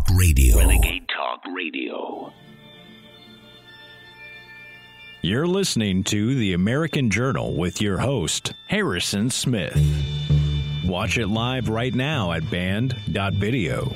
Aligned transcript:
Talk 0.00 0.16
Radio. 0.18 0.56
Renegade 0.58 1.08
Talk 1.08 1.40
Radio. 1.54 2.32
You're 5.22 5.46
listening 5.46 6.04
to 6.04 6.34
The 6.34 6.54
American 6.54 7.10
Journal 7.10 7.54
with 7.54 7.82
your 7.82 7.98
host, 7.98 8.54
Harrison 8.68 9.30
Smith. 9.30 9.78
Watch 10.84 11.18
it 11.18 11.26
live 11.26 11.68
right 11.68 11.94
now 11.94 12.32
at 12.32 12.48
band.video. 12.50 13.92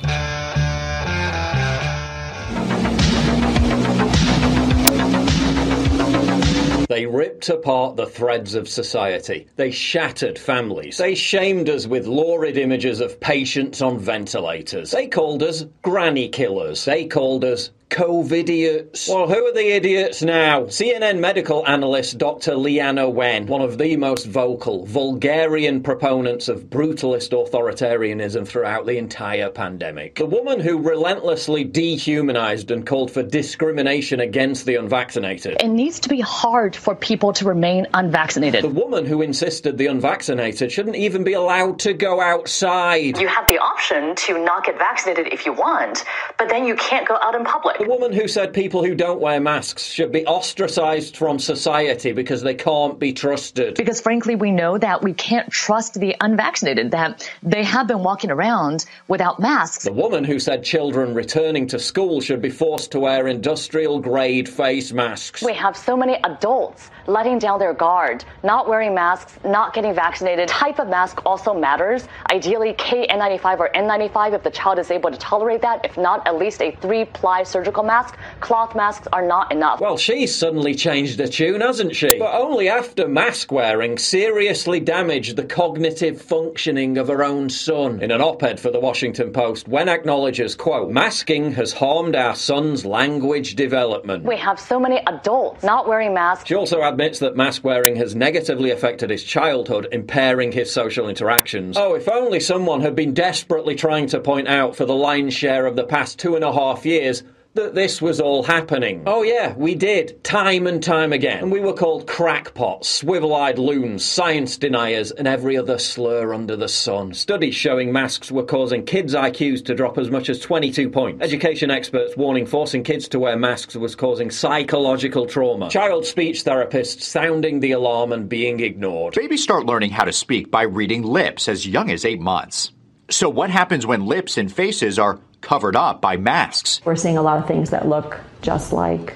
They 6.87 7.05
ripped 7.05 7.49
apart 7.49 7.95
the 7.95 8.05
threads 8.05 8.53
of 8.53 8.69
society. 8.69 9.47
They 9.55 9.71
shattered 9.71 10.37
families. 10.37 10.97
They 10.97 11.15
shamed 11.15 11.69
us 11.69 11.87
with 11.87 12.05
lurid 12.05 12.57
images 12.57 12.99
of 13.01 13.19
patients 13.19 13.81
on 13.81 13.97
ventilators. 13.97 14.91
They 14.91 15.07
called 15.07 15.41
us 15.41 15.65
granny 15.81 16.29
killers. 16.29 16.85
They 16.85 17.05
called 17.05 17.43
us 17.43 17.71
COVIDiots. 17.89 19.07
Well, 19.07 19.27
who 19.27 19.45
are 19.45 19.53
the 19.53 19.75
idiots 19.75 20.21
now? 20.21 20.63
CNN 20.63 21.19
medical 21.19 21.65
analyst 21.67 22.17
Dr. 22.17 22.53
Leana 22.53 23.11
Wen, 23.11 23.45
one 23.45 23.61
of 23.61 23.77
the 23.77 23.95
most 23.95 24.25
vocal, 24.25 24.85
vulgarian 24.85 25.81
proponents 25.83 26.49
of 26.49 26.63
brutalist 26.63 27.29
authoritarianism 27.31 28.47
throughout 28.47 28.85
the 28.85 28.97
entire 28.97 29.49
pandemic. 29.49 30.15
The 30.15 30.25
woman 30.25 30.59
who 30.59 30.79
relentlessly 30.79 31.63
dehumanized 31.63 32.71
and 32.71 32.85
called 32.85 33.11
for 33.11 33.21
discrimination 33.21 34.19
against 34.19 34.65
the 34.65 34.75
unvaccinated. 34.75 35.57
It 35.61 35.67
needs 35.67 35.99
to 36.01 36.09
be 36.09 36.19
hard 36.21 36.75
for 36.75 36.95
people 36.95 37.33
to 37.33 37.45
remain 37.45 37.85
unvaccinated. 37.93 38.63
The 38.63 38.69
woman 38.69 39.05
who 39.05 39.21
insisted 39.21 39.77
the 39.77 39.87
unvaccinated 39.87 40.71
shouldn't 40.71 40.95
even 40.95 41.23
be 41.23 41.33
allowed 41.33 41.79
to 41.79 41.93
go 41.93 42.19
outside. 42.19 43.19
You 43.19 43.27
have 43.27 43.47
the 43.47 43.59
option 43.59 44.15
to 44.15 44.43
not 44.43 44.65
get 44.65 44.77
vaccinated 44.77 45.31
if 45.31 45.45
you 45.45 45.53
want, 45.53 46.03
but 46.37 46.49
then 46.49 46.65
you 46.65 46.75
can't 46.75 47.07
go 47.07 47.17
out 47.21 47.35
in 47.35 47.43
public. 47.45 47.75
The 47.85 47.91
woman 47.91 48.13
who 48.13 48.27
said 48.27 48.51
people 48.51 48.83
who 48.83 48.95
don't 48.95 49.21
wear 49.21 49.39
masks 49.39 49.83
should 49.83 50.11
be 50.11 50.25
ostracized 50.25 51.15
from 51.15 51.37
society 51.37 52.13
because 52.13 52.41
they 52.41 52.55
can't 52.55 52.97
be 52.97 53.13
trusted. 53.13 53.75
Because 53.75 54.01
frankly, 54.01 54.33
we 54.33 54.49
know 54.49 54.79
that 54.79 55.03
we 55.03 55.13
can't 55.13 55.51
trust 55.51 55.93
the 55.99 56.15
unvaccinated, 56.19 56.89
that 56.89 57.29
they 57.43 57.63
have 57.63 57.85
been 57.85 58.01
walking 58.01 58.31
around 58.31 58.87
without 59.07 59.39
masks. 59.39 59.83
The 59.83 59.93
woman 59.93 60.23
who 60.23 60.39
said 60.39 60.63
children 60.63 61.13
returning 61.13 61.67
to 61.67 61.77
school 61.77 62.21
should 62.21 62.41
be 62.41 62.49
forced 62.49 62.91
to 62.93 62.99
wear 62.99 63.27
industrial 63.27 63.99
grade 63.99 64.49
face 64.49 64.91
masks. 64.91 65.43
We 65.43 65.53
have 65.53 65.77
so 65.77 65.95
many 65.95 66.15
adults 66.23 66.89
letting 67.07 67.39
down 67.39 67.59
their 67.59 67.73
guard, 67.73 68.25
not 68.43 68.67
wearing 68.67 68.93
masks, 68.93 69.37
not 69.43 69.73
getting 69.73 69.93
vaccinated. 69.93 70.47
Type 70.47 70.79
of 70.79 70.87
mask 70.87 71.25
also 71.25 71.53
matters. 71.53 72.07
Ideally, 72.31 72.73
KN95 72.73 73.59
or 73.59 73.69
N95 73.75 74.33
if 74.33 74.43
the 74.43 74.51
child 74.51 74.79
is 74.79 74.91
able 74.91 75.11
to 75.11 75.17
tolerate 75.17 75.61
that. 75.61 75.85
If 75.85 75.97
not, 75.97 76.25
at 76.27 76.37
least 76.37 76.61
a 76.61 76.71
three 76.81 77.05
ply 77.05 77.43
surgical 77.43 77.83
mask. 77.83 78.17
Cloth 78.39 78.75
masks 78.75 79.07
are 79.13 79.25
not 79.25 79.51
enough. 79.51 79.79
Well, 79.79 79.97
she's 79.97 80.33
suddenly 80.33 80.75
changed 80.75 81.19
her 81.19 81.27
tune, 81.27 81.61
hasn't 81.61 81.95
she? 81.95 82.17
But 82.17 82.33
only 82.35 82.69
after 82.69 83.07
mask 83.07 83.51
wearing 83.51 83.97
seriously 83.97 84.79
damaged 84.79 85.35
the 85.35 85.43
cognitive 85.43 86.21
functioning 86.21 86.97
of 86.97 87.07
her 87.07 87.23
own 87.23 87.49
son. 87.49 88.01
In 88.01 88.11
an 88.11 88.21
op 88.21 88.43
ed 88.43 88.59
for 88.59 88.71
the 88.71 88.79
Washington 88.79 89.31
Post, 89.31 89.67
Wen 89.67 89.89
acknowledges, 89.89 90.55
quote, 90.55 90.89
masking 90.91 91.51
has 91.53 91.73
harmed 91.73 92.15
our 92.15 92.35
son's 92.35 92.85
language 92.85 93.55
development. 93.55 94.23
We 94.23 94.37
have 94.37 94.59
so 94.59 94.79
many 94.79 95.01
adults 95.07 95.63
not 95.63 95.87
wearing 95.87 96.13
masks. 96.13 96.47
She 96.47 96.55
also 96.55 96.81
admits 96.95 97.19
that 97.19 97.35
mask 97.35 97.61
wearing 97.65 97.97
has 97.97 98.15
negatively 98.15 98.71
affected 98.71 99.09
his 99.09 99.21
childhood, 99.21 99.85
impairing 99.91 100.53
his 100.53 100.71
social 100.71 101.09
interactions. 101.09 101.75
Oh, 101.75 101.93
if 101.93 102.07
only 102.07 102.39
someone 102.39 102.79
had 102.79 102.95
been 102.95 103.13
desperately 103.13 103.75
trying 103.75 104.07
to 104.07 104.21
point 104.21 104.47
out 104.47 104.77
for 104.77 104.85
the 104.85 104.95
lion's 104.95 105.33
share 105.33 105.65
of 105.65 105.75
the 105.75 105.83
past 105.83 106.17
two 106.19 106.35
and 106.35 106.43
a 106.45 106.53
half 106.53 106.85
years 106.85 107.21
that 107.55 107.73
this 107.73 108.01
was 108.01 108.19
all 108.19 108.43
happening. 108.43 109.01
Oh, 109.05 109.23
yeah, 109.23 109.53
we 109.55 109.75
did, 109.75 110.21
time 110.23 110.67
and 110.67 110.83
time 110.83 111.13
again. 111.13 111.39
And 111.39 111.51
we 111.51 111.61
were 111.61 111.73
called 111.73 112.05
crackpots, 112.05 112.87
swivel 112.87 113.33
eyed 113.33 113.57
loons, 113.57 114.05
science 114.05 114.57
deniers, 114.57 115.11
and 115.11 115.25
every 115.27 115.57
other 115.57 115.79
slur 115.79 116.33
under 116.33 116.57
the 116.57 116.67
sun. 116.67 117.13
Studies 117.13 117.55
showing 117.55 117.93
masks 117.93 118.29
were 118.29 118.43
causing 118.43 118.85
kids' 118.85 119.15
IQs 119.15 119.63
to 119.65 119.73
drop 119.73 119.97
as 119.97 120.11
much 120.11 120.29
as 120.29 120.39
22 120.39 120.89
points. 120.89 121.23
Education 121.23 121.71
experts 121.71 122.17
warning 122.17 122.45
forcing 122.45 122.83
kids 122.83 123.07
to 123.07 123.19
wear 123.19 123.37
masks 123.37 123.75
was 123.75 123.95
causing 123.95 124.29
psychological 124.29 125.25
trauma. 125.25 125.69
Child 125.69 126.05
speech 126.05 126.43
therapists 126.43 127.03
sounding 127.03 127.61
the 127.61 127.71
alarm 127.71 128.11
and 128.11 128.27
being 128.27 128.59
ignored. 128.59 129.13
Babies 129.15 129.43
start 129.43 129.65
learning 129.65 129.91
how 129.91 130.03
to 130.03 130.13
speak 130.13 130.51
by 130.51 130.63
reading 130.63 131.03
lips 131.03 131.47
as 131.47 131.65
young 131.65 131.89
as 131.89 132.03
eight 132.03 132.19
months. 132.19 132.73
So, 133.09 133.29
what 133.29 133.51
happens 133.51 133.85
when 133.85 134.07
lips 134.07 134.37
and 134.37 134.51
faces 134.51 134.97
are 134.97 135.19
covered 135.45 135.75
up 135.75 136.01
by 136.01 136.17
masks? 136.17 136.81
We're 136.83 136.95
seeing 136.95 137.17
a 137.17 137.21
lot 137.21 137.37
of 137.37 137.47
things 137.47 137.69
that 137.69 137.87
look 137.87 138.19
just 138.41 138.73
like 138.73 139.15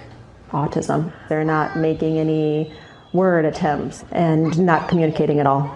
autism. 0.51 1.11
They're 1.27 1.43
not 1.43 1.75
making 1.75 2.19
any 2.19 2.71
word 3.11 3.45
attempts 3.45 4.05
and 4.11 4.57
not 4.59 4.87
communicating 4.87 5.39
at 5.39 5.47
all 5.47 5.75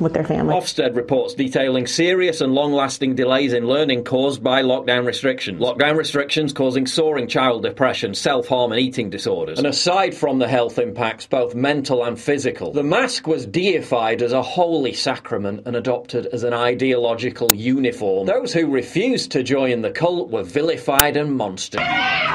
with 0.00 0.14
their 0.14 0.24
family. 0.24 0.54
Ofsted 0.54 0.96
reports 0.96 1.34
detailing 1.34 1.86
serious 1.86 2.40
and 2.40 2.54
long 2.54 2.72
lasting 2.72 3.14
delays 3.14 3.52
in 3.52 3.66
learning 3.66 4.04
caused 4.04 4.42
by 4.42 4.62
lockdown 4.62 5.06
restrictions. 5.06 5.60
Lockdown 5.60 5.96
restrictions 5.96 6.52
causing 6.52 6.86
soaring 6.86 7.28
child 7.28 7.62
depression, 7.62 8.14
self 8.14 8.48
harm, 8.48 8.72
and 8.72 8.80
eating 8.80 9.10
disorders. 9.10 9.58
And 9.58 9.66
aside 9.66 10.14
from 10.14 10.38
the 10.38 10.48
health 10.48 10.78
impacts, 10.78 11.26
both 11.26 11.54
mental 11.54 12.04
and 12.04 12.20
physical, 12.20 12.72
the 12.72 12.82
mask 12.82 13.26
was 13.26 13.46
deified 13.46 14.22
as 14.22 14.32
a 14.32 14.42
holy 14.42 14.92
sacrament 14.92 15.62
and 15.66 15.76
adopted 15.76 16.26
as 16.26 16.44
an 16.44 16.52
ideological 16.52 17.54
uniform. 17.54 18.26
Those 18.26 18.52
who 18.52 18.70
refused 18.70 19.32
to 19.32 19.42
join 19.42 19.82
the 19.82 19.90
cult 19.90 20.30
were 20.30 20.42
vilified 20.42 21.16
and 21.16 21.38
monstered. 21.38 21.80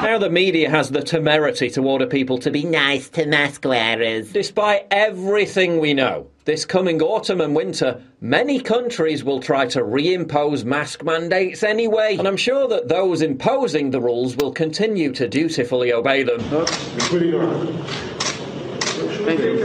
Now 0.02 0.18
the 0.18 0.30
media 0.30 0.70
has 0.70 0.90
the 0.90 1.02
temerity 1.02 1.70
to 1.72 1.82
order 1.84 2.08
people 2.08 2.38
to 2.40 2.52
be 2.52 2.64
nice 2.64 3.10
to 3.10 3.26
mask 3.26 3.66
wearers. 3.66 4.32
Despite 4.32 4.88
everything 4.92 5.80
we 5.80 5.94
know, 5.94 6.28
this 6.50 6.66
coming 6.66 7.00
autumn 7.00 7.42
and 7.42 7.56
winter, 7.56 8.02
many 8.22 8.60
countries 8.60 9.24
will 9.24 9.40
try 9.40 9.68
to 9.68 9.82
reimpose 9.82 10.66
mask 10.66 11.04
mandates 11.04 11.62
anyway, 11.62 12.18
and 12.18 12.28
I'm 12.28 12.38
sure 12.38 12.68
that 12.70 12.88
those 12.88 13.22
imposing 13.22 13.92
the 13.92 14.02
rules 14.02 14.36
will 14.36 14.52
continue 14.52 15.12
to 15.12 15.28
dutifully 15.28 15.94
obey 15.94 16.24
them. 16.24 16.40
Thank 16.40 17.12
you. 19.40 19.60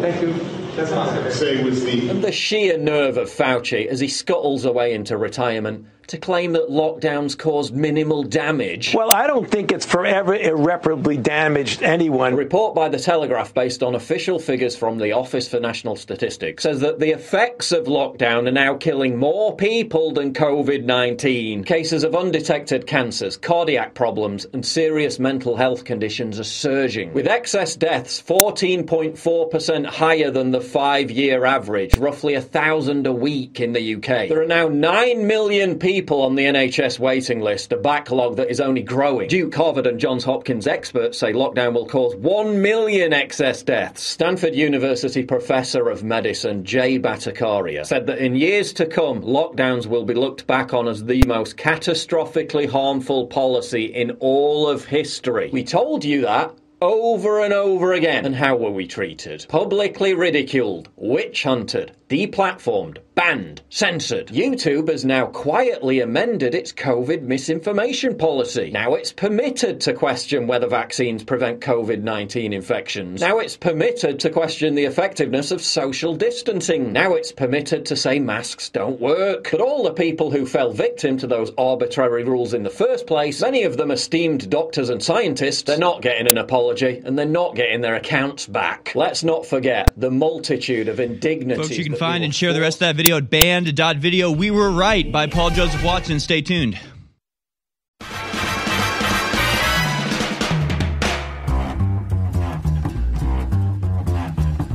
Thank 0.00 0.22
you. 0.22 1.32
Say 1.32 2.08
And 2.08 2.22
the 2.22 2.30
sheer 2.30 2.78
nerve 2.78 3.16
of 3.16 3.28
Fauci 3.28 3.88
as 3.88 3.98
he 3.98 4.06
scuttles 4.06 4.64
away 4.64 4.94
into 4.94 5.16
retirement 5.16 5.86
to 6.08 6.18
claim 6.18 6.52
that 6.52 6.68
lockdowns 6.68 7.38
caused 7.38 7.74
minimal 7.74 8.22
damage. 8.22 8.94
Well, 8.94 9.14
I 9.14 9.26
don't 9.26 9.50
think 9.50 9.72
it's 9.72 9.86
forever 9.86 10.34
irreparably 10.34 11.16
damaged 11.16 11.82
anyone. 11.82 12.34
A 12.34 12.36
report 12.36 12.74
by 12.74 12.88
The 12.88 12.98
Telegraph, 12.98 13.54
based 13.54 13.82
on 13.82 13.94
official 13.94 14.38
figures 14.38 14.76
from 14.76 14.98
the 14.98 15.12
Office 15.12 15.48
for 15.48 15.60
National 15.60 15.96
Statistics, 15.96 16.64
says 16.64 16.80
that 16.80 16.98
the 16.98 17.10
effects 17.10 17.72
of 17.72 17.86
lockdown 17.86 18.48
are 18.48 18.52
now 18.52 18.74
killing 18.74 19.16
more 19.16 19.56
people 19.56 20.12
than 20.12 20.34
COVID 20.34 20.84
19. 20.84 21.64
Cases 21.64 22.04
of 22.04 22.14
undetected 22.14 22.86
cancers, 22.86 23.36
cardiac 23.36 23.94
problems, 23.94 24.46
and 24.52 24.66
serious 24.66 25.18
mental 25.18 25.56
health 25.56 25.84
conditions 25.84 26.38
are 26.38 26.44
surging, 26.44 27.12
with 27.12 27.26
excess 27.26 27.76
deaths 27.76 28.20
14.4% 28.22 29.86
higher 29.86 30.30
than 30.30 30.50
the 30.50 30.60
five 30.60 31.10
year 31.10 31.44
average, 31.44 31.96
roughly 31.96 32.34
a 32.34 32.40
thousand 32.40 33.06
a 33.06 33.12
week 33.12 33.60
in 33.60 33.72
the 33.72 33.94
UK. 33.94 34.28
There 34.28 34.42
are 34.42 34.46
now 34.46 34.68
9 34.68 35.26
million 35.26 35.78
people 35.78 35.91
on 36.00 36.34
the 36.34 36.44
NHS 36.44 36.98
waiting 36.98 37.40
list, 37.40 37.72
a 37.72 37.76
backlog 37.76 38.36
that 38.36 38.50
is 38.50 38.60
only 38.60 38.82
growing. 38.82 39.28
Duke, 39.28 39.54
Harvard, 39.54 39.86
and 39.86 40.00
Johns 40.00 40.24
Hopkins 40.24 40.66
experts 40.66 41.18
say 41.18 41.32
lockdown 41.32 41.74
will 41.74 41.86
cause 41.86 42.16
1 42.16 42.62
million 42.62 43.12
excess 43.12 43.62
deaths. 43.62 44.02
Stanford 44.02 44.54
University 44.54 45.22
professor 45.22 45.90
of 45.90 46.02
medicine 46.02 46.64
Jay 46.64 46.98
Bhattacharya 46.98 47.84
said 47.84 48.06
that 48.06 48.18
in 48.18 48.34
years 48.34 48.72
to 48.74 48.86
come, 48.86 49.22
lockdowns 49.22 49.86
will 49.86 50.04
be 50.04 50.14
looked 50.14 50.46
back 50.46 50.72
on 50.72 50.88
as 50.88 51.04
the 51.04 51.22
most 51.26 51.56
catastrophically 51.56 52.68
harmful 52.68 53.26
policy 53.26 53.84
in 53.84 54.12
all 54.20 54.68
of 54.68 54.86
history. 54.86 55.50
We 55.52 55.64
told 55.64 56.04
you 56.04 56.22
that 56.22 56.54
over 56.82 57.40
and 57.44 57.54
over 57.54 57.92
again. 57.92 58.26
And 58.26 58.34
how 58.34 58.56
were 58.56 58.70
we 58.70 58.86
treated? 58.86 59.46
Publicly 59.48 60.14
ridiculed, 60.14 60.88
witch 60.96 61.44
hunted, 61.44 61.92
deplatformed, 62.12 62.98
banned, 63.14 63.62
censored. 63.70 64.28
YouTube 64.28 64.90
has 64.90 65.02
now 65.02 65.24
quietly 65.24 66.00
amended 66.00 66.54
its 66.54 66.70
COVID 66.70 67.22
misinformation 67.22 68.18
policy. 68.18 68.70
Now 68.70 68.92
it's 68.92 69.14
permitted 69.14 69.80
to 69.80 69.94
question 69.94 70.46
whether 70.46 70.66
vaccines 70.66 71.24
prevent 71.24 71.60
COVID 71.60 72.02
19 72.02 72.52
infections. 72.52 73.22
Now 73.22 73.38
it's 73.38 73.56
permitted 73.56 74.20
to 74.20 74.30
question 74.30 74.74
the 74.74 74.84
effectiveness 74.84 75.50
of 75.50 75.62
social 75.62 76.14
distancing. 76.14 76.92
Now 76.92 77.14
it's 77.14 77.32
permitted 77.32 77.86
to 77.86 77.96
say 77.96 78.18
masks 78.18 78.68
don't 78.68 79.00
work. 79.00 79.48
But 79.50 79.62
all 79.62 79.82
the 79.82 79.94
people 79.94 80.30
who 80.30 80.44
fell 80.44 80.70
victim 80.70 81.16
to 81.16 81.26
those 81.26 81.50
arbitrary 81.56 82.24
rules 82.24 82.52
in 82.52 82.62
the 82.62 82.68
first 82.68 83.06
place, 83.06 83.40
many 83.40 83.62
of 83.62 83.78
them 83.78 83.90
esteemed 83.90 84.50
doctors 84.50 84.90
and 84.90 85.02
scientists, 85.02 85.62
they're 85.62 85.78
not 85.78 86.02
getting 86.02 86.28
an 86.28 86.36
apology 86.36 87.00
and 87.06 87.18
they're 87.18 87.24
not 87.24 87.56
getting 87.56 87.80
their 87.80 87.94
accounts 87.94 88.46
back. 88.46 88.92
Let's 88.94 89.24
not 89.24 89.46
forget 89.46 89.90
the 89.96 90.10
multitude 90.10 90.88
of 90.88 91.00
indignities. 91.00 91.68
Folks, 91.68 91.78
you 91.78 91.84
can 91.84 92.01
that 92.01 92.01
find 92.02 92.24
and 92.24 92.34
share 92.34 92.52
the 92.52 92.60
rest 92.60 92.78
of 92.78 92.80
that 92.80 92.96
video 92.96 93.16
at 93.18 93.30
band.video. 93.30 94.28
We 94.32 94.50
were 94.50 94.72
right 94.72 95.12
by 95.12 95.28
Paul 95.28 95.50
Joseph 95.50 95.84
Watson. 95.84 96.18
Stay 96.18 96.42
tuned. 96.42 96.76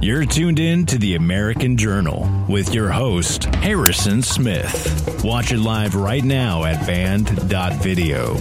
You're 0.08 0.24
tuned 0.24 0.58
in 0.58 0.86
to 0.86 0.98
the 0.98 1.16
American 1.16 1.76
Journal 1.76 2.32
with 2.48 2.74
your 2.74 2.90
host, 2.90 3.44
Harrison 3.56 4.22
Smith. 4.22 5.22
Watch 5.22 5.52
it 5.52 5.58
live 5.58 5.96
right 5.96 6.24
now 6.24 6.64
at 6.64 6.88
band.video. 6.88 8.36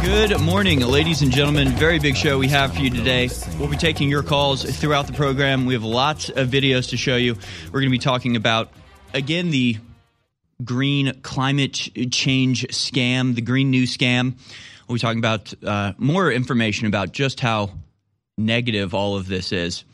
Good 0.00 0.40
morning, 0.40 0.80
ladies 0.80 1.20
and 1.20 1.30
gentlemen. 1.30 1.72
Very 1.72 1.98
big 1.98 2.16
show 2.16 2.38
we 2.38 2.48
have 2.48 2.72
for 2.72 2.80
you 2.80 2.88
today. 2.88 3.28
We'll 3.58 3.68
be 3.68 3.76
taking 3.76 4.08
your 4.08 4.22
calls 4.22 4.64
throughout 4.64 5.08
the 5.08 5.12
program. 5.12 5.66
We 5.66 5.74
have 5.74 5.84
lots 5.84 6.30
of 6.30 6.48
videos 6.48 6.88
to 6.88 6.96
show 6.96 7.16
you. 7.16 7.34
We're 7.66 7.80
going 7.80 7.90
to 7.90 7.98
be 7.98 7.98
talking 7.98 8.34
about, 8.34 8.72
again, 9.12 9.50
the 9.50 9.76
green 10.64 11.20
climate 11.20 11.74
change 12.12 12.66
scam, 12.68 13.34
the 13.34 13.42
green 13.42 13.70
new 13.70 13.82
scam. 13.82 14.38
We'll 14.88 14.94
be 14.94 15.00
talking 15.00 15.18
about 15.18 15.52
uh, 15.62 15.92
more 15.98 16.32
information 16.32 16.86
about 16.86 17.12
just 17.12 17.40
how 17.40 17.72
negative 18.38 18.94
all 18.94 19.16
of 19.16 19.26
this 19.26 19.52
is. 19.52 19.84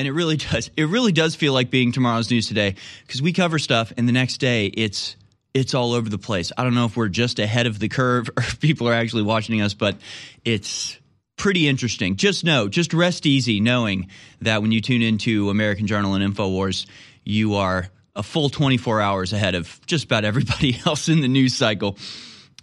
And 0.00 0.08
it 0.08 0.12
really 0.12 0.36
does. 0.52 0.70
It 0.78 0.84
really 0.84 1.12
does 1.12 1.34
feel 1.34 1.52
like 1.52 1.68
being 1.68 1.92
tomorrow's 1.92 2.30
news 2.30 2.48
today 2.48 2.76
because 3.06 3.20
we 3.20 3.34
cover 3.34 3.58
stuff, 3.58 3.92
and 3.98 4.08
the 4.08 4.12
next 4.12 4.38
day 4.38 4.66
it's 4.66 5.14
it's 5.52 5.74
all 5.74 5.92
over 5.92 6.08
the 6.08 6.16
place. 6.16 6.52
I 6.56 6.64
don't 6.64 6.74
know 6.74 6.86
if 6.86 6.96
we're 6.96 7.08
just 7.08 7.38
ahead 7.38 7.66
of 7.66 7.78
the 7.78 7.88
curve 7.88 8.30
or 8.36 8.42
if 8.42 8.58
people 8.60 8.88
are 8.88 8.94
actually 8.94 9.24
watching 9.24 9.60
us, 9.60 9.74
but 9.74 9.98
it's 10.42 10.98
pretty 11.36 11.68
interesting. 11.68 12.16
Just 12.16 12.44
know, 12.44 12.68
just 12.68 12.94
rest 12.94 13.26
easy 13.26 13.60
knowing 13.60 14.08
that 14.40 14.62
when 14.62 14.72
you 14.72 14.80
tune 14.80 15.02
into 15.02 15.50
American 15.50 15.86
Journal 15.86 16.14
and 16.14 16.34
InfoWars, 16.34 16.86
you 17.22 17.56
are 17.56 17.90
a 18.16 18.22
full 18.22 18.48
24 18.48 19.02
hours 19.02 19.34
ahead 19.34 19.54
of 19.54 19.80
just 19.86 20.06
about 20.06 20.24
everybody 20.24 20.78
else 20.86 21.10
in 21.10 21.20
the 21.20 21.28
news 21.28 21.54
cycle. 21.54 21.98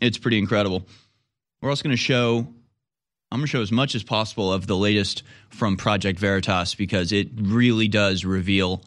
It's 0.02 0.18
pretty 0.18 0.40
incredible. 0.40 0.88
We're 1.62 1.70
also 1.70 1.84
going 1.84 1.96
to 1.96 2.02
show 2.02 2.48
I'm 3.32 3.40
going 3.40 3.46
to 3.48 3.52
show 3.52 3.62
as 3.62 3.72
much 3.72 3.94
as 3.94 4.04
possible 4.04 4.54
of 4.54 4.68
the 4.68 4.78
latest 4.78 5.24
from 5.50 5.76
Project 5.76 6.18
Veritas 6.18 6.76
because 6.76 7.12
it 7.12 7.30
really 7.36 7.88
does 7.88 8.24
reveal 8.24 8.82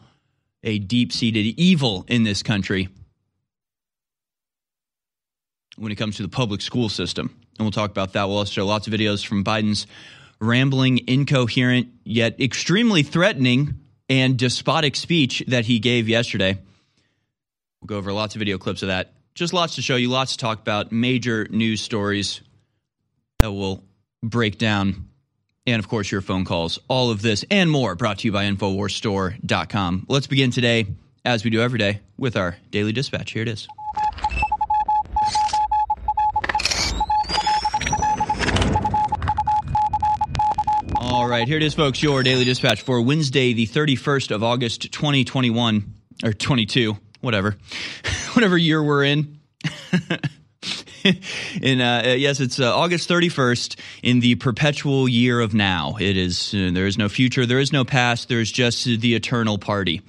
a 0.63 0.79
deep 0.79 1.11
seated 1.13 1.45
evil 1.59 2.05
in 2.07 2.23
this 2.23 2.41
country 2.41 2.89
when 5.77 5.91
it 5.91 5.95
comes 5.95 6.17
to 6.17 6.23
the 6.23 6.29
public 6.29 6.61
school 6.61 6.89
system. 6.89 7.35
And 7.57 7.65
we'll 7.65 7.71
talk 7.71 7.91
about 7.91 8.13
that. 8.13 8.27
We'll 8.27 8.37
also 8.37 8.51
show 8.51 8.65
lots 8.65 8.87
of 8.87 8.93
videos 8.93 9.25
from 9.25 9.43
Biden's 9.43 9.85
rambling, 10.39 11.07
incoherent, 11.07 11.89
yet 12.03 12.39
extremely 12.41 13.03
threatening 13.03 13.79
and 14.09 14.37
despotic 14.37 14.95
speech 14.95 15.43
that 15.47 15.65
he 15.65 15.79
gave 15.79 16.09
yesterday. 16.09 16.57
We'll 17.79 17.87
go 17.87 17.97
over 17.97 18.11
lots 18.11 18.35
of 18.35 18.39
video 18.39 18.57
clips 18.57 18.81
of 18.81 18.87
that. 18.87 19.13
Just 19.35 19.53
lots 19.53 19.75
to 19.75 19.81
show 19.81 19.95
you, 19.95 20.09
lots 20.09 20.33
to 20.33 20.37
talk 20.39 20.59
about, 20.59 20.91
major 20.91 21.47
news 21.49 21.81
stories 21.81 22.41
that 23.39 23.51
will 23.51 23.83
break 24.23 24.57
down, 24.57 25.07
and 25.65 25.79
of 25.79 25.87
course, 25.87 26.11
your 26.11 26.21
phone 26.21 26.45
calls. 26.45 26.79
All 26.87 27.11
of 27.11 27.21
this 27.21 27.45
and 27.49 27.69
more 27.69 27.95
brought 27.95 28.19
to 28.19 28.27
you 28.27 28.31
by 28.31 28.45
InfoWarsStore.com. 28.45 30.05
Let's 30.07 30.27
begin 30.27 30.51
today, 30.51 30.87
as 31.25 31.43
we 31.43 31.49
do 31.49 31.61
every 31.61 31.79
day, 31.79 32.01
with 32.17 32.35
our 32.35 32.57
daily 32.71 32.91
dispatch. 32.93 33.31
Here 33.31 33.41
it 33.41 33.47
is. 33.47 33.67
All 40.97 41.27
right, 41.27 41.47
here 41.47 41.57
it 41.57 41.63
is, 41.63 41.73
folks. 41.73 42.01
Your 42.01 42.23
daily 42.23 42.45
dispatch 42.45 42.81
for 42.81 43.01
Wednesday, 43.01 43.53
the 43.53 43.67
31st 43.67 44.31
of 44.31 44.43
August, 44.43 44.91
2021, 44.91 45.93
or 46.23 46.33
22, 46.33 46.97
whatever, 47.21 47.57
whatever 48.33 48.57
year 48.57 48.81
we're 48.81 49.03
in. 49.03 49.39
in 51.61 51.81
uh, 51.81 52.03
uh, 52.05 52.09
yes, 52.09 52.39
it's 52.39 52.59
uh, 52.59 52.75
August 52.75 53.09
31st 53.09 53.77
in 54.03 54.19
the 54.19 54.35
perpetual 54.35 55.07
year 55.07 55.39
of 55.39 55.53
now. 55.53 55.95
It 55.99 56.17
is 56.17 56.53
uh, 56.53 56.71
there 56.73 56.87
is 56.87 56.97
no 56.97 57.09
future, 57.09 57.45
there 57.45 57.59
is 57.59 57.71
no 57.71 57.83
past, 57.83 58.29
there 58.29 58.39
is 58.39 58.51
just 58.51 58.85
the 58.85 59.15
eternal 59.15 59.57
party. 59.57 60.01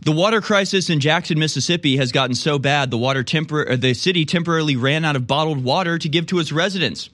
The 0.00 0.12
water 0.12 0.40
crisis 0.40 0.88
in 0.88 1.00
Jackson, 1.00 1.38
Mississippi 1.38 1.96
has 1.96 2.12
gotten 2.12 2.34
so 2.34 2.58
bad 2.58 2.90
the 2.90 2.98
water 2.98 3.24
tempor- 3.24 3.80
the 3.80 3.94
city 3.94 4.24
temporarily 4.24 4.76
ran 4.76 5.04
out 5.04 5.16
of 5.16 5.26
bottled 5.26 5.64
water 5.64 5.98
to 5.98 6.08
give 6.08 6.26
to 6.26 6.38
its 6.38 6.52
residents. 6.52 7.10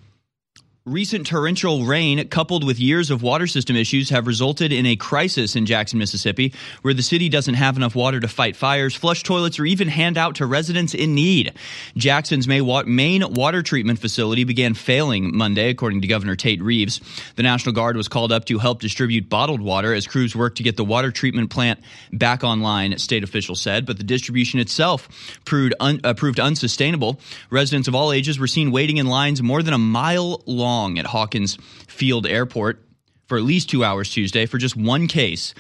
Recent 0.85 1.29
torrential 1.29 1.85
rain, 1.85 2.27
coupled 2.27 2.65
with 2.65 2.81
years 2.81 3.13
of 3.13 3.23
water 3.23 3.47
system 3.47 3.77
issues, 3.77 4.11
have 4.11 4.27
resulted 4.27 4.73
in 4.73 4.85
a 4.85 4.97
crisis 4.97 5.55
in 5.55 5.65
Jackson, 5.65 6.01
Mississippi, 6.01 6.53
where 6.83 6.93
the 6.93 7.05
city 7.05 7.29
doesn't 7.29 7.55
have 7.55 7.77
enough 7.77 7.95
water 7.95 8.19
to 8.19 8.27
fight 8.27 8.57
fires, 8.57 8.93
flush 8.93 9.23
toilets, 9.23 9.61
or 9.61 9.65
even 9.65 9.87
hand 9.87 10.19
out 10.19 10.35
to 10.35 10.45
residents 10.45 10.93
in 10.93 11.15
need. 11.15 11.53
Jackson's 11.97 12.49
main 12.49 13.33
water 13.33 13.63
treatment 13.63 14.01
facility 14.01 14.43
began 14.43 14.75
failing 14.75 15.37
Monday, 15.37 15.71
according 15.71 16.01
to 16.01 16.09
Governor 16.09 16.35
Tate 16.35 16.61
Reeves. 16.61 17.01
The 17.37 17.45
National 17.45 17.73
Guard 17.77 17.97
was 17.97 18.09
called 18.09 18.33
up 18.33 18.47
to 18.47 18.59
help 18.59 18.81
distribute 18.81 19.29
bottled 19.29 19.61
water 19.61 19.95
as 19.95 20.09
crews 20.09 20.35
worked 20.35 20.57
to 20.57 20.65
get 20.65 20.77
the 20.77 20.85
water 20.85 21.13
treatment 21.13 21.51
plant 21.51 21.79
back 22.13 22.43
online, 22.43 22.99
state 22.99 23.23
officials 23.23 23.61
said, 23.61 23.87
but 23.87 23.99
the 23.99 24.03
distribution 24.03 24.59
itself 24.59 25.39
proved, 25.45 25.75
un- 25.79 26.01
uh, 26.03 26.13
proved 26.15 26.41
unsustainable. 26.41 27.21
Residents 27.51 27.87
of 27.87 27.95
all 27.95 28.11
ages 28.11 28.37
were 28.37 28.49
seen 28.49 28.73
waiting 28.73 28.97
in 28.97 29.07
lines 29.07 29.41
more 29.41 29.63
than 29.63 29.75
a 29.75 29.79
mile 29.79 30.43
long 30.45 30.72
long 30.73 30.99
at 30.99 31.05
Hawkins 31.05 31.59
Field 31.87 32.27
Airport 32.27 32.83
for 33.27 33.37
at 33.37 33.45
least 33.45 33.69
two 33.69 33.85
hours 33.85 34.11
Tuesday 34.11 34.47
for 34.47 34.59
just 34.59 34.75
one 34.75 35.07
case 35.07 35.55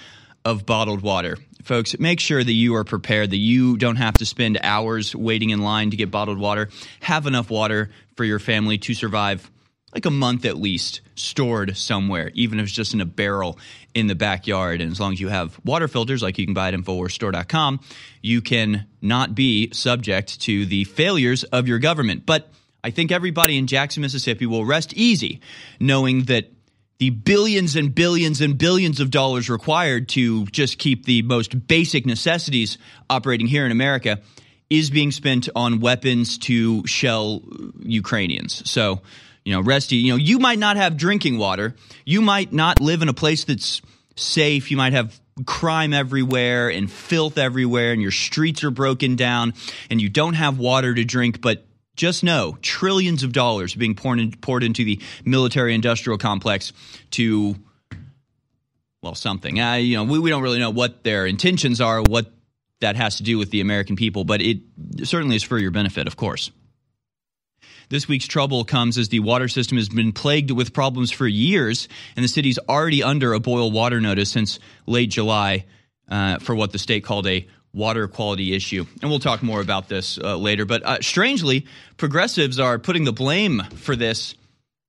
of 0.44 0.64
bottled 0.64 1.02
water. 1.02 1.36
Folks, 1.62 1.98
make 1.98 2.18
sure 2.18 2.42
that 2.42 2.52
you 2.52 2.74
are 2.74 2.84
prepared, 2.84 3.30
that 3.30 3.36
you 3.36 3.76
don't 3.76 3.96
have 3.96 4.14
to 4.14 4.26
spend 4.26 4.58
hours 4.62 5.14
waiting 5.14 5.50
in 5.50 5.60
line 5.60 5.90
to 5.90 5.96
get 5.96 6.10
bottled 6.10 6.38
water. 6.38 6.70
Have 7.00 7.26
enough 7.26 7.50
water 7.50 7.90
for 8.16 8.24
your 8.24 8.38
family 8.38 8.78
to 8.78 8.94
survive 8.94 9.48
like 9.94 10.06
a 10.06 10.10
month 10.10 10.46
at 10.46 10.56
least 10.56 11.02
stored 11.14 11.76
somewhere, 11.76 12.30
even 12.34 12.58
if 12.58 12.64
it's 12.64 12.72
just 12.72 12.94
in 12.94 13.02
a 13.02 13.06
barrel 13.06 13.58
in 13.94 14.06
the 14.06 14.14
backyard. 14.14 14.80
And 14.80 14.90
as 14.90 14.98
long 14.98 15.12
as 15.12 15.20
you 15.20 15.28
have 15.28 15.60
water 15.62 15.86
filters, 15.88 16.22
like 16.22 16.38
you 16.38 16.46
can 16.46 16.54
buy 16.54 16.68
at 16.68 16.74
InfoWarsStore.com, 16.74 17.80
you 18.22 18.40
can 18.40 18.86
not 19.02 19.34
be 19.34 19.70
subject 19.72 20.40
to 20.42 20.64
the 20.64 20.84
failures 20.84 21.44
of 21.44 21.68
your 21.68 21.78
government. 21.78 22.24
But 22.24 22.50
I 22.84 22.90
think 22.90 23.12
everybody 23.12 23.58
in 23.58 23.66
Jackson, 23.66 24.00
Mississippi 24.00 24.46
will 24.46 24.64
rest 24.64 24.92
easy 24.94 25.40
knowing 25.78 26.24
that 26.24 26.50
the 26.98 27.10
billions 27.10 27.74
and 27.76 27.94
billions 27.94 28.40
and 28.40 28.56
billions 28.56 29.00
of 29.00 29.10
dollars 29.10 29.50
required 29.50 30.08
to 30.10 30.46
just 30.46 30.78
keep 30.78 31.04
the 31.04 31.22
most 31.22 31.66
basic 31.66 32.06
necessities 32.06 32.78
operating 33.10 33.46
here 33.46 33.66
in 33.66 33.72
America 33.72 34.20
is 34.70 34.90
being 34.90 35.10
spent 35.10 35.48
on 35.54 35.80
weapons 35.80 36.38
to 36.38 36.86
shell 36.86 37.42
Ukrainians. 37.80 38.70
So, 38.70 39.02
you 39.44 39.52
know, 39.52 39.60
rest 39.60 39.92
you 39.92 40.12
know, 40.12 40.16
you 40.16 40.38
might 40.38 40.58
not 40.58 40.76
have 40.76 40.96
drinking 40.96 41.38
water. 41.38 41.74
You 42.04 42.22
might 42.22 42.52
not 42.52 42.80
live 42.80 43.02
in 43.02 43.08
a 43.08 43.14
place 43.14 43.44
that's 43.44 43.82
safe. 44.16 44.70
You 44.70 44.76
might 44.76 44.92
have 44.92 45.20
crime 45.46 45.92
everywhere 45.92 46.68
and 46.68 46.90
filth 46.90 47.38
everywhere 47.38 47.92
and 47.92 48.00
your 48.00 48.10
streets 48.10 48.62
are 48.64 48.70
broken 48.70 49.16
down 49.16 49.54
and 49.90 50.00
you 50.00 50.08
don't 50.08 50.34
have 50.34 50.58
water 50.58 50.94
to 50.94 51.04
drink, 51.04 51.40
but 51.40 51.64
just 51.96 52.24
know 52.24 52.56
trillions 52.62 53.22
of 53.22 53.32
dollars 53.32 53.74
being 53.74 53.94
poured, 53.94 54.18
in, 54.18 54.32
poured 54.32 54.62
into 54.62 54.84
the 54.84 55.00
military 55.24 55.74
industrial 55.74 56.18
complex 56.18 56.72
to 57.12 57.56
well 59.02 59.14
something. 59.14 59.60
Uh, 59.60 59.74
you 59.74 59.96
know 59.96 60.04
we, 60.04 60.18
we 60.18 60.30
don't 60.30 60.42
really 60.42 60.58
know 60.58 60.70
what 60.70 61.04
their 61.04 61.26
intentions 61.26 61.80
are 61.80 62.02
what 62.02 62.32
that 62.80 62.96
has 62.96 63.16
to 63.16 63.22
do 63.22 63.38
with 63.38 63.50
the 63.50 63.60
american 63.60 63.94
people 63.94 64.24
but 64.24 64.42
it 64.42 64.58
certainly 65.04 65.36
is 65.36 65.42
for 65.42 65.58
your 65.58 65.70
benefit 65.70 66.06
of 66.06 66.16
course. 66.16 66.50
This 67.88 68.08
week's 68.08 68.26
trouble 68.26 68.64
comes 68.64 68.96
as 68.96 69.10
the 69.10 69.20
water 69.20 69.48
system 69.48 69.76
has 69.76 69.90
been 69.90 70.12
plagued 70.12 70.50
with 70.50 70.72
problems 70.72 71.10
for 71.10 71.26
years, 71.26 71.88
and 72.16 72.24
the 72.24 72.28
city's 72.28 72.58
already 72.66 73.02
under 73.02 73.34
a 73.34 73.38
boil 73.38 73.70
water 73.70 74.00
notice 74.00 74.30
since 74.30 74.58
late 74.86 75.10
July 75.10 75.66
uh, 76.08 76.38
for 76.38 76.54
what 76.54 76.72
the 76.72 76.78
state 76.78 77.04
called 77.04 77.26
a 77.26 77.46
water 77.72 78.06
quality 78.08 78.54
issue. 78.54 78.84
And 79.00 79.10
we'll 79.10 79.20
talk 79.20 79.42
more 79.42 79.60
about 79.60 79.88
this 79.88 80.18
uh, 80.18 80.36
later. 80.36 80.64
But 80.64 80.82
uh, 80.84 81.00
strangely, 81.00 81.66
progressives 81.96 82.60
are 82.60 82.78
putting 82.78 83.04
the 83.04 83.12
blame 83.12 83.62
for 83.76 83.96
this 83.96 84.34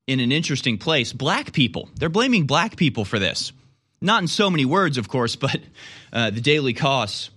in 0.07 0.19
an 0.19 0.31
interesting 0.31 0.77
place. 0.77 1.13
Black 1.13 1.53
people, 1.53 1.89
they're 1.95 2.09
blaming 2.09 2.45
black 2.45 2.75
people 2.75 3.05
for 3.05 3.19
this. 3.19 3.51
Not 4.01 4.21
in 4.21 4.27
so 4.27 4.49
many 4.49 4.65
words, 4.65 4.97
of 4.97 5.07
course, 5.07 5.35
but 5.37 5.59
uh, 6.11 6.29
the 6.29 6.41
Daily 6.41 6.73
Kos 6.73 7.29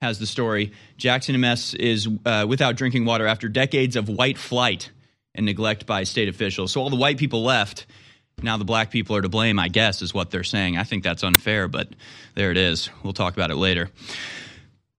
has 0.00 0.18
the 0.18 0.26
story. 0.26 0.72
Jackson 0.96 1.40
MS 1.40 1.74
is 1.74 2.08
uh, 2.24 2.46
without 2.48 2.76
drinking 2.76 3.04
water 3.04 3.26
after 3.26 3.48
decades 3.48 3.96
of 3.96 4.08
white 4.08 4.38
flight 4.38 4.90
and 5.34 5.46
neglect 5.46 5.86
by 5.86 6.04
state 6.04 6.28
officials. 6.28 6.72
So 6.72 6.80
all 6.80 6.90
the 6.90 6.96
white 6.96 7.18
people 7.18 7.42
left. 7.42 7.86
Now 8.42 8.58
the 8.58 8.64
black 8.64 8.90
people 8.90 9.16
are 9.16 9.22
to 9.22 9.28
blame, 9.30 9.58
I 9.58 9.68
guess, 9.68 10.02
is 10.02 10.12
what 10.12 10.30
they're 10.30 10.44
saying. 10.44 10.76
I 10.76 10.84
think 10.84 11.02
that's 11.02 11.24
unfair, 11.24 11.68
but 11.68 11.88
there 12.34 12.50
it 12.50 12.58
is. 12.58 12.90
We'll 13.02 13.14
talk 13.14 13.34
about 13.34 13.50
it 13.50 13.56
later. 13.56 13.90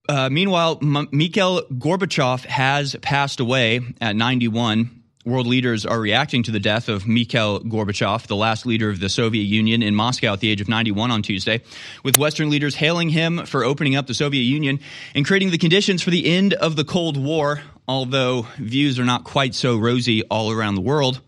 Uh, 0.09 0.29
meanwhile, 0.29 0.79
M- 0.81 1.09
Mikhail 1.11 1.63
Gorbachev 1.63 2.45
has 2.45 2.95
passed 3.01 3.39
away 3.39 3.81
at 3.99 4.15
91. 4.15 4.91
World 5.25 5.47
leaders 5.47 5.85
are 5.85 5.99
reacting 5.99 6.43
to 6.43 6.51
the 6.51 6.59
death 6.59 6.87
of 6.87 7.05
Mikhail 7.05 7.59
Gorbachev, 7.59 8.27
the 8.27 8.35
last 8.37 8.65
leader 8.65 8.89
of 8.89 9.01
the 9.01 9.09
Soviet 9.09 9.43
Union, 9.43 9.83
in 9.83 9.93
Moscow 9.93 10.31
at 10.31 10.39
the 10.39 10.49
age 10.49 10.61
of 10.61 10.69
91 10.69 11.11
on 11.11 11.21
Tuesday, 11.21 11.61
with 12.05 12.17
Western 12.17 12.49
leaders 12.49 12.75
hailing 12.75 13.09
him 13.09 13.45
for 13.45 13.65
opening 13.65 13.97
up 13.97 14.07
the 14.07 14.13
Soviet 14.13 14.43
Union 14.43 14.79
and 15.13 15.25
creating 15.25 15.51
the 15.51 15.57
conditions 15.57 16.01
for 16.01 16.11
the 16.11 16.25
end 16.25 16.53
of 16.53 16.77
the 16.77 16.85
Cold 16.85 17.17
War, 17.17 17.61
although 17.89 18.47
views 18.57 18.99
are 18.99 19.05
not 19.05 19.25
quite 19.25 19.53
so 19.53 19.75
rosy 19.75 20.23
all 20.23 20.49
around 20.49 20.75
the 20.75 20.81
world. 20.81 21.19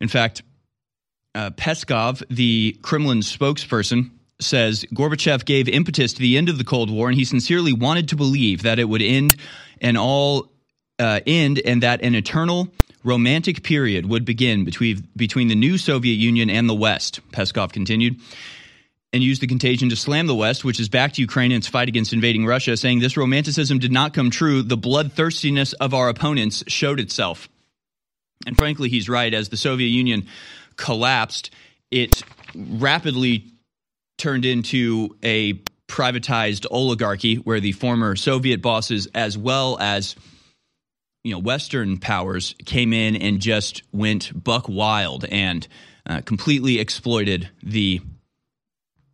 In 0.00 0.06
fact, 0.06 0.42
uh, 1.34 1.50
Peskov, 1.50 2.22
the 2.30 2.78
Kremlin 2.82 3.20
spokesperson, 3.20 4.12
says 4.42 4.84
Gorbachev 4.92 5.44
gave 5.44 5.68
impetus 5.68 6.12
to 6.14 6.20
the 6.20 6.36
end 6.36 6.48
of 6.48 6.58
the 6.58 6.64
Cold 6.64 6.90
War, 6.90 7.08
and 7.08 7.16
he 7.16 7.24
sincerely 7.24 7.72
wanted 7.72 8.08
to 8.08 8.16
believe 8.16 8.62
that 8.62 8.78
it 8.78 8.84
would 8.84 9.02
end 9.02 9.36
and 9.80 9.96
all 9.96 10.50
uh, 10.98 11.20
end, 11.26 11.60
and 11.64 11.82
that 11.82 12.02
an 12.02 12.14
eternal 12.14 12.68
romantic 13.02 13.62
period 13.62 14.06
would 14.06 14.24
begin 14.24 14.64
between 14.64 15.08
between 15.16 15.48
the 15.48 15.54
new 15.54 15.78
Soviet 15.78 16.14
Union 16.14 16.50
and 16.50 16.68
the 16.68 16.74
West. 16.74 17.20
Peskov 17.32 17.72
continued. 17.72 18.20
And 19.12 19.24
used 19.24 19.42
the 19.42 19.48
contagion 19.48 19.88
to 19.88 19.96
slam 19.96 20.28
the 20.28 20.36
West, 20.36 20.64
which 20.64 20.78
is 20.78 20.88
back 20.88 21.14
to 21.14 21.20
Ukraine 21.20 21.50
in 21.50 21.56
its 21.58 21.66
fight 21.66 21.88
against 21.88 22.12
invading 22.12 22.46
Russia, 22.46 22.76
saying 22.76 23.00
this 23.00 23.16
romanticism 23.16 23.80
did 23.80 23.90
not 23.90 24.14
come 24.14 24.30
true. 24.30 24.62
The 24.62 24.76
bloodthirstiness 24.76 25.72
of 25.72 25.94
our 25.94 26.08
opponents 26.08 26.62
showed 26.68 27.00
itself. 27.00 27.48
And 28.46 28.56
frankly, 28.56 28.88
he's 28.88 29.08
right. 29.08 29.34
As 29.34 29.48
the 29.48 29.56
Soviet 29.56 29.88
Union 29.88 30.28
collapsed, 30.76 31.50
it 31.90 32.22
rapidly 32.54 33.49
turned 34.20 34.44
into 34.44 35.16
a 35.24 35.54
privatized 35.88 36.66
oligarchy 36.70 37.36
where 37.36 37.58
the 37.58 37.72
former 37.72 38.14
Soviet 38.14 38.62
bosses, 38.62 39.08
as 39.14 39.36
well 39.36 39.76
as 39.80 40.14
you 41.24 41.32
know 41.32 41.38
Western 41.40 41.98
powers, 41.98 42.54
came 42.64 42.92
in 42.92 43.16
and 43.16 43.40
just 43.40 43.82
went 43.92 44.32
buck 44.44 44.68
wild 44.68 45.24
and 45.24 45.66
uh, 46.06 46.20
completely 46.20 46.78
exploited 46.78 47.50
the 47.62 48.00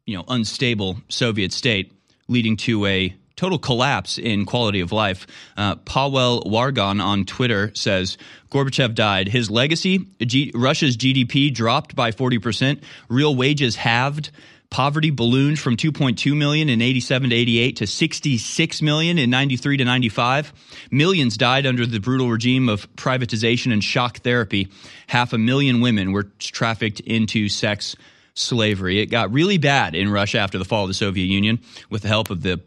you 0.04 0.16
know 0.16 0.24
unstable 0.28 0.98
Soviet 1.08 1.52
state, 1.52 1.92
leading 2.28 2.56
to 2.58 2.84
a 2.86 3.14
total 3.36 3.58
collapse 3.58 4.18
in 4.18 4.46
quality 4.46 4.80
of 4.80 4.92
life. 4.92 5.26
Uh, 5.56 5.76
Pavel 5.76 6.42
Wargan 6.42 7.02
on 7.02 7.24
Twitter 7.24 7.70
says 7.74 8.18
Gorbachev 8.50 8.94
died. 8.94 9.28
His 9.28 9.50
legacy: 9.50 10.06
G- 10.20 10.52
Russia's 10.54 10.96
GDP 10.96 11.52
dropped 11.54 11.96
by 11.96 12.12
forty 12.12 12.38
percent, 12.38 12.82
real 13.08 13.34
wages 13.34 13.76
halved. 13.76 14.30
Poverty 14.70 15.10
ballooned 15.10 15.58
from 15.58 15.76
2.2 15.76 16.36
million 16.36 16.68
in 16.68 16.82
87 16.82 17.30
to 17.30 17.36
88 17.36 17.76
to 17.76 17.86
66 17.86 18.82
million 18.82 19.18
in 19.18 19.30
93 19.30 19.76
to 19.76 19.84
95. 19.84 20.52
Millions 20.90 21.36
died 21.36 21.66
under 21.66 21.86
the 21.86 22.00
brutal 22.00 22.28
regime 22.28 22.68
of 22.68 22.90
privatization 22.96 23.72
and 23.72 23.82
shock 23.82 24.18
therapy. 24.18 24.68
Half 25.06 25.32
a 25.32 25.38
million 25.38 25.80
women 25.80 26.12
were 26.12 26.24
trafficked 26.38 27.00
into 27.00 27.48
sex 27.48 27.96
slavery. 28.34 29.00
It 29.00 29.06
got 29.06 29.32
really 29.32 29.58
bad 29.58 29.94
in 29.94 30.10
Russia 30.10 30.38
after 30.38 30.58
the 30.58 30.64
fall 30.64 30.82
of 30.82 30.88
the 30.88 30.94
Soviet 30.94 31.26
Union 31.26 31.60
with 31.90 32.02
the 32.02 32.08
help 32.08 32.30
of 32.30 32.42
the 32.42 32.60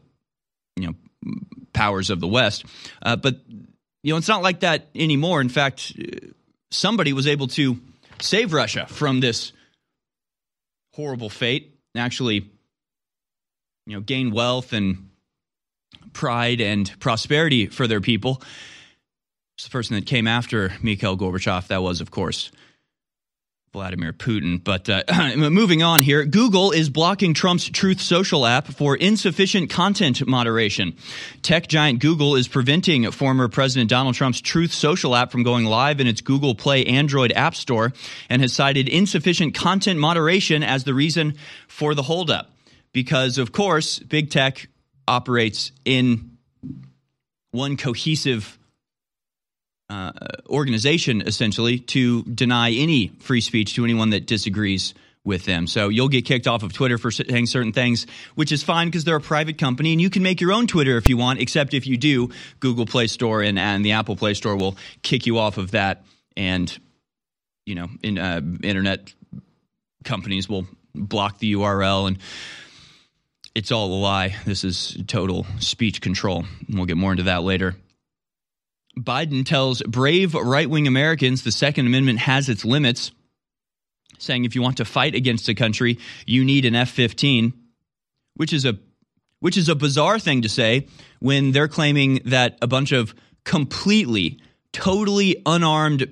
you 0.76 0.88
know 0.88 0.94
powers 1.74 2.10
of 2.10 2.20
the 2.20 2.28
West. 2.28 2.66
Uh, 3.02 3.16
but 3.16 3.40
you 4.04 4.14
know 4.14 4.18
it's 4.18 4.28
not 4.28 4.42
like 4.42 4.62
that 4.62 4.88
anymore. 4.96 5.42
In 5.42 5.50
fact, 5.50 5.94
somebody 6.72 7.14
was 7.14 7.28
able 7.28 7.48
to 7.48 7.80
save 8.20 8.54
Russia 8.54 8.86
from 8.88 9.20
this 9.20 9.52
horrible 10.94 11.30
fate 11.30 11.79
actually 11.96 12.50
you 13.86 13.96
know 13.96 14.02
gain 14.02 14.32
wealth 14.32 14.74
and 14.74 15.10
pride 16.14 16.62
and 16.62 17.00
prosperity 17.00 17.68
for 17.68 17.88
their 17.88 18.02
people. 18.02 18.42
It's 19.58 19.66
the 19.66 19.72
person 19.72 19.96
that 19.96 20.06
came 20.06 20.28
after 20.28 20.72
Mikhail 20.82 21.18
Gorbachev. 21.18 21.68
That 21.68 21.82
was, 21.82 22.00
of 22.00 22.12
course, 22.12 22.52
Vladimir 23.72 24.14
Putin. 24.14 24.64
But 24.64 24.90
uh, 24.90 25.04
moving 25.38 25.84
on 25.84 26.02
here, 26.02 26.26
Google 26.26 26.72
is 26.72 26.90
blocking 26.90 27.34
Trump's 27.34 27.70
Truth 27.70 28.02
Social 28.02 28.46
app 28.46 28.68
for 28.68 28.96
insufficient 28.96 29.70
content 29.70 30.26
moderation. 30.28 30.96
Tech 31.42 31.68
giant 31.68 32.00
Google 32.00 32.36
is 32.36 32.48
preventing 32.48 33.10
former 33.12 33.48
President 33.48 33.90
Donald 33.90 34.16
Trump's 34.16 34.42
Truth 34.42 34.74
Social 34.74 35.16
app 35.16 35.32
from 35.32 35.44
going 35.44 35.66
live 35.66 36.00
in 36.00 36.08
its 36.08 36.22
Google 36.22 36.56
Play 36.56 36.86
Android 36.86 37.32
App 37.32 37.56
Store 37.56 37.94
and 38.30 38.42
has 38.42 38.54
cited 38.54 38.90
insufficient 38.90 39.54
content 39.54 40.00
moderation 40.00 40.64
as 40.64 40.84
the 40.84 40.94
reason 40.94 41.36
for 41.68 41.96
the 41.96 42.04
holdup. 42.04 42.52
Because, 42.92 43.38
of 43.38 43.52
course, 43.52 44.00
big 44.00 44.32
tech 44.32 44.68
operates 45.08 45.72
in 45.86 46.38
one 47.52 47.78
cohesive 47.78 48.59
uh, 49.90 50.12
organization 50.48 51.22
essentially 51.22 51.80
to 51.80 52.24
deny 52.24 52.72
any 52.72 53.08
free 53.20 53.42
speech 53.42 53.76
to 53.76 53.84
anyone 53.84 54.12
that 54.12 54.28
disagrees 54.28 54.94
with 55.24 55.46
them. 55.46 55.68
So 55.68 55.90
you'll 55.90 56.10
get 56.10 56.26
kicked 56.26 56.48
off 56.48 56.64
of 56.64 56.74
Twitter 56.74 56.98
for 56.98 57.12
saying 57.12 57.48
certain 57.48 57.74
things, 57.74 58.08
which 58.36 58.52
is 58.52 58.64
fine 58.64 58.88
because 58.88 59.04
they're 59.04 59.18
a 59.18 59.22
private 59.22 59.58
company 59.58 59.92
and 59.92 60.02
you 60.02 60.10
can 60.10 60.24
make 60.24 60.42
your 60.42 60.54
own 60.54 60.68
Twitter 60.68 60.98
if 60.98 61.10
you 61.10 61.18
want, 61.18 61.40
except 61.40 61.74
if 61.74 61.88
you 61.88 61.98
do, 61.98 62.30
Google 62.60 62.86
Play 62.86 63.08
Store 63.08 63.42
and, 63.42 63.60
and 63.60 63.84
the 63.84 63.94
Apple 63.94 64.16
Play 64.16 64.34
Store 64.34 64.56
will 64.56 64.78
kick 65.02 65.26
you 65.26 65.38
off 65.38 65.58
of 65.58 65.72
that. 65.72 66.04
And, 66.38 66.78
you 67.66 67.76
know, 67.76 67.88
in, 68.02 68.18
uh, 68.18 68.42
internet 68.64 69.14
companies 70.04 70.48
will 70.48 70.68
block 70.96 71.40
the 71.40 71.54
URL 71.54 72.08
and 72.08 72.18
it's 73.56 73.72
all 73.72 73.92
a 73.92 74.00
lie. 74.00 74.36
This 74.46 74.64
is 74.64 74.98
total 75.08 75.46
speech 75.60 76.02
control. 76.02 76.46
We'll 76.70 76.86
get 76.86 76.98
more 76.98 77.12
into 77.12 77.24
that 77.24 77.44
later. 77.44 77.76
Biden 78.98 79.46
tells 79.46 79.82
brave 79.84 80.34
right 80.34 80.70
wing 80.70 80.88
Americans 80.88 81.44
the 81.44 81.52
Second 81.52 81.88
Amendment 81.88 82.20
has 82.20 82.50
its 82.50 82.66
limits, 82.66 83.12
saying 84.18 84.46
if 84.46 84.56
you 84.56 84.62
want 84.62 84.78
to 84.78 84.86
fight 84.86 85.16
against 85.16 85.50
a 85.50 85.56
country, 85.56 86.00
you 86.26 86.44
need 86.44 86.66
an 86.66 86.76
F 86.76 86.90
15, 86.90 87.54
which 88.36 88.54
is 88.54 88.66
a 88.66 88.78
which 89.40 89.56
is 89.56 89.70
a 89.70 89.76
bizarre 89.76 90.20
thing 90.20 90.42
to 90.42 90.50
say 90.50 90.88
when 91.20 91.52
they're 91.52 91.70
claiming 91.70 92.20
that 92.26 92.58
a 92.62 92.68
bunch 92.68 92.92
of 92.92 93.16
completely, 93.46 94.38
totally 94.74 95.42
unarmed 95.46 96.12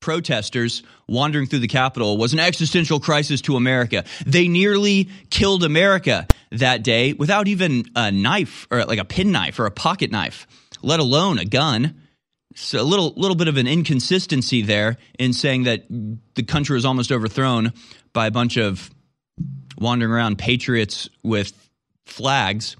protesters 0.00 0.82
wandering 1.08 1.46
through 1.46 1.58
the 1.58 1.68
Capitol 1.68 2.16
was 2.16 2.32
an 2.32 2.38
existential 2.38 3.00
crisis 3.00 3.40
to 3.42 3.56
America. 3.56 4.04
They 4.24 4.48
nearly 4.48 5.08
killed 5.28 5.64
America 5.64 6.26
that 6.52 6.82
day 6.82 7.12
without 7.12 7.48
even 7.48 7.84
a 7.94 8.10
knife 8.10 8.66
or 8.70 8.84
like 8.84 8.98
a 8.98 9.04
penknife 9.04 9.58
or 9.58 9.66
a 9.66 9.70
pocket 9.70 10.10
knife 10.10 10.46
let 10.82 11.00
alone 11.00 11.38
a 11.38 11.44
gun. 11.44 12.02
So 12.54 12.80
a 12.80 12.82
little 12.82 13.12
little 13.16 13.36
bit 13.36 13.48
of 13.48 13.56
an 13.56 13.66
inconsistency 13.66 14.62
there 14.62 14.96
in 15.18 15.32
saying 15.32 15.64
that 15.64 15.84
the 15.88 16.42
country 16.42 16.74
was 16.74 16.84
almost 16.84 17.12
overthrown 17.12 17.72
by 18.12 18.26
a 18.26 18.30
bunch 18.30 18.56
of 18.56 18.90
wandering 19.78 20.10
around 20.10 20.38
patriots 20.38 21.08
with 21.22 21.52
flags, 22.06 22.76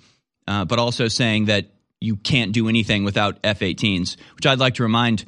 uh, 0.46 0.64
but 0.64 0.78
also 0.78 1.06
saying 1.06 1.44
that 1.46 1.66
you 2.00 2.16
can't 2.16 2.52
do 2.52 2.68
anything 2.68 3.04
without 3.04 3.38
F-18s, 3.44 4.16
which 4.36 4.46
I'd 4.46 4.58
like 4.58 4.74
to 4.74 4.82
remind 4.82 5.24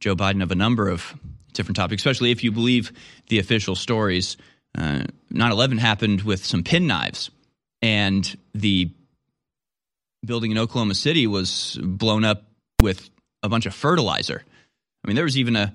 Joe 0.00 0.14
Biden 0.14 0.42
of 0.42 0.50
a 0.50 0.54
number 0.54 0.88
of 0.88 1.14
different 1.52 1.76
topics, 1.76 2.00
especially 2.00 2.30
if 2.30 2.44
you 2.44 2.52
believe 2.52 2.92
the 3.28 3.38
official 3.38 3.74
stories. 3.74 4.36
Uh, 4.76 5.04
9/11 5.32 5.78
happened 5.78 6.22
with 6.22 6.44
some 6.44 6.62
penknives, 6.62 7.30
and 7.82 8.36
the 8.54 8.90
building 10.24 10.50
in 10.50 10.58
Oklahoma 10.58 10.94
City 10.94 11.26
was 11.26 11.78
blown 11.82 12.24
up 12.24 12.44
with 12.80 13.10
a 13.42 13.48
bunch 13.48 13.66
of 13.66 13.74
fertilizer. 13.74 14.42
I 15.04 15.08
mean, 15.08 15.16
there 15.16 15.24
was 15.24 15.38
even 15.38 15.56
a 15.56 15.74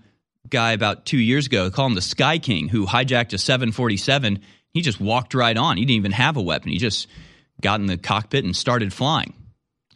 guy 0.49 0.73
about 0.73 1.05
two 1.05 1.17
years 1.17 1.47
ago, 1.47 1.69
call 1.71 1.87
him 1.87 1.95
the 1.95 2.01
Sky 2.01 2.37
King, 2.37 2.67
who 2.67 2.85
hijacked 2.85 3.33
a 3.33 3.37
747. 3.37 4.39
He 4.71 4.81
just 4.81 4.99
walked 4.99 5.33
right 5.33 5.57
on. 5.57 5.77
He 5.77 5.85
didn't 5.85 5.97
even 5.97 6.11
have 6.11 6.37
a 6.37 6.41
weapon. 6.41 6.69
He 6.69 6.77
just 6.77 7.07
got 7.61 7.79
in 7.79 7.87
the 7.87 7.97
cockpit 7.97 8.45
and 8.45 8.55
started 8.55 8.93
flying. 8.93 9.33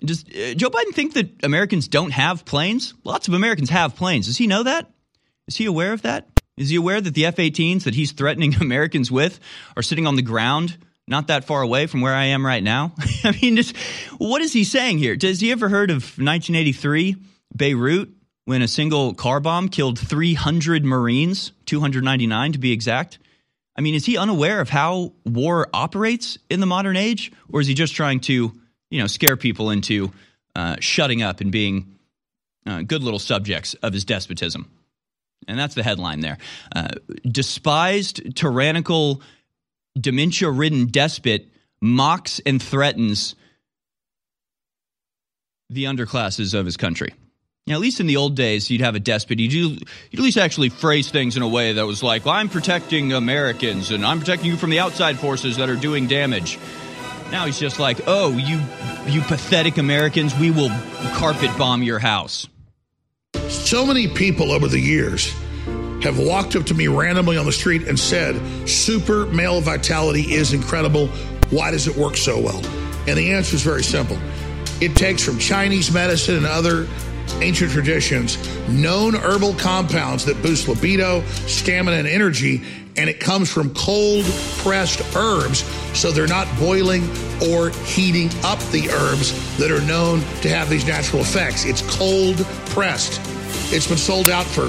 Does 0.03 0.23
uh, 0.23 0.53
Joe 0.55 0.69
Biden 0.69 0.93
think 0.93 1.13
that 1.13 1.43
Americans 1.43 1.87
don't 1.87 2.11
have 2.11 2.45
planes? 2.45 2.93
Lots 3.03 3.27
of 3.27 3.33
Americans 3.33 3.69
have 3.69 3.95
planes. 3.95 4.27
Does 4.27 4.37
he 4.37 4.47
know 4.47 4.63
that? 4.63 4.89
Is 5.47 5.57
he 5.57 5.65
aware 5.65 5.93
of 5.93 6.03
that? 6.03 6.27
Is 6.57 6.69
he 6.69 6.75
aware 6.75 7.01
that 7.01 7.13
the 7.13 7.25
F 7.25 7.35
18s 7.35 7.83
that 7.83 7.95
he's 7.95 8.11
threatening 8.13 8.55
Americans 8.61 9.11
with 9.11 9.39
are 9.75 9.83
sitting 9.83 10.07
on 10.07 10.15
the 10.15 10.21
ground 10.21 10.77
not 11.09 11.27
that 11.27 11.43
far 11.43 11.61
away 11.61 11.87
from 11.87 12.01
where 12.01 12.13
I 12.13 12.25
am 12.25 12.45
right 12.45 12.63
now. 12.63 12.93
I 13.23 13.37
mean, 13.41 13.55
just 13.55 13.75
what 14.17 14.41
is 14.41 14.53
he 14.53 14.63
saying 14.63 14.99
here? 14.99 15.17
Has 15.19 15.41
he 15.41 15.51
ever 15.51 15.67
heard 15.67 15.89
of 15.89 16.03
1983 16.03 17.17
Beirut 17.55 18.09
when 18.45 18.61
a 18.61 18.67
single 18.67 19.15
car 19.15 19.39
bomb 19.39 19.69
killed 19.69 19.97
300 19.97 20.85
Marines, 20.85 21.51
299 21.65 22.53
to 22.53 22.59
be 22.59 22.71
exact? 22.71 23.17
I 23.75 23.81
mean, 23.81 23.95
is 23.95 24.05
he 24.05 24.17
unaware 24.17 24.61
of 24.61 24.69
how 24.69 25.13
war 25.25 25.67
operates 25.73 26.37
in 26.49 26.59
the 26.59 26.65
modern 26.65 26.95
age, 26.95 27.31
or 27.51 27.59
is 27.59 27.67
he 27.67 27.73
just 27.73 27.95
trying 27.95 28.19
to, 28.21 28.53
you 28.91 28.99
know, 28.99 29.07
scare 29.07 29.35
people 29.35 29.71
into 29.71 30.11
uh, 30.55 30.75
shutting 30.79 31.23
up 31.23 31.41
and 31.41 31.51
being 31.51 31.95
uh, 32.67 32.83
good 32.83 33.03
little 33.03 33.19
subjects 33.19 33.73
of 33.75 33.93
his 33.93 34.05
despotism? 34.05 34.69
And 35.47 35.57
that's 35.57 35.73
the 35.73 35.83
headline 35.83 36.19
there. 36.19 36.37
Uh, 36.75 36.89
despised, 37.23 38.35
tyrannical 38.35 39.21
dementia 39.97 40.49
ridden 40.49 40.87
despot 40.87 41.47
mocks 41.81 42.41
and 42.45 42.61
threatens 42.61 43.35
the 45.69 45.85
underclasses 45.85 46.53
of 46.53 46.65
his 46.65 46.77
country. 46.77 47.13
Know, 47.67 47.75
at 47.75 47.81
least 47.81 47.99
in 47.99 48.07
the 48.07 48.17
old 48.17 48.35
days, 48.35 48.71
you'd 48.71 48.81
have 48.81 48.95
a 48.95 48.99
despot. 48.99 49.39
You'd, 49.39 49.53
you'd 49.53 49.83
at 50.13 50.19
least 50.19 50.39
actually 50.39 50.69
phrase 50.69 51.11
things 51.11 51.37
in 51.37 51.43
a 51.43 51.47
way 51.47 51.73
that 51.73 51.85
was 51.85 52.01
like, 52.01 52.25
well, 52.25 52.33
I'm 52.33 52.49
protecting 52.49 53.13
Americans 53.13 53.91
and 53.91 54.03
I'm 54.03 54.17
protecting 54.17 54.49
you 54.49 54.57
from 54.57 54.71
the 54.71 54.79
outside 54.79 55.19
forces 55.19 55.57
that 55.57 55.69
are 55.69 55.75
doing 55.75 56.07
damage. 56.07 56.57
Now 57.31 57.45
he's 57.45 57.59
just 57.59 57.79
like, 57.79 58.01
oh, 58.07 58.31
you, 58.31 58.59
you 59.05 59.21
pathetic 59.21 59.77
Americans, 59.77 60.35
we 60.39 60.49
will 60.49 60.69
carpet 61.13 61.55
bomb 61.59 61.83
your 61.83 61.99
house. 61.99 62.47
So 63.49 63.85
many 63.85 64.07
people 64.07 64.51
over 64.51 64.67
the 64.67 64.79
years 64.79 65.31
have 66.01 66.17
walked 66.17 66.55
up 66.55 66.65
to 66.65 66.73
me 66.73 66.87
randomly 66.87 67.37
on 67.37 67.45
the 67.45 67.51
street 67.51 67.87
and 67.87 67.99
said, 67.99 68.35
Super 68.67 69.25
male 69.27 69.61
vitality 69.61 70.33
is 70.33 70.53
incredible. 70.53 71.07
Why 71.49 71.71
does 71.71 71.87
it 71.87 71.95
work 71.95 72.15
so 72.15 72.39
well? 72.39 72.63
And 73.07 73.17
the 73.17 73.31
answer 73.31 73.55
is 73.55 73.63
very 73.63 73.83
simple. 73.83 74.17
It 74.81 74.95
takes 74.95 75.23
from 75.23 75.39
Chinese 75.39 75.91
medicine 75.91 76.37
and 76.37 76.45
other 76.45 76.87
ancient 77.41 77.71
traditions 77.71 78.37
known 78.69 79.15
herbal 79.15 79.53
compounds 79.55 80.25
that 80.25 80.41
boost 80.41 80.67
libido, 80.67 81.21
stamina, 81.47 81.97
and 81.97 82.07
energy, 82.07 82.63
and 82.97 83.09
it 83.09 83.19
comes 83.19 83.51
from 83.51 83.73
cold 83.73 84.25
pressed 84.57 85.01
herbs, 85.15 85.63
so 85.97 86.11
they're 86.11 86.27
not 86.27 86.47
boiling 86.57 87.03
or 87.49 87.69
heating 87.85 88.29
up 88.43 88.59
the 88.71 88.89
herbs 88.91 89.57
that 89.57 89.71
are 89.71 89.81
known 89.81 90.19
to 90.41 90.49
have 90.49 90.69
these 90.69 90.85
natural 90.85 91.21
effects. 91.21 91.65
It's 91.65 91.81
cold 91.97 92.37
pressed. 92.67 93.21
It's 93.73 93.87
been 93.87 93.97
sold 93.97 94.29
out 94.29 94.45
for 94.45 94.67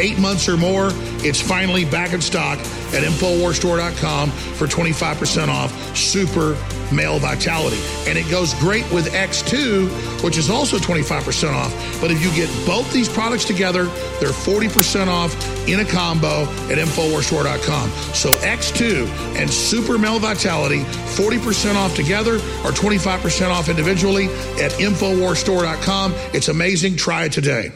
eight 0.00 0.18
months 0.18 0.48
or 0.48 0.56
more. 0.56 0.88
It's 1.22 1.40
finally 1.40 1.84
back 1.84 2.12
in 2.12 2.20
stock 2.20 2.58
at 2.58 3.02
InfoWarsStore.com 3.02 4.30
for 4.30 4.66
25% 4.66 5.48
off 5.48 5.96
Super 5.96 6.56
Male 6.92 7.18
Vitality. 7.18 7.80
And 8.08 8.18
it 8.18 8.30
goes 8.30 8.54
great 8.54 8.90
with 8.92 9.12
X2, 9.12 10.22
which 10.22 10.36
is 10.36 10.50
also 10.50 10.78
25% 10.78 11.52
off. 11.52 12.00
But 12.00 12.10
if 12.10 12.22
you 12.22 12.30
get 12.34 12.48
both 12.66 12.90
these 12.92 13.08
products 13.08 13.44
together, 13.44 13.84
they're 14.20 14.30
40% 14.30 15.08
off 15.08 15.34
in 15.68 15.80
a 15.80 15.84
combo 15.84 16.42
at 16.70 16.78
InfoWarsStore.com. 16.78 17.90
So 18.14 18.30
X2 18.30 19.06
and 19.36 19.50
Super 19.50 19.98
Male 19.98 20.18
Vitality, 20.18 20.80
40% 20.80 21.74
off 21.76 21.94
together 21.96 22.34
or 22.34 22.70
25% 22.70 23.50
off 23.50 23.68
individually 23.68 24.26
at 24.60 24.72
InfoWarsStore.com. 24.72 26.14
It's 26.32 26.48
amazing. 26.48 26.96
Try 26.96 27.24
it 27.24 27.32
today. 27.32 27.72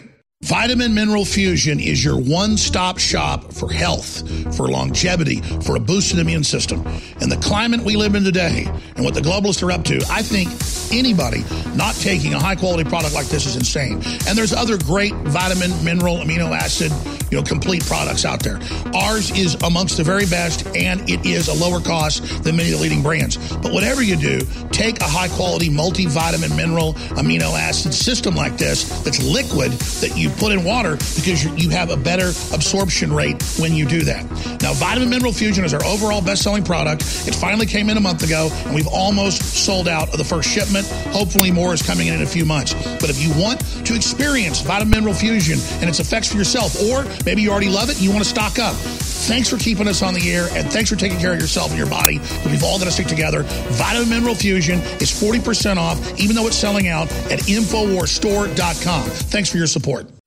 Vitamin 0.49 0.95
Mineral 0.95 1.27
Fusion 1.27 1.79
is 1.79 2.03
your 2.03 2.17
one 2.17 2.57
stop 2.57 2.99
shop 2.99 3.53
for 3.53 3.71
health, 3.71 4.23
for 4.57 4.69
longevity, 4.69 5.43
for 5.61 5.77
a 5.77 5.81
boosted 5.81 6.21
immune 6.21 6.43
system. 6.43 6.87
In 7.21 7.29
the 7.29 7.37
climate 7.43 7.83
we 7.83 7.97
live 7.97 8.15
in 8.15 8.25
today 8.25 8.65
and 8.97 9.05
what 9.05 9.15
the 9.15 9.21
globalists 9.21 9.63
are 9.63 9.71
up 9.71 9.85
to, 9.85 9.97
I 10.09 10.23
think 10.23 10.49
anybody 10.91 11.45
not 11.77 11.97
taking 11.97 12.33
a 12.35 12.39
high 12.39 12.55
quality 12.55 12.89
product 12.89 13.15
like 13.15 13.27
this 13.27 13.45
is 13.45 13.57
insane. 13.57 14.01
And 14.27 14.39
there's 14.39 14.55
other 14.55 14.79
great 14.79 15.13
vitamin, 15.13 15.73
mineral, 15.85 16.17
amino 16.17 16.57
acid, 16.57 16.93
you 17.31 17.37
know, 17.37 17.43
complete 17.43 17.85
products 17.85 18.25
out 18.25 18.43
there. 18.43 18.59
Ours 18.95 19.31
is 19.33 19.55
amongst 19.65 19.99
the 19.99 20.05
very 20.05 20.25
best 20.25 20.67
and 20.75 21.09
it 21.11 21.27
is 21.27 21.49
a 21.49 21.55
lower 21.55 21.81
cost 21.81 22.43
than 22.43 22.57
many 22.57 22.71
of 22.73 22.77
the 22.77 22.83
leading 22.83 23.03
brands. 23.03 23.37
But 23.57 23.73
whatever 23.73 24.03
you 24.03 24.17
do, 24.17 24.41
take 24.71 25.01
a 25.01 25.05
high 25.05 25.29
quality 25.29 25.69
multivitamin, 25.69 26.57
mineral, 26.57 26.95
amino 27.19 27.59
acid 27.59 27.93
system 27.93 28.35
like 28.35 28.57
this 28.57 29.03
that's 29.03 29.23
liquid 29.23 29.73
that 29.73 30.17
you 30.17 30.28
put 30.37 30.53
in 30.53 30.65
water 30.65 30.93
because 31.17 31.45
you 31.45 31.71
have 31.71 31.91
a 31.91 31.97
better 31.97 32.29
absorption 32.53 33.13
rate 33.13 33.43
when 33.59 33.75
you 33.75 33.87
do 33.87 34.03
that. 34.03 34.25
Now, 34.63 34.73
Vitamin 34.75 35.11
Mineral 35.11 35.33
Fusion 35.33 35.65
is 35.65 35.75
our 35.75 35.85
overall 35.85 36.21
best 36.21 36.43
selling 36.43 36.65
product. 36.65 37.03
It 37.27 37.35
finally 37.35 37.67
came 37.67 37.89
in 37.91 37.97
a 37.97 38.01
month 38.01 38.23
ago 38.23 38.51
and 38.67 38.75
we've 38.75 38.89
almost 38.89 39.43
sold 39.43 39.89
out 39.89 40.11
of 40.11 40.19
the 40.19 40.25
first 40.25 40.49
shipment. 40.49 40.87
Hopefully, 41.13 41.51
more 41.51 41.75
is 41.75 41.83
coming 41.83 42.09
in 42.09 42.15
in 42.15 42.23
a 42.23 42.27
few 42.27 42.45
months. 42.45 42.75
But 43.01 43.11
if 43.11 43.23
you 43.23 43.31
want 43.41 43.61
to 43.87 43.95
experience 43.95 44.61
Vitamin 44.61 44.91
Mineral 44.91 45.15
Fusion 45.15 45.59
and 45.81 45.89
its 45.89 46.01
effects 46.01 46.31
for 46.31 46.39
yourself, 46.39 46.81
or 46.83 47.05
maybe 47.25 47.43
you 47.43 47.51
already 47.51 47.69
love 47.69 47.91
it 47.91 47.97
and 47.97 48.05
you 48.05 48.11
want 48.11 48.25
to 48.25 48.29
stock 48.29 48.59
up, 48.59 48.75
thanks 48.75 49.49
for 49.49 49.57
keeping 49.57 49.89
us 49.89 50.03
on 50.03 50.15
the 50.15 50.33
air 50.33 50.49
and 50.53 50.71
thanks 50.73 50.91
for 50.91 50.97
taking 50.97 51.19
care 51.19 51.33
of 51.33 51.41
yourself 51.41 51.71
and 51.71 51.79
your 51.79 51.89
body. 51.89 52.19
We've 52.47 52.65
all 52.65 52.79
got 52.79 52.85
to 52.85 52.91
stick 52.91 53.07
together. 53.07 53.43
Vitamin 53.43 54.09
Mineral 54.09 54.35
Fusion 54.35 54.79
is 55.01 55.11
40% 55.11 55.77
off, 55.77 55.99
even 56.19 56.35
though 56.35 56.47
it's 56.47 56.57
selling 56.57 56.89
out 56.89 57.11
at 57.31 57.41
InfoWarsStore.com. 57.41 59.03
Thanks 59.05 59.51
for 59.51 59.59
your 59.59 59.67
support. 59.67 60.18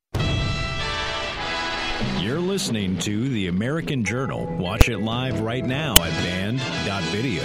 Listening 2.61 2.95
to 2.99 3.27
The 3.27 3.47
American 3.47 4.05
Journal. 4.05 4.45
Watch 4.57 4.87
it 4.87 4.99
live 4.99 5.39
right 5.41 5.65
now 5.65 5.95
at 6.03 6.11
band.video. 6.11 7.41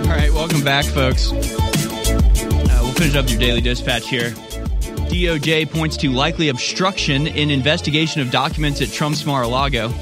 All 0.00 0.16
right, 0.16 0.32
welcome 0.32 0.64
back, 0.64 0.86
folks. 0.86 1.32
Uh, 1.32 2.80
we'll 2.80 2.92
finish 2.94 3.14
up 3.14 3.28
your 3.28 3.38
daily 3.38 3.60
dispatch 3.60 4.08
here. 4.08 4.30
DOJ 5.10 5.70
points 5.70 5.98
to 5.98 6.08
likely 6.08 6.48
obstruction 6.48 7.26
in 7.26 7.50
investigation 7.50 8.22
of 8.22 8.30
documents 8.30 8.80
at 8.80 8.88
Trump's 8.88 9.26
Mar-a-Lago. 9.26 9.92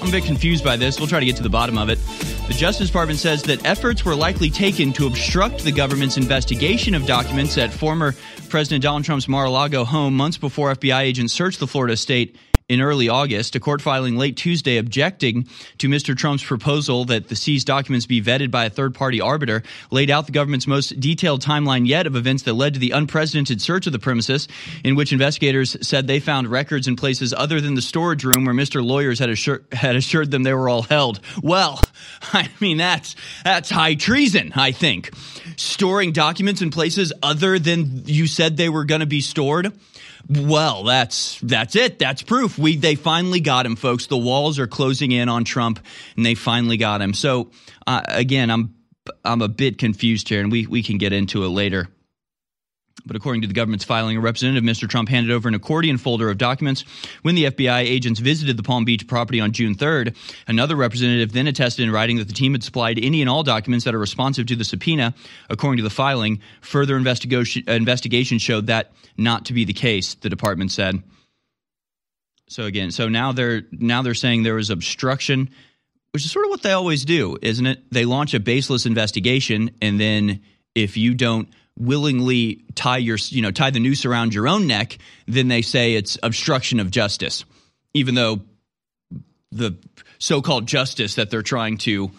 I'm 0.00 0.08
a 0.08 0.12
bit 0.12 0.24
confused 0.24 0.64
by 0.64 0.76
this. 0.76 0.98
We'll 0.98 1.08
try 1.08 1.20
to 1.20 1.26
get 1.26 1.36
to 1.36 1.42
the 1.42 1.50
bottom 1.50 1.76
of 1.76 1.88
it. 1.88 1.98
The 2.46 2.54
Justice 2.54 2.86
Department 2.86 3.18
says 3.18 3.42
that 3.42 3.64
efforts 3.66 4.04
were 4.04 4.14
likely 4.14 4.48
taken 4.48 4.92
to 4.94 5.06
obstruct 5.06 5.64
the 5.64 5.72
government's 5.72 6.16
investigation 6.16 6.94
of 6.94 7.04
documents 7.04 7.58
at 7.58 7.72
former 7.72 8.14
President 8.48 8.82
Donald 8.82 9.04
Trump's 9.04 9.28
Mar-a-Lago 9.28 9.84
home 9.84 10.16
months 10.16 10.38
before 10.38 10.72
FBI 10.74 11.00
agents 11.00 11.32
searched 11.32 11.58
the 11.58 11.66
Florida 11.66 11.96
state 11.96 12.36
in 12.68 12.82
early 12.82 13.08
August, 13.08 13.56
a 13.56 13.60
court 13.60 13.80
filing 13.80 14.16
late 14.16 14.36
Tuesday 14.36 14.76
objecting 14.76 15.48
to 15.78 15.88
Mr. 15.88 16.14
Trump's 16.14 16.44
proposal 16.44 17.06
that 17.06 17.28
the 17.28 17.36
seized 17.36 17.66
documents 17.66 18.04
be 18.04 18.20
vetted 18.20 18.50
by 18.50 18.66
a 18.66 18.70
third 18.70 18.94
party 18.94 19.20
arbiter 19.20 19.62
laid 19.90 20.10
out 20.10 20.26
the 20.26 20.32
government's 20.32 20.66
most 20.66 21.00
detailed 21.00 21.40
timeline 21.40 21.86
yet 21.86 22.06
of 22.06 22.14
events 22.14 22.42
that 22.42 22.52
led 22.52 22.74
to 22.74 22.80
the 22.80 22.90
unprecedented 22.90 23.62
search 23.62 23.86
of 23.86 23.92
the 23.94 23.98
premises, 23.98 24.48
in 24.84 24.96
which 24.96 25.12
investigators 25.12 25.76
said 25.80 26.06
they 26.06 26.20
found 26.20 26.48
records 26.48 26.86
in 26.86 26.94
places 26.94 27.32
other 27.32 27.60
than 27.60 27.74
the 27.74 27.82
storage 27.82 28.22
room 28.22 28.44
where 28.44 28.54
Mr. 28.54 28.84
Lawyers 28.84 29.18
had 29.18 29.30
assured, 29.30 29.64
had 29.72 29.96
assured 29.96 30.30
them 30.30 30.42
they 30.42 30.52
were 30.52 30.68
all 30.68 30.82
held. 30.82 31.20
Well, 31.42 31.80
I 32.34 32.50
mean, 32.60 32.76
that's, 32.76 33.16
that's 33.44 33.70
high 33.70 33.94
treason, 33.94 34.52
I 34.54 34.72
think. 34.72 35.10
Storing 35.56 36.12
documents 36.12 36.60
in 36.60 36.70
places 36.70 37.14
other 37.22 37.58
than 37.58 38.02
you 38.04 38.26
said 38.26 38.58
they 38.58 38.68
were 38.68 38.84
going 38.84 39.00
to 39.00 39.06
be 39.06 39.22
stored. 39.22 39.72
Well, 40.28 40.84
that's 40.84 41.40
that's 41.42 41.74
it. 41.74 41.98
That's 41.98 42.22
proof. 42.22 42.58
We 42.58 42.76
they 42.76 42.96
finally 42.96 43.40
got 43.40 43.64
him, 43.64 43.76
folks. 43.76 44.06
The 44.06 44.18
walls 44.18 44.58
are 44.58 44.66
closing 44.66 45.10
in 45.10 45.28
on 45.28 45.44
Trump, 45.44 45.80
and 46.16 46.26
they 46.26 46.34
finally 46.34 46.76
got 46.76 47.00
him. 47.00 47.14
So 47.14 47.50
uh, 47.86 48.02
again, 48.06 48.50
I'm 48.50 48.74
I'm 49.24 49.40
a 49.40 49.48
bit 49.48 49.78
confused 49.78 50.28
here, 50.28 50.40
and 50.40 50.52
we 50.52 50.66
we 50.66 50.82
can 50.82 50.98
get 50.98 51.14
into 51.14 51.44
it 51.44 51.48
later. 51.48 51.88
But 53.06 53.16
according 53.16 53.42
to 53.42 53.48
the 53.48 53.54
government's 53.54 53.84
filing, 53.84 54.16
a 54.16 54.20
representative, 54.20 54.64
Mr. 54.64 54.88
Trump, 54.88 55.08
handed 55.08 55.32
over 55.32 55.48
an 55.48 55.54
accordion 55.54 55.98
folder 55.98 56.30
of 56.30 56.38
documents 56.38 56.84
when 57.22 57.34
the 57.34 57.44
FBI 57.44 57.80
agents 57.80 58.20
visited 58.20 58.56
the 58.56 58.62
Palm 58.62 58.84
Beach 58.84 59.06
property 59.06 59.40
on 59.40 59.52
June 59.52 59.74
3rd. 59.74 60.16
Another 60.46 60.76
representative 60.76 61.32
then 61.32 61.46
attested 61.46 61.84
in 61.84 61.92
writing 61.92 62.18
that 62.18 62.28
the 62.28 62.34
team 62.34 62.52
had 62.52 62.62
supplied 62.62 62.98
any 63.00 63.20
and 63.20 63.30
all 63.30 63.42
documents 63.42 63.84
that 63.84 63.94
are 63.94 63.98
responsive 63.98 64.46
to 64.46 64.56
the 64.56 64.64
subpoena. 64.64 65.14
According 65.48 65.78
to 65.78 65.82
the 65.82 65.90
filing, 65.90 66.40
further 66.60 66.96
investigation, 66.96 67.64
uh, 67.68 67.72
investigation 67.72 68.38
showed 68.38 68.66
that 68.66 68.92
not 69.16 69.46
to 69.46 69.52
be 69.52 69.64
the 69.64 69.72
case, 69.72 70.14
the 70.14 70.28
department 70.28 70.72
said. 70.72 71.02
So 72.48 72.64
again, 72.64 72.90
so 72.90 73.08
now 73.08 73.32
they're 73.32 73.62
now 73.70 74.02
they're 74.02 74.14
saying 74.14 74.42
there 74.42 74.54
was 74.54 74.70
obstruction, 74.70 75.50
which 76.12 76.24
is 76.24 76.30
sort 76.30 76.46
of 76.46 76.50
what 76.50 76.62
they 76.62 76.72
always 76.72 77.04
do, 77.04 77.36
isn't 77.42 77.66
it? 77.66 77.90
They 77.90 78.06
launch 78.06 78.34
a 78.34 78.40
baseless 78.40 78.86
investigation 78.86 79.70
and 79.82 80.00
then 80.00 80.40
if 80.74 80.96
you 80.96 81.14
don't 81.14 81.48
willingly 81.78 82.64
tie 82.74 82.98
your 82.98 83.18
you 83.28 83.42
know 83.42 83.50
tie 83.50 83.70
the 83.70 83.80
noose 83.80 84.04
around 84.04 84.34
your 84.34 84.48
own 84.48 84.66
neck, 84.66 84.98
then 85.26 85.48
they 85.48 85.62
say 85.62 85.94
it's 85.94 86.18
obstruction 86.22 86.80
of 86.80 86.90
justice, 86.90 87.44
even 87.94 88.14
though 88.14 88.40
the 89.50 89.76
so-called 90.18 90.66
justice 90.66 91.14
that 91.14 91.30
they're 91.30 91.42
trying 91.42 91.78
to 91.78 92.10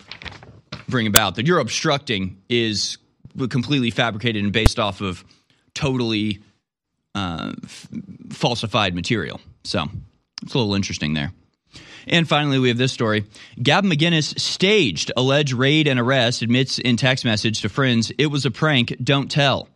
bring 0.88 1.06
about 1.06 1.36
that 1.36 1.46
you're 1.46 1.60
obstructing 1.60 2.42
is 2.50 2.98
completely 3.50 3.92
fabricated 3.92 4.44
and 4.44 4.52
based 4.52 4.80
off 4.80 5.02
of 5.02 5.24
totally 5.76 6.40
uh, 7.14 7.54
f- 7.64 7.88
falsified 8.32 8.96
material. 8.96 9.40
So 9.64 9.86
it's 10.42 10.54
a 10.54 10.58
little 10.58 10.74
interesting 10.76 11.14
there. 11.14 11.32
And 12.10 12.28
finally, 12.28 12.60
we 12.60 12.70
have 12.70 12.78
this 12.78 12.92
story. 12.92 13.26
Gavin 13.62 13.92
McInnes 13.92 14.38
staged 14.40 15.12
alleged 15.16 15.54
raid 15.54 15.88
and 15.88 16.00
arrest, 16.00 16.42
admits 16.42 16.80
in 16.80 16.98
text 16.98 17.24
message 17.24 17.62
to 17.62 17.70
friends, 17.70 18.12
it 18.18 18.28
was 18.28 18.46
a 18.46 18.52
prank, 18.52 18.96
don't 19.04 19.30
tell. 19.30 19.70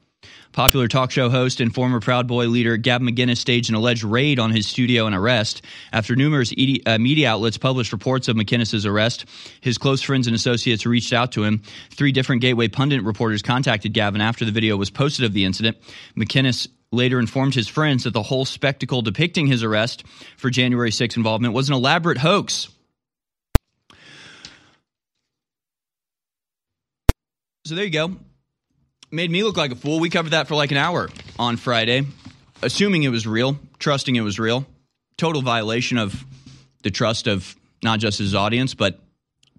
Popular 0.53 0.87
talk 0.87 1.09
show 1.09 1.31
host 1.31 1.59
and 1.59 1.73
former 1.73 1.99
Proud 1.99 2.27
Boy 2.27 2.45
leader 2.47 2.77
Gavin 2.77 3.07
McInnes 3.07 3.37
staged 3.37 3.69
an 3.69 3.75
alleged 3.75 4.03
raid 4.03 4.37
on 4.37 4.51
his 4.51 4.67
studio 4.67 5.07
and 5.07 5.15
arrest. 5.15 5.63
After 5.91 6.15
numerous 6.15 6.53
uh, 6.85 6.99
media 6.99 7.31
outlets 7.31 7.57
published 7.57 7.91
reports 7.91 8.27
of 8.27 8.35
McInnes' 8.35 8.85
arrest, 8.85 9.25
his 9.61 9.79
close 9.79 10.03
friends 10.03 10.27
and 10.27 10.35
associates 10.35 10.85
reached 10.85 11.11
out 11.11 11.31
to 11.31 11.43
him. 11.43 11.63
Three 11.89 12.11
different 12.11 12.43
Gateway 12.43 12.67
pundit 12.67 13.01
reporters 13.01 13.41
contacted 13.41 13.93
Gavin 13.93 14.21
after 14.21 14.45
the 14.45 14.51
video 14.51 14.77
was 14.77 14.91
posted 14.91 15.25
of 15.25 15.33
the 15.33 15.43
incident. 15.43 15.75
McInnes 16.15 16.67
later 16.91 17.19
informed 17.19 17.55
his 17.55 17.67
friends 17.67 18.03
that 18.03 18.13
the 18.13 18.21
whole 18.21 18.45
spectacle 18.45 19.01
depicting 19.01 19.47
his 19.47 19.63
arrest 19.63 20.03
for 20.37 20.51
January 20.51 20.91
6 20.91 21.17
involvement 21.17 21.55
was 21.55 21.67
an 21.67 21.73
elaborate 21.73 22.19
hoax. 22.19 22.69
So 27.65 27.73
there 27.73 27.85
you 27.85 27.89
go. 27.89 28.17
Made 29.13 29.29
me 29.29 29.43
look 29.43 29.57
like 29.57 29.71
a 29.71 29.75
fool. 29.75 29.99
We 29.99 30.09
covered 30.09 30.31
that 30.31 30.47
for 30.47 30.55
like 30.55 30.71
an 30.71 30.77
hour 30.77 31.07
on 31.37 31.55
Friday, 31.55 32.07
assuming 32.63 33.03
it 33.03 33.09
was 33.09 33.27
real, 33.27 33.59
trusting 33.77 34.15
it 34.15 34.21
was 34.21 34.39
real. 34.39 34.65
Total 35.17 35.43
violation 35.43 35.99
of 35.99 36.25
the 36.81 36.89
trust 36.89 37.27
of 37.27 37.55
not 37.83 37.99
just 37.99 38.17
his 38.17 38.33
audience, 38.33 38.73
but 38.73 38.99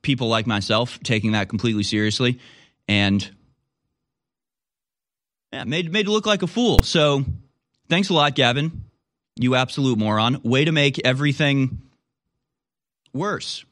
people 0.03 0.27
like 0.27 0.49
myself 0.49 0.99
taking 1.05 1.33
that 1.33 1.49
completely 1.49 1.85
seriously, 1.85 2.41
and 2.89 3.31
yeah, 5.53 5.63
made 5.63 5.93
made 5.93 6.09
look 6.09 6.27
like 6.27 6.43
a 6.43 6.49
fool. 6.49 6.83
So, 6.83 7.25
thanks 7.89 8.11
a 8.11 8.15
lot, 8.15 8.35
Gavin. 8.35 8.83
You 9.37 9.55
absolute 9.55 9.97
moron. 9.97 10.41
Way 10.43 10.65
to 10.65 10.73
make 10.73 11.01
everything 11.07 11.81
worse. 13.13 13.65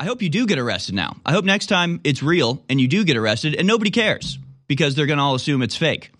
I 0.00 0.04
hope 0.04 0.22
you 0.22 0.30
do 0.30 0.46
get 0.46 0.58
arrested 0.58 0.94
now. 0.94 1.18
I 1.26 1.32
hope 1.32 1.44
next 1.44 1.66
time 1.66 2.00
it's 2.04 2.22
real 2.22 2.64
and 2.70 2.80
you 2.80 2.88
do 2.88 3.04
get 3.04 3.18
arrested 3.18 3.54
and 3.54 3.68
nobody 3.68 3.90
cares 3.90 4.38
because 4.66 4.94
they're 4.94 5.04
going 5.04 5.18
to 5.18 5.22
all 5.22 5.34
assume 5.34 5.60
it's 5.60 5.76
fake. 5.76 6.10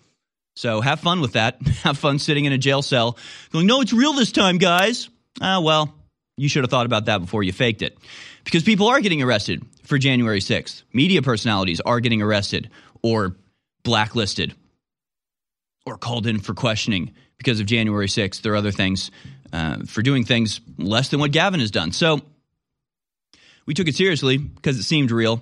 So 0.55 0.81
have 0.81 0.99
fun 0.99 1.19
with 1.19 1.33
that. 1.33 1.59
have 1.81 1.97
fun 1.97 2.19
sitting 2.19 2.45
in 2.45 2.53
a 2.53 2.59
jail 2.59 2.83
cell 2.83 3.17
going, 3.51 3.65
no, 3.65 3.81
it's 3.81 3.91
real 3.91 4.13
this 4.13 4.31
time, 4.31 4.59
guys. 4.59 5.09
Ah, 5.41 5.61
well, 5.61 5.95
you 6.37 6.47
should 6.47 6.63
have 6.63 6.69
thought 6.69 6.85
about 6.85 7.05
that 7.05 7.21
before 7.21 7.41
you 7.41 7.51
faked 7.51 7.81
it. 7.81 7.97
Because 8.43 8.61
people 8.61 8.85
are 8.87 8.99
getting 8.99 9.23
arrested 9.23 9.65
for 9.83 9.97
January 9.97 10.41
6th. 10.41 10.83
Media 10.93 11.23
personalities 11.23 11.81
are 11.81 11.99
getting 11.99 12.21
arrested 12.21 12.69
or 13.01 13.35
blacklisted 13.83 14.53
or 15.87 15.97
called 15.97 16.27
in 16.27 16.39
for 16.39 16.53
questioning 16.53 17.15
because 17.39 17.59
of 17.59 17.65
January 17.65 18.05
6th 18.05 18.43
There 18.43 18.53
are 18.53 18.57
other 18.57 18.71
things 18.71 19.09
uh, 19.51 19.77
for 19.87 20.03
doing 20.03 20.23
things 20.23 20.61
less 20.77 21.09
than 21.09 21.19
what 21.19 21.31
Gavin 21.31 21.59
has 21.59 21.71
done. 21.71 21.91
So 21.93 22.21
we 23.65 23.73
took 23.73 23.87
it 23.87 23.95
seriously 23.95 24.37
because 24.37 24.77
it 24.77 24.83
seemed 24.83 25.11
real. 25.11 25.41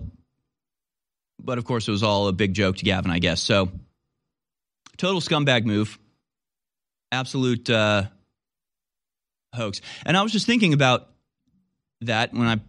But 1.39 1.57
of 1.57 1.65
course, 1.65 1.87
it 1.87 1.91
was 1.91 2.03
all 2.03 2.27
a 2.27 2.33
big 2.33 2.53
joke 2.53 2.77
to 2.77 2.85
Gavin, 2.85 3.11
I 3.11 3.19
guess. 3.19 3.41
So 3.41 3.71
total 4.97 5.21
scumbag 5.21 5.65
move. 5.65 5.97
Absolute 7.11 7.69
uh, 7.69 8.03
hoax. 9.55 9.81
And 10.05 10.15
I 10.15 10.21
was 10.21 10.31
just 10.31 10.45
thinking 10.45 10.73
about 10.73 11.07
that 12.01 12.33
when 12.33 12.47
I 12.47 12.59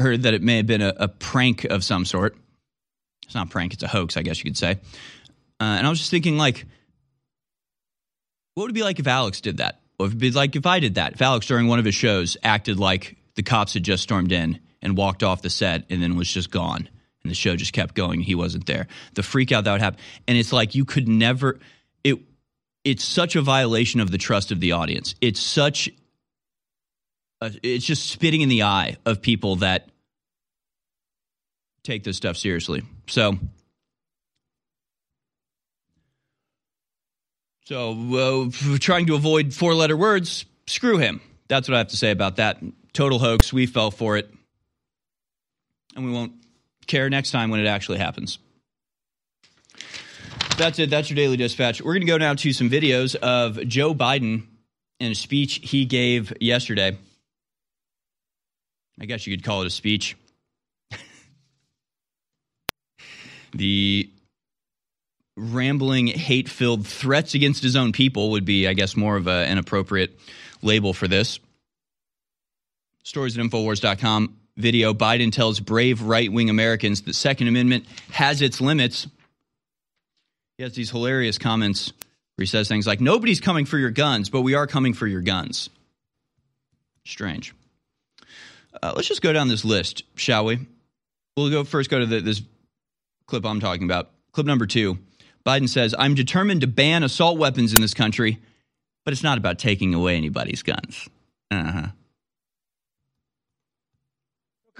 heard 0.00 0.22
that 0.22 0.34
it 0.34 0.42
may 0.42 0.58
have 0.58 0.66
been 0.66 0.82
a, 0.82 0.94
a 0.96 1.08
prank 1.08 1.64
of 1.64 1.82
some 1.82 2.04
sort. 2.04 2.36
It's 3.24 3.34
not 3.34 3.46
a 3.46 3.50
prank, 3.50 3.72
it's 3.72 3.82
a 3.82 3.88
hoax, 3.88 4.16
I 4.16 4.22
guess 4.22 4.38
you 4.38 4.44
could 4.44 4.56
say. 4.56 4.72
Uh, 5.60 5.64
and 5.64 5.86
I 5.86 5.90
was 5.90 5.98
just 5.98 6.10
thinking, 6.10 6.36
like, 6.36 6.66
what 8.54 8.64
would 8.64 8.70
it 8.70 8.74
be 8.74 8.82
like 8.82 8.98
if 8.98 9.06
Alex 9.06 9.40
did 9.40 9.58
that? 9.58 9.80
What 9.96 10.06
would 10.06 10.16
it 10.16 10.18
be 10.18 10.30
like 10.30 10.56
if 10.56 10.66
I 10.66 10.80
did 10.80 10.96
that? 10.96 11.14
If 11.14 11.22
Alex, 11.22 11.46
during 11.46 11.68
one 11.68 11.78
of 11.78 11.84
his 11.84 11.94
shows, 11.94 12.36
acted 12.42 12.78
like 12.78 13.16
the 13.36 13.42
cops 13.42 13.74
had 13.74 13.82
just 13.82 14.02
stormed 14.02 14.32
in 14.32 14.58
and 14.82 14.96
walked 14.96 15.22
off 15.22 15.42
the 15.42 15.50
set 15.50 15.84
and 15.90 16.02
then 16.02 16.16
was 16.16 16.32
just 16.32 16.50
gone. 16.50 16.88
And 17.22 17.30
the 17.30 17.34
show 17.34 17.54
just 17.54 17.72
kept 17.72 17.94
going. 17.94 18.20
He 18.20 18.34
wasn't 18.34 18.66
there. 18.66 18.86
The 19.14 19.22
freak 19.22 19.52
out 19.52 19.64
that 19.64 19.72
would 19.72 19.80
happen. 19.82 20.00
And 20.26 20.38
it's 20.38 20.52
like 20.52 20.74
you 20.74 20.84
could 20.84 21.06
never 21.06 21.58
it 22.02 22.18
it's 22.82 23.04
such 23.04 23.36
a 23.36 23.42
violation 23.42 24.00
of 24.00 24.10
the 24.10 24.18
trust 24.18 24.52
of 24.52 24.60
the 24.60 24.72
audience. 24.72 25.14
It's 25.20 25.40
such 25.40 25.90
a, 27.42 27.52
it's 27.62 27.84
just 27.84 28.08
spitting 28.08 28.40
in 28.40 28.48
the 28.48 28.62
eye 28.62 28.96
of 29.04 29.20
people 29.20 29.56
that 29.56 29.88
take 31.82 32.04
this 32.04 32.16
stuff 32.16 32.38
seriously. 32.38 32.82
So 33.06 33.38
so 37.64 38.50
uh, 38.50 38.78
trying 38.78 39.06
to 39.06 39.14
avoid 39.14 39.52
four 39.52 39.74
letter 39.74 39.96
words 39.96 40.46
screw 40.66 40.96
him. 40.96 41.20
That's 41.48 41.68
what 41.68 41.74
i 41.74 41.78
have 41.78 41.88
to 41.88 41.96
say 41.96 42.12
about 42.12 42.36
that. 42.36 42.62
Total 42.94 43.18
hoax. 43.18 43.52
We 43.52 43.66
fell 43.66 43.90
for 43.90 44.16
it 44.16 44.32
and 45.94 46.04
we 46.04 46.12
won't 46.12 46.32
care 46.86 47.08
next 47.10 47.30
time 47.30 47.50
when 47.50 47.60
it 47.60 47.66
actually 47.66 47.98
happens. 47.98 48.38
That's 50.56 50.78
it. 50.78 50.90
That's 50.90 51.08
your 51.08 51.16
daily 51.16 51.36
dispatch. 51.36 51.80
We're 51.80 51.94
going 51.94 52.02
to 52.02 52.06
go 52.06 52.18
now 52.18 52.34
to 52.34 52.52
some 52.52 52.68
videos 52.68 53.14
of 53.16 53.66
Joe 53.66 53.94
Biden 53.94 54.42
in 54.98 55.12
a 55.12 55.14
speech 55.14 55.60
he 55.62 55.86
gave 55.86 56.32
yesterday. 56.40 56.98
I 59.00 59.06
guess 59.06 59.26
you 59.26 59.34
could 59.34 59.44
call 59.44 59.62
it 59.62 59.66
a 59.66 59.70
speech. 59.70 60.16
the 63.54 64.10
rambling, 65.36 66.08
hate 66.08 66.50
filled 66.50 66.86
threats 66.86 67.34
against 67.34 67.62
his 67.62 67.76
own 67.76 67.92
people 67.92 68.32
would 68.32 68.44
be, 68.44 68.68
I 68.68 68.74
guess, 68.74 68.94
more 68.96 69.16
of 69.16 69.26
a, 69.26 69.46
an 69.46 69.56
appropriate 69.56 70.18
label 70.60 70.92
for 70.92 71.08
this. 71.08 71.40
Stories 73.02 73.38
at 73.38 73.44
Infowars.com 73.44 74.39
video, 74.56 74.92
Biden 74.94 75.32
tells 75.32 75.60
brave 75.60 76.02
right 76.02 76.30
wing 76.30 76.50
Americans 76.50 77.02
the 77.02 77.12
Second 77.12 77.48
Amendment 77.48 77.86
has 78.12 78.42
its 78.42 78.60
limits. 78.60 79.06
He 80.56 80.62
has 80.62 80.74
these 80.74 80.90
hilarious 80.90 81.38
comments 81.38 81.92
where 82.36 82.42
he 82.42 82.46
says 82.46 82.68
things 82.68 82.86
like, 82.86 83.00
Nobody's 83.00 83.40
coming 83.40 83.64
for 83.64 83.78
your 83.78 83.90
guns, 83.90 84.30
but 84.30 84.42
we 84.42 84.54
are 84.54 84.66
coming 84.66 84.94
for 84.94 85.06
your 85.06 85.22
guns. 85.22 85.70
Strange. 87.04 87.54
Uh, 88.82 88.92
let's 88.94 89.08
just 89.08 89.22
go 89.22 89.32
down 89.32 89.48
this 89.48 89.64
list, 89.64 90.04
shall 90.14 90.44
we? 90.44 90.58
We'll 91.36 91.50
go 91.50 91.64
first 91.64 91.90
go 91.90 91.98
to 91.98 92.06
the, 92.06 92.20
this 92.20 92.42
clip 93.26 93.44
I'm 93.44 93.60
talking 93.60 93.84
about. 93.84 94.10
Clip 94.32 94.46
number 94.46 94.66
two. 94.66 94.98
Biden 95.44 95.68
says, 95.68 95.94
I'm 95.98 96.14
determined 96.14 96.60
to 96.60 96.66
ban 96.66 97.02
assault 97.02 97.38
weapons 97.38 97.74
in 97.74 97.80
this 97.80 97.94
country, 97.94 98.38
but 99.04 99.12
it's 99.12 99.22
not 99.22 99.38
about 99.38 99.58
taking 99.58 99.94
away 99.94 100.16
anybody's 100.16 100.62
guns. 100.62 101.08
Uh 101.50 101.72
huh 101.72 101.86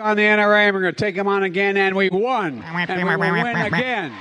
on 0.00 0.16
the 0.16 0.22
NRA 0.22 0.66
and 0.66 0.74
we're 0.74 0.82
going 0.82 0.94
to 0.94 0.98
take 1.00 1.14
them 1.14 1.28
on 1.28 1.42
again, 1.42 1.76
and 1.76 1.94
we 1.94 2.08
won. 2.10 2.64
And 2.90 3.08
we 3.08 3.16
will 3.16 3.32
win 3.32 3.56
again. 3.56 4.12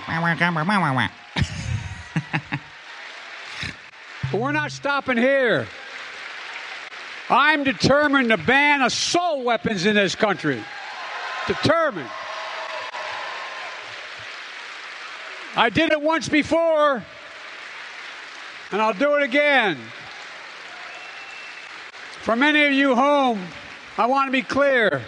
but 4.32 4.34
we're 4.40 4.52
not 4.52 4.72
stopping 4.72 5.18
here. 5.18 5.68
I'm 7.30 7.64
determined 7.64 8.30
to 8.30 8.38
ban 8.38 8.82
assault 8.82 9.44
weapons 9.44 9.86
in 9.86 9.96
this 9.96 10.16
country. 10.16 10.62
Determined. 11.48 12.10
I 15.56 15.70
did 15.70 15.92
it 15.92 16.02
once 16.02 16.30
before, 16.30 17.04
and 18.72 18.82
I'll 18.82 18.94
do 18.94 19.16
it 19.16 19.24
again. 19.24 19.78
For 22.22 22.36
many 22.36 22.64
of 22.66 22.74
you 22.74 22.96
home, 22.96 23.42
I 23.98 24.06
want 24.06 24.28
to 24.28 24.32
be 24.32 24.42
clear. 24.42 25.02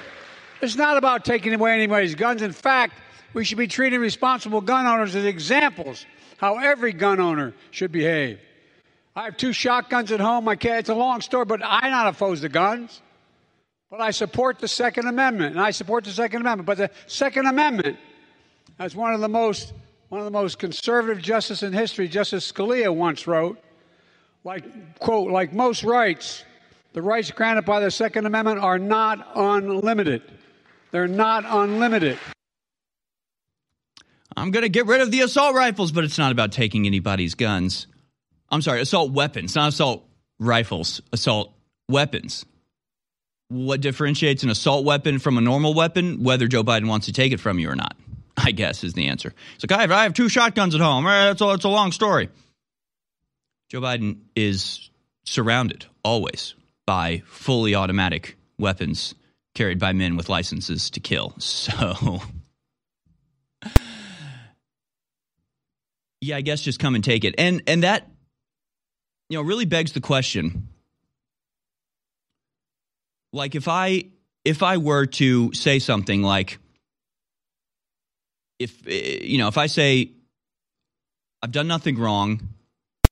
It's 0.62 0.76
not 0.76 0.98
about 0.98 1.26
taking 1.26 1.54
away 1.54 1.74
anybody's 1.74 2.16
guns. 2.16 2.42
In 2.42 2.52
fact, 2.52 2.94
we 3.34 3.44
should 3.44 3.58
be 3.58 3.68
treating 3.68 4.00
responsible 4.00 4.62
gun 4.62 4.86
owners 4.86 5.16
as 5.16 5.26
examples 5.26 6.06
how 6.38 6.58
every 6.58 6.94
gun 6.94 7.20
owner 7.20 7.54
should 7.72 7.92
behave. 7.92 8.40
I 9.16 9.26
have 9.26 9.38
two 9.38 9.54
shotguns 9.54 10.12
at 10.12 10.20
home. 10.20 10.48
I 10.48 10.56
can't, 10.56 10.80
it's 10.80 10.90
a 10.90 10.96
long 10.96 11.22
story, 11.22 11.46
but 11.46 11.62
I'm 11.64 11.92
not 11.92 12.08
opposed 12.08 12.44
to 12.44 12.50
guns. 12.50 13.02
But 13.90 14.00
I 14.00 14.12
support 14.12 14.60
the 14.60 14.68
Second 14.68 15.08
Amendment, 15.08 15.56
and 15.56 15.62
I 15.62 15.72
support 15.72 16.06
the 16.06 16.12
Second 16.12 16.42
Amendment. 16.42 16.66
But 16.66 16.78
the 16.78 16.90
Second 17.08 17.48
Amendment, 17.48 17.98
as 18.80 18.96
one 18.96 19.14
of 19.14 19.20
the 19.20 19.30
most 19.30 19.74
one 20.10 20.20
of 20.20 20.26
the 20.26 20.32
most 20.32 20.60
conservative 20.60 21.24
justices 21.24 21.64
in 21.64 21.72
history, 21.72 22.10
Justice 22.10 22.52
Scalia 22.52 22.94
once 22.94 23.28
wrote, 23.28 23.58
like 24.44 25.00
quote, 25.00 25.32
like 25.32 25.54
most 25.54 25.84
rights, 25.84 26.44
the 26.92 27.02
rights 27.02 27.32
granted 27.32 27.64
by 27.64 27.80
the 27.80 27.90
Second 27.92 28.26
Amendment 28.26 28.60
are 28.60 28.80
not 28.80 29.26
unlimited. 29.36 30.22
They're 30.92 31.08
not 31.08 31.46
unlimited. 31.48 32.18
I'm 34.36 34.52
going 34.52 34.64
to 34.64 34.70
get 34.70 34.86
rid 34.86 35.02
of 35.02 35.12
the 35.12 35.22
assault 35.22 35.56
rifles, 35.56 35.92
but 35.92 36.04
it's 36.04 36.18
not 36.18 36.32
about 36.32 36.52
taking 36.52 36.86
anybody's 36.86 37.36
guns. 37.36 37.88
I'm 38.50 38.62
sorry, 38.62 38.82
assault 38.82 39.12
weapons, 39.12 39.56
not 39.56 39.70
assault 39.70 40.06
rifles, 40.40 41.02
assault 41.12 41.54
weapons. 41.90 42.46
What 43.50 43.82
differentiates 43.82 44.44
an 44.44 44.50
assault 44.50 44.86
weapon 44.86 45.20
from 45.20 45.38
a 45.38 45.42
normal 45.42 45.74
weapon? 45.74 46.24
Whether 46.24 46.48
Joe 46.48 46.64
Biden 46.64 46.88
wants 46.88 47.08
to 47.08 47.14
take 47.14 47.34
it 47.34 47.40
from 47.40 47.60
you 47.60 47.70
or 47.70 47.76
not, 47.76 47.96
I 48.38 48.52
guess 48.52 48.84
is 48.84 48.94
the 48.94 49.08
answer. 49.08 49.34
It's 49.56 49.64
like, 49.70 49.78
I 49.78 49.82
have, 49.82 49.92
I 49.92 50.04
have 50.04 50.14
two 50.14 50.30
shotguns 50.30 50.76
at 50.76 50.82
home. 50.82 51.08
Eh, 51.08 51.32
it's 51.32 51.42
a, 51.42 51.50
it's 51.52 51.66
a 51.66 51.70
long 51.70 51.92
story. 51.92 52.30
Joe 53.70 53.82
Biden 53.82 54.20
is 54.36 54.90
surrounded 55.24 55.86
always 56.04 56.56
by 56.86 57.24
fully 57.26 57.76
automatic 57.76 58.38
weapons 58.58 59.16
carried 59.62 59.78
by 59.78 59.94
men 59.94 60.18
with 60.18 60.28
licenses 60.28 60.90
to 60.90 61.00
kill. 61.00 61.36
So, 61.42 62.20
yeah, 66.20 66.38
I 66.38 66.42
guess 66.42 66.62
just 66.62 66.80
come 66.80 66.96
and 66.96 67.04
take 67.04 67.24
it. 67.24 67.36
And 67.38 67.62
and 67.68 67.84
that 67.84 68.08
you 69.30 69.38
know 69.38 69.44
really 69.44 69.66
begs 69.66 69.92
the 69.92 70.02
question. 70.02 70.68
Like 73.34 73.54
if 73.54 73.68
I 73.68 74.06
if 74.44 74.64
I 74.64 74.78
were 74.78 75.06
to 75.22 75.54
say 75.54 75.78
something 75.78 76.24
like 76.24 76.58
if 78.58 78.88
eh, 78.88 79.20
you 79.22 79.38
know 79.38 79.48
if 79.48 79.60
I 79.60 79.68
say 79.68 80.12
I've 81.44 81.52
done 81.52 81.68
nothing 81.68 82.00
wrong, 82.00 82.50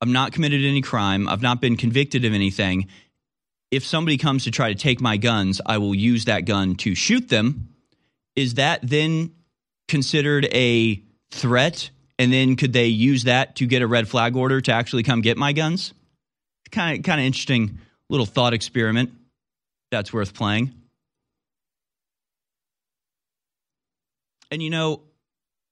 I've 0.02 0.10
not 0.10 0.32
committed 0.32 0.66
any 0.66 0.82
crime, 0.82 1.30
I've 1.30 1.44
not 1.44 1.62
been 1.62 1.78
convicted 1.78 2.26
of 2.26 2.34
anything, 2.34 2.88
if 3.72 3.86
somebody 3.86 4.18
comes 4.18 4.46
to 4.46 4.52
try 4.52 4.74
to 4.74 4.80
take 4.80 5.00
my 5.00 5.18
guns, 5.18 5.62
I 5.66 5.78
will 5.78 5.94
use 5.94 6.26
that 6.26 6.46
gun 6.46 6.76
to 6.76 6.96
shoot 6.96 7.30
them. 7.30 7.70
Is 8.36 8.56
that 8.56 8.80
then 8.84 9.32
considered 9.88 10.48
a 10.52 11.02
threat? 11.32 11.90
And 12.18 12.34
then 12.34 12.56
could 12.56 12.74
they 12.74 12.88
use 12.88 13.26
that 13.26 13.58
to 13.58 13.68
get 13.68 13.82
a 13.82 13.88
red 13.88 14.08
flag 14.08 14.36
order 14.36 14.60
to 14.62 14.72
actually 14.72 15.04
come 15.04 15.22
get 15.22 15.38
my 15.38 15.54
guns? 15.54 15.94
Kind 16.72 17.00
of, 17.00 17.04
kind 17.04 17.20
of 17.20 17.26
interesting 17.26 17.80
little 18.10 18.26
thought 18.26 18.54
experiment. 18.54 19.12
That's 19.92 20.12
worth 20.12 20.34
playing. 20.34 20.74
And 24.52 24.64
you 24.64 24.70
know, 24.70 25.02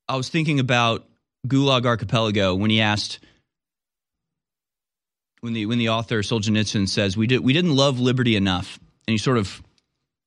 I 0.08 0.16
was 0.16 0.30
thinking 0.30 0.60
about 0.60 1.08
Gulag 1.48 1.86
Archipelago 1.86 2.56
when 2.56 2.70
he 2.70 2.82
asked 2.82 3.20
when 5.41 5.54
the 5.54 5.65
when 5.65 5.78
the 5.78 5.89
author 5.89 6.21
Solzhenitsyn 6.21 6.88
says 6.88 7.15
we 7.15 7.28
did 7.28 7.39
we 7.39 7.54
didn't 7.54 7.76
love 7.76 8.00
liberty 8.00 8.36
enough, 8.36 8.80
and 9.08 9.13
he 9.13 9.17
sort 9.17 9.38
of 9.38 9.62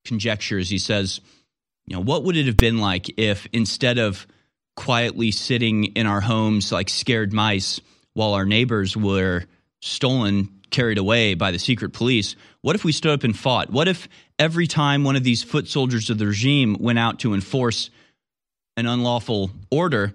conjectures. 0.04 0.68
He 0.68 0.78
says, 0.78 1.20
you 1.86 1.96
know, 1.96 2.02
what 2.02 2.24
would 2.24 2.36
it 2.36 2.46
have 2.46 2.56
been 2.56 2.78
like 2.78 3.18
if 3.18 3.46
instead 3.52 3.98
of 3.98 4.26
quietly 4.76 5.30
sitting 5.30 5.84
in 5.84 6.06
our 6.06 6.20
homes 6.20 6.72
like 6.72 6.88
scared 6.88 7.32
mice 7.32 7.80
while 8.14 8.34
our 8.34 8.46
neighbors 8.46 8.96
were 8.96 9.44
stolen, 9.80 10.48
carried 10.70 10.98
away 10.98 11.34
by 11.34 11.50
the 11.50 11.58
secret 11.58 11.92
police, 11.92 12.36
what 12.62 12.76
if 12.76 12.84
we 12.84 12.92
stood 12.92 13.12
up 13.12 13.24
and 13.24 13.36
fought? 13.36 13.70
What 13.70 13.88
if 13.88 14.08
every 14.38 14.66
time 14.66 15.04
one 15.04 15.16
of 15.16 15.24
these 15.24 15.42
foot 15.42 15.68
soldiers 15.68 16.10
of 16.10 16.18
the 16.18 16.26
regime 16.26 16.76
went 16.78 16.98
out 16.98 17.20
to 17.20 17.34
enforce 17.34 17.90
an 18.76 18.86
unlawful 18.86 19.50
order, 19.70 20.14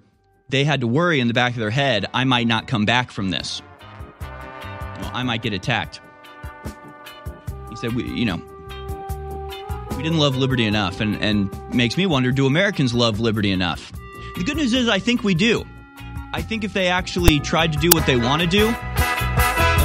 they 0.49 0.63
had 0.63 0.81
to 0.81 0.87
worry 0.87 1.19
in 1.19 1.27
the 1.27 1.33
back 1.33 1.53
of 1.53 1.59
their 1.59 1.69
head, 1.69 2.05
I 2.13 2.23
might 2.23 2.47
not 2.47 2.67
come 2.67 2.85
back 2.85 3.11
from 3.11 3.29
this. 3.29 3.61
Well, 4.99 5.11
I 5.13 5.23
might 5.23 5.41
get 5.41 5.53
attacked. 5.53 6.01
He 7.69 7.75
said, 7.75 7.93
we, 7.93 8.03
you 8.03 8.25
know, 8.25 8.41
we 9.97 10.03
didn't 10.03 10.19
love 10.19 10.35
liberty 10.35 10.65
enough, 10.65 11.01
and, 11.01 11.15
and 11.21 11.73
makes 11.73 11.97
me 11.97 12.05
wonder 12.05 12.31
do 12.31 12.45
Americans 12.45 12.93
love 12.93 13.19
liberty 13.19 13.51
enough? 13.51 13.91
The 14.35 14.43
good 14.43 14.57
news 14.57 14.73
is, 14.73 14.87
I 14.89 14.99
think 14.99 15.23
we 15.23 15.35
do. 15.35 15.65
I 16.33 16.41
think 16.41 16.63
if 16.63 16.73
they 16.73 16.87
actually 16.87 17.39
tried 17.39 17.71
to 17.73 17.79
do 17.79 17.93
what 17.93 18.05
they 18.05 18.17
want 18.17 18.41
to 18.41 18.47
do, 18.47 18.67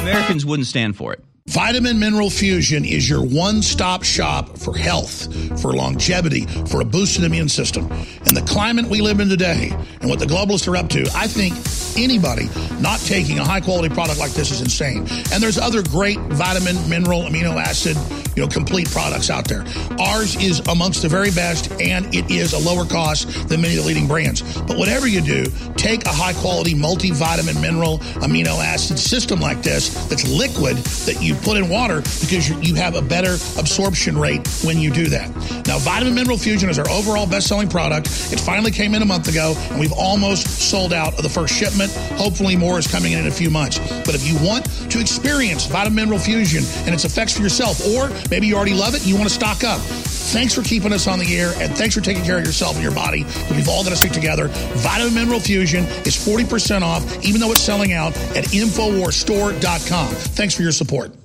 Americans 0.01 0.45
wouldn't 0.45 0.67
stand 0.67 0.97
for 0.97 1.13
it. 1.13 1.23
Vitamin 1.47 1.99
Mineral 1.99 2.29
Fusion 2.29 2.85
is 2.85 3.09
your 3.09 3.23
one 3.23 3.63
stop 3.63 4.03
shop 4.03 4.57
for 4.59 4.77
health, 4.77 5.27
for 5.59 5.73
longevity, 5.73 6.45
for 6.67 6.81
a 6.81 6.85
boosted 6.85 7.23
immune 7.23 7.49
system. 7.49 7.91
In 8.27 8.35
the 8.35 8.45
climate 8.47 8.85
we 8.85 9.01
live 9.01 9.19
in 9.19 9.27
today 9.27 9.71
and 10.01 10.09
what 10.09 10.19
the 10.19 10.25
globalists 10.25 10.67
are 10.67 10.77
up 10.77 10.87
to, 10.89 11.09
I 11.15 11.27
think 11.27 11.55
anybody 11.97 12.47
not 12.79 12.99
taking 13.01 13.39
a 13.39 13.43
high 13.43 13.59
quality 13.59 13.93
product 13.93 14.19
like 14.19 14.31
this 14.31 14.51
is 14.51 14.61
insane. 14.61 15.07
And 15.33 15.41
there's 15.41 15.57
other 15.57 15.81
great 15.83 16.19
vitamin, 16.19 16.77
mineral, 16.87 17.23
amino 17.23 17.59
acid, 17.61 17.97
you 18.35 18.43
know, 18.43 18.47
complete 18.47 18.89
products 18.89 19.29
out 19.29 19.47
there. 19.47 19.65
Ours 19.99 20.35
is 20.35 20.59
amongst 20.69 21.01
the 21.01 21.09
very 21.09 21.31
best 21.31 21.71
and 21.81 22.13
it 22.13 22.29
is 22.29 22.53
a 22.53 22.59
lower 22.59 22.85
cost 22.85 23.49
than 23.49 23.61
many 23.61 23.75
of 23.75 23.81
the 23.81 23.87
leading 23.87 24.07
brands. 24.07 24.41
But 24.61 24.77
whatever 24.77 25.07
you 25.07 25.21
do, 25.21 25.45
take 25.75 26.05
a 26.05 26.13
high 26.13 26.33
quality 26.33 26.75
multivitamin, 26.75 27.59
mineral, 27.61 27.97
amino 28.21 28.63
acid 28.63 28.99
system 28.99 29.39
like 29.39 29.63
this 29.63 29.89
that's 30.07 30.27
liquid 30.27 30.77
that 30.77 31.21
you 31.21 31.30
put 31.35 31.57
in 31.57 31.69
water 31.69 32.01
because 32.19 32.49
you 32.49 32.75
have 32.75 32.95
a 32.95 33.01
better 33.01 33.33
absorption 33.57 34.17
rate 34.17 34.47
when 34.63 34.79
you 34.79 34.91
do 34.91 35.07
that. 35.09 35.29
Now, 35.67 35.79
Vitamin 35.79 36.15
Mineral 36.15 36.37
Fusion 36.37 36.69
is 36.69 36.79
our 36.79 36.89
overall 36.89 37.27
best 37.27 37.47
selling 37.47 37.69
product. 37.69 38.07
It 38.31 38.39
finally 38.39 38.71
came 38.71 38.95
in 38.95 39.01
a 39.01 39.05
month 39.05 39.27
ago, 39.27 39.53
and 39.69 39.79
we've 39.79 39.93
almost 39.93 40.47
sold 40.47 40.93
out 40.93 41.15
of 41.15 41.23
the 41.23 41.29
first 41.29 41.53
shipment. 41.53 41.91
Hopefully, 42.17 42.55
more 42.55 42.79
is 42.79 42.87
coming 42.87 43.13
in 43.13 43.19
in 43.19 43.27
a 43.27 43.31
few 43.31 43.49
months. 43.49 43.79
But 44.05 44.15
if 44.15 44.27
you 44.27 44.35
want 44.45 44.65
to 44.91 44.99
experience 44.99 45.65
Vitamin 45.65 45.95
Mineral 45.95 46.19
Fusion 46.19 46.63
and 46.85 46.93
its 46.93 47.05
effects 47.05 47.35
for 47.35 47.43
yourself, 47.43 47.85
or 47.87 48.09
maybe 48.29 48.47
you 48.47 48.55
already 48.55 48.73
love 48.73 48.95
it 48.95 49.01
and 49.01 49.09
you 49.09 49.15
want 49.15 49.27
to 49.27 49.33
stock 49.33 49.63
up, 49.63 49.79
thanks 49.81 50.53
for 50.53 50.61
keeping 50.61 50.93
us 50.93 51.07
on 51.07 51.19
the 51.19 51.37
air 51.37 51.53
and 51.57 51.75
thanks 51.75 51.95
for 51.95 52.01
taking 52.01 52.23
care 52.23 52.37
of 52.37 52.45
yourself 52.45 52.75
and 52.75 52.83
your 52.83 52.93
body. 52.95 53.23
We've 53.51 53.69
all 53.69 53.83
got 53.83 53.89
to 53.89 53.95
stick 53.95 54.11
together. 54.11 54.47
Vitamin 54.49 55.13
Mineral 55.13 55.39
Fusion 55.39 55.83
is 56.05 56.15
40% 56.15 56.81
off, 56.81 57.03
even 57.23 57.39
though 57.41 57.51
it's 57.51 57.61
selling 57.61 57.93
out 57.93 58.15
at 58.35 58.45
InfoWarsStore.com. 58.45 60.07
Thanks 60.07 60.55
for 60.55 60.61
your 60.61 60.71
support. 60.71 61.20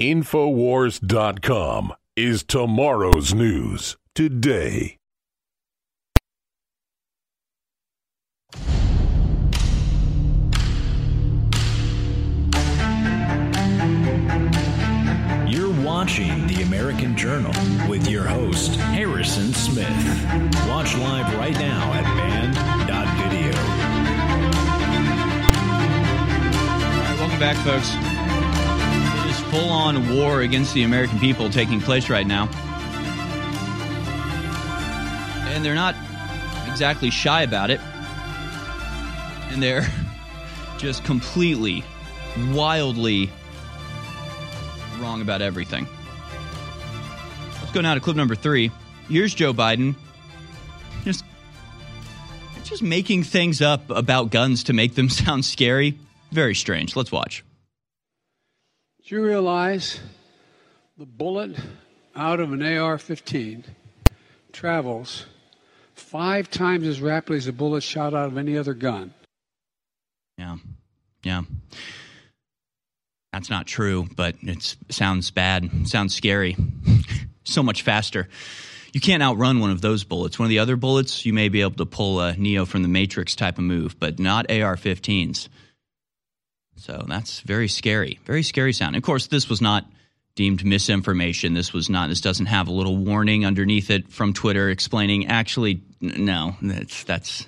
Infowars.com 0.00 1.92
is 2.16 2.42
tomorrow's 2.42 3.34
news 3.34 3.98
today. 4.14 4.96
You're 15.46 15.70
watching 15.84 16.46
The 16.46 16.62
American 16.62 17.14
Journal 17.14 17.52
with 17.86 18.08
your 18.08 18.24
host, 18.24 18.76
Harrison 18.76 19.52
Smith. 19.52 19.86
Watch 20.66 20.96
live 20.96 21.36
right 21.36 21.52
now 21.52 21.92
at 21.92 22.04
band.video. 22.16 23.52
All 26.72 27.02
right, 27.02 27.16
welcome 27.20 27.38
back, 27.38 27.56
folks. 27.58 28.19
Full 29.50 29.68
on 29.68 30.16
war 30.16 30.42
against 30.42 30.74
the 30.74 30.84
American 30.84 31.18
people 31.18 31.50
taking 31.50 31.80
place 31.80 32.08
right 32.08 32.26
now. 32.26 32.48
And 35.48 35.64
they're 35.64 35.74
not 35.74 35.96
exactly 36.68 37.10
shy 37.10 37.42
about 37.42 37.70
it. 37.70 37.80
And 39.50 39.60
they're 39.60 39.86
just 40.78 41.04
completely, 41.04 41.82
wildly 42.52 43.30
wrong 45.00 45.20
about 45.20 45.42
everything. 45.42 45.88
Let's 47.60 47.72
go 47.72 47.80
now 47.80 47.94
to 47.94 48.00
clip 48.00 48.16
number 48.16 48.34
three. 48.34 48.70
Here's 49.08 49.34
Joe 49.34 49.52
Biden. 49.52 49.96
Just, 51.04 51.24
just 52.62 52.82
making 52.82 53.24
things 53.24 53.60
up 53.60 53.90
about 53.90 54.30
guns 54.30 54.64
to 54.64 54.72
make 54.72 54.94
them 54.94 55.08
sound 55.10 55.44
scary. 55.44 55.98
Very 56.30 56.54
strange. 56.54 56.94
Let's 56.94 57.10
watch. 57.10 57.42
Do 59.10 59.16
you 59.16 59.24
realize 59.24 59.98
the 60.96 61.04
bullet 61.04 61.56
out 62.14 62.38
of 62.38 62.52
an 62.52 62.62
AR 62.62 62.96
15 62.96 63.64
travels 64.52 65.26
five 65.94 66.48
times 66.48 66.86
as 66.86 67.00
rapidly 67.00 67.38
as 67.38 67.48
a 67.48 67.52
bullet 67.52 67.82
shot 67.82 68.14
out 68.14 68.28
of 68.28 68.38
any 68.38 68.56
other 68.56 68.72
gun? 68.72 69.12
Yeah. 70.38 70.58
Yeah. 71.24 71.42
That's 73.32 73.50
not 73.50 73.66
true, 73.66 74.06
but 74.14 74.36
it 74.42 74.76
sounds 74.90 75.32
bad. 75.32 75.88
sounds 75.88 76.14
scary. 76.14 76.56
so 77.44 77.64
much 77.64 77.82
faster. 77.82 78.28
You 78.92 79.00
can't 79.00 79.24
outrun 79.24 79.58
one 79.58 79.70
of 79.70 79.80
those 79.80 80.04
bullets. 80.04 80.38
One 80.38 80.46
of 80.46 80.50
the 80.50 80.60
other 80.60 80.76
bullets, 80.76 81.26
you 81.26 81.32
may 81.32 81.48
be 81.48 81.62
able 81.62 81.72
to 81.72 81.86
pull 81.86 82.20
a 82.20 82.36
Neo 82.36 82.64
from 82.64 82.82
the 82.82 82.88
Matrix 82.88 83.34
type 83.34 83.58
of 83.58 83.64
move, 83.64 83.98
but 83.98 84.20
not 84.20 84.48
AR 84.52 84.76
15s. 84.76 85.48
So 86.80 87.04
that's 87.06 87.40
very 87.40 87.68
scary. 87.68 88.18
Very 88.24 88.42
scary 88.42 88.72
sound. 88.72 88.96
Of 88.96 89.02
course, 89.02 89.26
this 89.26 89.48
was 89.48 89.60
not 89.60 89.84
deemed 90.34 90.64
misinformation. 90.64 91.54
This 91.54 91.72
was 91.72 91.90
not. 91.90 92.08
This 92.08 92.20
doesn't 92.20 92.46
have 92.46 92.68
a 92.68 92.72
little 92.72 92.96
warning 92.96 93.44
underneath 93.44 93.90
it 93.90 94.10
from 94.10 94.32
Twitter 94.32 94.70
explaining. 94.70 95.26
Actually, 95.26 95.82
no, 96.00 96.56
that's 96.62 97.04
that's 97.04 97.46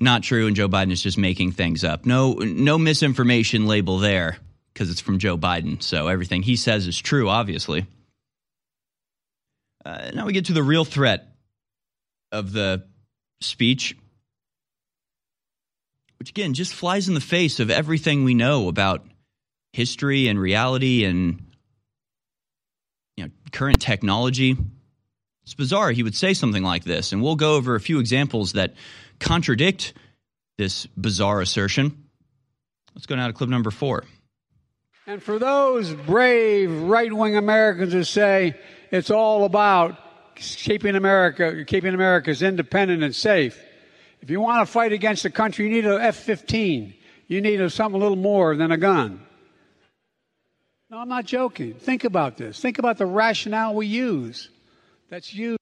not 0.00 0.22
true. 0.22 0.46
And 0.46 0.56
Joe 0.56 0.68
Biden 0.68 0.90
is 0.90 1.02
just 1.02 1.18
making 1.18 1.52
things 1.52 1.84
up. 1.84 2.04
No, 2.04 2.32
no 2.34 2.78
misinformation 2.78 3.66
label 3.66 3.98
there 3.98 4.38
because 4.72 4.90
it's 4.90 5.00
from 5.00 5.18
Joe 5.18 5.38
Biden. 5.38 5.82
So 5.82 6.08
everything 6.08 6.42
he 6.42 6.56
says 6.56 6.86
is 6.86 6.98
true, 6.98 7.28
obviously. 7.28 7.86
Uh, 9.84 10.10
now 10.14 10.26
we 10.26 10.32
get 10.32 10.46
to 10.46 10.52
the 10.52 10.62
real 10.62 10.84
threat 10.84 11.28
of 12.32 12.52
the 12.52 12.84
speech, 13.40 13.96
which 16.18 16.30
again 16.30 16.54
just 16.54 16.74
flies 16.74 17.08
in 17.08 17.14
the 17.14 17.20
face 17.20 17.60
of 17.60 17.70
everything 17.70 18.24
we 18.24 18.34
know 18.34 18.68
about 18.68 19.06
history 19.72 20.28
and 20.28 20.40
reality 20.40 21.04
and 21.04 21.42
you 23.16 23.24
know, 23.24 23.30
current 23.52 23.80
technology. 23.80 24.56
It's 25.42 25.54
bizarre 25.54 25.92
he 25.92 26.02
would 26.02 26.14
say 26.14 26.34
something 26.34 26.62
like 26.62 26.84
this, 26.84 27.12
and 27.12 27.22
we'll 27.22 27.36
go 27.36 27.56
over 27.56 27.74
a 27.74 27.80
few 27.80 28.00
examples 28.00 28.52
that 28.52 28.74
contradict 29.18 29.94
this 30.58 30.86
bizarre 30.86 31.40
assertion. 31.40 32.04
Let's 32.94 33.06
go 33.06 33.16
now 33.16 33.28
to 33.28 33.32
clip 33.32 33.48
number 33.48 33.70
four. 33.70 34.04
And 35.06 35.22
for 35.22 35.38
those 35.38 35.94
brave 35.94 36.70
right 36.70 37.10
wing 37.10 37.36
Americans 37.36 37.92
who 37.92 38.04
say 38.04 38.56
it's 38.90 39.10
all 39.10 39.44
about 39.44 39.96
keeping 40.34 40.96
America, 40.96 41.64
keeping 41.64 41.94
America's 41.94 42.42
independent 42.42 43.02
and 43.02 43.14
safe, 43.14 43.58
if 44.20 44.30
you 44.30 44.40
want 44.40 44.66
to 44.66 44.72
fight 44.72 44.92
against 44.92 45.22
the 45.22 45.30
country, 45.30 45.66
you 45.66 45.70
need 45.70 45.86
an 45.86 46.00
F 46.00 46.16
15. 46.16 46.94
You 47.26 47.40
need 47.40 47.60
a, 47.60 47.70
something 47.70 48.00
a 48.00 48.02
little 48.02 48.16
more 48.16 48.56
than 48.56 48.72
a 48.72 48.76
gun. 48.76 49.20
No, 50.90 50.98
I'm 50.98 51.08
not 51.08 51.26
joking. 51.26 51.74
Think 51.74 52.04
about 52.04 52.36
this. 52.36 52.60
Think 52.60 52.78
about 52.78 52.96
the 52.96 53.06
rationale 53.06 53.74
we 53.74 53.86
use. 53.86 54.48
That's 55.10 55.32
used. 55.34 55.58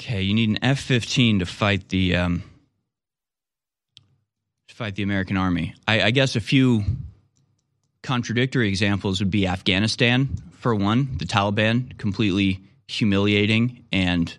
Okay, 0.00 0.22
you 0.22 0.34
need 0.34 0.50
an 0.50 0.58
F 0.62 0.80
15 0.80 1.40
to 1.40 1.46
fight 1.46 1.88
the. 1.88 2.16
Um 2.16 2.42
fight 4.76 4.94
the 4.94 5.02
American 5.02 5.38
army. 5.38 5.74
I, 5.88 6.02
I, 6.02 6.10
guess 6.10 6.36
a 6.36 6.40
few 6.40 6.84
contradictory 8.02 8.68
examples 8.68 9.20
would 9.20 9.30
be 9.30 9.46
Afghanistan, 9.46 10.28
for 10.52 10.74
one, 10.74 11.16
the 11.16 11.24
Taliban 11.24 11.96
completely 11.96 12.60
humiliating 12.86 13.84
and 13.90 14.36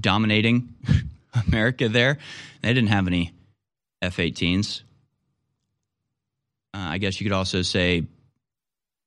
dominating 0.00 0.74
America 1.46 1.88
there. 1.88 2.18
They 2.62 2.74
didn't 2.74 2.90
have 2.90 3.06
any 3.06 3.32
F 4.02 4.16
18s. 4.16 4.82
Uh, 6.74 6.78
I 6.78 6.98
guess 6.98 7.20
you 7.20 7.24
could 7.24 7.34
also 7.34 7.62
say 7.62 8.04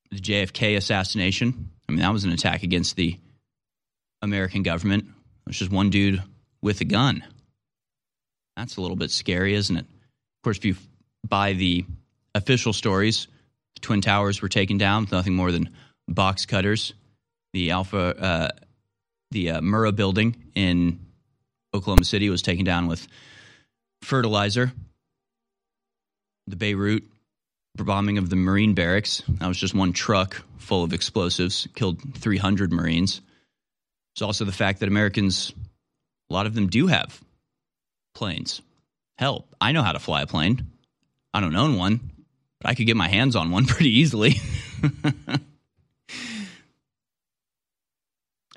the 0.09 0.19
JFK 0.19 0.77
assassination. 0.77 1.69
I 1.87 1.91
mean, 1.91 2.01
that 2.01 2.11
was 2.11 2.23
an 2.23 2.31
attack 2.31 2.63
against 2.63 2.95
the 2.95 3.17
American 4.21 4.63
government. 4.63 5.05
It's 5.47 5.57
just 5.57 5.71
one 5.71 5.89
dude 5.89 6.21
with 6.61 6.81
a 6.81 6.85
gun. 6.85 7.23
That's 8.55 8.77
a 8.77 8.81
little 8.81 8.97
bit 8.97 9.11
scary, 9.11 9.53
isn't 9.55 9.75
it? 9.75 9.85
Of 9.85 10.43
course, 10.43 10.57
if 10.57 10.65
you 10.65 10.75
buy 11.27 11.53
the 11.53 11.85
official 12.35 12.73
stories, 12.73 13.27
the 13.75 13.81
Twin 13.81 14.01
Towers 14.01 14.41
were 14.41 14.49
taken 14.49 14.77
down 14.77 15.03
with 15.03 15.11
nothing 15.11 15.35
more 15.35 15.51
than 15.51 15.69
box 16.07 16.45
cutters. 16.45 16.93
The 17.53 17.71
Alpha, 17.71 18.15
uh, 18.17 18.49
the 19.31 19.51
uh, 19.51 19.61
Murrah 19.61 19.95
building 19.95 20.35
in 20.55 20.99
Oklahoma 21.73 22.05
City 22.05 22.29
was 22.29 22.41
taken 22.41 22.65
down 22.65 22.87
with 22.87 23.07
fertilizer. 24.03 24.71
The 26.47 26.55
Beirut 26.55 27.03
bombing 27.77 28.17
of 28.17 28.29
the 28.29 28.35
Marine 28.35 28.73
barracks, 28.73 29.23
that 29.27 29.47
was 29.47 29.57
just 29.57 29.73
one 29.73 29.93
truck 29.93 30.41
full 30.57 30.83
of 30.83 30.93
explosives, 30.93 31.67
killed 31.73 31.99
300 32.17 32.71
Marines. 32.71 33.21
It's 34.13 34.21
also 34.21 34.45
the 34.45 34.51
fact 34.51 34.81
that 34.81 34.89
Americans, 34.89 35.53
a 36.29 36.33
lot 36.33 36.45
of 36.45 36.53
them 36.53 36.67
do 36.67 36.87
have 36.87 37.19
planes. 38.13 38.61
Hell, 39.17 39.45
I 39.59 39.71
know 39.71 39.83
how 39.83 39.93
to 39.93 39.99
fly 39.99 40.21
a 40.21 40.27
plane. 40.27 40.67
I 41.33 41.39
don't 41.39 41.55
own 41.55 41.77
one, 41.77 42.11
but 42.59 42.69
I 42.69 42.75
could 42.75 42.87
get 42.87 42.97
my 42.97 43.07
hands 43.07 43.35
on 43.35 43.51
one 43.51 43.65
pretty 43.67 43.91
easily. 43.91 44.35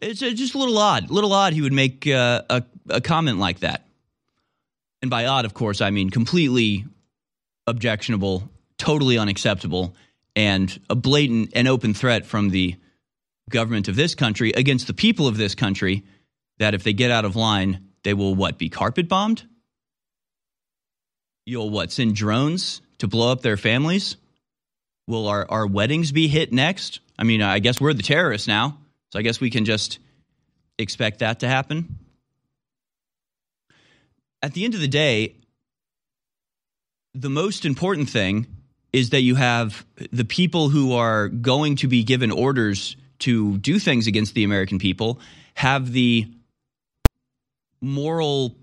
it's 0.05 0.21
just 0.21 0.55
a 0.55 0.59
little 0.59 0.79
odd. 0.79 1.11
A 1.11 1.13
little 1.13 1.33
odd 1.33 1.53
he 1.53 1.63
would 1.63 1.73
make 1.73 2.07
uh, 2.07 2.43
a, 2.51 2.63
a 2.89 3.01
comment 3.01 3.39
like 3.39 3.61
that. 3.61 3.87
And 5.03 5.11
by 5.11 5.27
odd, 5.27 5.45
of 5.45 5.55
course, 5.55 5.81
I 5.81 5.91
mean 5.91 6.11
completely 6.11 6.85
objectionable, 7.67 8.49
totally 8.79 9.19
unacceptable, 9.19 9.95
and 10.37 10.81
a 10.89 10.95
blatant 10.95 11.53
and 11.55 11.69
open 11.69 11.95
threat 11.95 12.27
from 12.27 12.51
the 12.51 12.77
government 13.51 13.89
of 13.89 13.97
this 13.97 14.15
country 14.15 14.53
against 14.53 14.87
the 14.87 14.95
people 14.95 15.27
of 15.27 15.37
this 15.37 15.55
country 15.55 16.05
that 16.59 16.75
if 16.75 16.83
they 16.83 16.93
get 16.93 17.11
out 17.11 17.25
of 17.25 17.37
line, 17.37 17.89
they 18.03 18.15
will 18.15 18.35
what, 18.35 18.59
be 18.59 18.69
carpet 18.69 19.09
bombed? 19.09 19.43
You'll 21.47 21.71
what, 21.71 21.93
send 21.93 22.15
drones 22.15 22.81
to 22.99 23.09
blow 23.09 23.33
up 23.33 23.43
their 23.43 23.57
families? 23.57 24.17
Will 25.07 25.29
our, 25.29 25.47
our 25.51 25.67
weddings 25.67 26.13
be 26.13 26.29
hit 26.29 26.53
next? 26.53 27.01
I 27.19 27.25
mean, 27.25 27.43
I 27.43 27.59
guess 27.59 27.81
we're 27.81 27.93
the 27.93 28.03
terrorists 28.03 28.49
now, 28.49 28.79
so 29.15 29.21
I 29.21 29.23
guess 29.23 29.41
we 29.41 29.49
can 29.49 29.65
just 29.65 30.01
expect 30.77 31.21
that 31.21 31.39
to 31.41 31.49
happen. 31.49 32.01
At 34.43 34.55
the 34.55 34.65
end 34.65 34.75
of 34.75 34.81
the 34.81 34.89
day, 34.89 35.37
the 37.15 37.31
most 37.31 37.65
important 37.65 38.11
thing 38.11 38.49
is 38.93 39.11
that 39.11 39.21
you 39.21 39.37
have 39.37 39.87
the 40.11 40.25
people 40.25 40.69
who 40.69 40.95
are 40.95 41.29
going 41.29 41.77
to 41.77 41.87
be 41.87 42.03
given 42.03 42.33
orders 42.33 42.97
to 43.21 43.57
do 43.59 43.79
things 43.79 44.09
against 44.09 44.35
the 44.35 44.43
American 44.43 44.81
people 44.81 45.21
have 45.55 45.93
the 45.93 46.27
moral 47.81 48.57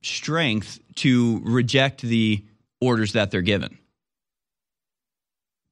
strength 0.00 0.78
to 0.94 1.40
reject 1.42 2.02
the 2.02 2.44
orders 2.80 3.14
that 3.14 3.32
they're 3.32 3.42
given. 3.42 3.76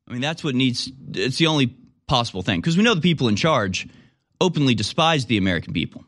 I 0.08 0.12
mean, 0.14 0.20
that's 0.20 0.42
what 0.42 0.56
needs, 0.56 0.90
it's 1.12 1.38
the 1.38 1.46
only 1.46 1.76
possible 2.06 2.42
thing. 2.42 2.60
Because 2.60 2.76
we 2.76 2.82
know 2.82 2.94
the 2.94 3.00
people 3.00 3.28
in 3.28 3.36
charge 3.36 3.88
openly 4.40 4.74
despise 4.74 5.26
the 5.26 5.36
American 5.36 5.72
people. 5.72 6.04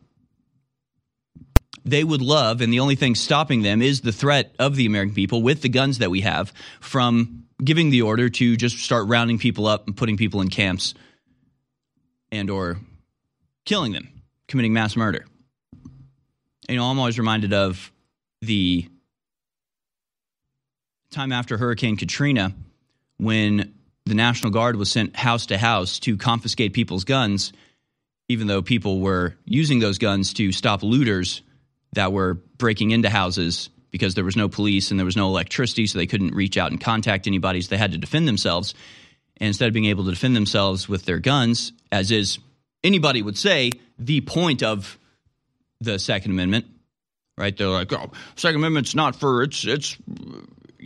They 1.85 2.03
would 2.03 2.21
love, 2.21 2.61
and 2.61 2.73
the 2.73 2.81
only 2.81 2.97
thing 2.97 3.15
stopping 3.15 3.63
them 3.63 3.81
is 3.81 4.01
the 4.01 4.13
threat 4.13 4.55
of 4.59 4.75
the 4.75 4.87
American 4.87 5.15
people 5.15 5.43
with 5.43 5.63
the 5.63 5.69
guns 5.69 5.99
that 5.99 6.11
we 6.11 6.23
have 6.23 6.53
from 6.81 7.45
giving 7.63 7.91
the 7.91 8.03
order 8.03 8.29
to 8.29 8.57
just 8.57 8.79
start 8.79 9.07
rounding 9.07 9.39
people 9.39 9.67
up 9.67 9.87
and 9.87 9.97
putting 9.97 10.17
people 10.17 10.41
in 10.41 10.49
camps 10.49 10.95
and 12.33 12.51
or 12.51 12.79
killing 13.65 13.93
them, 13.93 14.09
committing 14.49 14.73
mass 14.73 14.97
murder. 14.97 15.25
You 16.69 16.77
know, 16.77 16.85
I'm 16.85 16.99
always 16.99 17.19
reminded 17.19 17.53
of 17.53 17.93
the 18.41 18.89
time 21.11 21.31
after 21.31 21.57
Hurricane 21.57 21.97
Katrina 21.97 22.53
when 23.19 23.76
the 24.07 24.15
National 24.15 24.53
Guard 24.53 24.77
was 24.77 24.91
sent 24.91 25.17
house 25.17 25.47
to 25.47 25.59
house 25.59 25.99
to 26.01 26.17
confiscate 26.17 26.73
people's 26.73 27.05
guns, 27.05 27.53
even 28.29 28.47
though 28.47 28.63
people 28.63 29.01
were 29.01 29.35
using 29.45 29.81
those 29.81 29.99
guns 29.99 30.33
to 30.35 30.53
stop 30.53 30.83
looters 30.83 31.43
that 31.93 32.13
were 32.13 32.35
breaking 32.35 32.93
into 32.93 33.11
houses 33.11 33.69
because 33.91 34.15
there 34.15 34.25
was 34.25 34.37
no 34.37 34.49
police 34.49 34.91
and 34.91 35.01
there 35.01 35.05
was 35.05 35.17
no 35.17 35.27
electricity, 35.27 35.87
so 35.87 35.99
they 35.99 36.07
couldn't 36.07 36.35
reach 36.35 36.57
out 36.57 36.71
and 36.71 36.81
contact 36.81 37.27
anybody, 37.27 37.61
so 37.61 37.71
they 37.71 37.79
had 37.79 37.93
to 37.93 37.99
defend 37.99 38.29
themselves. 38.29 38.75
And 39.39 39.49
instead 39.49 39.69
of 39.69 39.75
being 39.75 39.87
able 39.87 40.05
to 40.05 40.11
defend 40.11 40.37
themselves 40.37 40.89
with 40.89 41.05
their 41.05 41.19
guns, 41.19 41.73
as 41.91 42.11
is 42.11 42.39
anybody 42.85 43.23
would 43.23 43.37
say, 43.37 43.73
the 43.99 44.21
point 44.21 44.63
of 44.63 44.99
the 45.81 45.99
Second 45.99 46.33
Amendment, 46.33 46.67
right? 47.39 47.57
They're 47.57 47.69
like, 47.69 47.93
oh, 47.93 48.13
Second 48.37 48.57
Amendment's 48.57 48.95
not 48.95 49.17
for 49.17 49.43
it's 49.43 49.65
it's 49.65 49.97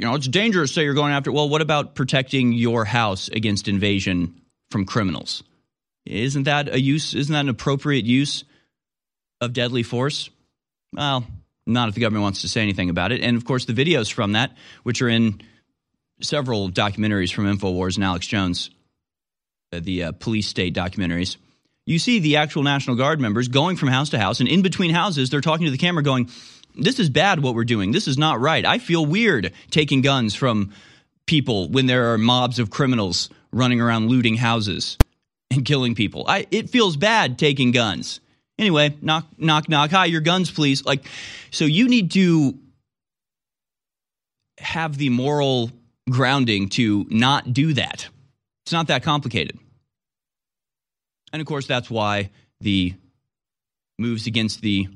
you 0.01 0.07
know 0.07 0.15
it's 0.15 0.29
dangerous. 0.29 0.73
So 0.73 0.81
you're 0.81 0.95
going 0.95 1.13
after. 1.13 1.31
Well, 1.31 1.51
what 1.51 1.61
about 1.61 1.95
protecting 1.95 2.53
your 2.53 2.87
house 2.87 3.29
against 3.29 3.69
invasion 3.69 4.41
from 4.71 4.87
criminals? 4.87 5.43
Isn't 6.07 6.45
that 6.45 6.73
a 6.73 6.81
use? 6.81 7.13
Isn't 7.13 7.35
that 7.35 7.41
an 7.41 7.51
appropriate 7.51 8.07
use 8.07 8.45
of 9.43 9.53
deadly 9.53 9.83
force? 9.83 10.31
Well, 10.95 11.27
not 11.67 11.91
if 11.91 11.95
the 11.95 12.01
government 12.01 12.23
wants 12.23 12.41
to 12.41 12.49
say 12.49 12.63
anything 12.63 12.89
about 12.89 13.13
it. 13.13 13.21
And 13.21 13.37
of 13.37 13.45
course, 13.45 13.67
the 13.67 13.75
videos 13.75 14.11
from 14.11 14.33
that, 14.33 14.57
which 14.85 15.03
are 15.03 15.09
in 15.11 15.43
several 16.23 16.71
documentaries 16.71 17.31
from 17.31 17.45
Infowars 17.45 17.97
and 17.97 18.05
Alex 18.05 18.27
Jones, 18.27 18.71
uh, 19.71 19.81
the 19.83 20.05
uh, 20.05 20.13
police 20.13 20.49
state 20.49 20.75
documentaries, 20.75 21.37
you 21.85 21.99
see 21.99 22.21
the 22.21 22.37
actual 22.37 22.63
National 22.63 22.97
Guard 22.97 23.21
members 23.21 23.49
going 23.49 23.77
from 23.77 23.91
house 23.91 24.09
to 24.11 24.19
house, 24.19 24.41
and 24.41 24.49
in 24.49 24.63
between 24.63 24.93
houses, 24.95 25.29
they're 25.29 25.43
talking 25.43 25.67
to 25.67 25.71
the 25.71 25.79
camera, 25.79 26.03
going, 26.03 26.31
"This 26.75 26.99
is 26.99 27.11
bad. 27.11 27.41
What 27.43 27.55
we're 27.55 27.65
doing. 27.65 27.93
This 27.93 28.09
is 28.09 28.19
not 28.19 28.41
right. 28.41 28.65
I 28.65 28.79
feel 28.79 29.05
weird 29.05 29.53
taking 29.71 30.01
guns 30.03 30.35
from 30.35 30.73
people 31.27 31.69
when 31.69 31.87
there 31.87 32.13
are 32.13 32.19
mobs 32.19 32.59
of 32.59 32.71
criminals 32.71 33.31
running 33.53 33.81
around 33.81 34.09
looting 34.09 34.37
houses 34.37 34.99
and 35.51 35.65
killing 35.65 35.95
people. 35.95 36.25
I, 36.29 36.47
it 36.51 36.71
feels 36.71 36.97
bad 36.97 37.39
taking 37.39 37.73
guns." 37.73 38.21
Anyway, 38.59 38.95
knock, 39.01 39.27
knock, 39.39 39.71
knock. 39.71 39.91
Hi, 39.91 40.05
your 40.05 40.21
guns, 40.21 40.51
please. 40.51 40.85
Like, 40.85 41.07
so 41.51 41.65
you 41.65 41.89
need 41.89 42.11
to 42.11 42.59
have 44.59 44.99
the 44.99 45.09
moral 45.09 45.71
grounding 46.11 46.69
to 46.69 47.07
not 47.09 47.55
do 47.55 47.73
that. 47.73 48.07
It's 48.65 48.73
not 48.73 48.89
that 48.89 49.03
complicated. 49.03 49.59
And 51.33 51.41
of 51.41 51.47
course, 51.47 51.67
that's 51.67 51.89
why 51.91 52.29
the 52.61 52.95
moves 53.99 54.27
against 54.27 54.61
the 54.61 54.89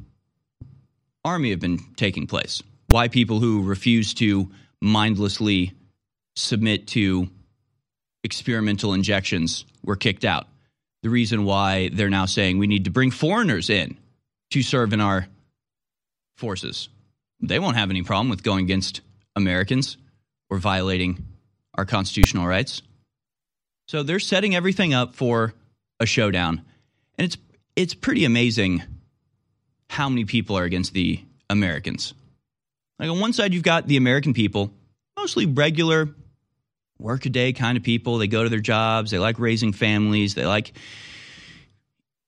army 1.24 1.50
have 1.50 1.60
been 1.60 1.78
taking 1.96 2.26
place. 2.26 2.62
Why 2.88 3.08
people 3.08 3.40
who 3.40 3.62
refuse 3.62 4.14
to 4.14 4.50
mindlessly 4.80 5.72
submit 6.36 6.86
to 6.88 7.28
experimental 8.22 8.92
injections 8.92 9.64
were 9.82 9.96
kicked 9.96 10.24
out 10.24 10.46
the 11.04 11.10
reason 11.10 11.44
why 11.44 11.90
they're 11.92 12.08
now 12.08 12.24
saying 12.24 12.56
we 12.56 12.66
need 12.66 12.86
to 12.86 12.90
bring 12.90 13.10
foreigners 13.10 13.68
in 13.68 13.98
to 14.50 14.62
serve 14.62 14.94
in 14.94 15.02
our 15.02 15.26
forces. 16.38 16.88
They 17.40 17.58
won't 17.58 17.76
have 17.76 17.90
any 17.90 18.02
problem 18.02 18.30
with 18.30 18.42
going 18.42 18.64
against 18.64 19.02
Americans 19.36 19.98
or 20.48 20.56
violating 20.56 21.22
our 21.74 21.84
constitutional 21.84 22.46
rights. 22.46 22.80
So 23.86 24.02
they're 24.02 24.18
setting 24.18 24.54
everything 24.54 24.94
up 24.94 25.14
for 25.14 25.52
a 26.00 26.06
showdown. 26.06 26.62
And 27.18 27.26
it's 27.26 27.36
it's 27.76 27.92
pretty 27.92 28.24
amazing 28.24 28.82
how 29.94 30.08
many 30.08 30.24
people 30.24 30.58
are 30.58 30.64
against 30.64 30.92
the 30.92 31.20
Americans. 31.48 32.14
Like 32.98 33.08
on 33.08 33.20
one 33.20 33.32
side 33.32 33.54
you've 33.54 33.62
got 33.62 33.86
the 33.86 33.96
American 33.96 34.34
people, 34.34 34.72
mostly 35.16 35.46
regular 35.46 36.08
workaday 36.98 37.52
kind 37.52 37.78
of 37.78 37.84
people. 37.84 38.18
They 38.18 38.26
go 38.26 38.42
to 38.42 38.48
their 38.48 38.58
jobs, 38.60 39.12
they 39.12 39.18
like 39.18 39.38
raising 39.38 39.72
families, 39.72 40.34
they 40.34 40.44
like 40.44 40.72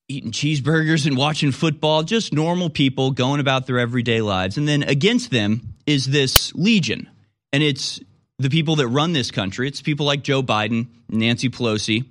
eating 0.09 0.31
cheeseburgers 0.31 1.07
and 1.07 1.17
watching 1.17 1.51
football, 1.51 2.05
just 2.05 2.33
normal 2.33 2.71
people 2.71 3.11
going 3.11 3.41
about 3.41 3.67
their 3.67 3.81
everyday 3.81 4.21
lives. 4.21 4.57
And 4.57 4.69
then 4.69 4.85
against 4.85 5.33
them 5.33 5.75
is 5.87 6.07
this 6.07 6.55
legion. 6.55 7.09
And 7.53 7.63
it's 7.65 7.99
the 8.39 8.49
people 8.51 8.77
that 8.77 8.87
run 8.87 9.13
this 9.13 9.33
country. 9.33 9.67
It's 9.67 9.83
people 9.83 10.07
like 10.07 10.23
Joe 10.23 10.43
Biden, 10.43 10.87
Nancy 11.09 11.49
Pelosi. 11.49 12.05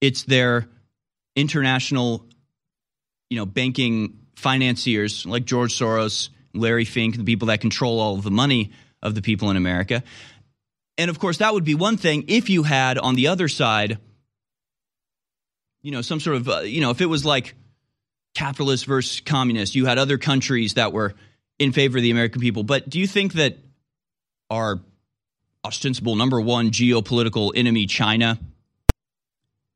It's 0.00 0.22
their 0.22 0.68
international, 1.36 2.24
you 3.28 3.36
know, 3.36 3.44
banking 3.46 4.18
financiers 4.36 5.26
like 5.26 5.44
George 5.44 5.78
Soros, 5.78 6.30
Larry 6.54 6.84
Fink, 6.84 7.16
the 7.16 7.24
people 7.24 7.48
that 7.48 7.60
control 7.60 8.00
all 8.00 8.14
of 8.14 8.24
the 8.24 8.30
money 8.30 8.72
of 9.02 9.14
the 9.14 9.22
people 9.22 9.50
in 9.50 9.56
America. 9.56 10.02
And 10.98 11.10
of 11.10 11.18
course, 11.18 11.38
that 11.38 11.52
would 11.54 11.64
be 11.64 11.74
one 11.74 11.96
thing 11.96 12.24
if 12.28 12.50
you 12.50 12.62
had 12.62 12.98
on 12.98 13.14
the 13.14 13.28
other 13.28 13.48
side, 13.48 13.98
you 15.82 15.90
know, 15.90 16.02
some 16.02 16.20
sort 16.20 16.36
of, 16.36 16.48
uh, 16.48 16.60
you 16.60 16.80
know, 16.80 16.90
if 16.90 17.00
it 17.00 17.06
was 17.06 17.24
like 17.24 17.54
capitalist 18.34 18.86
versus 18.86 19.20
communist, 19.20 19.74
you 19.74 19.86
had 19.86 19.98
other 19.98 20.18
countries 20.18 20.74
that 20.74 20.92
were 20.92 21.14
in 21.58 21.72
favor 21.72 21.98
of 21.98 22.02
the 22.02 22.10
American 22.10 22.40
people. 22.40 22.62
But 22.62 22.88
do 22.88 23.00
you 23.00 23.06
think 23.06 23.34
that 23.34 23.58
our 24.50 24.80
ostensible 25.64 26.16
number 26.16 26.40
one 26.40 26.70
geopolitical 26.70 27.52
enemy, 27.54 27.86
China, 27.86 28.38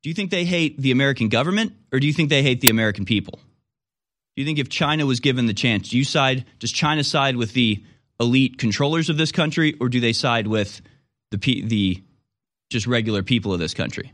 do 0.03 0.11
you 0.11 0.15
think 0.15 0.31
they 0.31 0.45
hate 0.45 0.79
the 0.79 0.91
American 0.91 1.29
government 1.29 1.73
or 1.93 1.99
do 1.99 2.07
you 2.07 2.13
think 2.13 2.29
they 2.29 2.43
hate 2.43 2.61
the 2.61 2.71
American 2.71 3.05
people? 3.05 3.41
Do 4.37 4.43
you 4.43 4.47
think 4.47 4.59
if 4.59 4.69
China 4.69 5.07
was 5.07 5.21
given 5.21 5.47
the 5.47 5.55
chance, 5.55 5.89
do 5.89 5.99
you 5.99 6.05
side 6.05 6.45
does 6.59 6.71
China 6.71 7.03
side 7.03 7.37
with 7.37 7.55
the 7.55 7.83
elite 8.21 8.59
controllers 8.59 9.09
of 9.09 9.17
this 9.17 9.33
country 9.33 9.75
or 9.81 9.89
do 9.89 9.99
they 9.99 10.13
side 10.13 10.47
with 10.47 10.83
the 11.31 11.39
the 11.63 12.03
just 12.69 12.87
regular 12.87 13.23
people 13.23 13.55
of 13.55 13.59
this 13.59 13.73
country? 13.73 14.13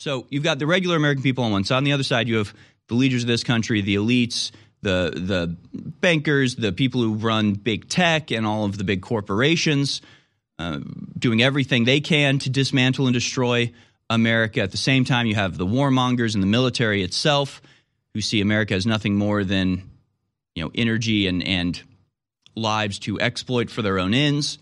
So 0.00 0.26
you've 0.28 0.44
got 0.44 0.58
the 0.58 0.66
regular 0.66 0.96
American 0.96 1.22
people 1.22 1.44
on 1.44 1.52
one 1.52 1.64
side. 1.64 1.78
On 1.78 1.84
the 1.84 1.92
other 1.92 2.02
side, 2.02 2.28
you 2.28 2.36
have 2.36 2.54
the 2.88 2.94
leaders 2.94 3.22
of 3.22 3.28
this 3.28 3.42
country, 3.44 3.80
the 3.80 3.96
elites, 3.96 4.50
the 4.82 5.10
the 5.14 5.56
bankers, 5.74 6.54
the 6.54 6.72
people 6.72 7.00
who 7.00 7.14
run 7.14 7.54
big 7.54 7.88
tech 7.88 8.30
and 8.30 8.46
all 8.46 8.66
of 8.66 8.76
the 8.76 8.84
big 8.84 9.00
corporations, 9.00 10.02
uh, 10.58 10.80
doing 11.18 11.42
everything 11.42 11.84
they 11.84 12.00
can 12.00 12.38
to 12.40 12.50
dismantle 12.50 13.06
and 13.06 13.14
destroy 13.14 13.72
America. 14.10 14.60
At 14.60 14.70
the 14.70 14.76
same 14.76 15.06
time, 15.06 15.26
you 15.26 15.34
have 15.34 15.56
the 15.56 15.66
warmongers 15.66 16.34
and 16.34 16.42
the 16.42 16.46
military 16.46 17.02
itself, 17.02 17.60
who 18.14 18.20
see 18.20 18.40
America 18.40 18.74
as 18.74 18.86
nothing 18.86 19.16
more 19.16 19.44
than 19.44 19.90
you 20.54 20.64
know 20.64 20.70
energy 20.74 21.26
and 21.26 21.42
and 21.42 21.82
lives 22.54 22.98
to 22.98 23.20
exploit 23.20 23.70
for 23.70 23.82
their 23.82 23.98
own 23.98 24.14
ends. 24.14 24.58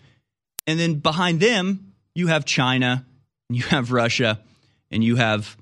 And 0.66 0.78
then 0.78 0.94
behind 0.94 1.40
them, 1.40 1.92
you 2.14 2.26
have 2.28 2.44
China, 2.44 3.07
you 3.49 3.62
have 3.64 3.92
Russia, 3.92 4.40
and 4.90 5.03
you 5.03 5.16
have 5.16 5.57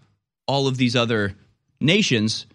all 0.46 0.66
of 0.66 0.76
these 0.76 0.96
other 0.96 1.34
nations 1.80 2.46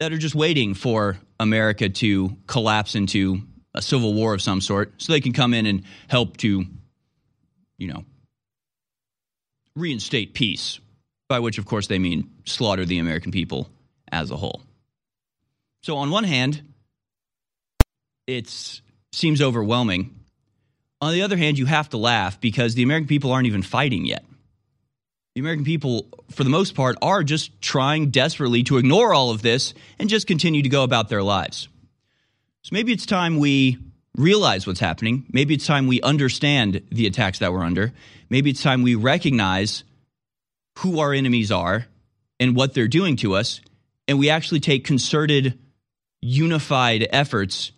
that 0.00 0.12
are 0.12 0.18
just 0.18 0.34
waiting 0.34 0.74
for 0.74 1.18
America 1.40 1.88
to 1.88 2.36
collapse 2.46 2.94
into 2.94 3.42
a 3.74 3.82
civil 3.82 4.14
war 4.14 4.34
of 4.34 4.42
some 4.42 4.60
sort 4.60 4.92
so 4.98 5.12
they 5.12 5.20
can 5.20 5.32
come 5.32 5.54
in 5.54 5.66
and 5.66 5.82
help 6.08 6.36
to, 6.38 6.64
you 7.78 7.88
know, 7.88 8.04
reinstate 9.76 10.34
peace, 10.34 10.80
by 11.28 11.38
which, 11.38 11.58
of 11.58 11.66
course, 11.66 11.86
they 11.86 11.98
mean 11.98 12.30
slaughter 12.44 12.84
the 12.84 12.98
American 12.98 13.32
people 13.32 13.68
as 14.12 14.30
a 14.30 14.36
whole. 14.36 14.62
So, 15.82 15.96
on 15.96 16.10
one 16.10 16.24
hand, 16.24 16.62
it 18.26 18.80
seems 19.12 19.40
overwhelming. 19.40 20.14
On 21.00 21.12
the 21.12 21.22
other 21.22 21.36
hand, 21.36 21.58
you 21.58 21.66
have 21.66 21.88
to 21.90 21.96
laugh 21.96 22.40
because 22.40 22.74
the 22.74 22.82
American 22.82 23.08
people 23.08 23.32
aren't 23.32 23.46
even 23.46 23.62
fighting 23.62 24.04
yet 24.04 24.24
the 25.38 25.42
American 25.42 25.64
people, 25.64 26.08
for 26.32 26.42
the 26.42 26.50
most 26.50 26.74
part, 26.74 26.96
are 27.00 27.22
just 27.22 27.62
trying 27.62 28.10
desperately 28.10 28.64
to 28.64 28.76
ignore 28.76 29.14
all 29.14 29.30
of 29.30 29.40
this 29.40 29.72
and 30.00 30.08
just 30.08 30.26
continue 30.26 30.62
to 30.62 30.68
go 30.68 30.82
about 30.82 31.08
their 31.08 31.22
lives. 31.22 31.68
So 32.62 32.70
maybe 32.72 32.92
it's 32.92 33.06
time 33.06 33.38
we 33.38 33.78
realize 34.16 34.66
what's 34.66 34.80
happening. 34.80 35.26
Maybe 35.30 35.54
it's 35.54 35.64
time 35.64 35.86
we 35.86 36.02
understand 36.02 36.82
the 36.90 37.06
attacks 37.06 37.38
that 37.38 37.52
we're 37.52 37.62
under. 37.62 37.92
Maybe 38.28 38.50
it's 38.50 38.64
time 38.64 38.82
we 38.82 38.96
recognize 38.96 39.84
who 40.78 40.98
our 40.98 41.12
enemies 41.12 41.52
are 41.52 41.86
and 42.40 42.56
what 42.56 42.74
they're 42.74 42.88
doing 42.88 43.14
to 43.18 43.34
us. 43.34 43.60
And 44.08 44.18
we 44.18 44.30
actually 44.30 44.60
take 44.60 44.84
concerted, 44.84 45.58
unified 46.20 47.06
efforts 47.10 47.70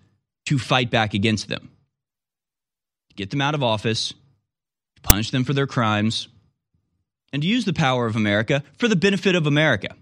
to 0.46 0.58
fight 0.58 0.90
back 0.90 1.12
against 1.12 1.48
them. 1.48 1.70
Get 3.16 3.30
them 3.30 3.42
out 3.42 3.54
of 3.54 3.62
office, 3.62 4.14
punish 5.02 5.30
them 5.30 5.44
for 5.44 5.52
their 5.52 5.66
crimes, 5.66 6.28
and 7.32 7.42
to 7.42 7.48
use 7.48 7.64
the 7.64 7.72
power 7.72 8.06
of 8.06 8.16
America 8.16 8.62
for 8.78 8.88
the 8.88 8.96
benefit 8.96 9.34
of 9.34 9.46
America 9.46 9.94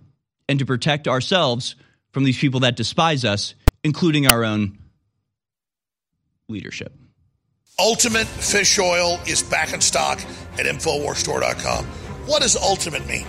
and 0.48 0.58
to 0.58 0.66
protect 0.66 1.08
ourselves 1.08 1.74
from 2.12 2.24
these 2.24 2.38
people 2.38 2.60
that 2.60 2.76
despise 2.76 3.24
us, 3.24 3.54
including 3.82 4.26
our 4.26 4.44
own 4.44 4.78
leadership. 6.48 6.92
Ultimate 7.78 8.26
fish 8.26 8.78
oil 8.78 9.20
is 9.26 9.42
back 9.42 9.72
in 9.72 9.80
stock 9.80 10.20
at 10.54 10.66
InfoWarsStore.com. 10.66 11.84
What 12.26 12.42
does 12.42 12.56
ultimate 12.56 13.06
mean? 13.06 13.26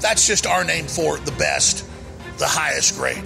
That's 0.00 0.26
just 0.26 0.46
our 0.46 0.64
name 0.64 0.86
for 0.86 1.18
the 1.18 1.32
best, 1.32 1.88
the 2.38 2.46
highest 2.46 2.96
grade. 2.96 3.24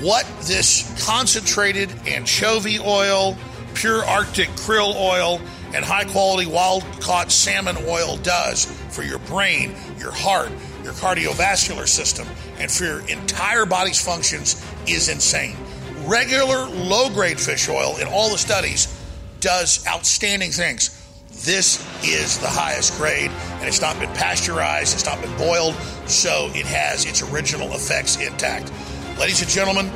What 0.00 0.26
this 0.42 1.04
concentrated 1.06 1.90
anchovy 2.06 2.78
oil, 2.78 3.36
pure 3.74 4.04
Arctic 4.04 4.48
krill 4.50 4.94
oil, 4.94 5.40
and 5.74 5.84
high 5.84 6.04
quality 6.04 6.46
wild 6.48 6.84
caught 7.00 7.30
salmon 7.30 7.76
oil 7.86 8.16
does 8.18 8.64
for 8.90 9.02
your 9.02 9.18
brain, 9.20 9.74
your 9.98 10.12
heart, 10.12 10.50
your 10.82 10.92
cardiovascular 10.94 11.86
system, 11.86 12.26
and 12.58 12.70
for 12.70 12.84
your 12.84 13.00
entire 13.08 13.66
body's 13.66 14.00
functions 14.00 14.64
is 14.86 15.08
insane. 15.08 15.56
Regular 16.04 16.66
low 16.66 17.10
grade 17.10 17.38
fish 17.38 17.68
oil 17.68 17.96
in 17.98 18.06
all 18.06 18.30
the 18.30 18.38
studies 18.38 18.94
does 19.40 19.86
outstanding 19.86 20.50
things. 20.50 20.97
This 21.40 21.78
is 22.04 22.38
the 22.38 22.48
highest 22.48 22.96
grade, 22.98 23.30
and 23.30 23.68
it's 23.68 23.80
not 23.80 23.98
been 23.98 24.12
pasteurized, 24.14 24.94
it's 24.94 25.06
not 25.06 25.20
been 25.20 25.36
boiled, 25.36 25.74
so 26.06 26.50
it 26.54 26.66
has 26.66 27.04
its 27.06 27.22
original 27.22 27.72
effects 27.72 28.16
intact. 28.20 28.72
Ladies 29.18 29.40
and 29.40 29.50
gentlemen, 29.50 29.90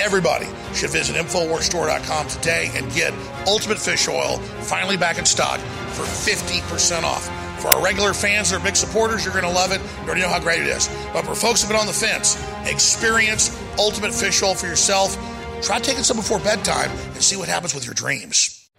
Everybody 0.00 0.46
should 0.72 0.90
visit 0.90 1.16
InfoWarsStore.com 1.16 2.28
today 2.28 2.70
and 2.74 2.90
get 2.92 3.12
Ultimate 3.46 3.78
Fish 3.78 4.08
Oil 4.08 4.38
finally 4.62 4.96
back 4.96 5.18
in 5.18 5.26
stock 5.26 5.60
for 5.90 6.04
50% 6.04 7.02
off. 7.02 7.28
For 7.60 7.68
our 7.68 7.84
regular 7.84 8.14
fans 8.14 8.50
are 8.52 8.60
big 8.60 8.76
supporters, 8.76 9.24
you're 9.24 9.34
going 9.34 9.44
to 9.44 9.50
love 9.50 9.72
it. 9.72 9.80
You 10.00 10.06
already 10.06 10.22
know 10.22 10.28
how 10.28 10.40
great 10.40 10.62
it 10.62 10.68
is. 10.68 10.88
But 11.12 11.26
for 11.26 11.34
folks 11.34 11.60
who've 11.60 11.68
been 11.68 11.78
on 11.78 11.86
the 11.86 11.92
fence, 11.92 12.42
experience 12.64 13.54
Ultimate 13.78 14.14
Fish 14.14 14.42
Oil 14.42 14.54
for 14.54 14.66
yourself. 14.66 15.18
Try 15.62 15.78
taking 15.78 16.02
some 16.02 16.16
before 16.16 16.38
bedtime 16.38 16.90
and 16.90 17.22
see 17.22 17.36
what 17.36 17.48
happens 17.48 17.74
with 17.74 17.84
your 17.84 17.94
dreams. 17.94 18.59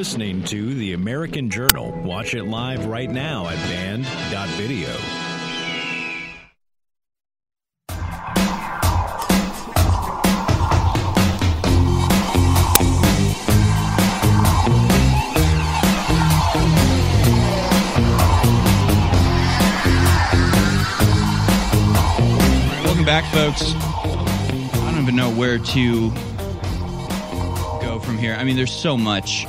Listening 0.00 0.42
to 0.42 0.72
The 0.72 0.94
American 0.94 1.50
Journal. 1.50 1.90
Watch 2.02 2.32
it 2.32 2.44
live 2.44 2.86
right 2.86 3.10
now 3.10 3.46
at 3.48 3.56
band.video. 3.68 4.88
Welcome 22.82 23.04
back, 23.04 23.30
folks. 23.34 23.74
I 23.74 24.92
don't 24.92 25.02
even 25.02 25.14
know 25.14 25.30
where 25.30 25.58
to 25.58 26.10
go 27.82 28.00
from 28.02 28.16
here. 28.16 28.34
I 28.34 28.44
mean, 28.44 28.56
there's 28.56 28.72
so 28.72 28.96
much. 28.96 29.46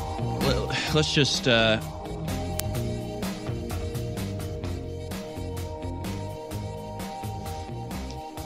Let's 0.94 1.14
just. 1.14 1.48
Uh, 1.48 1.80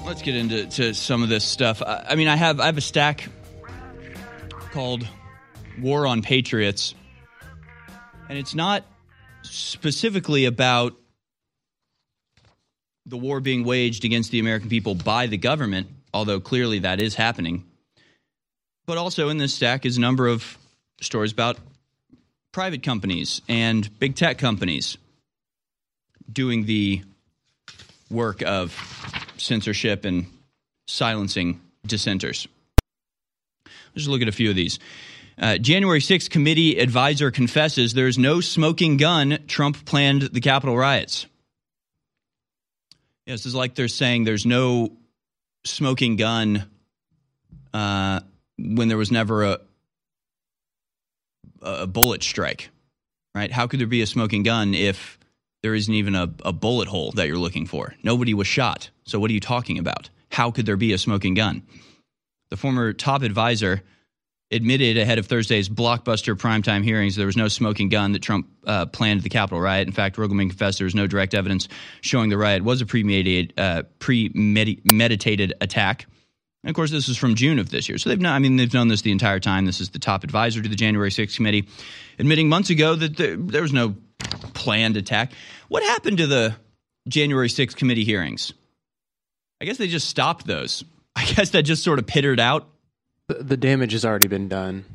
let's 0.06 0.22
get 0.22 0.36
into 0.36 0.68
to 0.68 0.94
some 0.94 1.24
of 1.24 1.30
this 1.30 1.44
stuff. 1.44 1.82
I, 1.82 2.06
I 2.10 2.16
mean, 2.16 2.28
I 2.28 2.36
have 2.36 2.60
I 2.60 2.68
have 2.68 2.78
a 2.78 2.82
stack 2.82 3.28
called 4.72 5.08
"War 5.82 6.06
on 6.06 6.22
Patriots," 6.22 6.94
and 8.30 8.38
it's 8.38 8.54
not 8.54 8.84
specifically 9.42 10.46
about 10.46 10.94
the 13.08 13.18
war 13.18 13.40
being 13.40 13.64
waged 13.64 14.06
against 14.06 14.32
the 14.32 14.40
American 14.40 14.70
people 14.70 14.96
by 14.96 15.28
the 15.28 15.38
government, 15.38 15.88
although 16.14 16.40
clearly 16.40 16.80
that 16.80 17.02
is 17.02 17.16
happening. 17.16 17.66
But 18.86 18.98
also 18.98 19.30
in 19.30 19.38
this 19.38 19.54
stack 19.54 19.86
is 19.86 19.98
a 19.98 20.02
number 20.02 20.28
of 20.28 20.58
stories 21.02 21.32
about 21.32 21.58
private 22.56 22.84
companies 22.84 23.42
and 23.50 24.00
big 24.00 24.16
tech 24.16 24.38
companies 24.38 24.98
doing 26.32 26.66
the 26.66 27.02
work 28.10 28.42
of 28.44 28.74
censorship 29.36 30.06
and 30.06 30.26
silencing 30.88 31.60
dissenters. 31.86 32.48
Let's 33.66 33.76
just 33.96 34.08
look 34.08 34.22
at 34.22 34.30
a 34.30 34.32
few 34.32 34.50
of 34.50 34.56
these. 34.56 34.80
Uh, 35.38 35.58
January 35.58 36.00
6th 36.00 36.30
committee 36.30 36.80
advisor 36.80 37.30
confesses 37.30 37.94
there's 37.94 38.18
no 38.18 38.40
smoking 38.40 38.96
gun. 38.96 39.40
Trump 39.48 39.84
planned 39.84 40.22
the 40.22 40.40
Capitol 40.40 40.78
riots. 40.78 41.26
Yes, 43.26 43.46
it's 43.46 43.54
like 43.54 43.76
they're 43.76 43.90
saying 43.90 44.24
there's 44.24 44.46
no 44.46 44.94
smoking 45.66 46.16
gun 46.16 46.64
uh, 47.74 48.22
when 48.58 48.88
there 48.88 48.98
was 48.98 49.12
never 49.12 49.44
a 49.44 49.60
a 51.66 51.88
bullet 51.88 52.24
strike, 52.24 52.70
right? 53.34 53.52
How 53.52 53.68
could 53.68 53.80
there 53.80 53.88
be 53.88 54.02
a 54.02 54.08
smoking 54.08 54.44
gun 54.44 54.74
if 54.74 55.20
there 55.64 55.76
isn't 55.76 55.94
even 55.94 56.16
a, 56.16 56.32
a 56.44 56.54
bullet 56.54 56.88
hole 56.88 57.12
that 57.14 57.28
you're 57.28 57.38
looking 57.38 57.66
for? 57.66 57.96
Nobody 58.04 58.34
was 58.34 58.48
shot. 58.48 58.90
So 59.06 59.20
what 59.20 59.30
are 59.32 59.34
you 59.34 59.40
talking 59.40 59.78
about? 59.78 60.10
How 60.32 60.52
could 60.52 60.66
there 60.66 60.78
be 60.78 60.94
a 60.94 60.98
smoking 60.98 61.34
gun? 61.34 61.64
The 62.50 62.58
former 62.58 62.94
top 62.94 63.24
advisor 63.24 63.82
admitted 64.52 64.98
ahead 64.98 65.18
of 65.18 65.26
Thursday's 65.26 65.68
blockbuster 65.68 66.36
primetime 66.36 66.84
hearings 66.84 67.16
there 67.16 67.26
was 67.26 67.38
no 67.38 67.48
smoking 67.48 67.90
gun 67.90 68.12
that 68.12 68.22
Trump 68.22 68.48
uh, 68.66 68.86
planned 68.86 69.22
the 69.22 69.30
Capitol 69.30 69.60
riot. 69.60 69.88
In 69.88 69.94
fact, 69.94 70.18
Riggleman 70.18 70.50
confessed 70.50 70.78
there 70.78 70.86
was 70.86 70.96
no 70.96 71.08
direct 71.08 71.34
evidence 71.34 71.68
showing 72.02 72.30
the 72.30 72.38
riot 72.38 72.64
was 72.64 72.82
a 72.82 72.86
premeditated, 72.86 73.54
uh, 73.58 73.84
premeditated 74.00 75.54
attack. 75.62 76.06
And 76.66 76.72
of 76.72 76.76
course, 76.76 76.90
this 76.90 77.08
is 77.08 77.16
from 77.16 77.36
June 77.36 77.60
of 77.60 77.70
this 77.70 77.88
year. 77.88 78.00
So 78.00 78.10
they've 78.10 78.20
known, 78.20 78.34
I 78.34 78.40
mean, 78.40 78.56
they've 78.56 78.74
known 78.74 78.88
this 78.88 79.04
the 79.04 79.12
entire 79.12 79.40
time. 79.40 79.68
This 79.68 79.80
is 79.80 79.92
the 79.92 80.00
top 80.00 80.24
advisor 80.24 80.64
to 80.64 80.68
the 80.68 80.76
January 80.76 81.12
6th 81.12 81.36
committee, 81.36 81.68
admitting 82.18 82.50
months 82.50 82.72
ago 82.72 82.96
that 82.96 83.18
there, 83.18 83.36
there 83.38 83.62
was 83.62 83.72
no 83.72 83.96
planned 84.56 84.98
attack. 84.98 85.32
What 85.68 85.84
happened 85.84 86.18
to 86.18 86.26
the 86.26 86.56
January 87.08 87.50
6th 87.50 87.76
committee 87.76 88.04
hearings? 88.04 88.52
I 89.62 89.66
guess 89.66 89.78
they 89.78 89.88
just 89.88 90.10
stopped 90.10 90.48
those. 90.48 90.84
I 91.16 91.26
guess 91.26 91.52
that 91.52 91.62
just 91.64 91.84
sort 91.84 92.00
of 92.00 92.08
pittered 92.08 92.40
out. 92.40 92.68
The, 93.28 93.36
the 93.36 93.58
damage 93.58 93.92
has 93.92 94.04
already 94.04 94.28
been 94.28 94.48
done, 94.48 94.86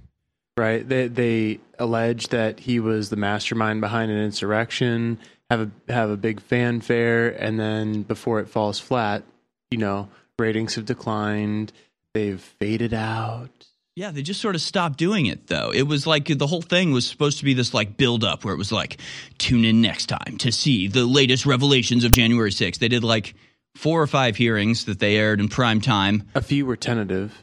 right? 0.57 0.87
They, 0.87 1.07
they 1.07 1.61
allege 1.79 2.29
that 2.29 2.59
he 2.59 2.81
was 2.81 3.11
the 3.11 3.17
mastermind 3.17 3.81
behind 3.81 4.11
an 4.11 4.19
insurrection, 4.19 5.21
have 5.49 5.61
a 5.61 5.93
have 5.93 6.11
a 6.11 6.17
big 6.17 6.41
fanfare, 6.41 7.29
and 7.29 7.61
then 7.61 8.03
before 8.03 8.41
it 8.41 8.49
falls 8.49 8.81
flat, 8.81 9.23
you 9.71 9.79
know, 9.79 10.09
ratings 10.41 10.75
have 10.75 10.85
declined. 10.85 11.73
They've 12.15 12.41
faded 12.41 12.93
out. 12.93 13.51
Yeah, 13.95 14.11
they 14.11 14.23
just 14.23 14.41
sort 14.41 14.55
of 14.55 14.61
stopped 14.61 14.99
doing 14.99 15.27
it 15.27 15.49
though. 15.49 15.73
It 15.73 15.83
was 15.83 16.07
like 16.07 16.27
the 16.27 16.47
whole 16.47 16.63
thing 16.63 16.93
was 16.93 17.07
supposed 17.07 17.39
to 17.39 17.45
be 17.45 17.55
this 17.55 17.75
like 17.75 17.97
build 17.97 18.25
up 18.25 18.45
where 18.45 18.55
it 18.55 18.59
was 18.59 18.73
like 18.73 18.99
tune 19.39 19.65
in 19.65 19.81
next 19.81 20.07
time 20.07 20.39
to 20.39 20.51
see 20.51 20.89
the 20.89 21.05
latest 21.05 21.45
revelations 21.47 22.05
of 22.05 22.13
January 22.13 22.51
6th. 22.51 22.79
They 22.79 22.89
did 22.89 23.05
like 23.05 23.35
four 23.77 24.01
or 24.01 24.07
five 24.07 24.37
hearings 24.37 24.87
that 24.87 24.99
they 24.99 25.17
aired 25.17 25.39
in 25.39 25.49
prime 25.49 25.81
time. 25.81 26.29
A 26.35 26.43
few 26.43 26.67
were 26.67 26.77
tentative. 26.77 27.37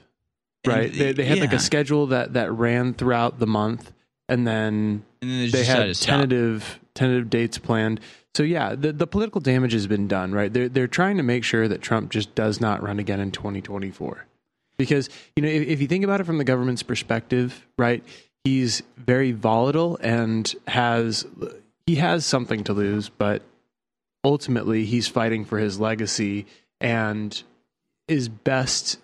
Right. 0.66 0.90
And, 0.90 1.00
they, 1.00 1.12
they 1.14 1.26
had 1.26 1.40
like 1.40 1.54
a 1.54 1.60
schedule 1.60 2.08
that 2.08 2.34
that 2.34 2.52
ran 2.52 2.94
throughout 2.94 3.40
the 3.40 3.48
month 3.48 3.94
and 4.30 4.46
then, 4.46 5.04
And 5.22 5.32
then 5.32 5.40
they 5.40 5.48
they 5.48 5.64
had 5.64 5.94
tentative 5.96 6.80
tentative 6.98 7.30
dates 7.30 7.58
planned. 7.58 8.00
So 8.36 8.44
yeah, 8.44 8.76
the, 8.76 8.92
the 8.92 9.08
political 9.08 9.42
damage 9.42 9.74
has 9.74 9.88
been 9.88 10.08
done, 10.08 10.34
right? 10.34 10.52
They're 10.52 10.70
they're 10.70 10.88
trying 10.88 11.18
to 11.18 11.24
make 11.24 11.44
sure 11.44 11.68
that 11.68 11.82
Trump 11.82 12.12
just 12.12 12.36
does 12.36 12.60
not 12.60 12.84
run 12.84 13.00
again 13.00 13.20
in 13.20 13.32
2024. 13.32 14.26
Because, 14.78 15.10
you 15.36 15.42
know, 15.42 15.50
if, 15.50 15.68
if 15.68 15.82
you 15.82 15.88
think 15.88 16.04
about 16.04 16.22
it 16.22 16.26
from 16.26 16.38
the 16.38 16.44
government's 16.44 16.84
perspective, 16.84 17.66
right? 17.80 18.04
He's 18.44 18.84
very 18.96 19.32
volatile 19.32 19.98
and 20.02 20.54
has 20.68 21.26
he 21.86 21.96
has 21.96 22.26
something 22.26 22.64
to 22.66 22.74
lose, 22.74 23.10
but 23.10 23.42
ultimately 24.24 24.86
he's 24.86 25.08
fighting 25.08 25.46
for 25.46 25.58
his 25.58 25.80
legacy 25.80 26.46
and 26.80 27.42
is 28.08 28.30
best 28.30 29.00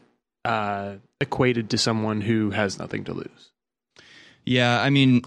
uh, 0.46 0.96
equated 1.20 1.70
to 1.72 1.78
someone 1.78 2.22
who 2.22 2.52
has 2.52 2.78
nothing 2.78 3.04
to 3.06 3.14
lose. 3.14 3.52
Yeah, 4.46 4.82
I 4.82 4.90
mean, 4.90 5.24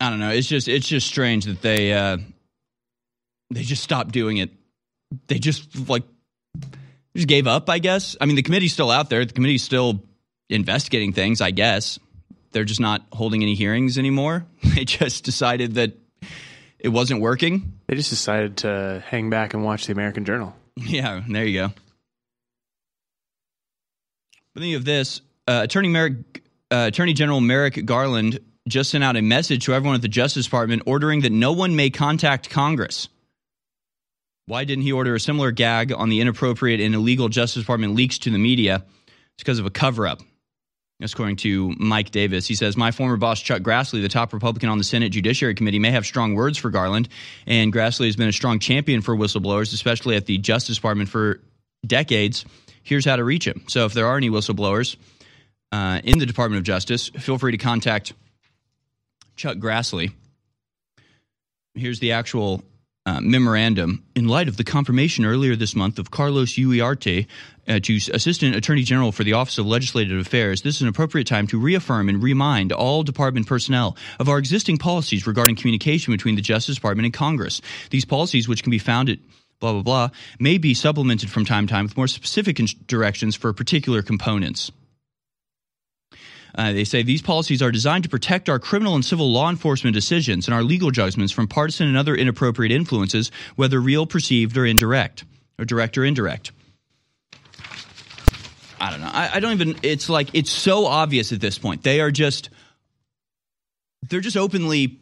I 0.00 0.10
don't 0.10 0.20
know. 0.20 0.30
It's 0.30 0.46
just 0.46 0.68
it's 0.68 0.86
just 0.86 1.06
strange 1.06 1.44
that 1.46 1.60
they 1.60 1.92
uh 1.92 2.18
they 3.50 3.62
just 3.62 3.82
stopped 3.82 4.12
doing 4.12 4.36
it. 4.36 4.50
They 5.26 5.38
just 5.38 5.88
like 5.88 6.04
just 7.16 7.28
gave 7.28 7.46
up, 7.46 7.68
I 7.68 7.78
guess. 7.78 8.16
I 8.20 8.26
mean, 8.26 8.36
the 8.36 8.42
committee's 8.42 8.72
still 8.72 8.90
out 8.90 9.10
there. 9.10 9.24
The 9.24 9.32
committee's 9.32 9.62
still 9.62 10.02
investigating 10.48 11.12
things, 11.12 11.40
I 11.40 11.50
guess. 11.50 11.98
They're 12.52 12.64
just 12.64 12.80
not 12.80 13.02
holding 13.12 13.42
any 13.42 13.54
hearings 13.54 13.98
anymore. 13.98 14.46
They 14.74 14.84
just 14.84 15.24
decided 15.24 15.74
that 15.74 15.94
it 16.78 16.90
wasn't 16.90 17.20
working. 17.20 17.80
They 17.88 17.96
just 17.96 18.10
decided 18.10 18.58
to 18.58 19.02
hang 19.04 19.28
back 19.28 19.54
and 19.54 19.64
watch 19.64 19.86
the 19.86 19.92
American 19.92 20.24
Journal. 20.24 20.54
Yeah, 20.76 21.22
there 21.28 21.44
you 21.44 21.60
go. 21.60 21.72
But 24.54 24.60
then 24.60 24.68
you 24.68 24.76
have 24.76 24.84
this 24.84 25.20
uh, 25.48 25.62
Attorney 25.64 25.88
Merrick, 25.88 26.42
uh, 26.70 26.84
Attorney 26.88 27.14
General 27.14 27.40
Merrick 27.40 27.84
Garland 27.84 28.38
just 28.68 28.90
sent 28.90 29.04
out 29.04 29.16
a 29.16 29.22
message 29.22 29.64
to 29.64 29.74
everyone 29.74 29.96
at 29.96 30.02
the 30.02 30.08
Justice 30.08 30.44
Department 30.44 30.82
ordering 30.86 31.22
that 31.22 31.32
no 31.32 31.52
one 31.52 31.76
may 31.76 31.90
contact 31.90 32.50
Congress. 32.50 33.08
Why 34.46 34.64
didn't 34.64 34.84
he 34.84 34.92
order 34.92 35.14
a 35.14 35.20
similar 35.20 35.50
gag 35.50 35.92
on 35.92 36.08
the 36.08 36.20
inappropriate 36.20 36.80
and 36.80 36.94
illegal 36.94 37.28
Justice 37.28 37.62
Department 37.62 37.94
leaks 37.94 38.18
to 38.20 38.30
the 38.30 38.38
media? 38.38 38.84
It's 39.06 39.42
because 39.42 39.58
of 39.58 39.66
a 39.66 39.70
cover 39.70 40.06
up. 40.06 40.20
That's 41.00 41.12
According 41.12 41.36
to 41.36 41.74
Mike 41.78 42.10
Davis, 42.10 42.48
he 42.48 42.56
says, 42.56 42.76
My 42.76 42.90
former 42.90 43.16
boss, 43.16 43.40
Chuck 43.40 43.62
Grassley, 43.62 44.02
the 44.02 44.08
top 44.08 44.32
Republican 44.32 44.68
on 44.68 44.78
the 44.78 44.84
Senate 44.84 45.10
Judiciary 45.10 45.54
Committee, 45.54 45.78
may 45.78 45.92
have 45.92 46.04
strong 46.04 46.34
words 46.34 46.58
for 46.58 46.70
Garland, 46.70 47.08
and 47.46 47.72
Grassley 47.72 48.06
has 48.06 48.16
been 48.16 48.28
a 48.28 48.32
strong 48.32 48.58
champion 48.58 49.00
for 49.00 49.14
whistleblowers, 49.14 49.72
especially 49.72 50.16
at 50.16 50.26
the 50.26 50.38
Justice 50.38 50.76
Department 50.76 51.08
for 51.08 51.40
decades. 51.86 52.44
Here's 52.82 53.04
how 53.04 53.14
to 53.14 53.22
reach 53.22 53.46
him. 53.46 53.62
So 53.68 53.84
if 53.84 53.92
there 53.92 54.06
are 54.06 54.16
any 54.16 54.28
whistleblowers 54.28 54.96
uh, 55.70 56.00
in 56.02 56.18
the 56.18 56.26
Department 56.26 56.58
of 56.58 56.64
Justice, 56.64 57.10
feel 57.10 57.38
free 57.38 57.52
to 57.52 57.58
contact 57.58 58.12
Chuck 59.38 59.56
Grassley. 59.56 60.12
Here's 61.74 62.00
the 62.00 62.12
actual 62.12 62.62
uh, 63.06 63.20
memorandum. 63.20 64.04
In 64.14 64.26
light 64.26 64.48
of 64.48 64.56
the 64.56 64.64
confirmation 64.64 65.24
earlier 65.24 65.56
this 65.56 65.76
month 65.76 65.98
of 65.98 66.10
Carlos 66.10 66.54
Uriarte 66.54 67.26
uh, 67.68 67.78
to 67.78 67.96
Assistant 68.12 68.56
Attorney 68.56 68.82
General 68.82 69.12
for 69.12 69.24
the 69.24 69.34
Office 69.34 69.56
of 69.56 69.64
Legislative 69.64 70.18
Affairs, 70.18 70.62
this 70.62 70.76
is 70.76 70.82
an 70.82 70.88
appropriate 70.88 71.28
time 71.28 71.46
to 71.46 71.58
reaffirm 71.58 72.08
and 72.08 72.22
remind 72.22 72.72
all 72.72 73.04
department 73.04 73.46
personnel 73.46 73.96
of 74.18 74.28
our 74.28 74.38
existing 74.38 74.76
policies 74.76 75.26
regarding 75.26 75.56
communication 75.56 76.12
between 76.12 76.34
the 76.34 76.42
Justice 76.42 76.74
Department 76.74 77.06
and 77.06 77.14
Congress. 77.14 77.62
These 77.90 78.04
policies, 78.04 78.48
which 78.48 78.64
can 78.64 78.70
be 78.70 78.78
found 78.78 79.08
at 79.08 79.20
blah, 79.60 79.72
blah, 79.72 79.82
blah, 79.82 80.10
may 80.38 80.58
be 80.58 80.74
supplemented 80.74 81.30
from 81.30 81.44
time 81.44 81.66
to 81.66 81.72
time 81.72 81.84
with 81.84 81.96
more 81.96 82.08
specific 82.08 82.58
directions 82.86 83.36
for 83.36 83.52
particular 83.52 84.02
components. 84.02 84.72
Uh, 86.58 86.72
they 86.72 86.82
say 86.82 87.04
these 87.04 87.22
policies 87.22 87.62
are 87.62 87.70
designed 87.70 88.02
to 88.02 88.10
protect 88.10 88.48
our 88.48 88.58
criminal 88.58 88.96
and 88.96 89.04
civil 89.04 89.30
law 89.30 89.48
enforcement 89.48 89.94
decisions 89.94 90.48
and 90.48 90.54
our 90.54 90.64
legal 90.64 90.90
judgments 90.90 91.32
from 91.32 91.46
partisan 91.46 91.86
and 91.86 91.96
other 91.96 92.16
inappropriate 92.16 92.72
influences, 92.72 93.30
whether 93.54 93.80
real, 93.80 94.06
perceived, 94.06 94.56
or 94.56 94.66
indirect, 94.66 95.24
or 95.56 95.64
direct 95.64 95.96
or 95.96 96.04
indirect. 96.04 96.50
I 98.80 98.90
don't 98.90 99.00
know. 99.00 99.10
I, 99.12 99.30
I 99.34 99.40
don't 99.40 99.52
even. 99.52 99.76
It's 99.84 100.08
like 100.08 100.30
it's 100.34 100.50
so 100.50 100.86
obvious 100.86 101.30
at 101.32 101.40
this 101.40 101.58
point. 101.58 101.84
They 101.84 102.00
are 102.00 102.10
just. 102.10 102.50
They're 104.08 104.20
just 104.20 104.36
openly 104.36 104.98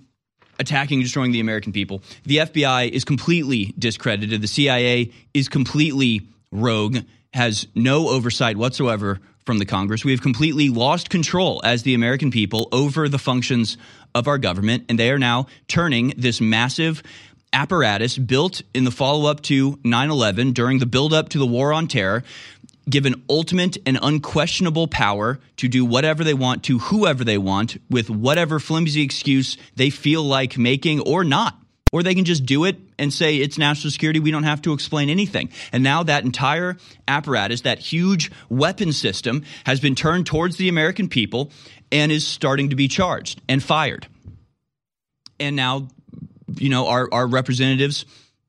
attacking 0.59 0.99
and 0.99 1.05
destroying 1.05 1.33
the 1.33 1.41
American 1.41 1.73
people. 1.73 2.03
The 2.25 2.39
FBI 2.39 2.91
is 2.91 3.05
completely 3.05 3.75
discredited. 3.79 4.43
The 4.43 4.49
CIA 4.49 5.13
is 5.33 5.49
completely 5.49 6.29
rogue, 6.51 6.99
has 7.33 7.67
no 7.75 8.09
oversight 8.09 8.57
whatsoever 8.57 9.21
from 9.47 9.59
the 9.59 9.65
Congress. 9.65 10.05
We 10.05 10.11
have 10.11 10.21
completely 10.21 10.69
lost 10.69 11.09
control 11.09 11.63
as 11.65 11.85
the 11.85 11.95
American 11.95 12.31
people 12.31 12.69
over 12.73 13.09
the 13.09 13.19
functions 13.19 13.79
of 14.15 14.29
our 14.29 14.37
government, 14.37 14.85
and 14.89 14.99
they 14.99 15.11
are 15.11 15.19
now 15.19 15.47
turning 15.69 16.13
this 16.19 16.41
massive 16.41 17.03
apparatus 17.53 18.19
built 18.19 18.61
in 18.75 18.85
the 18.85 18.91
follow 18.91 19.31
up 19.31 19.41
to 19.43 19.79
9 19.85 20.11
11 20.11 20.53
during 20.53 20.79
the 20.79 20.87
build 20.87 21.15
up 21.15 21.31
to 21.31 21.39
the 21.39 21.47
war 21.47 21.73
on 21.73 21.87
terror. 21.87 22.25
Given 22.89 23.25
ultimate 23.29 23.79
and 23.85 23.99
unquestionable 24.01 24.87
power 24.87 25.41
to 25.57 25.67
do 25.67 25.85
whatever 25.85 26.23
they 26.23 26.35
want 26.35 26.63
to 26.65 26.79
whoever 26.79 27.25
they 27.25 27.39
want 27.39 27.79
with 27.91 28.09
whatever 28.09 28.61
flimsy 28.61 29.03
excuse 29.03 29.57
they 29.75 29.91
feel 29.91 30.23
like 30.23 30.57
making 30.57 31.01
or 31.01 31.25
not. 31.25 31.59
Or 31.97 32.03
they 32.03 32.15
can 32.15 32.27
just 32.27 32.45
do 32.45 32.67
it 32.67 32.77
and 32.99 33.11
say 33.11 33.39
it's 33.39 33.57
national 33.57 33.91
security. 33.91 34.21
We 34.21 34.31
don't 34.31 34.43
have 34.43 34.61
to 34.63 34.75
explain 34.75 35.09
anything. 35.09 35.49
And 35.73 35.83
now 35.83 36.03
that 36.03 36.25
entire 36.25 36.77
apparatus, 37.09 37.63
that 37.63 37.79
huge 37.79 38.31
weapon 38.51 38.93
system, 38.93 39.45
has 39.65 39.81
been 39.81 39.95
turned 39.95 40.27
towards 40.27 40.59
the 40.59 40.69
American 40.69 41.09
people 41.09 41.51
and 41.91 42.13
is 42.13 42.27
starting 42.27 42.69
to 42.69 42.77
be 42.77 42.87
charged 42.87 43.41
and 43.49 43.63
fired. 43.63 44.09
And 45.41 45.57
now, 45.57 45.89
you 46.59 46.69
know, 46.69 46.87
our, 46.87 47.09
our 47.11 47.27
representatives 47.27 48.05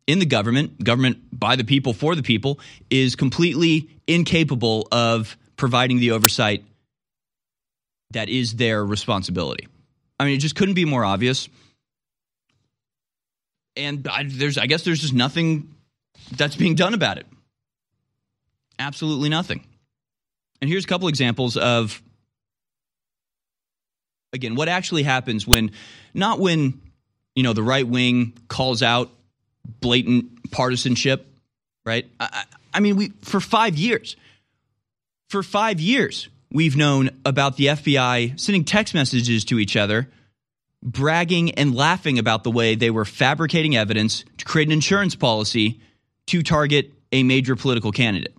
in 0.07 0.19
the 0.19 0.25
government, 0.25 0.83
government 0.83 1.19
by 1.31 1.55
the 1.55 1.63
people 1.63 1.93
for 1.93 2.15
the 2.15 2.23
people, 2.23 2.59
is 2.89 3.15
completely 3.15 3.89
incapable 4.07 4.89
of 4.91 5.37
providing 5.55 5.99
the 5.99 6.11
oversight 6.11 6.65
that 8.11 8.27
is 8.27 8.57
their 8.57 8.83
responsibility. 8.83 9.69
I 10.19 10.25
mean, 10.25 10.33
it 10.33 10.39
just 10.39 10.57
couldn't 10.57 10.73
be 10.73 10.83
more 10.83 11.05
obvious. 11.05 11.47
And 13.77 14.07
I, 14.07 14.23
there's, 14.27 14.57
I 14.57 14.65
guess, 14.65 14.83
there's 14.83 15.01
just 15.01 15.13
nothing 15.13 15.73
that's 16.35 16.55
being 16.55 16.75
done 16.75 16.93
about 16.93 17.17
it? 17.17 17.27
Absolutely 18.79 19.29
nothing. 19.29 19.65
And 20.61 20.69
here's 20.69 20.85
a 20.85 20.87
couple 20.87 21.07
examples 21.07 21.55
of 21.57 22.01
again 24.33 24.55
what 24.55 24.67
actually 24.67 25.03
happens 25.03 25.47
when 25.47 25.71
not 26.13 26.39
when 26.39 26.81
you 27.35 27.43
know 27.43 27.53
the 27.53 27.63
right 27.63 27.87
wing 27.87 28.33
calls 28.47 28.81
out 28.83 29.09
blatant 29.81 30.51
partisanship, 30.51 31.27
right? 31.85 32.09
I, 32.19 32.43
I 32.73 32.79
mean, 32.79 32.95
we 32.95 33.09
for 33.21 33.39
five 33.39 33.75
years, 33.75 34.15
for 35.29 35.43
five 35.43 35.79
years, 35.79 36.29
we've 36.51 36.75
known 36.75 37.09
about 37.25 37.57
the 37.57 37.67
FBI 37.67 38.39
sending 38.39 38.63
text 38.63 38.93
messages 38.93 39.45
to 39.45 39.59
each 39.59 39.75
other, 39.75 40.09
bragging 40.83 41.51
and 41.51 41.75
laughing 41.75 42.19
about 42.19 42.43
the 42.43 42.51
way 42.51 42.75
they 42.75 42.89
were 42.89 43.05
fabricating 43.05 43.75
evidence 43.75 44.23
to 44.37 44.45
create 44.45 44.67
an 44.67 44.71
insurance 44.71 45.15
policy 45.15 45.79
to 46.27 46.43
target 46.43 46.93
a 47.11 47.23
major 47.23 47.55
political 47.55 47.91
candidate. 47.91 48.35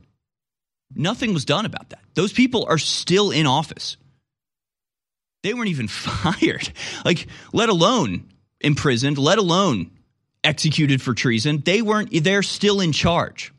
Nothing 0.95 1.34
was 1.34 1.45
done 1.45 1.66
about 1.66 1.91
that. 1.91 2.01
Those 2.14 2.32
people 2.32 2.66
are 2.68 2.78
still 2.78 3.30
in 3.30 3.47
office. 3.47 3.97
They 5.43 5.55
weren't 5.55 5.68
even 5.68 5.89
fired, 5.89 6.72
like, 7.05 7.26
let 7.53 7.68
alone 7.68 8.28
imprisoned, 8.61 9.18
let 9.18 9.39
alone 9.39 9.91
executed 10.43 11.03
for 11.03 11.14
treason. 11.14 11.62
They 11.64 11.82
weren't, 11.82 12.11
they're 12.24 12.43
still 12.43 12.80
in 12.80 12.93
charge. 12.93 13.53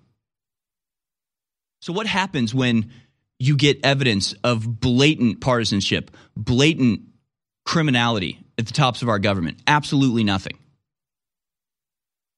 So, 1.82 1.94
what 1.94 2.08
happens 2.08 2.54
when 2.54 2.92
you 3.38 3.56
get 3.56 3.80
evidence 3.86 4.34
of 4.44 4.82
blatant 4.82 5.40
partisanship, 5.40 6.12
blatant 6.36 7.02
criminality 7.66 8.40
at 8.60 8.68
the 8.68 8.74
tops 8.74 9.02
of 9.02 9.10
our 9.10 9.18
government? 9.18 9.58
Absolutely 9.66 10.24
nothing. 10.24 10.58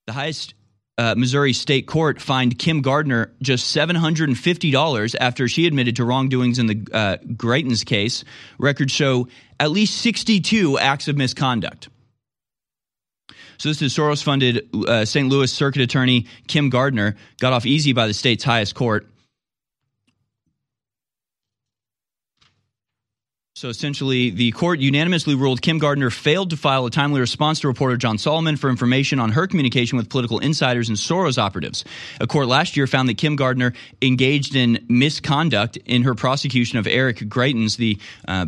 The 0.08 0.14
highest 0.14 0.54
uh, 0.98 1.16
Missouri 1.18 1.52
State 1.52 1.88
Court 1.88 2.22
fined 2.22 2.60
Kim 2.60 2.82
Gardner 2.82 3.32
just 3.42 3.76
$750 3.76 5.16
after 5.20 5.48
she 5.48 5.66
admitted 5.66 5.96
to 5.98 6.06
wrongdoings 6.06 6.60
in 6.60 6.68
the 6.68 6.88
uh, 6.94 7.18
Greitens 7.34 7.86
case. 7.86 8.24
Records 8.60 8.94
show 8.94 9.28
at 9.60 9.72
least 9.72 9.98
62 9.98 10.78
acts 10.78 11.08
of 11.08 11.18
misconduct. 11.18 11.90
So 13.58 13.70
this 13.70 13.82
is 13.82 13.96
Soros 13.96 14.24
funded 14.24 14.70
uh, 14.88 15.06
St. 15.06 15.30
Louis 15.30 15.52
Circuit 15.52 15.82
Attorney 15.82 16.26
Kim 16.48 16.70
Gardner 16.70 17.16
got 17.40 17.54
off 17.54 17.66
easy 17.66 17.94
by 17.94 18.08
the 18.08 18.14
state's 18.14 18.44
highest 18.44 18.74
court. 18.76 19.08
So 23.62 23.70
essentially, 23.70 24.32
the 24.32 24.50
court 24.54 24.80
unanimously 24.80 25.36
ruled 25.36 25.62
Kim 25.62 25.78
Gardner 25.78 26.10
failed 26.10 26.50
to 26.50 26.58
file 26.58 26.88
a 26.88 26.90
timely 26.90 27.20
response 27.20 27.60
to 27.60 27.68
reporter 27.68 27.96
John 27.96 28.18
Solomon 28.18 28.58
for 28.58 28.72
information 28.72 29.20
on 29.20 29.34
her 29.34 29.46
communication 29.46 30.00
with 30.00 30.10
political 30.10 30.40
insiders 30.40 30.90
and 30.90 30.98
Soros 30.98 31.38
operatives. 31.38 31.86
A 32.20 32.26
court 32.26 32.48
last 32.48 32.76
year 32.76 32.88
found 32.88 33.08
that 33.08 33.20
Kim 33.20 33.36
Gardner 33.36 33.74
engaged 34.02 34.56
in 34.56 34.84
misconduct 34.90 35.78
in 35.86 36.02
her 36.02 36.16
prosecution 36.16 36.80
of 36.80 36.88
Eric 36.88 37.18
Greitens, 37.18 37.78
the 37.78 38.00
uh, 38.28 38.48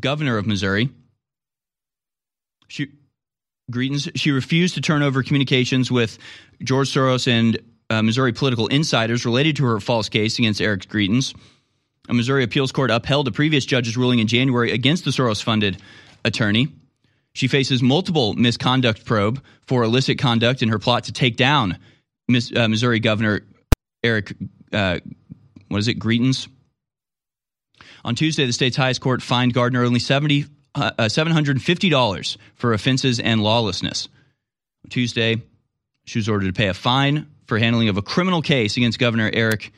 governor 0.00 0.36
of 0.36 0.48
Missouri. 0.48 0.90
She, 2.66 2.88
Greitens, 3.70 4.10
she 4.16 4.32
refused 4.32 4.74
to 4.74 4.80
turn 4.80 5.04
over 5.04 5.22
communications 5.22 5.92
with 5.92 6.18
George 6.60 6.92
Soros 6.92 7.28
and 7.28 7.60
uh, 7.88 8.02
Missouri 8.02 8.32
political 8.32 8.66
insiders 8.66 9.24
related 9.24 9.54
to 9.54 9.64
her 9.66 9.78
false 9.78 10.08
case 10.08 10.40
against 10.40 10.60
Eric 10.60 10.88
Greitens. 10.88 11.36
A 12.08 12.14
Missouri 12.14 12.44
appeals 12.44 12.72
court 12.72 12.90
upheld 12.90 13.28
a 13.28 13.32
previous 13.32 13.64
judge's 13.64 13.96
ruling 13.96 14.18
in 14.18 14.26
January 14.26 14.72
against 14.72 15.04
the 15.04 15.10
Soros 15.10 15.42
funded 15.42 15.80
attorney. 16.24 16.68
She 17.32 17.48
faces 17.48 17.82
multiple 17.82 18.32
misconduct 18.34 19.04
probe 19.04 19.42
for 19.66 19.82
illicit 19.82 20.18
conduct 20.18 20.62
in 20.62 20.68
her 20.68 20.78
plot 20.78 21.04
to 21.04 21.12
take 21.12 21.36
down 21.36 21.78
Miss, 22.28 22.50
uh, 22.54 22.68
Missouri 22.68 23.00
Governor 23.00 23.42
Eric, 24.02 24.32
uh, 24.72 25.00
what 25.68 25.78
is 25.78 25.88
it, 25.88 25.98
Greitens? 25.98 26.48
On 28.04 28.14
Tuesday, 28.14 28.46
the 28.46 28.52
state's 28.52 28.76
highest 28.76 29.00
court 29.00 29.20
fined 29.20 29.52
Gardner 29.52 29.84
only 29.84 29.98
70, 29.98 30.46
uh, 30.74 30.92
$750 30.98 32.36
for 32.54 32.72
offenses 32.72 33.20
and 33.20 33.42
lawlessness. 33.42 34.08
Tuesday, 34.88 35.42
she 36.04 36.18
was 36.18 36.28
ordered 36.28 36.46
to 36.46 36.52
pay 36.52 36.68
a 36.68 36.74
fine 36.74 37.26
for 37.46 37.58
handling 37.58 37.88
of 37.88 37.96
a 37.96 38.02
criminal 38.02 38.42
case 38.42 38.76
against 38.76 38.98
Governor 38.98 39.30
Eric 39.32 39.72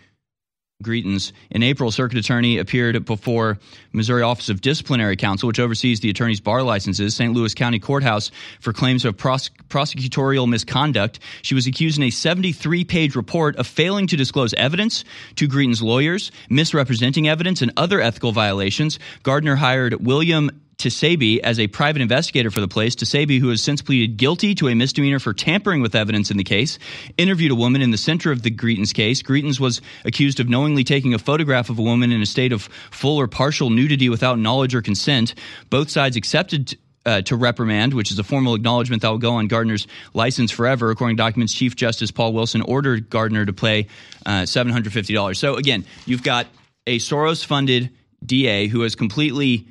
Greitens. 0.81 1.33
In 1.51 1.65
April, 1.65 1.91
Circuit 1.91 2.19
Attorney 2.19 2.59
appeared 2.59 3.05
before 3.05 3.59
Missouri 3.93 4.23
Office 4.23 4.49
of 4.49 4.61
Disciplinary 4.61 5.17
Counsel, 5.17 5.49
which 5.49 5.59
oversees 5.59 5.99
the 5.99 6.09
attorney's 6.09 6.39
bar 6.39 6.63
licenses, 6.63 7.17
St. 7.17 7.35
Louis 7.35 7.53
County 7.53 7.81
Courthouse, 7.81 8.31
for 8.61 8.73
claims 8.73 9.05
of 9.05 9.17
pros- 9.17 9.51
prosecutorial 9.69 10.49
misconduct. 10.49 11.19
She 11.43 11.57
was 11.57 11.67
accused 11.67 11.97
in 11.97 12.05
a 12.05 12.11
73 12.11 12.85
page 12.85 13.17
report 13.17 13.57
of 13.57 13.67
failing 13.67 14.07
to 14.07 14.17
disclose 14.17 14.55
evidence 14.55 15.05
to 15.35 15.49
Greitens' 15.49 15.83
lawyers, 15.83 16.31
misrepresenting 16.49 17.27
evidence, 17.27 17.61
and 17.61 17.73
other 17.77 18.01
ethical 18.01 18.31
violations. 18.31 19.01
Gardner 19.25 19.57
hired 19.57 20.07
William 20.07 20.49
Tisaby 20.79 21.41
as 21.41 21.59
a 21.59 21.67
private 21.67 22.01
investigator 22.01 22.53
for 22.53 22.61
the 22.61 22.69
place. 22.69 22.95
Tisaby, 22.95 23.41
who 23.41 23.49
has 23.49 23.61
since 23.61 23.83
pleaded 23.83 24.17
guilty 24.17 24.55
to 24.55 24.69
a 24.69 24.75
misdemeanor 24.77 25.19
for 25.19 25.35
tampering 25.35 25.83
with 25.83 25.97
evidence 25.97 26.31
in 26.31 26.37
the 26.37 26.45
case, 26.45 26.79
interviewed 27.17 27.51
a 27.51 27.57
woman 27.57 27.83
in 27.83 27.91
the 27.91 27.99
center 27.99 28.31
of 28.31 28.43
the 28.43 28.51
Greitens 28.51 28.95
case. 28.95 29.21
Greitens 29.21 29.59
was 29.59 29.81
accused 30.05 30.39
of 30.39 30.49
knowingly 30.49 30.85
taking 30.85 31.15
a 31.15 31.19
photograph 31.19 31.69
of 31.69 31.81
a 31.81 31.83
woman 31.83 32.13
in 32.13 32.23
a 32.23 32.27
state 32.27 32.53
of 32.53 32.63
full 32.93 33.19
or 33.19 33.27
partial 33.27 33.71
nudity 33.71 34.09
without 34.09 34.39
knowledge 34.39 34.73
or 34.73 34.81
consent. 34.81 35.35
Both 35.69 35.91
sides 35.91 36.17
accepted 36.17 36.79
uh, 37.05 37.23
to 37.23 37.35
reprimand, 37.35 37.93
which 37.93 38.13
is 38.13 38.19
a 38.21 38.25
formal 38.25 38.55
acknowledgement 38.55 39.03
that 39.03 39.09
will 39.11 39.19
go 39.19 39.35
on 39.35 39.49
Gardner's 39.49 39.89
license 40.15 40.53
forever. 40.53 40.91
According 40.91 41.17
to 41.17 41.23
documents, 41.23 41.55
Chief 41.55 41.75
Justice 41.75 42.13
Paul 42.13 42.35
Wilson 42.35 42.63
ordered 42.63 43.11
Gardner 43.11 43.45
to 43.45 43.53
pay 43.53 43.89
uh, 44.25 44.43
$750. 44.43 45.37
So 45.37 45.57
again, 45.57 45.85
you've 46.07 46.23
got 46.23 46.47
a 46.87 46.99
Soros 46.99 47.45
funded 47.45 47.91
DA 48.25 48.69
who 48.69 48.83
has 48.83 48.95
completely 48.95 49.67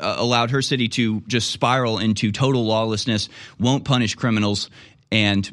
uh, 0.00 0.16
allowed 0.18 0.50
her 0.50 0.62
city 0.62 0.88
to 0.88 1.20
just 1.22 1.50
spiral 1.50 1.98
into 1.98 2.32
total 2.32 2.64
lawlessness, 2.64 3.28
won't 3.58 3.84
punish 3.84 4.14
criminals, 4.14 4.70
and 5.12 5.50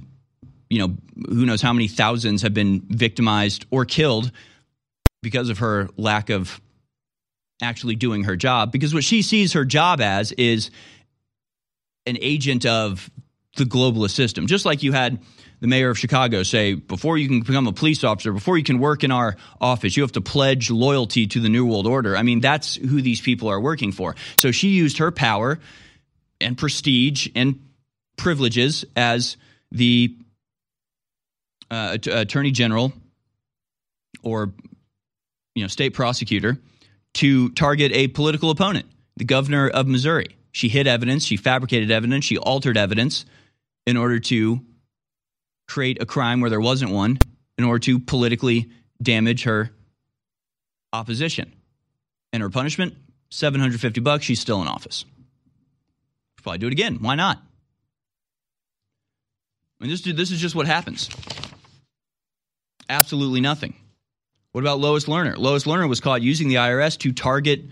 you 0.69 0.79
know 0.79 0.95
who 1.27 1.45
knows 1.45 1.61
how 1.61 1.73
many 1.73 1.87
thousands 1.87 2.41
have 2.41 2.53
been 2.53 2.81
victimized 2.89 3.65
or 3.71 3.85
killed 3.85 4.31
because 5.21 5.49
of 5.49 5.59
her 5.59 5.89
lack 5.97 6.29
of 6.29 6.61
actually 7.61 7.95
doing 7.95 8.23
her 8.23 8.35
job. 8.35 8.71
Because 8.71 8.93
what 8.93 9.03
she 9.03 9.21
sees 9.21 9.53
her 9.53 9.65
job 9.65 9.99
as 9.99 10.31
is 10.33 10.69
an 12.05 12.17
agent 12.21 12.65
of 12.65 13.09
the 13.57 13.63
globalist 13.63 14.11
system, 14.11 14.47
just 14.47 14.65
like 14.65 14.83
you 14.83 14.93
had 14.93 15.19
the 15.59 15.67
mayor 15.67 15.89
of 15.89 15.97
Chicago 15.97 16.43
say, 16.43 16.75
before 16.75 17.17
you 17.17 17.27
can 17.27 17.41
become 17.41 17.67
a 17.67 17.73
police 17.73 18.03
officer, 18.03 18.31
before 18.31 18.57
you 18.57 18.63
can 18.63 18.79
work 18.79 19.03
in 19.03 19.11
our 19.11 19.35
office, 19.59 19.97
you 19.97 20.03
have 20.03 20.11
to 20.13 20.21
pledge 20.21 20.69
loyalty 20.69 21.25
to 21.27 21.39
the 21.39 21.49
New 21.49 21.65
World 21.65 21.87
Order. 21.87 22.15
I 22.15 22.23
mean, 22.23 22.41
that's 22.41 22.75
who 22.75 23.01
these 23.01 23.21
people 23.21 23.49
are 23.49 23.59
working 23.59 23.91
for. 23.91 24.15
So 24.37 24.51
she 24.51 24.69
used 24.69 24.99
her 24.99 25.11
power 25.11 25.59
and 26.39 26.57
prestige 26.57 27.27
and 27.35 27.59
privileges 28.17 28.85
as 28.95 29.37
the 29.71 30.15
uh, 31.69 31.97
attorney 32.05 32.51
general 32.51 32.93
or 34.23 34.53
you 35.55 35.63
know 35.63 35.67
state 35.67 35.93
prosecutor 35.93 36.57
to 37.15 37.49
target 37.49 37.91
a 37.93 38.07
political 38.09 38.51
opponent, 38.51 38.85
the 39.15 39.25
governor 39.25 39.67
of 39.67 39.87
Missouri. 39.87 40.35
She 40.51 40.69
hid 40.69 40.87
evidence, 40.87 41.25
she 41.25 41.37
fabricated 41.37 41.91
evidence, 41.91 42.25
she 42.25 42.37
altered 42.37 42.77
evidence 42.77 43.25
in 43.85 43.97
order 43.97 44.19
to 44.19 44.61
create 45.67 46.01
a 46.01 46.05
crime 46.05 46.41
where 46.41 46.49
there 46.49 46.61
wasn't 46.61 46.91
one 46.91 47.19
in 47.57 47.63
order 47.63 47.79
to 47.79 47.99
politically 47.99 48.69
damage 49.01 49.43
her 49.43 49.71
opposition. 50.93 51.53
And 52.33 52.43
her 52.43 52.49
punishment, 52.49 52.95
750 53.29 54.01
bucks, 54.01 54.25
she's 54.25 54.39
still 54.39 54.61
in 54.61 54.67
office. 54.67 55.05
Probably 56.43 56.59
do 56.59 56.67
it 56.67 56.73
again. 56.73 56.97
Why 57.01 57.15
not? 57.15 57.37
I 59.79 59.83
mean, 59.83 59.91
this, 59.91 60.01
this 60.01 60.31
is 60.31 60.39
just 60.39 60.55
what 60.55 60.65
happens. 60.65 61.09
Absolutely 62.89 63.41
nothing. 63.41 63.75
What 64.53 64.61
about 64.61 64.79
Lois 64.79 65.05
Lerner? 65.05 65.37
Lois 65.37 65.65
Lerner 65.65 65.89
was 65.89 65.99
caught 65.99 66.21
using 66.21 66.47
the 66.47 66.55
IRS 66.55 66.97
to 66.99 67.11
target 67.11 67.65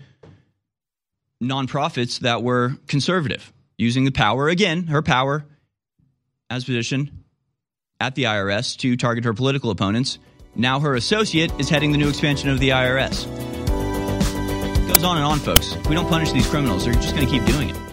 nonprofits 1.42 2.20
that 2.20 2.42
were 2.42 2.76
conservative, 2.86 3.52
using 3.76 4.04
the 4.04 4.12
power, 4.12 4.48
again, 4.48 4.84
her 4.84 5.02
power 5.02 5.44
as 6.48 6.64
position 6.64 7.24
at 8.00 8.14
the 8.14 8.24
IRS 8.24 8.76
to 8.78 8.96
target 8.96 9.24
her 9.24 9.34
political 9.34 9.70
opponents. 9.70 10.18
Now 10.54 10.80
her 10.80 10.94
associate 10.94 11.52
is 11.58 11.68
heading 11.68 11.92
the 11.92 11.98
new 11.98 12.08
expansion 12.08 12.50
of 12.50 12.60
the 12.60 12.70
IRS. 12.70 13.26
It 14.84 14.88
goes 14.88 15.04
on 15.04 15.16
and 15.16 15.24
on, 15.26 15.38
folks. 15.38 15.76
We 15.88 15.94
don't 15.94 16.08
punish 16.08 16.32
these 16.32 16.46
criminals, 16.46 16.84
they're 16.84 16.94
just 16.94 17.14
going 17.14 17.26
to 17.26 17.32
keep 17.32 17.44
doing 17.44 17.70
it. 17.70 17.85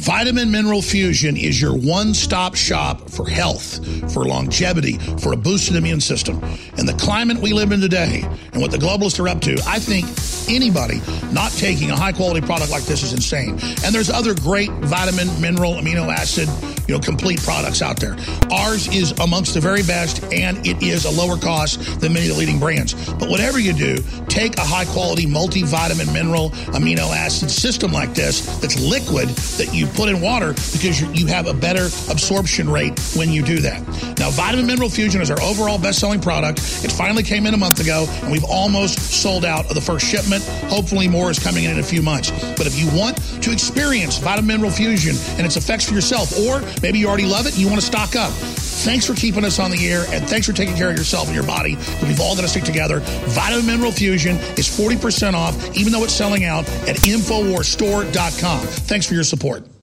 Vitamin 0.00 0.50
Mineral 0.50 0.82
Fusion 0.82 1.36
is 1.36 1.60
your 1.60 1.72
one 1.72 2.14
stop 2.14 2.56
shop 2.56 3.08
for 3.08 3.28
health, 3.28 3.78
for 4.12 4.24
longevity, 4.24 4.98
for 5.18 5.32
a 5.32 5.36
boosted 5.36 5.76
immune 5.76 6.00
system. 6.00 6.42
In 6.76 6.84
the 6.84 6.96
climate 6.98 7.38
we 7.38 7.52
live 7.52 7.70
in 7.70 7.80
today 7.80 8.22
and 8.52 8.60
what 8.60 8.72
the 8.72 8.76
globalists 8.76 9.20
are 9.20 9.28
up 9.28 9.40
to, 9.42 9.56
I 9.66 9.78
think 9.78 10.06
anybody 10.52 11.00
not 11.32 11.52
taking 11.52 11.92
a 11.92 11.96
high 11.96 12.12
quality 12.12 12.44
product 12.44 12.72
like 12.72 12.82
this 12.82 13.04
is 13.04 13.12
insane. 13.12 13.50
And 13.84 13.94
there's 13.94 14.10
other 14.10 14.34
great 14.34 14.70
vitamin, 14.70 15.28
mineral, 15.40 15.74
amino 15.74 16.12
acid 16.12 16.48
you 16.86 16.94
know, 16.94 17.00
complete 17.00 17.40
products 17.42 17.82
out 17.82 17.98
there. 17.98 18.16
Ours 18.50 18.88
is 18.88 19.12
amongst 19.20 19.54
the 19.54 19.60
very 19.60 19.82
best, 19.82 20.22
and 20.32 20.66
it 20.66 20.82
is 20.82 21.04
a 21.04 21.10
lower 21.10 21.36
cost 21.36 22.00
than 22.00 22.12
many 22.12 22.28
of 22.28 22.34
the 22.34 22.38
leading 22.38 22.58
brands. 22.58 22.94
But 23.14 23.28
whatever 23.28 23.58
you 23.58 23.72
do, 23.72 23.98
take 24.28 24.56
a 24.58 24.64
high 24.64 24.84
quality 24.84 25.26
multivitamin, 25.26 26.12
mineral, 26.12 26.50
amino 26.76 27.14
acid 27.14 27.50
system 27.50 27.92
like 27.92 28.14
this 28.14 28.44
that's 28.58 28.78
liquid 28.80 29.28
that 29.28 29.72
you 29.72 29.83
put 29.86 30.08
in 30.08 30.20
water 30.20 30.52
because 30.72 31.00
you, 31.00 31.10
you 31.12 31.26
have 31.26 31.46
a 31.46 31.54
better 31.54 31.86
absorption 32.10 32.68
rate 32.68 32.98
when 33.16 33.30
you 33.30 33.42
do 33.42 33.58
that. 33.60 33.80
Now, 34.18 34.30
Vitamin 34.30 34.66
Mineral 34.66 34.88
Fusion 34.88 35.20
is 35.20 35.30
our 35.30 35.40
overall 35.42 35.78
best 35.78 36.00
selling 36.00 36.20
product. 36.20 36.58
It 36.84 36.92
finally 36.92 37.22
came 37.22 37.46
in 37.46 37.54
a 37.54 37.56
month 37.56 37.80
ago, 37.80 38.06
and 38.22 38.30
we've 38.30 38.44
almost 38.44 38.98
sold 38.98 39.44
out 39.44 39.66
of 39.66 39.74
the 39.74 39.80
first 39.80 40.06
shipment. 40.06 40.44
Hopefully, 40.68 41.08
more 41.08 41.30
is 41.30 41.38
coming 41.38 41.64
in 41.64 41.72
in 41.72 41.78
a 41.78 41.82
few 41.82 42.02
months. 42.02 42.30
But 42.56 42.66
if 42.66 42.78
you 42.78 42.86
want 42.98 43.16
to 43.42 43.52
experience 43.52 44.18
Vitamin 44.18 44.46
Mineral 44.46 44.70
Fusion 44.70 45.16
and 45.36 45.46
its 45.46 45.56
effects 45.56 45.88
for 45.88 45.94
yourself, 45.94 46.38
or 46.38 46.62
maybe 46.82 46.98
you 46.98 47.08
already 47.08 47.26
love 47.26 47.46
it 47.46 47.52
and 47.54 47.58
you 47.58 47.68
want 47.68 47.80
to 47.80 47.86
stock 47.86 48.16
up, 48.16 48.32
thanks 48.32 49.06
for 49.06 49.14
keeping 49.14 49.44
us 49.44 49.58
on 49.58 49.70
the 49.70 49.88
air 49.88 50.04
and 50.10 50.28
thanks 50.28 50.46
for 50.46 50.52
taking 50.52 50.76
care 50.76 50.90
of 50.90 50.96
yourself 50.96 51.26
and 51.26 51.34
your 51.34 51.46
body. 51.46 51.76
We've 52.02 52.20
all 52.20 52.34
got 52.34 52.42
to 52.42 52.48
stick 52.48 52.64
together. 52.64 53.00
Vitamin 53.00 53.66
Mineral 53.66 53.92
Fusion 53.92 54.36
is 54.56 54.68
40% 54.68 55.34
off, 55.34 55.76
even 55.76 55.92
though 55.92 56.04
it's 56.04 56.12
selling 56.14 56.44
out 56.44 56.68
at 56.88 56.96
InfoWarsStore.com. 56.96 58.60
Thanks 58.60 59.06
for 59.06 59.14
your 59.14 59.24
support. 59.24 59.73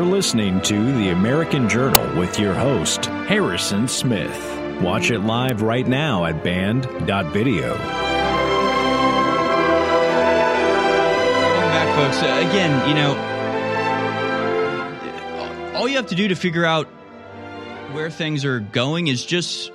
You're 0.00 0.08
listening 0.08 0.62
to 0.62 0.92
The 0.94 1.10
American 1.10 1.68
Journal 1.68 2.18
with 2.18 2.38
your 2.38 2.54
host, 2.54 3.04
Harrison 3.04 3.86
Smith. 3.86 4.80
Watch 4.80 5.10
it 5.10 5.18
live 5.18 5.60
right 5.60 5.86
now 5.86 6.24
at 6.24 6.42
band.video. 6.42 7.68
Welcome 7.68 7.86
back, 11.68 11.94
folks. 11.96 12.22
Uh, 12.22 12.48
again, 12.48 12.88
you 12.88 12.94
know, 12.94 13.14
all 15.76 15.86
you 15.86 15.96
have 15.96 16.06
to 16.06 16.14
do 16.14 16.28
to 16.28 16.34
figure 16.34 16.64
out 16.64 16.86
where 17.92 18.08
things 18.08 18.46
are 18.46 18.60
going 18.60 19.08
is 19.08 19.22
just 19.22 19.70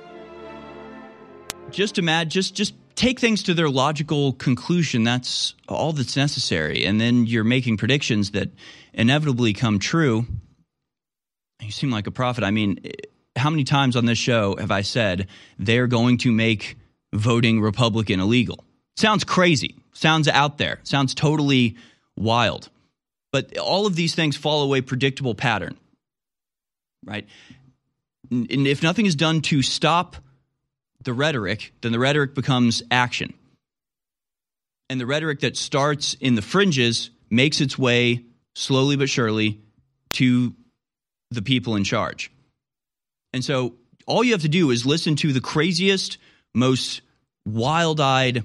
just 1.70 1.98
imagine 1.98 2.30
just 2.30 2.52
just 2.52 2.74
take 2.96 3.20
things 3.20 3.44
to 3.44 3.54
their 3.54 3.68
logical 3.68 4.32
conclusion. 4.32 5.04
That's 5.04 5.54
all 5.68 5.92
that's 5.92 6.16
necessary. 6.16 6.84
And 6.84 7.00
then 7.00 7.26
you're 7.26 7.44
making 7.44 7.76
predictions 7.76 8.32
that 8.32 8.50
inevitably 8.92 9.52
come 9.52 9.78
true. 9.78 10.26
You 11.60 11.70
seem 11.70 11.90
like 11.90 12.06
a 12.06 12.10
prophet. 12.10 12.44
I 12.44 12.50
mean 12.50 12.80
how 13.36 13.50
many 13.50 13.64
times 13.64 13.96
on 13.96 14.06
this 14.06 14.16
show 14.16 14.56
have 14.56 14.70
i 14.70 14.80
said 14.80 15.28
they're 15.58 15.86
going 15.86 16.16
to 16.16 16.32
make 16.32 16.76
voting 17.12 17.60
republican 17.60 18.20
illegal? 18.20 18.64
Sounds 18.96 19.24
crazy. 19.24 19.76
Sounds 19.92 20.26
out 20.26 20.58
there. 20.58 20.80
Sounds 20.82 21.14
totally 21.14 21.76
wild. 22.16 22.70
But 23.30 23.58
all 23.58 23.86
of 23.86 23.94
these 23.94 24.14
things 24.14 24.36
follow 24.36 24.74
a 24.74 24.80
predictable 24.80 25.34
pattern 25.34 25.76
right? 27.06 27.26
And 28.30 28.66
if 28.66 28.82
nothing 28.82 29.06
is 29.06 29.14
done 29.14 29.40
to 29.42 29.62
stop 29.62 30.16
the 31.06 31.14
rhetoric, 31.14 31.72
then 31.80 31.92
the 31.92 31.98
rhetoric 31.98 32.34
becomes 32.34 32.82
action. 32.90 33.32
And 34.90 35.00
the 35.00 35.06
rhetoric 35.06 35.40
that 35.40 35.56
starts 35.56 36.14
in 36.14 36.34
the 36.34 36.42
fringes 36.42 37.10
makes 37.30 37.60
its 37.62 37.78
way 37.78 38.24
slowly 38.54 38.96
but 38.96 39.08
surely 39.08 39.60
to 40.12 40.54
the 41.30 41.42
people 41.42 41.76
in 41.76 41.84
charge. 41.84 42.30
And 43.32 43.44
so 43.44 43.74
all 44.06 44.22
you 44.22 44.32
have 44.32 44.42
to 44.42 44.48
do 44.48 44.70
is 44.70 44.84
listen 44.84 45.16
to 45.16 45.32
the 45.32 45.40
craziest, 45.40 46.18
most 46.54 47.02
wild 47.44 48.00
eyed, 48.00 48.44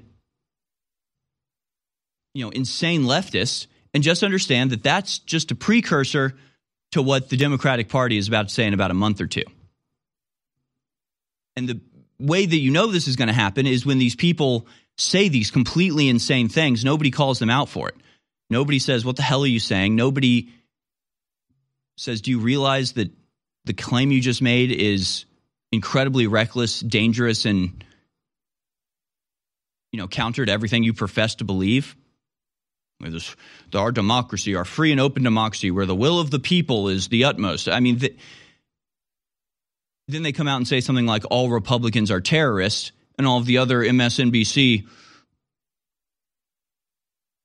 you 2.33 2.45
know, 2.45 2.51
insane 2.51 3.03
leftists 3.03 3.67
and 3.93 4.03
just 4.03 4.23
understand 4.23 4.69
that 4.69 4.83
that's 4.83 5.19
just 5.19 5.51
a 5.51 5.55
precursor 5.55 6.35
to 6.91 7.01
what 7.01 7.29
the 7.29 7.37
Democratic 7.37 7.89
Party 7.89 8.17
is 8.17 8.27
about 8.27 8.49
to 8.49 8.53
say 8.53 8.65
in 8.65 8.73
about 8.73 8.91
a 8.91 8.95
month 8.95 9.19
or 9.19 9.27
two. 9.27 9.43
And 11.55 11.67
the 11.67 11.81
way 12.21 12.45
that 12.45 12.57
you 12.57 12.71
know 12.71 12.87
this 12.87 13.07
is 13.07 13.15
going 13.15 13.27
to 13.27 13.33
happen 13.33 13.65
is 13.65 13.85
when 13.85 13.97
these 13.97 14.15
people 14.15 14.67
say 14.97 15.29
these 15.29 15.51
completely 15.51 16.09
insane 16.09 16.49
things. 16.49 16.85
Nobody 16.85 17.11
calls 17.11 17.39
them 17.39 17.49
out 17.49 17.69
for 17.69 17.89
it. 17.89 17.95
Nobody 18.49 18.79
says, 18.79 19.05
What 19.05 19.15
the 19.15 19.21
hell 19.21 19.43
are 19.43 19.47
you 19.47 19.59
saying? 19.59 19.95
Nobody 19.95 20.49
says, 21.97 22.21
Do 22.21 22.31
you 22.31 22.39
realize 22.39 22.93
that 22.93 23.11
the 23.65 23.73
claim 23.73 24.11
you 24.11 24.21
just 24.21 24.41
made 24.41 24.71
is 24.71 25.25
incredibly 25.71 26.27
reckless, 26.27 26.79
dangerous, 26.79 27.45
and 27.45 27.83
you 29.91 29.99
know, 29.99 30.07
counter 30.07 30.45
to 30.45 30.51
everything 30.51 30.83
you 30.83 30.93
profess 30.93 31.35
to 31.35 31.43
believe? 31.43 31.95
This, 32.99 33.35
our 33.73 33.91
democracy, 33.91 34.55
our 34.55 34.65
free 34.65 34.91
and 34.91 35.01
open 35.01 35.23
democracy, 35.23 35.71
where 35.71 35.87
the 35.87 35.95
will 35.95 36.19
of 36.19 36.29
the 36.29 36.39
people 36.39 36.87
is 36.89 37.07
the 37.07 37.23
utmost. 37.23 37.67
I 37.67 37.79
mean, 37.79 37.97
the, 37.97 38.15
then 40.11 40.23
they 40.23 40.31
come 40.31 40.47
out 40.47 40.57
and 40.57 40.67
say 40.67 40.81
something 40.81 41.05
like 41.05 41.23
all 41.29 41.49
Republicans 41.49 42.11
are 42.11 42.21
terrorists, 42.21 42.91
and 43.17 43.27
all 43.27 43.37
of 43.37 43.45
the 43.45 43.57
other 43.57 43.79
MSNBC 43.81 44.85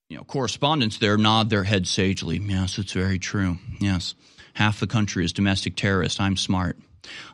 you 0.09 0.17
know 0.17 0.25
correspondents 0.25 0.99
there 0.99 1.17
nod 1.17 1.51
their 1.51 1.65
heads 1.65 1.91
sagely. 1.91 2.39
Yes, 2.39 2.79
it's 2.79 2.93
very 2.93 3.19
true. 3.19 3.59
Yes, 3.81 4.15
half 4.55 4.81
the 4.81 4.87
country 4.87 5.25
is 5.25 5.33
domestic 5.33 5.77
terrorist. 5.77 6.21
I'm 6.21 6.37
smart. 6.37 6.79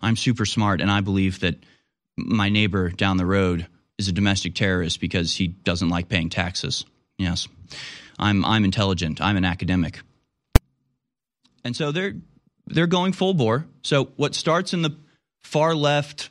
I'm 0.00 0.16
super 0.16 0.46
smart, 0.46 0.80
and 0.80 0.90
I 0.90 1.00
believe 1.00 1.40
that 1.40 1.56
my 2.16 2.48
neighbor 2.48 2.90
down 2.90 3.16
the 3.16 3.26
road 3.26 3.66
is 3.98 4.08
a 4.08 4.12
domestic 4.12 4.54
terrorist 4.54 5.00
because 5.00 5.34
he 5.34 5.48
doesn't 5.48 5.88
like 5.88 6.08
paying 6.08 6.30
taxes. 6.30 6.84
Yes, 7.18 7.48
I'm 8.18 8.44
I'm 8.44 8.64
intelligent. 8.64 9.20
I'm 9.20 9.36
an 9.36 9.44
academic, 9.44 10.00
and 11.64 11.76
so 11.76 11.92
they're 11.92 12.14
they're 12.66 12.86
going 12.86 13.12
full 13.12 13.34
bore. 13.34 13.66
So 13.82 14.06
what 14.16 14.34
starts 14.34 14.72
in 14.72 14.82
the 14.82 14.96
far 15.44 15.74
left, 15.74 16.30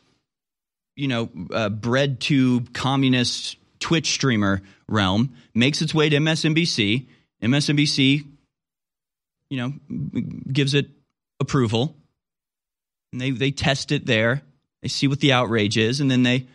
you 0.95 1.07
know, 1.07 1.29
uh, 1.53 1.69
bread 1.69 2.19
tube 2.19 2.73
communist 2.73 3.57
Twitch 3.79 4.11
streamer 4.11 4.61
realm 4.87 5.35
makes 5.53 5.81
its 5.81 5.93
way 5.93 6.09
to 6.09 6.17
MSNBC. 6.17 7.07
MSNBC, 7.41 8.25
you 9.49 9.57
know, 9.57 9.73
gives 10.51 10.73
it 10.73 10.89
approval. 11.39 11.95
And 13.11 13.19
they, 13.19 13.31
they 13.31 13.51
test 13.51 13.91
it 13.91 14.05
there. 14.05 14.41
They 14.81 14.87
see 14.87 15.07
what 15.07 15.19
the 15.19 15.33
outrage 15.33 15.77
is, 15.77 15.99
and 15.99 16.09
then 16.09 16.23
they 16.23 16.47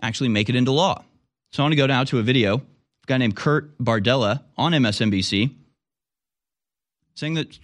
actually 0.00 0.28
make 0.28 0.48
it 0.48 0.56
into 0.56 0.72
law. 0.72 1.04
So 1.52 1.62
I 1.62 1.64
want 1.64 1.72
to 1.72 1.76
go 1.76 1.86
now 1.86 2.04
to 2.04 2.18
a 2.18 2.22
video. 2.22 2.56
A 2.58 3.06
guy 3.06 3.18
named 3.18 3.36
Kurt 3.36 3.76
Bardella 3.78 4.42
on 4.56 4.72
MSNBC 4.72 5.54
saying 7.14 7.34
that 7.34 7.58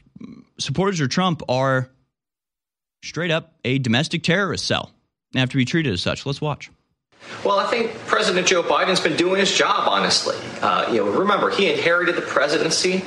supporters 0.58 1.00
of 1.00 1.08
Trump 1.08 1.42
are 1.48 1.88
straight 3.02 3.30
up 3.30 3.54
a 3.64 3.78
domestic 3.78 4.22
terrorist 4.22 4.66
cell 4.66 4.90
and 5.32 5.40
have 5.40 5.50
to 5.50 5.56
be 5.56 5.64
treated 5.64 5.92
as 5.92 6.02
such. 6.02 6.26
Let's 6.26 6.40
watch. 6.40 6.70
Well, 7.44 7.58
I 7.58 7.66
think 7.66 7.94
President 8.06 8.46
Joe 8.46 8.62
Biden's 8.62 9.00
been 9.00 9.16
doing 9.16 9.40
his 9.40 9.56
job, 9.56 9.88
honestly. 9.88 10.36
Uh, 10.62 10.88
you 10.90 10.98
know, 10.98 11.10
remember 11.10 11.50
he 11.50 11.70
inherited 11.70 12.16
the 12.16 12.22
presidency 12.22 13.04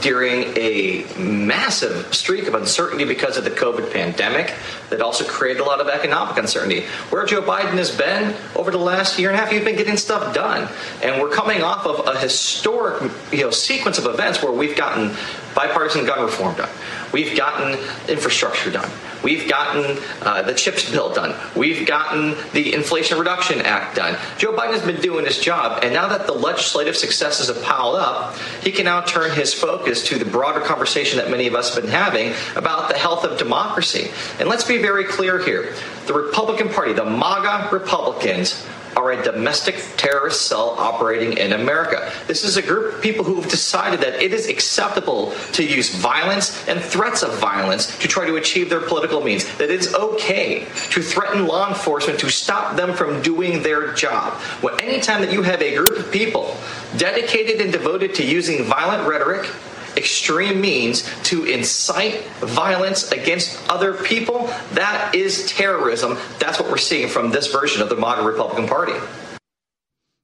during 0.00 0.52
a 0.56 1.04
massive 1.18 2.12
streak 2.12 2.46
of 2.48 2.54
uncertainty 2.54 3.04
because 3.04 3.36
of 3.36 3.44
the 3.44 3.50
COVID 3.50 3.92
pandemic 3.92 4.52
that 4.90 5.00
also 5.00 5.24
created 5.24 5.60
a 5.60 5.64
lot 5.64 5.80
of 5.80 5.88
economic 5.88 6.36
uncertainty. 6.36 6.82
Where 7.10 7.24
Joe 7.26 7.42
Biden 7.42 7.74
has 7.74 7.96
been 7.96 8.34
over 8.56 8.70
the 8.70 8.78
last 8.78 9.18
year 9.18 9.30
and 9.30 9.38
a 9.38 9.40
half, 9.40 9.50
he's 9.50 9.62
been 9.62 9.76
getting 9.76 9.96
stuff 9.96 10.34
done. 10.34 10.68
And 11.02 11.22
we're 11.22 11.30
coming 11.30 11.62
off 11.62 11.86
of 11.86 12.06
a 12.08 12.18
historic 12.18 13.10
you 13.32 13.42
know, 13.42 13.50
sequence 13.50 13.98
of 13.98 14.06
events 14.06 14.42
where 14.42 14.52
we've 14.52 14.76
gotten 14.76 15.14
bipartisan 15.54 16.04
gun 16.04 16.22
reform 16.22 16.56
done. 16.56 16.70
We've 17.12 17.36
gotten 17.36 17.78
infrastructure 18.08 18.70
done. 18.70 18.90
We've 19.22 19.48
gotten 19.48 19.98
uh, 20.20 20.42
the 20.42 20.52
CHIPS 20.52 20.90
bill 20.90 21.12
done. 21.14 21.34
We've 21.56 21.86
gotten 21.86 22.36
the 22.52 22.74
Inflation 22.74 23.18
Reduction 23.18 23.62
Act 23.62 23.96
done. 23.96 24.18
Joe 24.36 24.52
Biden 24.52 24.72
has 24.72 24.84
been 24.84 25.00
doing 25.00 25.24
his 25.24 25.38
job, 25.38 25.82
and 25.82 25.94
now 25.94 26.08
that 26.08 26.26
the 26.26 26.34
legislative 26.34 26.96
successes 26.96 27.48
have 27.48 27.62
piled 27.62 27.96
up, 27.96 28.36
he 28.62 28.70
can 28.70 28.84
now 28.84 29.00
turn 29.00 29.30
his 29.30 29.54
focus 29.54 30.06
to 30.08 30.18
the 30.18 30.26
broader 30.26 30.60
conversation 30.60 31.18
that 31.18 31.30
many 31.30 31.46
of 31.46 31.54
us 31.54 31.74
have 31.74 31.82
been 31.82 31.92
having 31.92 32.34
about 32.54 32.88
the 32.88 32.98
health 32.98 33.24
of 33.24 33.38
democracy. 33.38 34.10
And 34.38 34.48
let's 34.48 34.64
be 34.64 34.78
very 34.78 35.04
clear 35.04 35.38
here 35.38 35.74
the 36.06 36.12
Republican 36.12 36.68
Party, 36.68 36.92
the 36.92 37.04
MAGA 37.04 37.70
Republicans, 37.72 38.66
are 38.96 39.12
a 39.12 39.22
domestic 39.22 39.76
terrorist 39.96 40.46
cell 40.46 40.70
operating 40.78 41.36
in 41.38 41.52
America. 41.52 42.10
This 42.26 42.44
is 42.44 42.56
a 42.56 42.62
group 42.62 42.94
of 42.94 43.02
people 43.02 43.24
who 43.24 43.40
have 43.40 43.50
decided 43.50 44.00
that 44.00 44.22
it 44.22 44.32
is 44.32 44.48
acceptable 44.48 45.34
to 45.52 45.64
use 45.64 45.94
violence 45.94 46.66
and 46.68 46.80
threats 46.80 47.22
of 47.22 47.38
violence 47.38 47.98
to 47.98 48.08
try 48.08 48.26
to 48.26 48.36
achieve 48.36 48.70
their 48.70 48.80
political 48.80 49.20
means, 49.20 49.44
that 49.58 49.70
it 49.70 49.80
is 49.80 49.94
okay 49.94 50.66
to 50.90 51.02
threaten 51.02 51.46
law 51.46 51.68
enforcement 51.68 52.18
to 52.20 52.30
stop 52.30 52.76
them 52.76 52.94
from 52.94 53.22
doing 53.22 53.62
their 53.62 53.92
job. 53.94 54.40
Well, 54.62 54.76
anytime 54.80 55.20
that 55.22 55.32
you 55.32 55.42
have 55.42 55.62
a 55.62 55.74
group 55.74 55.98
of 55.98 56.10
people 56.10 56.56
dedicated 56.96 57.60
and 57.60 57.72
devoted 57.72 58.14
to 58.16 58.24
using 58.24 58.64
violent 58.64 59.08
rhetoric, 59.08 59.48
extreme 59.96 60.60
means 60.60 61.08
to 61.24 61.44
incite 61.44 62.24
violence 62.40 63.10
against 63.12 63.58
other 63.70 63.94
people, 63.94 64.46
that 64.72 65.14
is 65.14 65.50
terrorism. 65.50 66.16
That's 66.38 66.58
what 66.58 66.70
we're 66.70 66.78
seeing 66.78 67.08
from 67.08 67.30
this 67.30 67.50
version 67.52 67.82
of 67.82 67.88
the 67.88 67.96
modern 67.96 68.24
Republican 68.24 68.66
Party. 68.66 68.94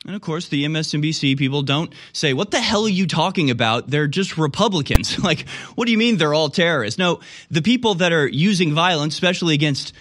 And 0.07 0.17
of 0.17 0.23
course, 0.23 0.49
the 0.49 0.65
MSNBC 0.65 1.37
people 1.37 1.61
don't 1.63 1.93
say, 2.13 2.33
What 2.33 2.51
the 2.51 2.61
hell 2.61 2.85
are 2.85 2.89
you 2.89 3.07
talking 3.07 3.51
about? 3.51 3.89
They're 3.89 4.09
just 4.09 4.39
Republicans. 4.39 5.19
like, 5.25 5.47
what 5.75 5.85
do 5.85 5.93
you 5.93 5.99
mean 5.99 6.17
they're 6.17 6.33
all 6.33 6.49
terrorists? 6.49 6.99
No, 6.99 7.21
the 7.51 7.61
people 7.61 7.95
that 7.97 8.13
are 8.13 8.27
using 8.27 8.73
violence, 8.73 9.15
especially 9.15 9.55
against 9.55 9.93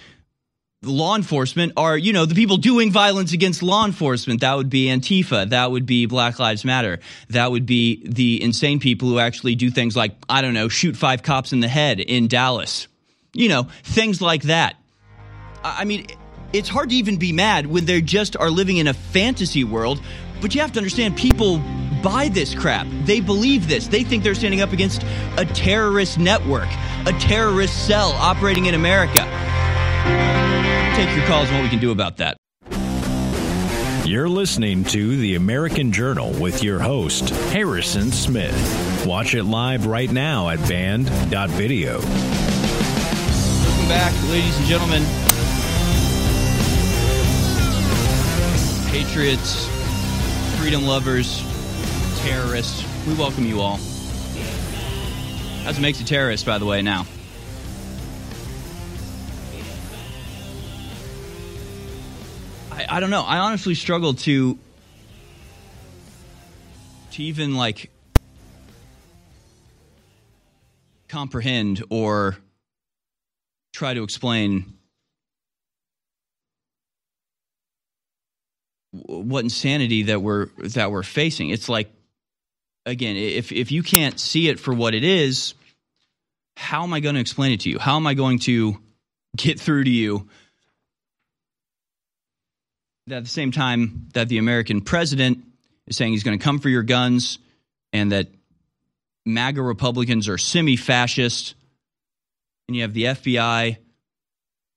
law 0.84 1.16
enforcement, 1.16 1.74
are, 1.76 1.98
you 1.98 2.14
know, 2.14 2.26
the 2.26 2.36
people 2.36 2.58
doing 2.58 2.92
violence 2.92 3.34
against 3.34 3.62
law 3.62 3.86
enforcement. 3.86 4.42
That 4.42 4.56
would 4.56 4.70
be 4.70 4.86
Antifa. 4.86 5.50
That 5.50 5.72
would 5.72 5.86
be 5.86 6.06
Black 6.06 6.40
Lives 6.40 6.64
Matter. 6.64 7.00
That 7.30 7.52
would 7.52 7.66
be 7.66 8.08
the 8.08 8.42
insane 8.42 8.80
people 8.80 9.10
who 9.10 9.20
actually 9.20 9.56
do 9.56 9.70
things 9.70 9.96
like, 9.98 10.16
I 10.30 10.42
don't 10.42 10.54
know, 10.54 10.70
shoot 10.70 10.96
five 10.96 11.22
cops 11.22 11.52
in 11.52 11.60
the 11.60 11.68
head 11.68 12.00
in 12.00 12.28
Dallas. 12.28 12.88
You 13.34 13.50
know, 13.50 13.64
things 13.84 14.22
like 14.22 14.44
that. 14.44 14.76
I 15.64 15.84
mean, 15.84 16.08
it's 16.54 16.70
hard 16.70 16.90
to 16.90 16.96
even 16.96 17.18
be 17.18 17.34
mad 17.34 17.68
when 17.68 17.86
they 17.86 18.02
just 18.02 18.38
are 18.38 18.50
living 18.50 18.78
in 18.78 18.88
a 18.88 18.94
fantasy 18.94 19.66
world. 19.66 20.02
But 20.42 20.56
you 20.56 20.62
have 20.62 20.72
to 20.72 20.80
understand, 20.80 21.18
people 21.18 21.62
buy 22.02 22.30
this 22.30 22.56
crap. 22.56 22.88
They 23.04 23.20
believe 23.20 23.68
this. 23.68 23.88
They 23.88 24.04
think 24.04 24.24
they're 24.24 24.34
standing 24.34 24.62
up 24.62 24.72
against 24.72 25.04
a 25.36 25.44
terrorist 25.44 26.18
network, 26.18 26.70
a 27.06 27.12
terrorist 27.20 27.86
cell 27.86 28.14
operating 28.14 28.68
in 28.68 28.74
America. 28.74 29.28
Take 31.00 31.16
your 31.16 31.26
calls 31.28 31.48
on 31.48 31.56
what 31.56 31.64
we 31.64 31.70
can 31.70 31.80
do 31.80 31.92
about 31.92 32.18
that. 32.18 32.36
You're 34.06 34.28
listening 34.28 34.84
to 34.84 35.16
The 35.16 35.36
American 35.36 35.94
Journal 35.94 36.34
with 36.42 36.62
your 36.62 36.78
host, 36.80 37.30
Harrison 37.30 38.12
Smith. 38.12 39.06
Watch 39.08 39.34
it 39.34 39.46
live 39.46 39.86
right 39.86 40.12
now 40.12 40.50
at 40.50 40.60
band.video. 40.68 42.00
Welcome 42.00 42.10
back, 43.88 44.14
ladies 44.28 44.58
and 44.58 44.66
gentlemen. 44.66 45.06
Patriots, 48.92 49.68
freedom 50.60 50.86
lovers, 50.86 51.46
terrorists, 52.24 52.84
we 53.08 53.14
welcome 53.14 53.46
you 53.46 53.62
all. 53.62 53.78
That's 55.64 55.78
what 55.78 55.82
makes 55.82 56.02
a 56.02 56.06
terrorist, 56.06 56.46
by 56.46 56.58
the 56.58 56.66
way, 56.66 56.82
now. 56.82 57.06
I, 62.80 62.98
I 62.98 63.00
don't 63.00 63.10
know. 63.10 63.24
I 63.24 63.40
honestly 63.40 63.76
struggle 63.76 64.14
to 64.14 64.58
to 67.12 67.24
even 67.24 67.56
like 67.56 67.92
comprehend 71.10 71.84
or 71.90 72.38
try 73.74 73.94
to 73.94 74.04
explain 74.04 74.78
what 78.92 79.44
insanity 79.44 80.04
that 80.04 80.22
we're 80.22 80.48
that 80.60 80.92
we're 80.92 81.04
facing. 81.04 81.50
It's 81.50 81.68
like 81.68 81.92
again, 82.86 83.18
if 83.18 83.52
if 83.52 83.72
you 83.74 83.84
can't 83.84 84.18
see 84.20 84.48
it 84.48 84.60
for 84.60 84.74
what 84.74 84.94
it 84.94 85.04
is, 85.04 85.54
how 86.56 86.84
am 86.84 86.94
I 86.94 87.02
going 87.02 87.16
to 87.16 87.22
explain 87.22 87.52
it 87.52 87.62
to 87.62 87.70
you? 87.70 87.78
How 87.78 87.98
am 87.98 88.08
I 88.08 88.14
going 88.14 88.40
to 88.40 88.78
get 89.36 89.60
through 89.60 89.84
to 89.84 89.92
you 89.92 90.30
at 93.18 93.24
the 93.24 93.30
same 93.30 93.52
time 93.52 94.08
that 94.14 94.30
the 94.30 94.38
American 94.38 94.82
president 94.82 95.44
is 95.88 95.98
saying 95.98 96.14
he's 96.14 96.24
going 96.24 96.38
to 96.38 96.44
come 96.44 96.60
for 96.60 96.70
your 96.70 96.84
guns 96.84 97.40
and 97.92 98.12
that 98.12 98.28
MAGA 99.26 99.62
Republicans 99.62 100.28
are 100.28 100.38
semi 100.38 100.76
fascist, 100.76 101.56
and 102.68 102.76
you 102.76 102.84
have 102.84 102.94
the 102.94 103.04
FBI 103.06 103.78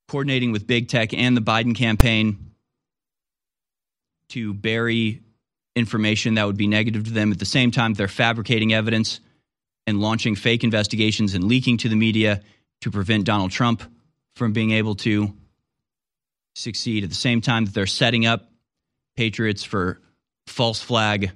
coordinating 0.09 0.53
with 0.53 0.67
big 0.67 0.89
tech 0.89 1.15
and 1.15 1.37
the 1.37 1.41
Biden 1.41 1.75
campaign 1.75 2.53
to 4.31 4.53
bury 4.53 5.21
information 5.75 6.35
that 6.35 6.47
would 6.47 6.57
be 6.57 6.67
negative 6.67 7.05
to 7.05 7.11
them. 7.11 7.33
At 7.33 7.39
the 7.39 7.45
same 7.45 7.71
time, 7.71 7.95
they're 7.95 8.09
fabricating 8.09 8.73
evidence 8.73 9.21
and 9.87 10.01
launching 10.01 10.35
fake 10.35 10.65
investigations 10.65 11.35
and 11.35 11.45
leaking 11.45 11.79
to 11.79 11.89
the 11.89 11.97
media 11.97 12.43
to 12.83 12.91
prevent 12.91 13.25
Donald 13.25 13.51
Trump 13.51 13.83
from 14.37 14.53
being 14.53 14.73
able 14.73 14.95
to 14.97 15.33
succeed. 16.55 17.05
At 17.05 17.11
the 17.11 17.17
same 17.17 17.41
time 17.41 17.65
that 17.65 17.75
they're 17.75 17.87
setting 17.87 18.27
up 18.27 18.51
patriots 19.17 19.65
for 19.65 20.01
false 20.47 20.81
flag 20.81 21.33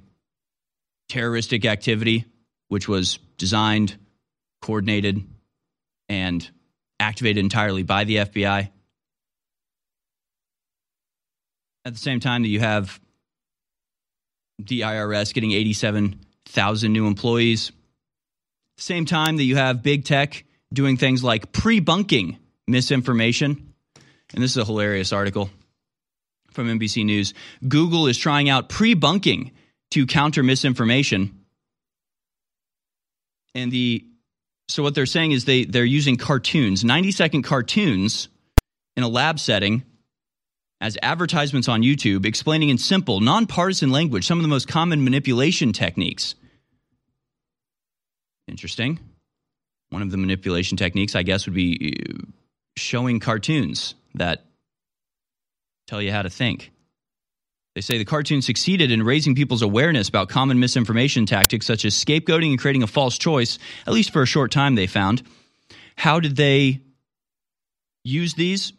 terroristic 1.09 1.65
activity, 1.65 2.25
which 2.69 2.89
was 2.89 3.19
designed, 3.39 3.97
coordinated, 4.61 5.23
and 6.09 6.49
activated 6.99 7.43
entirely 7.43 7.83
by 7.83 8.05
the 8.05 8.17
FBI. 8.17 8.71
At 11.85 11.93
the 11.93 11.99
same 11.99 12.21
time 12.21 12.43
that 12.43 12.49
you 12.49 12.61
have 12.61 13.01
the 14.59 14.81
IRS 14.81 15.33
getting 15.33 15.53
87,000 15.53 16.93
new 16.93 17.07
employees, 17.07 17.71
same 18.79 19.07
time 19.07 19.37
that 19.37 19.45
you 19.45 19.57
have 19.57 19.83
big 19.83 20.05
tech 20.05 20.45
doing 20.73 20.97
things 20.97 21.23
like 21.23 21.53
pre 21.53 21.81
bunking 21.81 22.39
misinformation. 22.67 23.66
And 24.35 24.43
this 24.43 24.53
is 24.53 24.57
a 24.57 24.65
hilarious 24.65 25.13
article 25.13 25.51
from 26.51 26.67
NBC 26.67 27.05
News. 27.05 27.35
Google 27.67 28.07
is 28.07 28.19
trying 28.19 28.49
out 28.49 28.69
pre 28.69 28.95
bunking 28.95 29.53
to 29.93 30.07
counter 30.07 30.43
misinformation. 30.43 31.45
And 33.55 33.71
the 33.71 34.05
so 34.69 34.83
what 34.83 34.95
they're 34.95 35.07
saying 35.07 35.33
is 35.33 35.45
they 35.45 35.65
they're 35.65 35.85
using 35.85 36.17
cartoons, 36.17 36.85
90 36.85 37.13
second 37.13 37.43
cartoons 37.43 38.29
in 38.97 39.03
a 39.03 39.09
lab 39.09 39.39
setting 39.39 39.85
as 40.81 40.99
advertisements 41.03 41.69
on 41.69 41.83
YouTube 41.83 42.27
explaining 42.27 42.69
in 42.69 42.79
simple, 42.79 43.21
nonpartisan 43.21 43.91
language 43.91 44.27
some 44.27 44.39
of 44.39 44.43
the 44.43 44.49
most 44.49 44.69
common 44.69 45.05
manipulation 45.05 45.73
techniques. 45.73 46.35
Interesting. 48.49 48.99
One 49.91 50.03
of 50.03 50.11
the 50.11 50.17
manipulation 50.17 50.77
techniques, 50.77 51.15
I 51.15 51.23
guess, 51.23 51.47
would 51.47 51.55
be 51.55 51.97
uh, 52.11 52.23
showing 52.77 53.21
cartoons 53.21 53.95
that 54.17 54.45
tell 55.87 56.03
you 56.03 56.13
how 56.13 56.23
to 56.23 56.31
think. 56.31 56.73
They 57.75 57.83
say 57.83 57.99
the 57.99 58.05
cartoon 58.07 58.41
succeeded 58.41 58.91
in 58.91 59.03
raising 59.03 59.35
people's 59.35 59.63
awareness 59.63 60.09
about 60.09 60.31
common 60.31 60.59
misinformation 60.59 61.27
tactics 61.27 61.67
such 61.67 61.85
as 61.85 61.95
scapegoating 61.95 62.51
and 62.51 62.59
creating 62.59 62.83
a 62.83 62.87
false 62.87 63.19
choice, 63.19 63.59
at 63.87 63.93
least 63.93 64.13
for 64.13 64.23
a 64.23 64.27
short 64.27 64.51
time, 64.51 64.75
they 64.75 64.87
found. 64.87 65.23
How 65.95 66.19
did 66.21 66.37
they 66.37 66.81
use 68.03 68.35
these? 68.35 68.73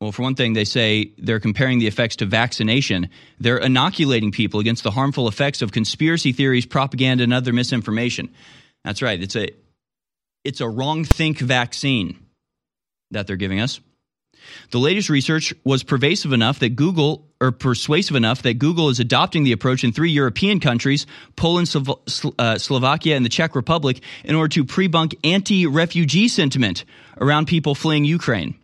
Well, 0.00 0.12
for 0.12 0.22
one 0.22 0.34
thing, 0.34 0.54
they 0.54 0.64
say 0.64 1.12
they're 1.18 1.40
comparing 1.40 1.78
the 1.78 1.86
effects 1.86 2.16
to 2.16 2.26
vaccination. 2.26 3.10
They're 3.38 3.58
inoculating 3.58 4.32
people 4.32 4.58
against 4.58 4.82
the 4.82 4.90
harmful 4.90 5.28
effects 5.28 5.62
of 5.62 5.72
conspiracy 5.72 6.32
theories, 6.32 6.64
propaganda, 6.66 7.22
and 7.22 7.34
other 7.34 7.52
misinformation. 7.52 8.34
That's 8.82 9.02
right. 9.02 9.22
It's 9.22 9.36
a 9.36 9.50
it's 10.42 10.62
a 10.62 10.68
wrong 10.68 11.04
think 11.04 11.38
vaccine 11.38 12.18
that 13.10 13.26
they're 13.26 13.36
giving 13.36 13.60
us. 13.60 13.78
The 14.70 14.78
latest 14.78 15.08
research 15.08 15.52
was 15.64 15.82
pervasive 15.82 16.32
enough 16.32 16.58
that 16.60 16.76
Google, 16.76 17.28
or 17.40 17.52
persuasive 17.52 18.16
enough 18.16 18.42
that 18.42 18.54
Google 18.54 18.88
is 18.88 19.00
adopting 19.00 19.44
the 19.44 19.52
approach 19.52 19.84
in 19.84 19.92
three 19.92 20.10
European 20.10 20.60
countries, 20.60 21.06
Poland, 21.36 21.68
Slo- 21.68 22.00
uh, 22.38 22.58
Slovakia, 22.58 23.16
and 23.16 23.24
the 23.24 23.28
Czech 23.28 23.54
Republic, 23.54 24.00
in 24.24 24.34
order 24.34 24.48
to 24.54 24.64
pre-bunk 24.64 25.16
anti-refugee 25.24 26.28
sentiment 26.28 26.84
around 27.20 27.46
people 27.46 27.74
fleeing 27.74 28.04
Ukraine. 28.04 28.54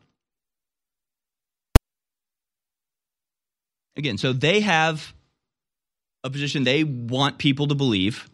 Again, 3.97 4.19
so 4.19 4.33
they 4.33 4.61
have 4.61 5.13
a 6.23 6.31
position 6.31 6.65
they 6.65 6.85
want 6.85 7.39
people 7.39 7.69
to 7.69 7.75
believe, 7.75 8.29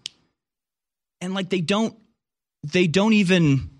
and 1.20 1.34
like 1.34 1.50
they 1.50 1.60
don't, 1.60 1.96
they 2.64 2.86
don't 2.86 3.12
even. 3.12 3.71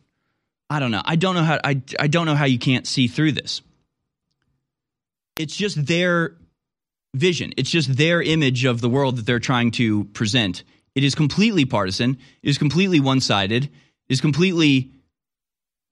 I 0.72 0.80
don't 0.80 0.90
know. 0.90 1.02
I 1.04 1.16
don't 1.16 1.34
know 1.34 1.42
how. 1.42 1.58
I 1.62 1.82
I 1.98 2.06
don't 2.06 2.26
know 2.26 2.34
how 2.34 2.46
you 2.46 2.58
can't 2.58 2.86
see 2.86 3.08
through 3.08 3.32
this. 3.32 3.62
It's 5.36 5.56
just 5.56 5.86
their 5.86 6.36
vision. 7.14 7.52
It's 7.56 7.70
just 7.70 7.96
their 7.96 8.22
image 8.22 8.64
of 8.64 8.80
the 8.80 8.88
world 8.88 9.16
that 9.16 9.26
they're 9.26 9.38
trying 9.38 9.70
to 9.72 10.04
present. 10.04 10.64
It 10.94 11.04
is 11.04 11.14
completely 11.14 11.64
partisan. 11.64 12.18
It 12.42 12.48
is 12.48 12.58
completely 12.58 13.00
one-sided. 13.00 13.64
It 13.64 13.70
is 14.08 14.20
completely 14.20 14.90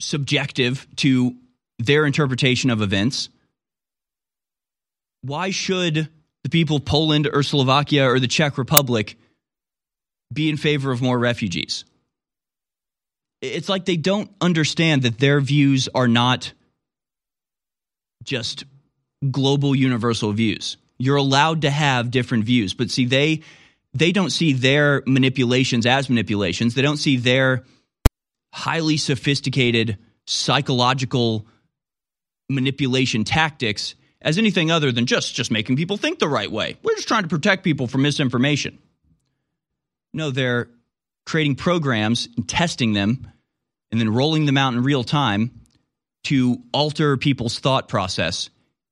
subjective 0.01 0.87
to 0.97 1.35
their 1.79 2.07
interpretation 2.07 2.71
of 2.71 2.83
events 2.83 3.29
why 5.23 5.51
should 5.51 6.09
the 6.43 6.49
people 6.49 6.77
of 6.77 6.85
Poland 6.85 7.29
or 7.33 7.43
Slovakia 7.43 8.09
or 8.09 8.19
the 8.19 8.29
Czech 8.29 8.57
Republic 8.57 9.19
be 10.33 10.49
in 10.49 10.57
favor 10.57 10.91
of 10.91 11.03
more 11.03 11.19
refugees? 11.19 11.85
It's 13.41 13.69
like 13.69 13.85
they 13.85 13.97
don't 13.97 14.31
understand 14.41 15.03
that 15.03 15.19
their 15.19 15.41
views 15.41 15.89
are 15.95 16.09
not 16.09 16.53
just 18.23 18.65
global 19.31 19.75
universal 19.75 20.33
views. 20.33 20.77
You're 20.99 21.17
allowed 21.17 21.63
to 21.63 21.71
have 21.71 22.11
different 22.11 22.45
views, 22.45 22.75
but 22.75 22.91
see 22.91 23.07
they 23.07 23.43
they 23.93 24.13
don't 24.13 24.31
see 24.31 24.53
their 24.53 25.03
manipulations 25.07 25.87
as 25.87 26.09
manipulations. 26.09 26.75
They 26.75 26.83
don't 26.83 26.99
see 26.99 27.17
their 27.17 27.65
highly 28.53 28.97
sophisticated 28.97 29.99
psychological 30.27 31.47
manipulation 32.49 33.25
tactics 33.25 33.95
as 34.23 34.39
anything 34.39 34.71
other 34.71 34.93
than 34.93 35.07
just 35.07 35.35
just 35.35 35.51
making 35.51 35.77
people 35.77 35.97
think 35.97 36.19
the 36.19 36.29
right 36.29 36.51
way. 36.51 36.77
We're 36.83 36.95
just 36.95 37.09
trying 37.09 37.23
to 37.23 37.29
protect 37.29 37.65
people 37.65 37.87
from 37.87 38.03
misinformation. 38.03 38.79
No, 40.13 40.31
they're 40.31 40.69
creating 41.31 41.55
programs 41.55 42.29
and 42.37 42.49
testing 42.49 42.93
them 42.93 43.31
and 43.93 44.01
then 44.01 44.13
rolling 44.13 44.47
them 44.47 44.59
out 44.59 44.75
in 44.75 44.83
real 44.83 45.05
time 45.05 45.61
to 46.25 46.61
alter 46.75 47.17
people's 47.17 47.61
thought 47.61 47.87
process 47.87 48.51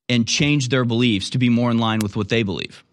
and 0.08 0.26
change 0.26 0.68
their 0.68 0.84
beliefs 0.84 1.30
to 1.30 1.38
be 1.38 1.48
more 1.48 1.68
in 1.68 1.78
line 1.78 1.98
with 1.98 2.14
what 2.14 2.28
they 2.28 2.44
believe. 2.44 2.84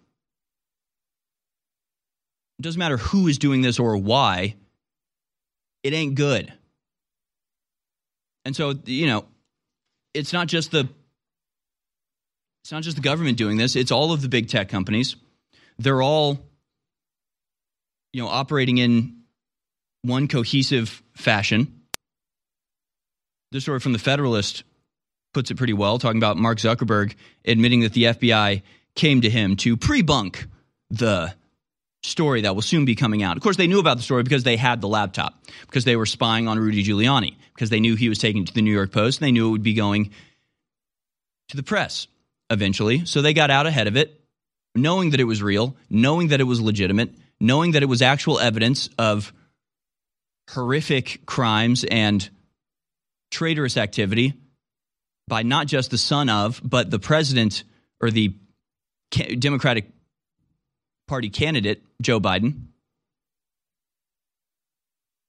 It 2.58 2.64
doesn't 2.64 2.80
matter 2.80 2.98
who 2.98 3.28
is 3.28 3.38
doing 3.38 3.62
this 3.62 3.78
or 3.78 3.96
why, 3.98 4.56
it 5.84 5.94
ain't 5.94 6.16
good. 6.16 6.52
And 8.46 8.56
so, 8.56 8.74
you 8.86 9.06
know, 9.06 9.26
it's 10.16 10.34
not 10.34 10.48
just 10.48 10.72
the 10.72 10.90
it's 12.64 12.72
not 12.72 12.82
just 12.82 12.96
the 12.96 13.04
government 13.04 13.38
doing 13.38 13.58
this, 13.58 13.76
it's 13.76 13.92
all 13.92 14.12
of 14.12 14.24
the 14.24 14.28
big 14.28 14.50
tech 14.50 14.70
companies. 14.70 15.16
They're 15.78 16.02
all 16.02 16.40
you 18.12 18.22
know, 18.22 18.30
operating 18.30 18.78
in 18.78 19.25
one 20.06 20.28
cohesive 20.28 21.02
fashion. 21.16 21.82
This 23.52 23.64
story 23.64 23.80
from 23.80 23.94
the 23.94 24.00
Federalist 24.00 24.64
puts 25.34 25.52
it 25.52 25.56
pretty 25.56 25.74
well, 25.74 26.00
talking 26.00 26.18
about 26.18 26.38
Mark 26.38 26.60
Zuckerberg 26.60 27.16
admitting 27.46 27.82
that 27.82 27.94
the 27.94 28.04
FBI 28.04 28.62
came 28.96 29.22
to 29.22 29.30
him 29.30 29.56
to 29.58 29.76
pre-bunk 29.76 30.48
the 30.90 31.34
story 32.04 32.42
that 32.42 32.54
will 32.56 32.62
soon 32.62 32.86
be 32.86 32.96
coming 32.96 33.24
out. 33.24 33.36
Of 33.36 33.44
course, 33.44 33.58
they 33.58 33.68
knew 33.68 33.80
about 33.80 33.98
the 33.98 34.04
story 34.04 34.24
because 34.24 34.44
they 34.44 34.58
had 34.58 34.80
the 34.80 34.88
laptop, 34.88 35.34
because 35.62 35.86
they 35.86 35.96
were 35.96 36.06
spying 36.06 36.48
on 36.48 36.60
Rudy 36.60 36.84
Giuliani, 36.84 37.36
because 37.54 37.70
they 37.70 37.80
knew 37.80 37.96
he 37.96 38.10
was 38.10 38.20
taking 38.20 38.44
it 38.44 38.48
to 38.48 38.54
the 38.54 38.62
New 38.62 38.74
York 38.74 38.92
Post, 38.92 39.20
and 39.20 39.28
they 39.28 39.32
knew 39.32 39.48
it 39.48 39.52
would 39.52 39.64
be 39.64 39.74
going 39.74 40.12
to 41.50 41.58
the 41.58 41.64
press 41.64 42.08
eventually. 42.50 43.06
So 43.06 43.22
they 43.22 43.34
got 43.34 43.50
out 43.50 43.66
ahead 43.66 43.88
of 43.88 43.98
it, 43.98 44.22
knowing 44.76 45.10
that 45.12 45.20
it 45.20 45.26
was 45.26 45.42
real, 45.42 45.76
knowing 45.90 46.30
that 46.30 46.40
it 46.40 46.46
was 46.46 46.62
legitimate, 46.62 47.14
knowing 47.40 47.72
that 47.72 47.84
it 47.84 47.88
was 47.88 48.02
actual 48.02 48.40
evidence 48.40 48.90
of 48.98 49.34
horrific 50.50 51.26
crimes 51.26 51.84
and 51.84 52.30
traitorous 53.32 53.78
activity 53.78 54.34
by 55.28 55.44
not 55.44 55.68
just 55.68 55.92
the 55.92 55.98
son 55.98 56.30
of, 56.30 56.62
but 56.64 56.92
the 56.92 57.00
president 57.00 57.64
or 58.02 58.12
the 58.12 58.34
Democratic 59.12 59.90
Party 61.08 61.30
candidate, 61.30 61.84
Joe 62.02 62.20
Biden. 62.20 62.68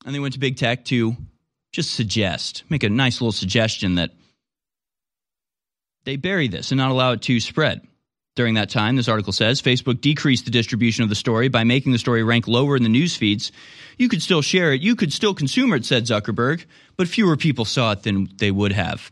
And 0.04 0.14
they 0.14 0.18
went 0.18 0.34
to 0.34 0.40
big 0.40 0.56
tech 0.56 0.84
to 0.86 1.16
just 1.72 1.92
suggest, 1.92 2.62
make 2.70 2.82
a 2.82 2.88
nice 2.88 3.20
little 3.20 3.32
suggestion 3.32 3.96
that 3.96 4.12
they 6.04 6.16
bury 6.16 6.48
this 6.48 6.70
and 6.70 6.78
not 6.78 6.90
allow 6.90 7.12
it 7.12 7.22
to 7.22 7.40
spread. 7.40 7.86
During 8.36 8.54
that 8.54 8.68
time, 8.68 8.96
this 8.96 9.08
article 9.08 9.32
says 9.32 9.62
Facebook 9.62 10.02
decreased 10.02 10.44
the 10.44 10.50
distribution 10.50 11.02
of 11.02 11.08
the 11.08 11.14
story 11.14 11.48
by 11.48 11.64
making 11.64 11.92
the 11.92 11.98
story 11.98 12.22
rank 12.22 12.46
lower 12.46 12.76
in 12.76 12.82
the 12.82 12.90
news 12.90 13.16
feeds. 13.16 13.50
You 13.96 14.10
could 14.10 14.22
still 14.22 14.42
share 14.42 14.74
it, 14.74 14.82
you 14.82 14.94
could 14.94 15.10
still 15.10 15.32
consume 15.32 15.72
it, 15.72 15.86
said 15.86 16.04
Zuckerberg, 16.04 16.66
but 16.98 17.08
fewer 17.08 17.38
people 17.38 17.64
saw 17.64 17.92
it 17.92 18.02
than 18.02 18.28
they 18.36 18.50
would 18.50 18.72
have. 18.72 19.10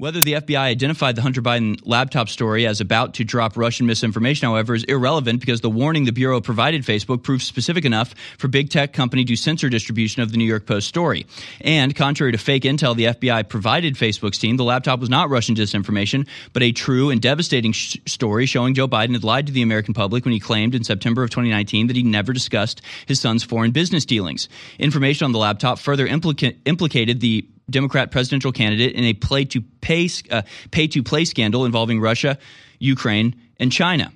Whether 0.00 0.20
the 0.20 0.34
FBI 0.34 0.60
identified 0.60 1.16
the 1.16 1.22
Hunter 1.22 1.42
Biden 1.42 1.80
laptop 1.82 2.28
story 2.28 2.68
as 2.68 2.80
about 2.80 3.14
to 3.14 3.24
drop 3.24 3.56
Russian 3.56 3.84
misinformation, 3.84 4.46
however, 4.46 4.76
is 4.76 4.84
irrelevant 4.84 5.40
because 5.40 5.60
the 5.60 5.68
warning 5.68 6.04
the 6.04 6.12
Bureau 6.12 6.40
provided 6.40 6.84
Facebook 6.84 7.24
proved 7.24 7.42
specific 7.42 7.84
enough 7.84 8.14
for 8.38 8.46
big 8.46 8.70
tech 8.70 8.92
company 8.92 9.24
to 9.24 9.34
censor 9.34 9.68
distribution 9.68 10.22
of 10.22 10.30
the 10.30 10.36
New 10.36 10.44
York 10.44 10.66
Post 10.66 10.86
story. 10.86 11.26
And 11.60 11.96
contrary 11.96 12.30
to 12.30 12.38
fake 12.38 12.62
intel 12.62 12.94
the 12.94 13.06
FBI 13.06 13.48
provided 13.48 13.96
Facebook's 13.96 14.38
team, 14.38 14.56
the 14.56 14.62
laptop 14.62 15.00
was 15.00 15.10
not 15.10 15.30
Russian 15.30 15.56
disinformation, 15.56 16.28
but 16.52 16.62
a 16.62 16.70
true 16.70 17.10
and 17.10 17.20
devastating 17.20 17.72
sh- 17.72 17.96
story 18.06 18.46
showing 18.46 18.74
Joe 18.74 18.86
Biden 18.86 19.14
had 19.14 19.24
lied 19.24 19.48
to 19.48 19.52
the 19.52 19.62
American 19.62 19.94
public 19.94 20.24
when 20.24 20.32
he 20.32 20.38
claimed 20.38 20.76
in 20.76 20.84
September 20.84 21.24
of 21.24 21.30
2019 21.30 21.88
that 21.88 21.96
he 21.96 22.04
never 22.04 22.32
discussed 22.32 22.82
his 23.06 23.20
son's 23.20 23.42
foreign 23.42 23.72
business 23.72 24.04
dealings. 24.04 24.48
Information 24.78 25.24
on 25.24 25.32
the 25.32 25.40
laptop 25.40 25.80
further 25.80 26.06
implica- 26.06 26.56
implicated 26.66 27.18
the 27.18 27.48
Democrat 27.70 28.10
presidential 28.10 28.52
candidate 28.52 28.94
in 28.94 29.04
a 29.04 29.14
play 29.14 29.44
to 29.46 29.60
pay, 29.60 30.08
uh, 30.30 30.42
pay 30.70 30.86
to 30.88 31.02
play 31.02 31.24
scandal 31.24 31.64
involving 31.64 32.00
Russia, 32.00 32.38
Ukraine, 32.78 33.34
and 33.58 33.70
China. 33.70 34.12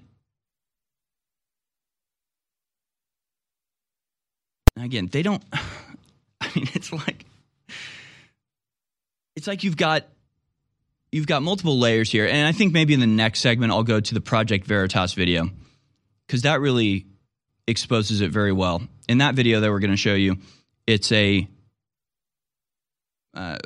Again, 4.76 5.08
they 5.10 5.22
don't. 5.22 5.42
I 6.40 6.50
mean, 6.54 6.68
it's 6.74 6.92
like 6.92 7.24
it's 9.36 9.46
like 9.46 9.64
you've 9.64 9.76
got 9.76 10.06
you've 11.10 11.26
got 11.26 11.42
multiple 11.42 11.78
layers 11.78 12.10
here, 12.10 12.26
and 12.26 12.46
I 12.46 12.52
think 12.52 12.72
maybe 12.72 12.94
in 12.94 13.00
the 13.00 13.06
next 13.06 13.40
segment 13.40 13.72
I'll 13.72 13.82
go 13.82 14.00
to 14.00 14.14
the 14.14 14.20
Project 14.20 14.66
Veritas 14.66 15.14
video 15.14 15.50
because 16.26 16.42
that 16.42 16.60
really 16.60 17.06
exposes 17.66 18.20
it 18.20 18.30
very 18.30 18.52
well. 18.52 18.82
In 19.08 19.18
that 19.18 19.34
video 19.34 19.60
that 19.60 19.70
we're 19.70 19.80
going 19.80 19.90
to 19.90 19.96
show 19.96 20.14
you, 20.14 20.38
it's 20.86 21.12
a 21.12 21.46
uh, 23.34 23.58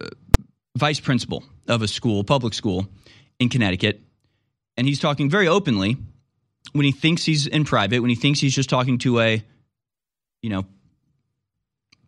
vice 0.77 1.01
principal 1.01 1.45
of 1.69 1.83
a 1.83 1.89
school, 1.89 2.25
public 2.25 2.55
school 2.55 2.89
in 3.39 3.49
Connecticut, 3.49 4.01
and 4.77 4.87
he's 4.87 5.01
talking 5.01 5.31
very 5.31 5.49
openly 5.49 5.97
when 6.73 6.85
he 6.85 6.93
thinks 6.93 7.25
he's 7.25 7.47
in 7.47 7.65
private, 7.65 8.01
when 8.01 8.11
he 8.11 8.17
thinks 8.17 8.41
he's 8.41 8.55
just 8.55 8.69
talking 8.69 8.99
to 8.99 9.21
a, 9.21 9.43
you 10.43 10.51
know, 10.51 10.67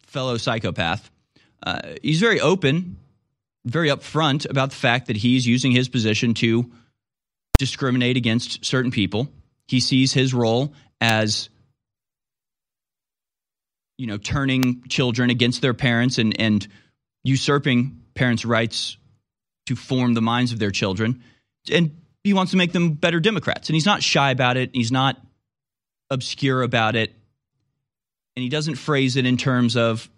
fellow 0.03 0.37
psychopath. 0.37 1.11
Uh, 1.63 1.95
he's 2.03 2.21
very 2.21 2.41
open, 2.41 2.99
very 3.65 3.89
upfront 3.89 4.49
about 4.49 4.71
the 4.71 4.77
fact 4.77 5.07
that 5.07 5.17
he's 5.17 5.47
using 5.47 5.73
his 5.73 5.89
position 5.89 6.35
to 6.35 6.71
discriminate 7.59 8.17
against 8.17 8.65
certain 8.65 8.91
people. 8.91 9.29
He 9.67 9.81
sees 9.81 10.13
his 10.13 10.33
role 10.33 10.73
as 11.01 11.49
you 13.97 14.07
know 14.07 14.17
turning 14.17 14.83
children 14.89 15.31
against 15.31 15.61
their 15.61 15.75
parents 15.75 16.19
and 16.19 16.41
and 16.41 16.67
usurping 17.25 18.01
parents' 18.15 18.45
rights 18.45 18.97
to 19.67 19.77
form 19.77 20.15
the 20.15 20.23
minds 20.23 20.53
of 20.53 20.59
their 20.59 20.71
children. 20.71 21.23
And 21.71 21.97
he 22.25 22.33
wants 22.33 22.53
to 22.53 22.57
make 22.57 22.73
them 22.73 22.93
better 22.93 23.21
Democrats. 23.21 23.69
And 23.69 23.75
he's 23.75 23.87
not 23.87 24.03
shy 24.03 24.31
about 24.31 24.57
it, 24.57 24.71
he's 24.73 24.93
not 24.93 25.21
obscure 26.11 26.63
about 26.63 26.97
it. 26.97 27.15
And 28.37 28.43
he 28.43 28.49
doesn't 28.49 28.77
phrase 28.77 29.17
it 29.17 29.27
in 29.27 29.37
terms 29.37 29.77
of, 29.77 30.09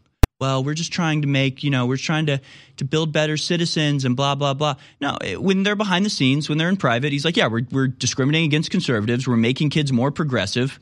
well, 0.40 0.62
we're 0.64 0.74
just 0.74 0.92
trying 0.92 1.22
to 1.22 1.28
make, 1.28 1.62
you 1.62 1.70
know, 1.70 1.86
we're 1.86 1.96
trying 1.96 2.26
to 2.26 2.40
to 2.78 2.84
build 2.84 3.12
better 3.12 3.36
citizens 3.36 4.04
and 4.04 4.16
blah 4.16 4.34
blah 4.34 4.54
blah. 4.54 4.76
No, 5.00 5.16
when 5.38 5.62
they're 5.62 5.76
behind 5.76 6.04
the 6.04 6.10
scenes, 6.10 6.48
when 6.48 6.58
they're 6.58 6.68
in 6.68 6.76
private, 6.76 7.12
he's 7.12 7.24
like, 7.24 7.36
yeah, 7.36 7.46
we're 7.46 7.66
we're 7.70 7.88
discriminating 7.88 8.46
against 8.46 8.70
conservatives, 8.70 9.28
we're 9.28 9.36
making 9.36 9.70
kids 9.70 9.92
more 9.92 10.10
progressive, 10.10 10.78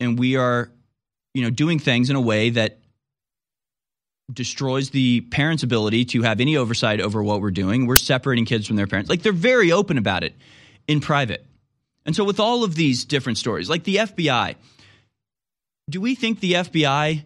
and 0.00 0.18
we 0.18 0.36
are, 0.36 0.70
you 1.32 1.42
know, 1.42 1.50
doing 1.50 1.78
things 1.78 2.10
in 2.10 2.16
a 2.16 2.20
way 2.20 2.50
that 2.50 2.78
destroys 4.32 4.90
the 4.90 5.20
parents' 5.22 5.62
ability 5.62 6.04
to 6.06 6.22
have 6.22 6.40
any 6.40 6.56
oversight 6.56 7.00
over 7.00 7.22
what 7.22 7.40
we're 7.40 7.50
doing. 7.50 7.86
We're 7.86 7.96
separating 7.96 8.44
kids 8.44 8.66
from 8.66 8.76
their 8.76 8.86
parents. 8.86 9.10
Like 9.10 9.22
they're 9.22 9.32
very 9.32 9.70
open 9.70 9.98
about 9.98 10.24
it 10.24 10.34
in 10.88 11.00
private. 11.00 11.44
And 12.06 12.14
so, 12.14 12.24
with 12.24 12.40
all 12.40 12.64
of 12.64 12.74
these 12.74 13.04
different 13.04 13.38
stories, 13.38 13.70
like 13.70 13.84
the 13.84 13.96
FBI, 13.96 14.56
do 15.88 16.00
we 16.00 16.14
think 16.14 16.40
the 16.40 16.54
FBI 16.54 17.24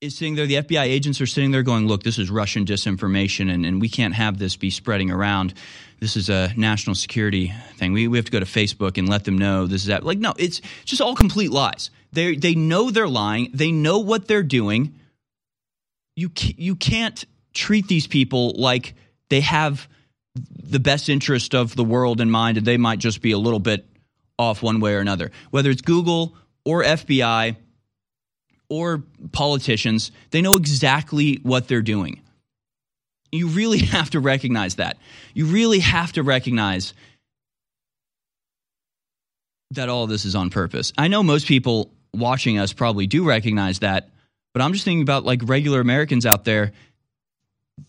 is 0.00 0.16
sitting 0.16 0.34
there, 0.34 0.46
the 0.46 0.56
FBI 0.56 0.82
agents 0.82 1.20
are 1.20 1.26
sitting 1.26 1.50
there 1.50 1.62
going, 1.62 1.86
look, 1.86 2.02
this 2.02 2.18
is 2.18 2.30
Russian 2.30 2.64
disinformation 2.64 3.52
and, 3.52 3.64
and 3.64 3.80
we 3.80 3.88
can't 3.88 4.14
have 4.14 4.38
this 4.38 4.56
be 4.56 4.70
spreading 4.70 5.10
around. 5.10 5.54
This 6.00 6.16
is 6.16 6.28
a 6.28 6.52
national 6.56 6.94
security 6.94 7.52
thing. 7.76 7.92
We, 7.92 8.06
we 8.06 8.18
have 8.18 8.26
to 8.26 8.32
go 8.32 8.40
to 8.40 8.46
Facebook 8.46 8.98
and 8.98 9.08
let 9.08 9.24
them 9.24 9.38
know 9.38 9.66
this 9.66 9.82
is 9.82 9.88
that. 9.88 10.04
Like, 10.04 10.18
no, 10.18 10.34
it's 10.38 10.60
just 10.84 11.00
all 11.00 11.14
complete 11.14 11.50
lies. 11.50 11.90
They, 12.16 12.34
they 12.34 12.54
know 12.54 12.90
they're 12.90 13.06
lying, 13.06 13.50
they 13.52 13.70
know 13.70 13.98
what 13.98 14.26
they're 14.26 14.42
doing. 14.42 14.94
You, 16.16 16.30
you 16.34 16.74
can't 16.74 17.22
treat 17.52 17.88
these 17.88 18.06
people 18.06 18.54
like 18.56 18.94
they 19.28 19.42
have 19.42 19.86
the 20.34 20.80
best 20.80 21.10
interest 21.10 21.54
of 21.54 21.76
the 21.76 21.84
world 21.84 22.22
in 22.22 22.30
mind 22.30 22.56
and 22.56 22.66
they 22.66 22.78
might 22.78 23.00
just 23.00 23.20
be 23.20 23.32
a 23.32 23.38
little 23.38 23.60
bit 23.60 23.86
off 24.38 24.62
one 24.62 24.80
way 24.80 24.94
or 24.94 25.00
another. 25.00 25.30
Whether 25.50 25.68
it's 25.68 25.82
Google 25.82 26.34
or 26.64 26.82
FBI, 26.82 27.56
or 28.68 29.04
politicians, 29.32 30.10
they 30.30 30.42
know 30.42 30.56
exactly 30.56 31.38
what 31.42 31.68
they're 31.68 31.82
doing. 31.82 32.20
You 33.30 33.48
really 33.48 33.78
have 33.96 34.10
to 34.10 34.20
recognize 34.20 34.76
that. 34.76 34.96
You 35.34 35.46
really 35.46 35.80
have 35.80 36.12
to 36.12 36.22
recognize 36.22 36.94
that 39.72 39.88
all 39.88 40.06
this 40.06 40.24
is 40.24 40.34
on 40.34 40.50
purpose. 40.50 40.92
I 40.96 41.08
know 41.08 41.22
most 41.22 41.46
people 41.46 41.92
watching 42.16 42.58
us 42.58 42.72
probably 42.72 43.06
do 43.06 43.24
recognize 43.24 43.80
that, 43.80 44.08
but 44.52 44.62
I'm 44.62 44.72
just 44.72 44.84
thinking 44.84 45.02
about 45.02 45.24
like 45.24 45.40
regular 45.44 45.80
Americans 45.80 46.26
out 46.26 46.44
there 46.44 46.72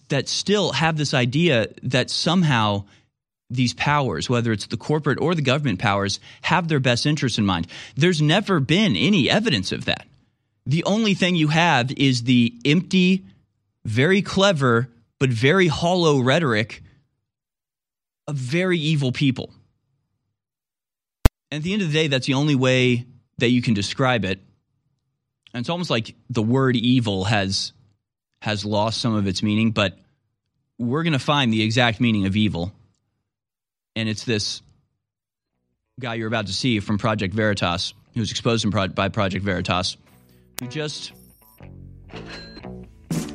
that 0.09 0.28
still 0.28 0.71
have 0.73 0.97
this 0.97 1.13
idea 1.13 1.67
that 1.84 2.09
somehow 2.09 2.86
these 3.49 3.73
powers, 3.73 4.30
whether 4.30 4.51
it's 4.51 4.67
the 4.67 4.78
corporate 4.78 5.19
or 5.21 5.34
the 5.34 5.41
government 5.41 5.80
powers, 5.80 6.19
have 6.41 6.67
their 6.67 6.82
best 6.82 7.05
interests 7.05 7.38
in 7.38 7.45
mind. 7.45 7.67
There's 7.95 8.21
never 8.21 8.59
been 8.59 8.95
any 8.95 9.30
evidence 9.30 9.71
of 9.71 9.86
that 9.86 10.05
the 10.67 10.84
only 10.84 11.13
thing 11.13 11.36
you 11.36 11.47
have 11.47 11.91
is 11.93 12.23
the 12.23 12.53
empty, 12.65 13.23
very 13.86 14.21
clever 14.21 14.89
but 15.17 15.30
very 15.30 15.67
hollow 15.67 16.19
rhetoric 16.19 16.84
of 18.28 18.36
very 18.36 18.78
evil 18.78 19.11
people. 19.11 19.49
And 21.49 21.59
at 21.59 21.63
the 21.63 21.71
end 21.71 21.82
of 21.82 21.88
the 21.88 21.93
day, 21.93 22.07
that's 22.07 22.28
the 22.28 22.34
only 22.34 22.55
way 22.55 23.05
that 23.38 23.50
you 23.50 23.62
can 23.62 23.74
describe 23.74 24.26
it. 24.26 24.40
And 25.54 25.62
it's 25.62 25.70
almost 25.70 25.90
like 25.90 26.16
the 26.30 26.44
word 26.44 26.76
evil 26.76 27.24
has 27.26 27.74
has 28.42 28.66
lost 28.66 29.02
some 29.02 29.16
of 29.16 29.28
its 29.28 29.42
meaning, 29.42 29.72
but 29.72 29.98
we're 30.78 31.04
going 31.04 31.14
to 31.14 31.20
find 31.20 31.52
the 31.52 31.64
exact 31.64 32.00
meaning 32.00 32.26
of 32.28 32.36
evil. 32.36 32.72
And 33.96 34.08
it's 34.08 34.26
this 34.26 34.62
guy 36.00 36.16
you're 36.16 36.28
about 36.28 36.48
to 36.48 36.54
see 36.54 36.80
from 36.80 37.00
Project 37.00 37.34
Veritas, 37.34 37.94
who 38.14 38.20
was 38.20 38.30
exposed 38.30 38.70
pro- 38.72 38.88
by 38.90 39.10
Project 39.10 39.44
Veritas, 39.44 39.98
who 40.60 40.68
just 40.68 41.14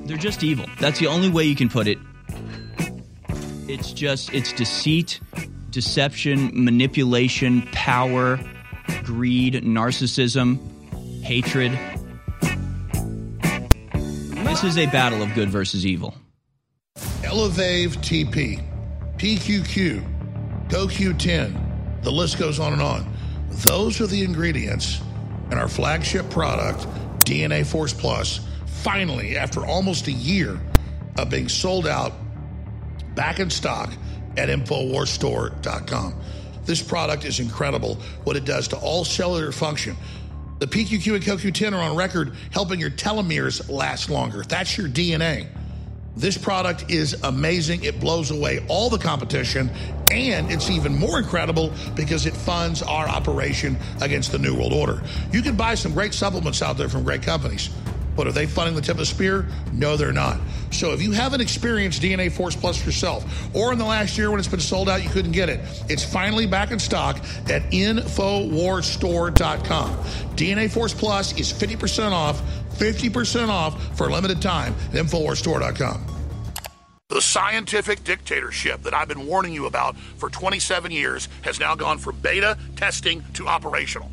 they're 0.05 0.17
just 0.17 0.43
evil. 0.45 0.67
That's 0.81 1.01
the 1.01 1.09
only 1.09 1.29
way 1.29 1.45
you 1.45 1.57
can 1.57 1.69
put 1.69 1.89
it. 1.89 1.99
It's 3.69 3.93
just 3.93 4.33
it's 4.33 4.53
deceit, 4.53 5.21
deception, 5.71 6.51
manipulation, 6.53 7.63
power, 7.73 8.39
greed, 9.05 9.55
narcissism, 9.55 10.59
hatred. 11.22 11.72
This 14.45 14.64
is 14.64 14.78
a 14.78 14.87
battle 14.87 15.22
of 15.22 15.33
good 15.35 15.49
versus 15.49 15.87
evil. 15.87 16.14
Elevave 17.22 17.97
TP, 17.99 18.62
PQQ, 19.16 20.68
CoQ10, 20.68 22.03
the 22.03 22.11
list 22.11 22.39
goes 22.39 22.61
on 22.61 22.72
and 22.72 22.83
on. 22.83 23.11
Those 23.49 24.01
are 24.01 24.07
the 24.07 24.22
ingredients 24.22 25.01
in 25.51 25.59
our 25.59 25.68
flagship 25.68 26.28
product, 26.30 26.87
DNA 27.24 27.64
Force 27.64 27.93
Plus. 27.93 28.41
Finally, 28.66 29.37
after 29.37 29.64
almost 29.64 30.09
a 30.09 30.12
year 30.12 30.61
of 31.16 31.30
being 31.30 31.49
sold 31.49 31.87
out, 31.87 32.12
back 33.14 33.39
in 33.39 33.51
stock 33.51 33.93
at 34.37 34.49
InfoWarsStore.com. 34.49 36.14
This 36.65 36.83
product 36.83 37.25
is 37.25 37.41
incredible 37.41 37.97
what 38.25 38.37
it 38.37 38.45
does 38.45 38.69
to 38.69 38.77
all 38.77 39.05
cellular 39.05 39.53
function. 39.53 39.97
The 40.59 40.67
PQQ 40.67 41.15
and 41.17 41.25
CoQ10 41.25 41.73
are 41.73 41.91
on 41.91 41.97
record 41.97 42.35
helping 42.53 42.79
your 42.79 42.91
telomeres 42.91 43.69
last 43.69 44.11
longer. 44.11 44.45
That's 44.45 44.79
your 44.79 44.89
DNA. 44.89 45.49
This 46.17 46.37
product 46.37 46.91
is 46.91 47.15
amazing. 47.25 47.85
It 47.85 47.99
blows 47.99 48.31
away 48.31 48.65
all 48.69 48.91
the 48.91 48.99
competition, 48.99 49.71
and 50.11 50.53
it's 50.53 50.69
even 50.69 50.95
more 50.95 51.19
incredible 51.19 51.73
because 51.97 52.27
it 52.27 52.37
funds 52.37 52.83
our 52.83 53.09
operation 53.09 53.79
against 54.03 54.31
the 54.31 54.39
New 54.39 54.55
World 54.55 54.75
Order. 54.75 55.03
You 55.33 55.41
can 55.41 55.57
buy 55.57 55.75
some 55.75 55.95
great 55.95 56.13
supplements 56.13 56.61
out 56.61 56.77
there 56.77 56.91
from 56.91 57.03
great 57.03 57.23
companies. 57.23 57.71
But 58.17 58.27
are 58.27 58.33
they 58.33 58.47
funding 58.47 58.75
the 58.75 58.83
tip 58.83 58.93
of 58.93 58.99
the 58.99 59.07
spear? 59.07 59.47
No, 59.73 59.97
they're 59.97 60.13
not. 60.13 60.39
So 60.71 60.93
if 60.93 61.01
you 61.03 61.13
haven't 61.13 61.41
experienced 61.41 62.03
DNA 62.03 62.31
Force 62.31 62.55
Plus 62.55 62.85
yourself, 62.85 63.25
or 63.55 63.73
in 63.73 63.79
the 63.79 63.85
last 63.85 64.19
year 64.19 64.31
when 64.31 64.39
it's 64.39 64.49
been 64.49 64.61
sold 64.61 64.89
out, 64.89 65.03
you 65.03 65.11
couldn't 65.11 65.33
get 65.33 65.49
it, 65.49 65.59
it's 65.89 66.05
finally 66.05 66.47
back 66.47 66.71
in 66.71 66.79
stock 66.79 67.17
at 67.49 67.63
InfoWarsStore.com. 67.71 69.97
DNA 70.37 70.71
Force 70.71 70.95
Plus 70.95 71.37
is 71.39 71.53
50% 71.53 72.13
off, 72.13 72.41
50% 72.79 73.49
off 73.49 73.97
for 73.97 74.09
a 74.09 74.13
limited 74.13 74.41
time 74.43 74.75
at 74.91 74.97
InfoWarsStore.com. 74.97 76.07
The 77.09 77.21
scientific 77.21 78.05
dictatorship 78.05 78.85
that 78.85 78.95
I've 78.95 79.09
been 79.09 79.27
warning 79.27 79.53
you 79.53 79.67
about 79.67 79.99
for 80.17 80.31
27 80.31 80.91
years 80.91 81.29
has 81.43 81.61
now 81.61 81.75
gone 81.75 81.99
from 81.99 82.19
beta 82.21 82.57
testing 82.75 83.23
to 83.35 83.49
operational. 83.49 84.11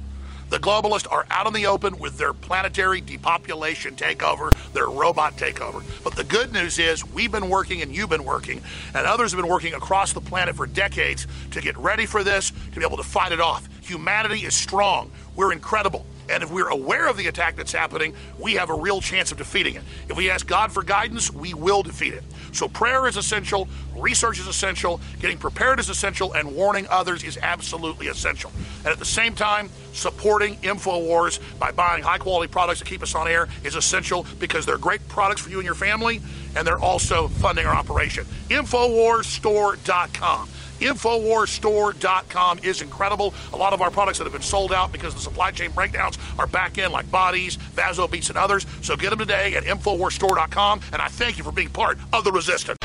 The 0.50 0.58
globalists 0.58 1.06
are 1.12 1.28
out 1.30 1.45
in 1.45 1.54
the 1.54 1.68
open 1.68 2.00
with 2.00 2.18
their 2.18 2.34
planetary 2.34 3.02
depopulation 3.02 3.95
takeover, 3.95 4.52
their 4.74 4.88
robot 4.88 5.38
takeover. 5.38 5.84
But 6.04 6.16
the 6.16 6.24
good 6.24 6.52
news 6.52 6.80
is 6.80 7.06
we've 7.06 7.32
been 7.32 7.50
working 7.50 7.84
and 7.84 7.95
you've 7.95 8.10
been 8.10 8.24
working, 8.24 8.62
and 8.95 9.06
others 9.06 9.32
have 9.32 9.39
been 9.39 9.50
working 9.50 9.76
across 9.76 10.12
the 10.12 10.22
planet 10.22 10.56
for 10.56 10.66
decades 10.66 11.28
to 11.52 11.62
get 11.62 11.78
ready 11.78 12.08
for 12.08 12.24
this, 12.24 12.52
to 12.74 12.80
be 12.80 12.86
able 12.86 12.97
to 12.97 13.04
fight 13.04 13.32
it 13.32 13.39
off. 13.39 13.70
Humanity 13.82 14.39
is 14.45 14.56
strong. 14.56 15.12
We're 15.36 15.54
incredible. 15.54 16.06
And 16.30 16.43
if 16.43 16.51
we're 16.51 16.69
aware 16.69 17.07
of 17.07 17.17
the 17.17 17.27
attack 17.27 17.55
that's 17.55 17.71
happening, 17.71 18.13
we 18.38 18.53
have 18.53 18.69
a 18.69 18.73
real 18.73 19.01
chance 19.01 19.32
of 19.32 19.38
defeating 19.38 19.75
it. 19.75 19.84
If 20.07 20.17
we 20.17 20.30
ask 20.30 20.47
God 20.47 20.71
for 20.71 20.84
guidance, 20.84 21.34
we 21.34 21.53
will 21.53 21.84
defeat 21.84 22.13
it. 22.13 22.23
So 22.51 22.67
prayer 22.67 23.07
is 23.07 23.17
essential, 23.17 23.67
research 23.97 24.39
is 24.39 24.47
essential, 24.47 25.01
getting 25.19 25.38
prepared 25.38 25.80
is 25.80 25.89
essential, 25.89 26.34
and 26.34 26.55
warning 26.55 26.88
others 26.89 27.23
is 27.23 27.38
absolutely 27.41 28.07
essential. 28.07 28.51
And 28.80 28.88
at 28.88 28.99
the 28.99 29.05
same 29.05 29.36
time, 29.36 29.69
supporting 29.93 30.55
InfoWars 30.57 31.39
by 31.59 31.71
buying 31.71 32.03
high 32.03 32.19
quality 32.19 32.51
products 32.51 32.80
to 32.80 32.86
keep 32.86 33.03
us 33.03 33.15
on 33.15 33.27
air 33.27 33.47
is 33.63 33.75
essential 33.75 34.25
because 34.39 34.65
they're 34.65 34.77
great 34.77 35.05
products 35.07 35.41
for 35.41 35.49
you 35.49 35.57
and 35.57 35.65
your 35.65 35.75
family, 35.75 36.21
and 36.55 36.65
they're 36.65 36.80
also 36.80 37.27
funding 37.27 37.65
our 37.65 37.75
operation. 37.75 38.25
InfoWarsStore.com. 38.49 40.49
InfoWarsStore.com 40.80 42.59
is 42.63 42.82
incredible. 42.82 43.34
A 43.53 43.57
lot 43.57 43.73
of 43.73 43.82
our 43.82 43.91
products 43.91 44.17
that 44.17 44.25
have 44.25 44.34
been 44.34 44.41
sold 44.41 44.73
out 44.73 44.91
because 44.91 45.13
the 45.13 45.19
supply 45.19 45.51
chain 45.51 45.71
breakdowns 45.71 46.17
are 46.38 46.47
back 46.47 46.77
in, 46.77 46.91
like 46.91 47.09
bodies, 47.11 47.55
Vaso 47.55 48.07
Beats, 48.07 48.30
and 48.30 48.38
others. 48.38 48.65
So 48.82 48.95
get 48.95 49.11
them 49.11 49.19
today 49.19 49.55
at 49.55 49.63
InfoWarsStore.com, 49.63 50.82
and 50.93 51.01
I 51.01 51.07
thank 51.07 51.38
you 51.38 51.43
for 51.43 51.51
being 51.51 51.69
part 51.69 51.97
of 52.13 52.23
the 52.23 52.32
resistance. 52.32 52.77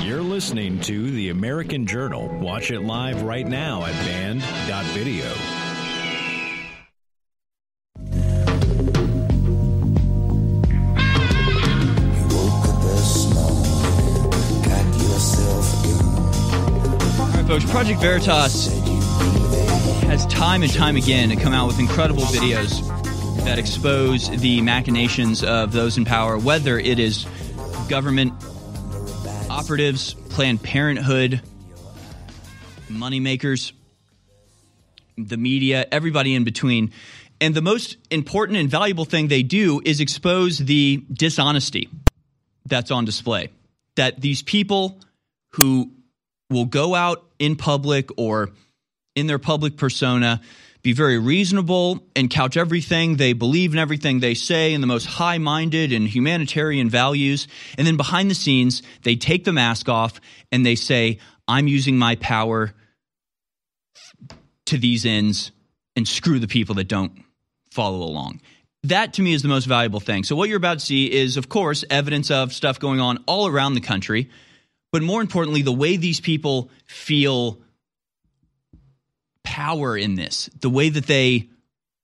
You're 0.00 0.22
listening 0.22 0.80
to 0.82 1.10
The 1.10 1.30
American 1.30 1.86
Journal. 1.86 2.28
Watch 2.38 2.70
it 2.70 2.80
live 2.80 3.22
right 3.22 3.46
now 3.46 3.84
at 3.84 3.92
band.video. 4.06 5.65
folks, 17.46 17.70
Project 17.70 18.00
Veritas 18.00 18.66
has 20.02 20.26
time 20.26 20.64
and 20.64 20.72
time 20.72 20.96
again 20.96 21.38
come 21.38 21.52
out 21.52 21.68
with 21.68 21.78
incredible 21.78 22.24
videos 22.24 22.84
that 23.44 23.56
expose 23.56 24.28
the 24.40 24.60
machinations 24.62 25.44
of 25.44 25.70
those 25.70 25.96
in 25.96 26.04
power, 26.04 26.36
whether 26.36 26.76
it 26.76 26.98
is 26.98 27.24
government 27.88 28.32
operatives, 29.48 30.14
Planned 30.14 30.60
Parenthood, 30.60 31.40
moneymakers, 32.88 33.70
the 35.16 35.36
media, 35.36 35.86
everybody 35.92 36.34
in 36.34 36.42
between. 36.42 36.90
And 37.40 37.54
the 37.54 37.62
most 37.62 37.96
important 38.10 38.58
and 38.58 38.68
valuable 38.68 39.04
thing 39.04 39.28
they 39.28 39.44
do 39.44 39.80
is 39.84 40.00
expose 40.00 40.58
the 40.58 41.04
dishonesty 41.12 41.90
that's 42.64 42.90
on 42.90 43.04
display. 43.04 43.50
That 43.94 44.20
these 44.20 44.42
people 44.42 44.98
who 45.52 45.92
will 46.50 46.66
go 46.66 46.94
out 46.96 47.22
in 47.38 47.56
public 47.56 48.10
or 48.16 48.50
in 49.14 49.26
their 49.26 49.38
public 49.38 49.76
persona, 49.76 50.40
be 50.82 50.92
very 50.92 51.18
reasonable 51.18 52.00
and 52.14 52.30
couch 52.30 52.56
everything 52.56 53.16
they 53.16 53.32
believe 53.32 53.72
in 53.72 53.78
everything 53.78 54.20
they 54.20 54.34
say 54.34 54.72
in 54.72 54.80
the 54.80 54.86
most 54.86 55.06
high 55.06 55.38
minded 55.38 55.92
and 55.92 56.06
humanitarian 56.06 56.88
values. 56.88 57.48
And 57.76 57.86
then 57.86 57.96
behind 57.96 58.30
the 58.30 58.36
scenes, 58.36 58.82
they 59.02 59.16
take 59.16 59.44
the 59.44 59.52
mask 59.52 59.88
off 59.88 60.20
and 60.52 60.64
they 60.64 60.76
say, 60.76 61.18
I'm 61.48 61.66
using 61.66 61.98
my 61.98 62.14
power 62.16 62.72
to 64.66 64.78
these 64.78 65.04
ends 65.04 65.50
and 65.96 66.06
screw 66.06 66.38
the 66.38 66.46
people 66.46 66.76
that 66.76 66.88
don't 66.88 67.24
follow 67.72 67.98
along. 67.98 68.40
That 68.84 69.14
to 69.14 69.22
me 69.22 69.32
is 69.32 69.42
the 69.42 69.48
most 69.48 69.64
valuable 69.64 69.98
thing. 69.98 70.22
So, 70.22 70.36
what 70.36 70.48
you're 70.48 70.58
about 70.58 70.78
to 70.78 70.84
see 70.84 71.10
is, 71.12 71.36
of 71.36 71.48
course, 71.48 71.84
evidence 71.90 72.30
of 72.30 72.52
stuff 72.52 72.78
going 72.78 73.00
on 73.00 73.24
all 73.26 73.48
around 73.48 73.74
the 73.74 73.80
country. 73.80 74.30
But 74.96 75.02
more 75.02 75.20
importantly, 75.20 75.60
the 75.60 75.72
way 75.72 75.98
these 75.98 76.20
people 76.20 76.70
feel 76.86 77.60
power 79.44 79.94
in 79.94 80.14
this, 80.14 80.48
the 80.62 80.70
way 80.70 80.88
that 80.88 81.04
they 81.04 81.50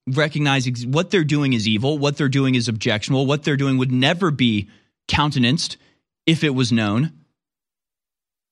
recognize 0.06 0.66
ex- 0.66 0.84
what 0.84 1.10
they're 1.10 1.24
doing 1.24 1.54
is 1.54 1.66
evil, 1.66 1.96
what 1.96 2.18
they're 2.18 2.28
doing 2.28 2.54
is 2.54 2.68
objectionable, 2.68 3.24
what 3.24 3.44
they're 3.44 3.56
doing 3.56 3.78
would 3.78 3.90
never 3.90 4.30
be 4.30 4.68
countenanced 5.08 5.78
if 6.26 6.44
it 6.44 6.50
was 6.50 6.70
known. 6.70 7.12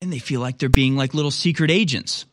And 0.01 0.11
they 0.11 0.19
feel 0.19 0.41
like 0.41 0.57
they're 0.57 0.71
being 0.71 0.97
like 0.97 1.12
little 1.12 1.31
secret 1.31 1.71
agents. 1.71 2.25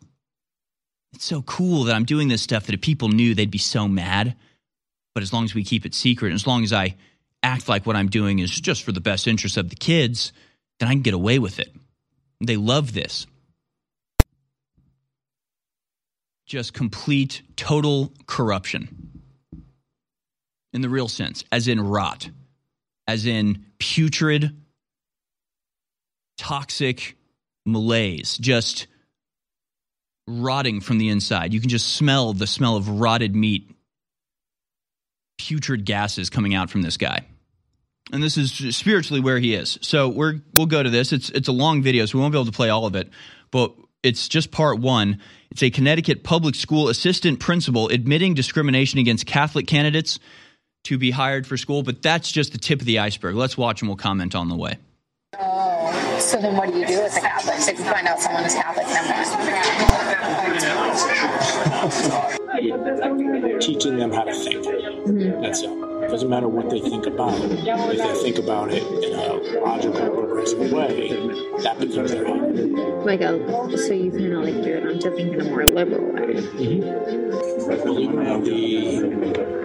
It's 1.11 1.25
so 1.25 1.41
cool 1.41 1.83
that 1.83 1.95
I'm 1.97 2.05
doing 2.05 2.29
this 2.29 2.41
stuff 2.41 2.67
that 2.67 2.73
if 2.73 2.79
people 2.79 3.09
knew, 3.09 3.35
they'd 3.35 3.51
be 3.51 3.57
so 3.57 3.85
mad. 3.85 4.37
But 5.13 5.23
as 5.23 5.33
long 5.33 5.43
as 5.43 5.53
we 5.53 5.65
keep 5.65 5.85
it 5.85 5.93
secret, 5.93 6.29
and 6.29 6.35
as 6.35 6.47
long 6.47 6.63
as 6.63 6.71
I 6.71 6.95
act 7.43 7.67
like 7.67 7.85
what 7.85 7.97
I'm 7.97 8.07
doing 8.07 8.39
is 8.39 8.49
just 8.49 8.83
for 8.83 8.93
the 8.93 9.01
best 9.01 9.27
interest 9.27 9.57
of 9.57 9.69
the 9.69 9.75
kids, 9.75 10.31
then 10.79 10.87
I 10.87 10.93
can 10.93 11.01
get 11.01 11.13
away 11.13 11.37
with 11.37 11.59
it. 11.59 11.69
They 12.41 12.57
love 12.57 12.93
this. 12.93 13.25
Just 16.45 16.73
complete, 16.73 17.41
total 17.55 18.13
corruption 18.25 19.21
in 20.73 20.81
the 20.81 20.89
real 20.89 21.07
sense, 21.07 21.43
as 21.51 21.67
in 21.67 21.81
rot, 21.81 22.29
as 23.07 23.25
in 23.25 23.65
putrid, 23.79 24.55
toxic 26.37 27.17
malaise, 27.65 28.37
just 28.37 28.87
rotting 30.27 30.81
from 30.81 30.99
the 30.99 31.09
inside. 31.09 31.53
You 31.53 31.59
can 31.59 31.69
just 31.69 31.95
smell 31.95 32.33
the 32.33 32.47
smell 32.47 32.75
of 32.75 32.87
rotted 32.87 33.35
meat, 33.35 33.69
putrid 35.37 35.85
gases 35.85 36.29
coming 36.29 36.53
out 36.53 36.69
from 36.69 36.81
this 36.81 36.97
guy. 36.97 37.25
And 38.11 38.23
this 38.23 38.37
is 38.37 38.75
spiritually 38.75 39.21
where 39.21 39.39
he 39.39 39.53
is. 39.53 39.77
So 39.81 40.09
we're 40.09 40.41
we'll 40.53 40.65
go 40.65 40.81
to 40.81 40.89
this. 40.89 41.11
It's 41.11 41.29
it's 41.29 41.47
a 41.47 41.53
long 41.53 41.81
video, 41.81 42.05
so 42.05 42.17
we 42.17 42.21
won't 42.21 42.31
be 42.31 42.37
able 42.37 42.45
to 42.45 42.51
play 42.51 42.69
all 42.69 42.85
of 42.85 42.95
it, 42.95 43.09
but 43.51 43.73
it's 44.03 44.27
just 44.27 44.51
part 44.51 44.79
one. 44.79 45.19
It's 45.51 45.63
a 45.63 45.69
Connecticut 45.69 46.23
public 46.23 46.55
school 46.55 46.89
assistant 46.89 47.39
principal 47.39 47.89
admitting 47.89 48.33
discrimination 48.33 48.99
against 48.99 49.25
Catholic 49.25 49.67
candidates 49.67 50.19
to 50.85 50.97
be 50.97 51.11
hired 51.11 51.45
for 51.45 51.57
school, 51.57 51.83
but 51.83 52.01
that's 52.01 52.31
just 52.31 52.53
the 52.53 52.57
tip 52.57 52.79
of 52.79 52.85
the 52.85 52.99
iceberg. 52.99 53.35
Let's 53.35 53.57
watch 53.57 53.81
and 53.81 53.89
we'll 53.89 53.97
comment 53.97 54.35
on 54.35 54.49
the 54.49 54.55
way. 54.55 54.77
Oh, 55.39 56.19
so 56.19 56.39
then 56.39 56.55
what 56.55 56.71
do 56.71 56.79
you 56.79 56.85
do 56.87 57.01
with 57.01 57.13
the 57.13 57.21
Catholics 57.21 57.67
if 57.67 57.77
you 57.77 57.85
find 57.85 58.07
out 58.07 58.19
someone 58.19 58.45
is 58.45 58.53
Catholic? 58.53 58.87
Then 58.87 59.07
Teaching 63.59 63.97
them 63.97 64.11
how 64.11 64.23
to 64.23 64.33
think. 64.33 64.65
Mm-hmm. 64.65 65.41
That's 65.41 65.61
it. 65.61 65.86
It 66.07 66.11
doesn't 66.11 66.29
matter 66.29 66.47
what 66.47 66.69
they 66.69 66.79
think 66.79 67.05
about 67.05 67.33
it. 67.33 67.51
If 67.51 67.97
they 67.97 68.13
think 68.23 68.37
about 68.37 68.71
it 68.71 68.81
in 68.81 69.13
a 69.13 69.59
logical, 69.59 70.09
progressive 70.09 70.71
way, 70.71 71.09
that 71.63 71.79
becomes 71.81 72.11
their 72.11 72.25
habit. 72.25 73.05
Like 73.05 73.19
a, 73.19 73.77
so 73.77 73.91
you 73.91 74.11
kind 74.11 74.33
of 74.33 74.43
like 74.45 74.63
gear 74.63 74.87
them 74.87 74.99
to 74.99 75.11
think 75.11 75.33
in 75.33 75.41
a 75.41 75.43
more 75.43 75.65
liberal 75.65 76.13
way. 76.13 76.35
Mm-hmm. 76.35 77.83
Believe 77.83 78.11
it 78.13 79.57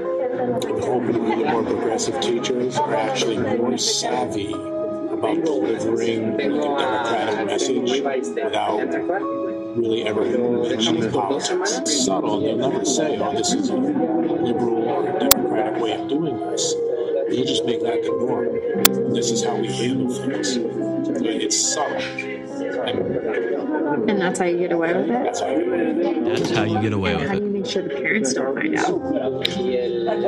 or 0.83 1.01
the 1.01 1.45
more 1.45 1.63
progressive 1.63 2.21
teachers 2.21 2.77
are 2.77 2.97
actually 2.97 3.39
more 3.39 3.79
savvy 3.79 4.53
about 4.53 5.45
delivering 5.45 6.37
the 6.37 6.43
democratic 6.43 7.47
message 7.47 8.03
without 8.35 8.79
really 9.77 10.03
ever 10.05 10.25
mentioning 10.25 11.11
politics. 11.13 11.79
It's 11.79 12.05
subtle. 12.05 12.41
They'll 12.41 12.57
never 12.57 12.85
say, 12.85 13.19
oh, 13.19 13.33
this 13.33 13.53
is 13.53 13.71
a 13.71 13.77
liberal 13.77 14.83
or 14.89 15.09
a 15.09 15.32
democratic 15.73 15.83
way 15.83 15.93
of 15.93 16.09
doing 16.09 16.39
this. 16.51 16.75
You'll 17.31 17.47
just 17.47 17.65
make 17.65 17.81
that 17.83 18.03
the 18.03 18.09
norm. 18.09 19.15
This 19.15 19.31
is 19.31 19.45
how 19.45 19.57
we 19.57 19.73
handle 19.73 20.13
things. 20.13 20.57
It's 21.25 21.57
subtle. 21.57 22.03
And 24.09 24.21
that's 24.21 24.39
how 24.39 24.47
you 24.47 24.59
get 24.59 24.73
away 24.73 24.95
with 24.95 25.11
it? 25.11 25.25
That's 25.25 25.41
how 25.41 25.51
you 25.51 25.65
get 25.65 25.73
away 25.73 26.15
with 26.15 26.51
it. 26.51 26.57
How 26.57 26.65
you 26.65 26.81
get 26.81 26.93
away 26.93 27.17
with 27.17 27.29
How 27.29 27.35
do 27.35 27.45
you 27.45 27.51
make 27.51 27.67
sure 27.67 27.83
the 27.83 27.91
parents 27.91 28.35
don't 28.35 28.55
find 28.55 28.77
out? 28.77 29.03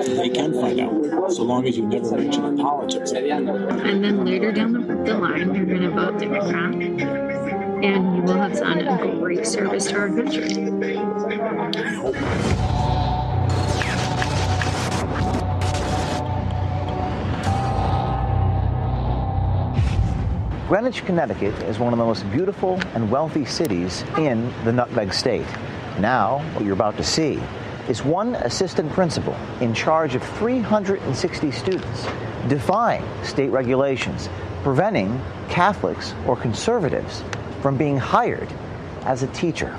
They 0.07 0.29
can 0.31 0.53
find 0.55 0.81
out, 0.81 1.33
so 1.33 1.43
long 1.43 1.66
as 1.66 1.77
you 1.77 1.87
never 1.87 2.16
mention 2.16 2.57
politics. 2.59 3.12
And 3.12 4.05
then 4.05 4.25
later 4.25 4.53
down 4.53 4.73
the, 4.73 4.81
the 4.81 5.15
line, 5.19 5.55
you're 5.55 5.66
going 5.66 5.83
to 5.83 5.91
vote 5.91 6.19
Democrat, 6.19 6.75
and 7.85 8.16
you 8.16 8.23
will 8.23 8.35
have 8.35 8.55
done 8.55 8.87
a 8.87 9.16
great 9.19 9.47
service 9.47 9.87
to 9.87 9.97
our 9.99 10.09
country. 10.09 10.55
Greenwich, 20.69 21.05
Connecticut 21.05 21.55
is 21.65 21.78
one 21.78 21.93
of 21.93 21.99
the 21.99 22.05
most 22.07 22.28
beautiful 22.32 22.81
and 22.95 23.11
wealthy 23.11 23.45
cities 23.45 24.03
in 24.16 24.51
the 24.65 24.73
Nutmeg 24.73 25.12
State. 25.12 25.47
Now, 25.99 26.39
what 26.55 26.65
you're 26.65 26.73
about 26.73 26.97
to 26.97 27.05
see 27.05 27.39
is 27.86 28.03
one 28.03 28.35
assistant 28.36 28.91
principal 28.93 29.36
in 29.61 29.74
charge 29.74 30.15
of 30.15 30.23
360 30.23 31.51
students, 31.51 32.07
defying 32.49 33.05
state 33.23 33.51
regulations, 33.51 34.31
preventing 34.62 35.20
Catholics 35.51 36.15
or 36.27 36.35
conservatives 36.35 37.23
from 37.61 37.77
being 37.77 37.99
hired 37.99 38.49
as 39.03 39.23
a 39.23 39.27
teacher. 39.28 39.78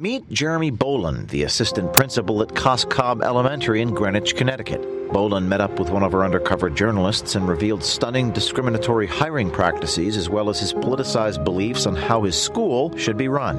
Meet 0.00 0.30
Jeremy 0.30 0.70
Boland, 0.70 1.28
the 1.30 1.42
assistant 1.42 1.92
principal 1.92 2.40
at 2.40 2.54
Cos 2.54 2.84
Cob 2.84 3.20
Elementary 3.20 3.82
in 3.82 3.92
Greenwich, 3.92 4.36
Connecticut. 4.36 4.80
Boland 5.12 5.48
met 5.48 5.60
up 5.60 5.80
with 5.80 5.90
one 5.90 6.04
of 6.04 6.14
our 6.14 6.24
undercover 6.24 6.70
journalists 6.70 7.34
and 7.34 7.48
revealed 7.48 7.82
stunning 7.82 8.30
discriminatory 8.30 9.08
hiring 9.08 9.50
practices 9.50 10.16
as 10.16 10.28
well 10.28 10.50
as 10.50 10.60
his 10.60 10.72
politicized 10.72 11.42
beliefs 11.42 11.84
on 11.84 11.96
how 11.96 12.22
his 12.22 12.40
school 12.40 12.96
should 12.96 13.16
be 13.16 13.26
run. 13.26 13.56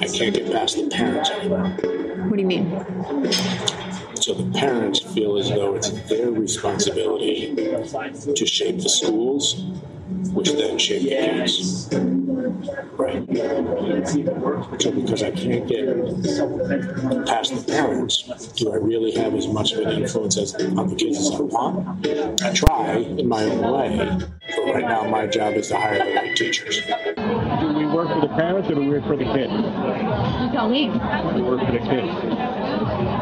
I 0.00 0.08
can't 0.08 0.34
get 0.34 0.50
past 0.50 0.76
the 0.76 0.88
parents 0.90 1.28
anymore. 1.28 1.68
What 2.28 2.36
do 2.36 2.40
you 2.40 2.48
mean? 2.48 2.70
So 4.14 4.32
the 4.32 4.50
parents 4.58 5.00
feel 5.00 5.36
as 5.36 5.50
though 5.50 5.74
it's 5.74 5.90
their 6.08 6.30
responsibility 6.30 7.54
to 7.54 8.46
shape 8.46 8.80
the 8.80 8.88
schools, 8.88 9.62
which 10.32 10.52
then 10.52 10.78
shape 10.78 11.02
the 11.02 11.10
kids. 11.10 11.88
Right. 12.96 13.26
So 14.80 14.90
because 14.92 15.22
I 15.22 15.30
can't 15.30 15.66
get 15.66 15.86
past 17.26 17.54
the 17.54 17.64
parents, 17.66 18.22
do 18.52 18.72
I 18.72 18.76
really 18.76 19.12
have 19.12 19.34
as 19.34 19.46
much 19.48 19.72
of 19.72 19.86
an 19.86 20.02
influence 20.02 20.36
as, 20.38 20.54
on 20.54 20.88
the 20.88 20.96
kids 20.96 21.18
as 21.18 21.32
I 21.32 21.40
want? 21.40 22.06
I 22.42 22.52
try 22.52 22.96
in 22.96 23.28
my 23.28 23.44
own 23.44 23.60
way, 23.72 24.18
but 24.56 24.74
right 24.74 24.84
now 24.84 25.08
my 25.08 25.26
job 25.26 25.54
is 25.54 25.68
to 25.68 25.76
hire 25.76 25.98
the 25.98 26.14
right 26.14 26.36
teachers. 26.36 26.80
Do 27.60 27.72
we 27.74 27.86
work 27.86 28.08
for 28.08 28.20
the 28.20 28.32
parents 28.34 28.70
or 28.70 28.74
do 28.74 28.80
we 28.80 28.88
work 28.88 29.06
for 29.06 29.16
the 29.16 29.24
kids? 29.24 29.52
You 29.52 30.50
tell 30.52 30.68
me. 30.68 30.88
We 31.34 31.42
work 31.42 31.60
for 31.60 31.72
the 31.72 31.78
kids. 31.78 32.12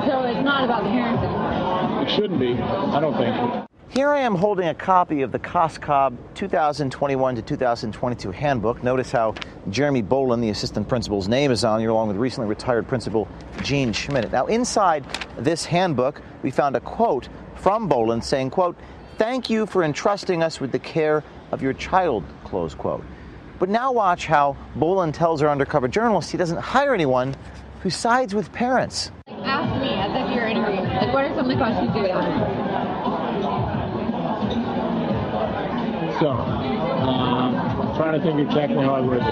So 0.06 0.24
it's 0.24 0.44
not 0.44 0.64
about 0.64 0.84
the 0.84 0.90
parents 0.90 1.22
anymore. 1.22 2.02
It 2.02 2.10
shouldn't 2.10 2.40
be. 2.40 2.54
I 2.54 3.00
don't 3.00 3.16
think. 3.16 3.67
Here 3.90 4.10
I 4.10 4.20
am 4.20 4.34
holding 4.34 4.68
a 4.68 4.74
copy 4.74 5.22
of 5.22 5.32
the 5.32 5.38
Cos 5.38 5.78
Cob 5.78 6.14
2021 6.34 7.36
to 7.36 7.42
2022 7.42 8.30
handbook. 8.30 8.82
Notice 8.82 9.10
how 9.10 9.34
Jeremy 9.70 10.02
Boland, 10.02 10.44
the 10.44 10.50
assistant 10.50 10.86
principal's 10.86 11.26
name 11.26 11.50
is 11.50 11.64
on 11.64 11.80
here, 11.80 11.88
along 11.88 12.08
with 12.08 12.18
recently 12.18 12.48
retired 12.48 12.86
principal 12.86 13.26
Gene 13.62 13.94
Schmidt. 13.94 14.30
Now, 14.30 14.44
inside 14.46 15.06
this 15.38 15.64
handbook, 15.64 16.20
we 16.42 16.50
found 16.50 16.76
a 16.76 16.80
quote 16.80 17.30
from 17.54 17.88
Boland 17.88 18.22
saying, 18.22 18.50
quote, 18.50 18.76
thank 19.16 19.48
you 19.48 19.64
for 19.64 19.82
entrusting 19.82 20.42
us 20.42 20.60
with 20.60 20.70
the 20.70 20.78
care 20.78 21.24
of 21.50 21.62
your 21.62 21.72
child, 21.72 22.24
close 22.44 22.74
quote. 22.74 23.02
But 23.58 23.70
now 23.70 23.90
watch 23.90 24.26
how 24.26 24.54
Boland 24.76 25.14
tells 25.14 25.42
our 25.42 25.48
undercover 25.48 25.88
journalist 25.88 26.30
he 26.30 26.36
doesn't 26.36 26.58
hire 26.58 26.92
anyone 26.92 27.34
who 27.80 27.88
sides 27.88 28.34
with 28.34 28.52
parents. 28.52 29.10
Ask 29.28 29.80
me 29.80 29.94
as 29.94 30.10
if 30.28 30.36
you're 30.36 30.46
interviewing. 30.46 30.84
Like, 30.84 31.14
what 31.14 31.24
are 31.24 31.34
some 31.34 31.46
of 31.46 31.48
the 31.48 31.56
questions 31.56 31.96
you 31.96 32.02
would 32.02 32.10
ask? 32.10 32.87
So, 36.20 36.30
um, 36.30 37.54
trying 37.96 38.18
to 38.18 38.26
think 38.26 38.40
exactly 38.40 38.82
how 38.82 38.94
I 38.96 39.00
word 39.00 39.22
it. 39.22 39.24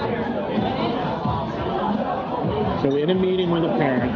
So, 2.83 2.97
in 2.97 3.11
a 3.11 3.15
meeting 3.15 3.51
with 3.51 3.65
a 3.65 3.71
parent, 3.77 4.13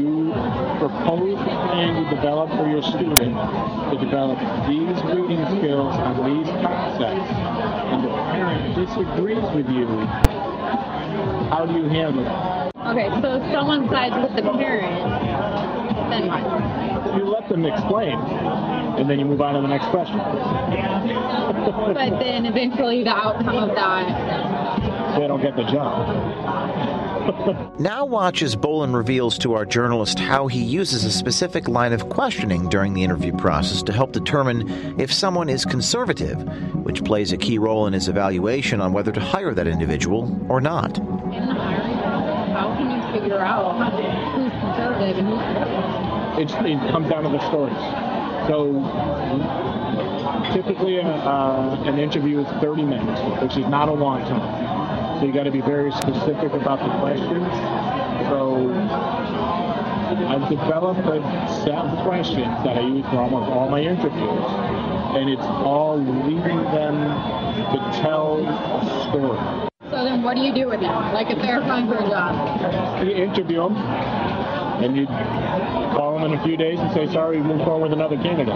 you 0.00 0.32
propose 0.78 1.38
a 1.38 1.44
plan 1.44 2.02
you 2.02 2.08
develop 2.08 2.48
for 2.56 2.66
your 2.66 2.82
student 2.82 3.36
to 3.92 3.98
develop 4.00 4.38
these 4.66 4.96
reading 5.12 5.44
skills 5.58 5.94
on 5.94 6.24
these 6.24 6.48
concepts, 6.64 7.30
and 7.92 8.04
the 8.04 8.08
parent 8.08 8.74
disagrees 8.76 9.44
with 9.54 9.68
you. 9.68 9.86
How 11.52 11.66
do 11.66 11.74
you 11.74 11.84
handle 11.84 12.24
it? 12.24 12.30
Okay, 12.88 13.08
so 13.20 13.34
if 13.36 13.52
someone 13.52 13.88
sides 13.90 14.16
with 14.16 14.36
the 14.42 14.50
parent, 14.52 15.04
then 16.08 16.28
what? 16.28 16.69
You 17.16 17.24
let 17.24 17.48
them 17.48 17.64
explain, 17.64 18.18
and 18.18 19.08
then 19.08 19.18
you 19.18 19.24
move 19.24 19.40
on 19.40 19.54
to 19.54 19.60
the 19.60 19.68
next 19.68 19.86
question. 19.86 20.18
but 20.18 22.20
then 22.20 22.46
eventually 22.46 23.04
the 23.04 23.10
outcome 23.10 23.56
of 23.56 23.74
that. 23.74 25.18
They 25.18 25.26
don't 25.26 25.40
get 25.40 25.56
the 25.56 25.64
job. 25.64 27.80
now 27.80 28.04
watch 28.04 28.42
as 28.42 28.56
Boland 28.56 28.96
reveals 28.96 29.38
to 29.38 29.54
our 29.54 29.66
journalist 29.66 30.18
how 30.18 30.46
he 30.46 30.62
uses 30.62 31.04
a 31.04 31.10
specific 31.10 31.68
line 31.68 31.92
of 31.92 32.08
questioning 32.08 32.68
during 32.68 32.94
the 32.94 33.02
interview 33.02 33.36
process 33.36 33.82
to 33.82 33.92
help 33.92 34.12
determine 34.12 35.00
if 35.00 35.12
someone 35.12 35.48
is 35.48 35.64
conservative, 35.64 36.40
which 36.84 37.04
plays 37.04 37.32
a 37.32 37.36
key 37.36 37.58
role 37.58 37.86
in 37.86 37.92
his 37.92 38.08
evaluation 38.08 38.80
on 38.80 38.92
whether 38.92 39.12
to 39.12 39.20
hire 39.20 39.54
that 39.54 39.66
individual 39.66 40.38
or 40.48 40.60
not. 40.60 40.98
In 40.98 41.04
the 41.04 41.54
hiring 41.54 41.98
process, 41.98 42.52
how 42.52 42.74
can 42.76 42.90
you 42.90 43.20
figure 43.20 43.40
out 43.40 43.92
who's 44.34 44.52
conservative 44.52 45.18
and 45.18 45.28
who's 45.28 45.99
It's, 46.38 46.52
it 46.52 46.90
comes 46.90 47.08
down 47.08 47.24
to 47.24 47.28
the 47.30 47.40
stories. 47.48 47.76
So 48.48 48.80
typically 50.52 51.00
uh, 51.00 51.08
uh, 51.08 51.82
an 51.84 51.98
interview 51.98 52.40
is 52.40 52.46
30 52.60 52.82
minutes, 52.84 53.20
which 53.42 53.56
is 53.56 53.68
not 53.70 53.88
a 53.88 53.92
long 53.92 54.20
time. 54.22 55.20
So 55.20 55.26
you 55.26 55.32
got 55.32 55.44
to 55.44 55.50
be 55.50 55.60
very 55.60 55.92
specific 55.92 56.52
about 56.52 56.78
the 56.80 56.90
questions. 56.98 57.46
So 58.28 58.70
I've 60.28 60.48
developed 60.48 61.00
a 61.00 61.20
set 61.64 61.78
of 61.78 62.04
questions 62.04 62.54
that 62.64 62.78
I 62.78 62.80
use 62.80 63.04
for 63.06 63.16
almost 63.18 63.50
all 63.50 63.68
my 63.68 63.80
interviews, 63.80 64.44
and 65.14 65.28
it's 65.28 65.42
all 65.42 65.98
leading 65.98 66.62
them 66.72 66.94
to 67.72 68.00
tell 68.00 68.38
a 68.46 69.08
story. 69.08 69.70
So 69.90 70.04
then 70.04 70.22
what 70.22 70.36
do 70.36 70.42
you 70.42 70.54
do 70.54 70.68
with 70.68 70.80
them? 70.80 71.12
Like 71.12 71.30
if 71.30 71.42
they're 71.42 71.60
applying 71.60 71.88
for 71.88 71.96
a 71.96 72.08
job? 72.08 73.04
You 73.04 73.10
interview 73.10 73.68
them, 73.68 73.74
and 74.82 74.96
you'd 74.96 75.08
call 75.08 76.18
them 76.18 76.32
in 76.32 76.38
a 76.38 76.44
few 76.44 76.56
days 76.56 76.78
and 76.78 76.92
say, 76.92 77.06
sorry, 77.12 77.40
we 77.40 77.46
moved 77.46 77.64
forward 77.64 77.90
with 77.90 77.92
another 77.92 78.16
candidate. 78.16 78.54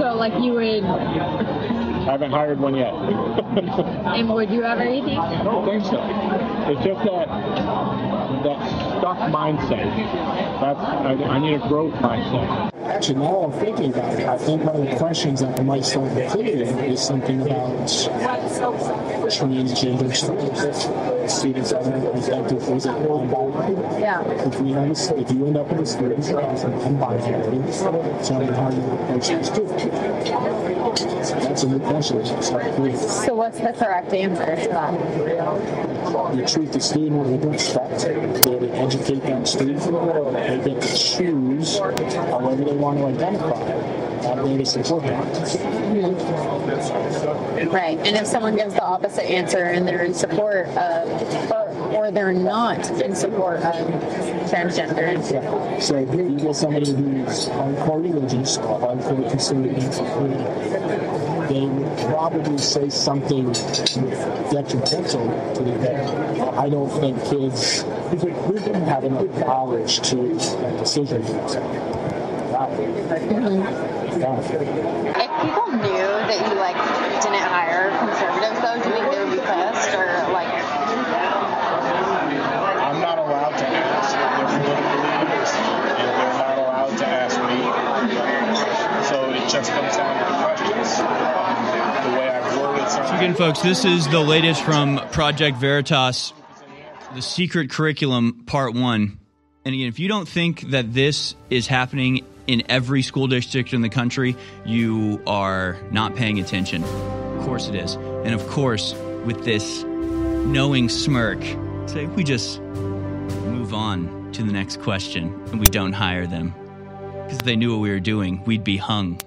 So 0.00 0.14
like 0.14 0.34
you 0.42 0.52
would... 0.54 1.93
I 2.04 2.12
haven't 2.12 2.32
hired 2.32 2.60
one 2.60 2.74
yet. 2.76 2.92
and 2.94 4.28
would 4.28 4.50
you 4.50 4.62
ever 4.62 4.82
anything? 4.82 5.18
I 5.18 5.42
don't 5.42 5.64
think 5.64 5.84
so. 5.84 5.98
It's 6.68 6.84
just 6.84 7.04
that 7.04 7.28
that 8.44 8.98
stuck 8.98 9.18
mindset. 9.32 9.88
That's 10.60 10.78
I, 10.78 11.12
I 11.24 11.38
need 11.38 11.54
a 11.54 11.68
growth 11.68 11.94
mindset. 11.94 12.74
Actually, 12.84 13.20
now 13.20 13.44
I'm 13.44 13.52
thinking 13.52 13.92
about 13.94 14.20
it, 14.20 14.28
I 14.28 14.36
think 14.36 14.62
one 14.64 14.76
of 14.76 14.86
the 14.86 14.96
questions 14.96 15.40
that 15.40 15.64
might 15.64 15.84
start 15.84 16.12
including 16.12 16.78
is 16.80 17.02
something 17.02 17.40
about 17.40 17.88
transgender 19.32 20.14
students. 20.14 20.84
Students 21.34 21.70
that 21.70 21.86
are 21.86 22.10
protected 22.12 22.68
was 22.68 22.84
it 22.84 22.92
non-binary? 22.92 24.00
Yeah. 24.00 24.20
If 24.46 24.60
we 24.60 24.72
have, 24.72 24.90
a, 24.90 25.18
if 25.18 25.32
you 25.32 25.46
end 25.46 25.56
up 25.56 25.68
with 25.68 25.80
a 25.80 25.86
student 25.86 26.16
who's 26.16 26.30
non-binary, 26.30 27.72
tell 28.22 28.40
me 28.40 28.46
how 28.52 28.70
you 28.70 28.82
approach 28.92 29.28
this 29.28 29.46
student. 29.46 29.78
That's 30.94 31.62
a 31.62 31.66
good 31.66 31.82
question. 31.82 31.92
Start 31.92 31.92
with. 31.92 31.93
So 32.02 33.34
what's 33.34 33.58
the 33.60 33.72
correct 33.72 34.12
answer 34.12 34.56
to 34.56 34.68
that? 34.68 34.94
You 36.34 36.44
treat 36.46 36.72
the 36.72 36.80
student 36.80 37.26
with 37.26 37.44
respect. 37.44 38.00
They 38.02 38.70
educate 38.72 39.22
that 39.22 39.46
student. 39.46 39.80
They 39.82 40.72
get 40.72 40.82
to 40.82 40.96
choose 40.96 41.78
however 41.78 42.64
they 42.64 42.72
want 42.72 42.98
to 42.98 43.06
identify. 43.06 44.04
I'm 44.24 44.44
there 44.44 44.58
to 44.58 44.64
support 44.66 45.02
them. 45.04 45.22
Mm-hmm. 45.94 47.68
Right. 47.70 47.98
And 47.98 48.16
if 48.16 48.26
someone 48.26 48.56
gives 48.56 48.74
the 48.74 48.82
opposite 48.82 49.30
answer 49.30 49.64
and 49.64 49.86
they're 49.86 50.04
in 50.04 50.14
support 50.14 50.66
of, 50.68 51.52
or, 51.52 51.68
or 51.94 52.10
they're 52.10 52.32
not 52.32 52.90
in 53.02 53.14
support 53.14 53.58
of 53.58 53.86
transgender. 54.50 55.14
Yeah. 55.30 55.78
So 55.78 55.96
if 55.96 56.12
you 56.14 56.38
get 56.38 56.56
somebody 56.56 56.90
who's 56.92 57.48
hardcore 57.50 58.02
religious 58.02 58.56
or 58.58 58.80
hardcore 58.80 59.28
conservative, 59.30 59.94
they 61.48 61.66
would 61.66 61.98
probably 62.08 62.58
say 62.58 62.88
something 62.88 63.52
detrimental 63.52 65.26
to 65.54 65.62
the 65.62 65.78
day. 65.78 66.00
I 66.56 66.68
don't 66.68 66.90
think 67.00 67.16
didn't 68.58 68.86
have 68.86 69.04
enough 69.04 69.28
knowledge 69.38 70.00
to 70.10 70.34
decision. 70.78 71.22
If 75.16 75.30
people 75.42 75.66
knew 75.72 76.08
that 76.28 76.40
you 76.48 76.54
like 76.54 76.76
didn't 77.22 77.42
hire 77.42 77.90
conservatives 77.98 78.60
though, 78.62 78.78
do 78.82 78.88
you 78.88 78.94
think 78.94 79.10
they 79.10 79.18
would 79.24 79.32
be 79.32 79.38
pissed 79.40 79.94
or 79.94 80.06
like 80.32 80.52
I'm 82.84 83.00
not 83.00 83.18
allowed 83.18 83.56
to 83.58 83.66
ask 83.66 84.14
their 84.14 84.46
political 84.46 84.98
leaders, 85.02 85.50
and 85.98 86.08
they're 86.14 86.38
not 86.38 86.58
allowed 86.58 86.96
to 86.98 87.06
ask 87.06 87.36
me. 87.42 87.58
So 89.08 89.16
it 89.30 89.48
just 89.48 89.70
comes 89.72 89.96
down 89.96 90.16
to 90.18 90.24
the 90.32 90.38
questions. 90.44 91.00
Um, 91.00 91.06
the 92.04 92.10
way 92.18 92.26
I've 92.28 92.56
worded 92.58 92.88
So 92.88 92.88
something. 92.88 93.03
Again, 93.16 93.34
folks, 93.34 93.60
this 93.60 93.84
is 93.84 94.08
the 94.08 94.18
latest 94.18 94.62
from 94.62 95.00
Project 95.12 95.56
Veritas, 95.58 96.32
the 97.14 97.22
secret 97.22 97.70
curriculum, 97.70 98.42
part 98.44 98.74
one. 98.74 99.20
And 99.64 99.72
again, 99.72 99.86
if 99.86 100.00
you 100.00 100.08
don't 100.08 100.26
think 100.26 100.70
that 100.70 100.92
this 100.92 101.36
is 101.48 101.68
happening 101.68 102.26
in 102.48 102.64
every 102.68 103.02
school 103.02 103.28
district 103.28 103.72
in 103.72 103.82
the 103.82 103.88
country, 103.88 104.36
you 104.66 105.22
are 105.28 105.76
not 105.92 106.16
paying 106.16 106.40
attention. 106.40 106.82
Of 106.82 107.44
course 107.44 107.68
it 107.68 107.76
is. 107.76 107.94
And 107.94 108.34
of 108.34 108.46
course, 108.48 108.94
with 109.24 109.44
this 109.44 109.84
knowing 109.84 110.88
smirk, 110.88 111.40
say 111.86 112.06
we 112.06 112.24
just 112.24 112.60
move 112.60 113.74
on 113.74 114.32
to 114.32 114.42
the 114.42 114.52
next 114.52 114.82
question 114.82 115.32
and 115.52 115.60
we 115.60 115.66
don't 115.66 115.92
hire 115.92 116.26
them. 116.26 116.52
Because 117.24 117.38
they 117.38 117.54
knew 117.54 117.70
what 117.70 117.80
we 117.80 117.90
were 117.90 118.00
doing, 118.00 118.42
we'd 118.44 118.64
be 118.64 118.76
hung. 118.76 119.20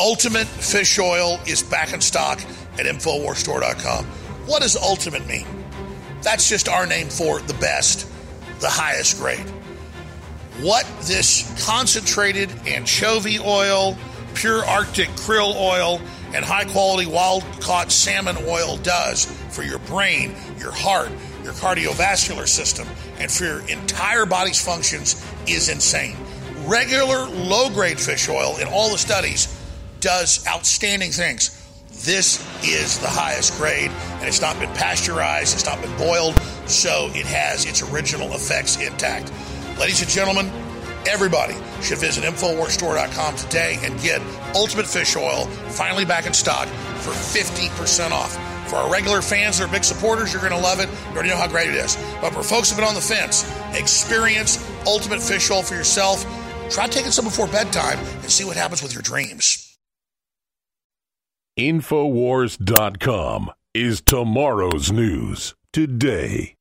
Ultimate 0.00 0.46
Fish 0.46 0.98
Oil 0.98 1.38
is 1.46 1.62
back 1.62 1.92
in 1.92 2.00
stock 2.00 2.40
at 2.78 2.86
InfoWarsStore.com. 2.86 4.06
What 4.46 4.62
does 4.62 4.74
ultimate 4.74 5.26
mean? 5.26 5.46
That's 6.22 6.48
just 6.48 6.70
our 6.70 6.86
name 6.86 7.10
for 7.10 7.40
the 7.40 7.52
best, 7.52 8.10
the 8.60 8.68
highest 8.70 9.18
grade. 9.18 9.44
What 10.62 10.86
this 11.02 11.44
concentrated 11.66 12.50
anchovy 12.66 13.40
oil, 13.40 13.94
pure 14.32 14.64
Arctic 14.64 15.08
krill 15.10 15.54
oil, 15.54 16.00
and 16.32 16.46
high 16.46 16.64
quality 16.64 17.06
wild 17.06 17.44
caught 17.60 17.92
salmon 17.92 18.38
oil 18.48 18.78
does 18.78 19.26
for 19.50 19.62
your 19.62 19.80
brain, 19.80 20.34
your 20.58 20.72
heart, 20.72 21.10
your 21.44 21.52
cardiovascular 21.52 22.48
system, 22.48 22.88
and 23.18 23.30
for 23.30 23.44
your 23.44 23.68
entire 23.68 24.24
body's 24.24 24.64
functions 24.64 25.22
is 25.46 25.68
insane. 25.68 26.16
Regular 26.64 27.26
low 27.26 27.68
grade 27.68 28.00
fish 28.00 28.30
oil 28.30 28.56
in 28.56 28.66
all 28.66 28.90
the 28.90 28.96
studies 28.96 29.59
does 30.00 30.46
outstanding 30.46 31.10
things. 31.10 31.56
This 32.04 32.40
is 32.64 32.98
the 32.98 33.08
highest 33.08 33.58
grade, 33.58 33.90
and 33.90 34.28
it's 34.28 34.40
not 34.40 34.58
been 34.58 34.72
pasteurized, 34.74 35.54
it's 35.54 35.66
not 35.66 35.82
been 35.82 35.96
boiled, 35.98 36.40
so 36.66 37.10
it 37.12 37.26
has 37.26 37.66
its 37.66 37.82
original 37.82 38.32
effects 38.32 38.80
intact. 38.80 39.30
Ladies 39.78 40.00
and 40.00 40.10
gentlemen, 40.10 40.50
everybody 41.06 41.54
should 41.82 41.98
visit 41.98 42.24
InfoWarsStore.com 42.24 43.36
today 43.36 43.78
and 43.82 44.00
get 44.00 44.22
Ultimate 44.54 44.86
Fish 44.86 45.16
Oil 45.16 45.46
finally 45.68 46.04
back 46.04 46.26
in 46.26 46.32
stock 46.32 46.68
for 46.98 47.10
50% 47.10 48.12
off. 48.12 48.32
For 48.70 48.76
our 48.76 48.90
regular 48.90 49.20
fans 49.20 49.60
are 49.60 49.66
big 49.68 49.84
supporters, 49.84 50.32
you're 50.32 50.42
going 50.42 50.54
to 50.54 50.58
love 50.58 50.80
it. 50.80 50.88
You 50.88 51.14
already 51.14 51.30
know 51.30 51.36
how 51.36 51.48
great 51.48 51.68
it 51.68 51.74
is. 51.74 51.96
But 52.20 52.32
for 52.32 52.42
folks 52.42 52.70
who've 52.70 52.78
been 52.78 52.86
on 52.86 52.94
the 52.94 53.00
fence, 53.00 53.50
experience 53.74 54.64
Ultimate 54.86 55.20
Fish 55.20 55.50
Oil 55.50 55.62
for 55.62 55.74
yourself. 55.74 56.24
Try 56.70 56.86
taking 56.86 57.10
some 57.10 57.24
before 57.24 57.48
bedtime 57.48 57.98
and 57.98 58.30
see 58.30 58.44
what 58.44 58.56
happens 58.56 58.80
with 58.80 58.94
your 58.94 59.02
dreams. 59.02 59.69
Infowars.com 61.58 63.50
is 63.74 64.00
tomorrow's 64.00 64.92
news 64.92 65.54
today. 65.72 66.54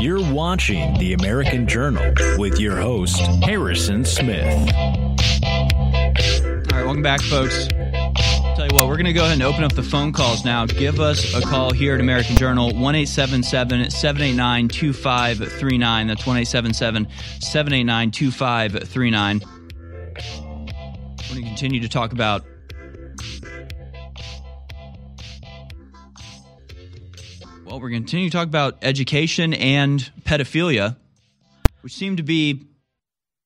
You're 0.00 0.32
watching 0.32 0.98
The 0.98 1.14
American 1.18 1.66
Journal 1.66 2.12
with 2.38 2.60
your 2.60 2.76
host, 2.76 3.20
Harrison 3.42 4.04
Smith. 4.04 4.74
All 5.42 6.14
right, 6.72 6.84
welcome 6.84 7.02
back, 7.02 7.20
folks. 7.22 7.68
You 8.70 8.86
we're 8.86 8.94
going 8.94 9.06
to 9.06 9.12
go 9.12 9.24
ahead 9.24 9.32
and 9.32 9.42
open 9.42 9.64
up 9.64 9.72
the 9.72 9.82
phone 9.82 10.12
calls 10.12 10.44
now. 10.44 10.64
Give 10.64 11.00
us 11.00 11.34
a 11.34 11.40
call 11.40 11.72
here 11.72 11.94
at 11.94 12.00
American 12.00 12.36
Journal, 12.36 12.72
1 12.72 13.06
789 13.06 14.68
2539. 14.68 16.06
That's 16.06 16.24
1 16.24 16.44
789 16.44 18.10
2539. 18.12 19.40
We're 19.40 20.14
going 20.14 21.42
to 21.42 21.42
continue 21.42 21.80
to 21.80 21.88
talk 21.88 22.12
about 22.12 22.44
well, 27.64 27.80
we're 27.80 27.90
going 27.90 28.02
to 28.04 28.06
continue 28.06 28.30
to 28.30 28.36
talk 28.36 28.46
about 28.46 28.78
education 28.82 29.52
and 29.52 30.12
pedophilia, 30.22 30.96
which 31.80 31.94
seem 31.94 32.18
to 32.18 32.22
be 32.22 32.66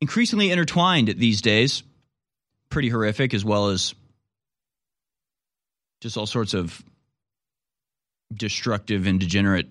increasingly 0.02 0.50
intertwined 0.50 1.08
these 1.16 1.40
days. 1.40 1.82
Pretty 2.68 2.90
horrific, 2.90 3.32
as 3.32 3.42
well 3.42 3.68
as 3.68 3.94
just 6.04 6.18
all 6.18 6.26
sorts 6.26 6.52
of 6.52 6.84
destructive 8.30 9.06
and 9.06 9.18
degenerate 9.18 9.68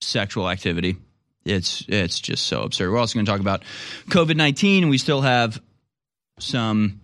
sexual 0.00 0.48
activity. 0.48 0.96
It's 1.44 1.84
it's 1.88 2.20
just 2.20 2.46
so 2.46 2.62
absurd. 2.62 2.92
We're 2.92 2.98
also 2.98 3.14
going 3.14 3.26
to 3.26 3.32
talk 3.32 3.40
about 3.40 3.64
COVID 4.08 4.36
nineteen, 4.36 4.84
and 4.84 4.90
we 4.90 4.98
still 4.98 5.20
have 5.20 5.60
some 6.38 7.00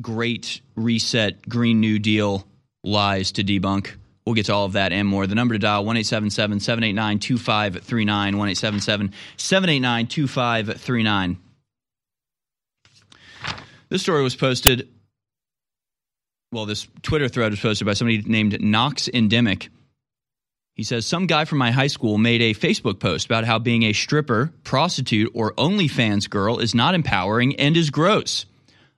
great 0.00 0.62
reset 0.74 1.46
Green 1.46 1.80
New 1.80 1.98
Deal 1.98 2.48
lies 2.82 3.32
to 3.32 3.44
debunk. 3.44 3.90
We'll 4.24 4.34
get 4.34 4.46
to 4.46 4.54
all 4.54 4.64
of 4.64 4.72
that 4.72 4.94
and 4.94 5.06
more. 5.06 5.26
The 5.26 5.34
number 5.34 5.54
to 5.54 5.58
dial 5.58 5.84
1 5.84 6.02
789 6.02 7.18
2539. 7.18 8.38
1 8.38 8.54
789 8.54 10.06
2539. 10.06 11.38
This 13.90 14.00
story 14.00 14.22
was 14.22 14.34
posted 14.34 14.88
well, 16.54 16.66
this 16.66 16.86
Twitter 17.02 17.28
thread 17.28 17.50
was 17.50 17.58
posted 17.58 17.84
by 17.84 17.94
somebody 17.94 18.22
named 18.22 18.60
Knox 18.62 19.08
Endemic. 19.12 19.70
He 20.76 20.84
says, 20.84 21.04
Some 21.04 21.26
guy 21.26 21.44
from 21.46 21.58
my 21.58 21.72
high 21.72 21.88
school 21.88 22.16
made 22.16 22.40
a 22.42 22.54
Facebook 22.54 23.00
post 23.00 23.26
about 23.26 23.44
how 23.44 23.58
being 23.58 23.82
a 23.82 23.92
stripper, 23.92 24.52
prostitute, 24.62 25.32
or 25.34 25.52
OnlyFans 25.54 26.30
girl 26.30 26.60
is 26.60 26.72
not 26.72 26.94
empowering 26.94 27.56
and 27.56 27.76
is 27.76 27.90
gross. 27.90 28.46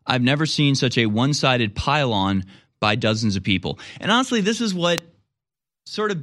I've 0.06 0.22
never 0.22 0.44
seen 0.44 0.74
such 0.74 0.98
a 0.98 1.06
one 1.06 1.32
sided 1.32 1.74
pile-on 1.74 2.44
by 2.78 2.94
dozens 2.94 3.36
of 3.36 3.42
people. 3.42 3.78
And 4.00 4.10
honestly, 4.10 4.42
this 4.42 4.60
is 4.60 4.74
what 4.74 5.00
sort 5.86 6.10
of 6.10 6.22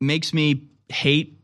makes 0.00 0.32
me 0.32 0.68
hate 0.88 1.36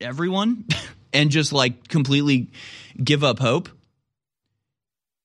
everyone 0.00 0.66
and 1.12 1.30
just 1.30 1.52
like 1.52 1.86
completely 1.86 2.50
give 3.02 3.22
up 3.22 3.38
hope 3.38 3.68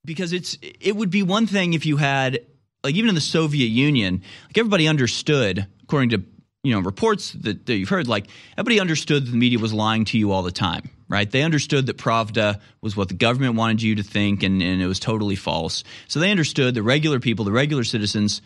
because 0.06 0.34
it's 0.34 0.58
it 0.62 0.96
would 0.96 1.10
be 1.10 1.24
one 1.24 1.48
thing 1.48 1.74
if 1.74 1.86
you 1.86 1.98
had 1.98 2.40
like 2.84 2.96
even 2.96 3.10
in 3.10 3.16
the 3.16 3.22
Soviet 3.22 3.68
Union, 3.68 4.22
like 4.48 4.58
everybody 4.58 4.88
understood, 4.88 5.68
according 5.84 6.10
to 6.12 6.24
you 6.64 6.74
know 6.74 6.80
reports 6.80 7.32
that, 7.32 7.66
that 7.66 7.76
you've 7.76 7.90
heard, 7.90 8.08
like 8.08 8.28
everybody 8.58 8.80
understood 8.80 9.26
that 9.26 9.32
the 9.32 9.38
media 9.38 9.60
was 9.60 9.74
lying 9.74 10.06
to 10.06 10.18
you 10.18 10.32
all 10.32 10.44
the 10.44 10.52
time, 10.52 10.90
right? 11.10 11.30
They 11.30 11.42
understood 11.42 11.88
that 11.88 11.98
Pravda 11.98 12.60
was 12.82 12.96
what 12.96 13.08
the 13.08 13.16
government 13.16 13.56
wanted 13.56 13.82
you 13.82 13.96
to 13.96 14.04
think, 14.04 14.44
and, 14.44 14.62
and 14.62 14.82
it 14.82 14.88
was 14.88 15.00
totally 15.00 15.36
false. 15.36 15.84
So 16.08 16.20
they 16.20 16.32
understood 16.32 16.76
the 16.76 16.84
regular 16.84 17.20
people, 17.20 17.44
the 17.44 17.52
regular 17.52 17.84
citizens, 17.84 18.42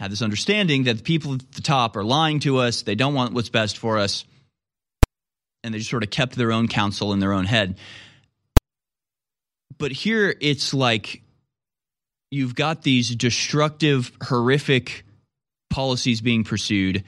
had 0.00 0.10
this 0.10 0.22
understanding 0.22 0.84
that 0.84 0.98
the 0.98 1.02
people 1.02 1.34
at 1.34 1.52
the 1.52 1.62
top 1.62 1.96
are 1.96 2.04
lying 2.04 2.40
to 2.40 2.58
us. 2.58 2.82
They 2.82 2.94
don't 2.94 3.14
want 3.14 3.32
what's 3.32 3.48
best 3.48 3.78
for 3.78 3.98
us. 3.98 4.24
And 5.62 5.72
they 5.72 5.78
just 5.78 5.90
sort 5.90 6.02
of 6.02 6.10
kept 6.10 6.36
their 6.36 6.52
own 6.52 6.68
counsel 6.68 7.12
in 7.12 7.20
their 7.20 7.32
own 7.32 7.46
head. 7.46 7.78
But 9.78 9.92
here 9.92 10.34
it's 10.40 10.72
like 10.72 11.22
you've 12.30 12.54
got 12.54 12.82
these 12.82 13.14
destructive, 13.14 14.12
horrific 14.22 15.04
policies 15.70 16.20
being 16.20 16.44
pursued, 16.44 17.04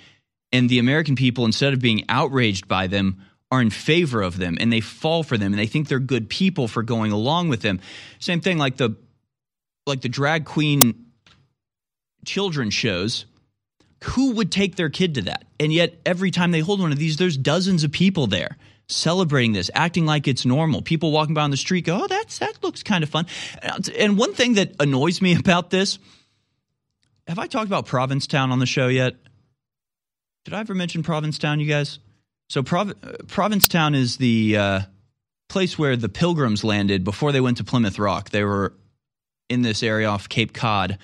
and 0.53 0.69
the 0.69 0.79
American 0.79 1.17
people, 1.17 1.45
instead 1.45 1.73
of 1.73 1.81
being 1.81 2.05
outraged 2.09 2.69
by 2.69 2.87
them, 2.87 3.23
are 3.51 3.61
in 3.61 3.71
favor 3.71 4.23
of 4.23 4.39
them 4.39 4.57
and 4.61 4.73
they 4.73 4.81
fall 4.81 5.23
for 5.23 5.39
them 5.39 5.53
and 5.53 5.61
they 5.61 5.67
think 5.67 5.89
they're 5.89 5.99
good 5.99 6.29
people 6.29 6.67
for 6.67 6.83
going 6.83 7.13
along 7.13 7.49
with 7.49 7.63
them. 7.63 7.81
Same 8.19 8.41
thing 8.41 8.59
like 8.59 8.77
the 8.77 8.97
like 9.87 10.01
the 10.01 10.09
drag 10.09 10.45
queen 10.45 11.07
children 12.25 12.71
shows. 12.71 13.27
Who 14.05 14.33
would 14.33 14.53
take 14.53 14.77
their 14.77 14.91
kid 14.91 15.15
to 15.15 15.23
that? 15.23 15.45
And 15.59 15.73
yet 15.73 15.95
every 16.05 16.31
time 16.31 16.51
they 16.51 16.61
hold 16.61 16.81
one 16.81 16.93
of 16.93 16.99
these, 16.99 17.17
there's 17.17 17.37
dozens 17.37 17.83
of 17.85 17.93
people 17.93 18.27
there 18.27 18.57
celebrating 18.89 19.53
this, 19.53 19.71
acting 19.75 20.07
like 20.07 20.29
it's 20.29 20.47
normal. 20.47 20.83
People 20.83 21.13
walking 21.13 21.35
by 21.35 21.43
on 21.43 21.51
the 21.51 21.57
street 21.57 21.85
go, 21.85 22.03
"Oh, 22.03 22.07
that's 22.07 22.39
that 22.39 22.63
looks 22.63 22.83
kind 22.83 23.03
of 23.03 23.11
fun." 23.11 23.27
And 23.99 24.17
one 24.17 24.35
thing 24.35 24.55
that 24.55 24.75
annoys 24.81 25.21
me 25.21 25.35
about 25.39 25.71
this, 25.71 25.99
have 27.27 27.39
I 27.39 27.47
talked 27.47 27.67
about 27.67 27.87
Provincetown 27.87 28.53
on 28.53 28.59
the 28.59 28.67
show 28.67 28.89
yet? 28.89 29.17
Did 30.45 30.55
I 30.55 30.61
ever 30.61 30.75
mention 30.75 31.03
Provincetown, 31.03 31.59
you 31.59 31.67
guys? 31.67 31.99
So 32.49 32.63
Prov- 32.63 32.95
Provincetown 33.27 33.97
is 33.97 34.19
the 34.19 34.57
uh, 34.57 34.81
place 35.49 35.77
where 35.77 35.97
the 35.97 36.09
Pilgrims 36.09 36.63
landed 36.63 37.03
before 37.03 37.33
they 37.33 37.41
went 37.41 37.57
to 37.57 37.65
Plymouth 37.65 37.99
Rock. 37.99 38.31
They 38.31 38.45
were 38.45 38.73
in 39.49 39.63
this 39.63 39.83
area 39.83 40.09
off 40.09 40.29
Cape 40.29 40.53
Cod 40.53 40.99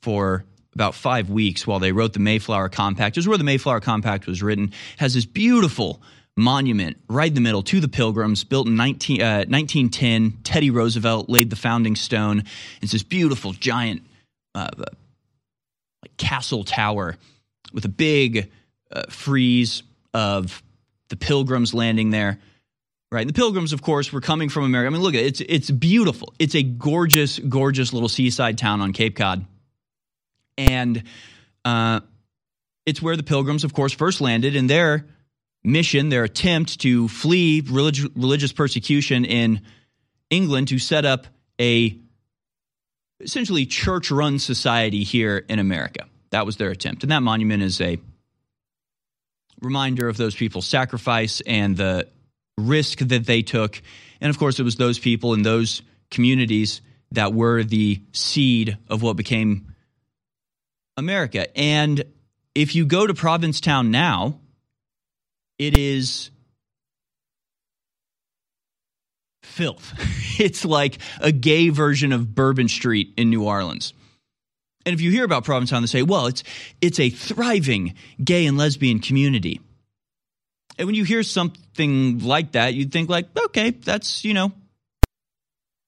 for 0.00 0.44
about 0.74 0.94
five 0.94 1.28
weeks 1.28 1.66
while 1.66 1.80
they 1.80 1.92
wrote 1.92 2.12
the 2.12 2.20
Mayflower 2.20 2.68
Compact. 2.68 3.16
It 3.16 3.20
was 3.20 3.28
where 3.28 3.36
the 3.36 3.44
Mayflower 3.44 3.80
Compact 3.80 4.26
was 4.26 4.42
written. 4.42 4.66
It 4.68 4.74
has 4.98 5.14
this 5.14 5.26
beautiful 5.26 6.00
monument 6.38 6.96
right 7.08 7.28
in 7.28 7.34
the 7.34 7.40
middle 7.40 7.62
to 7.64 7.80
the 7.80 7.88
Pilgrims, 7.88 8.44
built 8.44 8.66
in 8.66 8.76
19, 8.76 9.20
uh, 9.20 9.44
1910. 9.48 10.38
Teddy 10.44 10.70
Roosevelt 10.70 11.28
laid 11.28 11.50
the 11.50 11.56
founding 11.56 11.96
stone. 11.96 12.44
It's 12.80 12.92
this 12.92 13.02
beautiful, 13.02 13.52
giant 13.52 14.02
uh, 14.54 14.70
like 14.78 16.16
castle 16.16 16.64
tower 16.64 17.16
with 17.72 17.84
a 17.84 17.90
big 17.90 18.50
uh, 18.90 19.02
frieze 19.10 19.82
of 20.14 20.62
the 21.08 21.16
Pilgrims 21.16 21.74
landing 21.74 22.10
there. 22.10 22.38
Right. 23.10 23.22
And 23.22 23.30
the 23.30 23.34
Pilgrims, 23.34 23.72
of 23.72 23.80
course, 23.80 24.12
were 24.12 24.20
coming 24.20 24.50
from 24.50 24.64
America. 24.64 24.86
I 24.86 24.90
mean, 24.90 25.02
look 25.02 25.14
at 25.14 25.20
it. 25.20 25.26
It's, 25.26 25.40
it's 25.40 25.70
beautiful. 25.70 26.34
It's 26.38 26.54
a 26.54 26.62
gorgeous, 26.62 27.38
gorgeous 27.38 27.94
little 27.94 28.08
seaside 28.08 28.58
town 28.58 28.82
on 28.82 28.92
Cape 28.92 29.16
Cod. 29.16 29.46
And 30.58 31.04
uh, 31.64 32.00
it's 32.84 33.00
where 33.00 33.16
the 33.16 33.22
Pilgrims, 33.22 33.64
of 33.64 33.72
course, 33.72 33.92
first 33.92 34.20
landed 34.20 34.56
And 34.56 34.68
their 34.68 35.06
mission, 35.68 36.08
their 36.08 36.24
attempt 36.24 36.80
to 36.80 37.08
flee 37.08 37.62
relig- 37.68 38.10
religious 38.16 38.52
persecution 38.52 39.24
in 39.24 39.62
England 40.30 40.68
to 40.68 40.78
set 40.78 41.04
up 41.04 41.26
a 41.60 41.96
essentially 43.20 43.66
church 43.66 44.10
run 44.10 44.38
society 44.38 45.04
here 45.04 45.44
in 45.48 45.58
America. 45.58 46.06
That 46.30 46.46
was 46.46 46.56
their 46.56 46.70
attempt. 46.70 47.02
And 47.02 47.12
that 47.12 47.22
monument 47.22 47.62
is 47.62 47.80
a 47.80 47.98
reminder 49.60 50.08
of 50.08 50.16
those 50.16 50.34
people's 50.34 50.66
sacrifice 50.66 51.40
and 51.40 51.76
the 51.76 52.08
risk 52.56 52.98
that 52.98 53.26
they 53.26 53.42
took. 53.42 53.80
And 54.20 54.30
of 54.30 54.38
course, 54.38 54.60
it 54.60 54.62
was 54.62 54.76
those 54.76 54.98
people 54.98 55.34
in 55.34 55.42
those 55.42 55.82
communities 56.10 56.80
that 57.12 57.32
were 57.32 57.64
the 57.64 58.00
seed 58.12 58.76
of 58.88 59.02
what 59.02 59.16
became 59.16 59.74
America. 60.96 61.56
And 61.58 62.04
if 62.54 62.74
you 62.74 62.86
go 62.86 63.06
to 63.06 63.14
Provincetown 63.14 63.90
now, 63.90 64.40
it 65.58 65.76
is 65.76 66.30
filth. 69.42 69.94
It's 70.38 70.64
like 70.64 70.98
a 71.20 71.32
gay 71.32 71.68
version 71.68 72.12
of 72.12 72.32
Bourbon 72.32 72.68
Street 72.68 73.12
in 73.16 73.28
New 73.28 73.42
Orleans. 73.42 73.92
And 74.86 74.94
if 74.94 75.00
you 75.00 75.10
hear 75.10 75.24
about 75.24 75.42
Provincetown, 75.42 75.82
they 75.82 75.88
say, 75.88 76.02
well, 76.02 76.28
it's, 76.28 76.44
it's 76.80 77.00
a 77.00 77.10
thriving 77.10 77.94
gay 78.22 78.46
and 78.46 78.56
lesbian 78.56 79.00
community. 79.00 79.60
And 80.78 80.86
when 80.86 80.94
you 80.94 81.02
hear 81.02 81.24
something 81.24 82.20
like 82.20 82.52
that, 82.52 82.74
you'd 82.74 82.92
think 82.92 83.08
like, 83.08 83.26
okay, 83.46 83.70
that's, 83.70 84.24
you 84.24 84.32
know, 84.32 84.52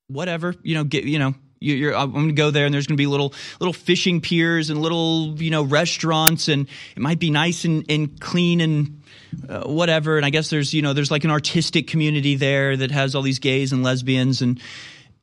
whatever, 0.09 0.57
you 0.65 0.75
know, 0.75 0.83
get, 0.83 1.05
you 1.05 1.21
know, 1.21 1.35
you're, 1.61 1.95
I'm 1.95 2.13
going 2.13 2.27
to 2.29 2.33
go 2.33 2.51
there, 2.51 2.65
and 2.65 2.75
there's 2.75 2.87
going 2.87 2.97
to 2.97 3.01
be 3.01 3.07
little 3.07 3.35
little 3.61 3.75
fishing 3.75 4.23
piers 4.23 4.71
and 4.71 4.81
little 4.81 5.41
you 5.41 5.51
know 5.51 5.63
restaurants, 5.63 6.49
and 6.49 6.67
it 6.97 7.01
might 7.03 7.19
be 7.19 7.31
nice 7.31 7.67
and, 7.67 7.85
and 7.91 8.19
clean 8.19 8.63
and 8.63 9.00
uh, 9.49 9.63
whatever. 9.63 10.17
And 10.17 10.27
I 10.27 10.31
guess 10.31 10.51
there's 10.51 10.73
you 10.75 10.83
know 10.83 10.93
there's 10.93 11.11
like 11.11 11.25
an 11.25 11.31
artistic 11.31 11.87
community 11.87 12.37
there 12.37 12.77
that 12.77 12.91
has 12.91 13.15
all 13.15 13.23
these 13.23 13.39
gays 13.39 13.73
and 13.73 13.83
lesbians 13.83 14.43
and 14.43 14.61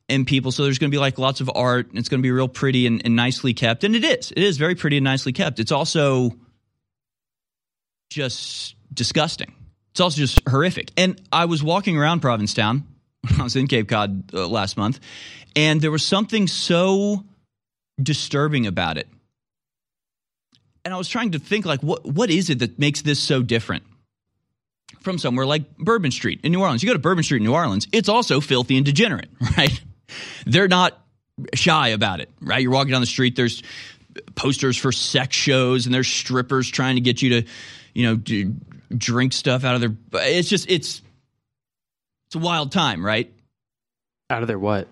and 0.08 0.26
people. 0.26 0.52
So 0.52 0.64
there's 0.64 0.78
going 0.78 0.90
to 0.90 0.94
be 0.94 1.00
like 1.00 1.18
lots 1.18 1.40
of 1.40 1.50
art. 1.54 1.90
And 1.90 1.98
it's 1.98 2.08
going 2.08 2.20
to 2.20 2.22
be 2.22 2.30
real 2.30 2.48
pretty 2.48 2.86
and, 2.86 3.02
and 3.04 3.14
nicely 3.14 3.54
kept, 3.54 3.84
and 3.84 3.94
it 3.94 4.04
is. 4.04 4.32
It 4.32 4.42
is 4.42 4.58
very 4.58 4.74
pretty 4.74 4.96
and 4.96 5.04
nicely 5.04 5.32
kept. 5.32 5.58
It's 5.58 5.72
also 5.72 6.32
just 8.10 8.74
disgusting. 8.92 9.54
It's 9.92 10.00
also 10.00 10.18
just 10.18 10.40
horrific. 10.48 10.90
And 10.96 11.20
I 11.32 11.46
was 11.46 11.62
walking 11.62 11.98
around 11.98 12.20
Provincetown 12.20 12.86
when 13.28 13.40
I 13.40 13.44
was 13.44 13.56
in 13.56 13.66
Cape 13.66 13.88
Cod 13.88 14.32
uh, 14.32 14.46
last 14.46 14.76
month, 14.76 15.00
and 15.56 15.80
there 15.80 15.90
was 15.90 16.06
something 16.06 16.46
so 16.46 17.24
disturbing 18.00 18.66
about 18.66 18.96
it. 18.96 19.08
And 20.84 20.94
I 20.94 20.96
was 20.96 21.08
trying 21.08 21.32
to 21.32 21.38
think 21.38 21.66
like 21.66 21.82
what 21.82 22.04
what 22.06 22.30
is 22.30 22.48
it 22.48 22.60
that 22.60 22.78
makes 22.78 23.02
this 23.02 23.20
so 23.20 23.42
different 23.42 23.84
from 25.08 25.18
somewhere 25.18 25.46
like 25.46 25.76
Bourbon 25.78 26.10
Street 26.10 26.40
in 26.42 26.52
New 26.52 26.60
Orleans? 26.60 26.82
You 26.82 26.88
go 26.88 26.92
to 26.92 26.98
Bourbon 26.98 27.24
Street 27.24 27.38
in 27.38 27.44
New 27.44 27.54
Orleans, 27.54 27.88
it's 27.92 28.08
also 28.08 28.40
filthy 28.40 28.76
and 28.76 28.84
degenerate, 28.84 29.30
right? 29.56 29.80
They're 30.44 30.68
not 30.68 30.98
shy 31.54 31.88
about 31.88 32.20
it, 32.20 32.30
right? 32.40 32.60
You're 32.60 32.72
walking 32.72 32.92
down 32.92 33.00
the 33.00 33.06
street, 33.06 33.36
there's 33.36 33.62
posters 34.34 34.76
for 34.76 34.92
sex 34.92 35.34
shows 35.34 35.86
and 35.86 35.94
there's 35.94 36.08
strippers 36.08 36.68
trying 36.68 36.96
to 36.96 37.00
get 37.00 37.22
you 37.22 37.40
to, 37.40 37.48
you 37.94 38.06
know, 38.06 38.52
drink 38.96 39.32
stuff 39.32 39.64
out 39.64 39.74
of 39.74 39.80
their 39.80 39.94
it's 40.24 40.48
just 40.48 40.70
it's 40.70 41.02
it's 42.26 42.34
a 42.34 42.38
wild 42.38 42.72
time, 42.72 43.04
right? 43.04 43.32
Out 44.28 44.42
of 44.42 44.48
their 44.48 44.58
what? 44.58 44.88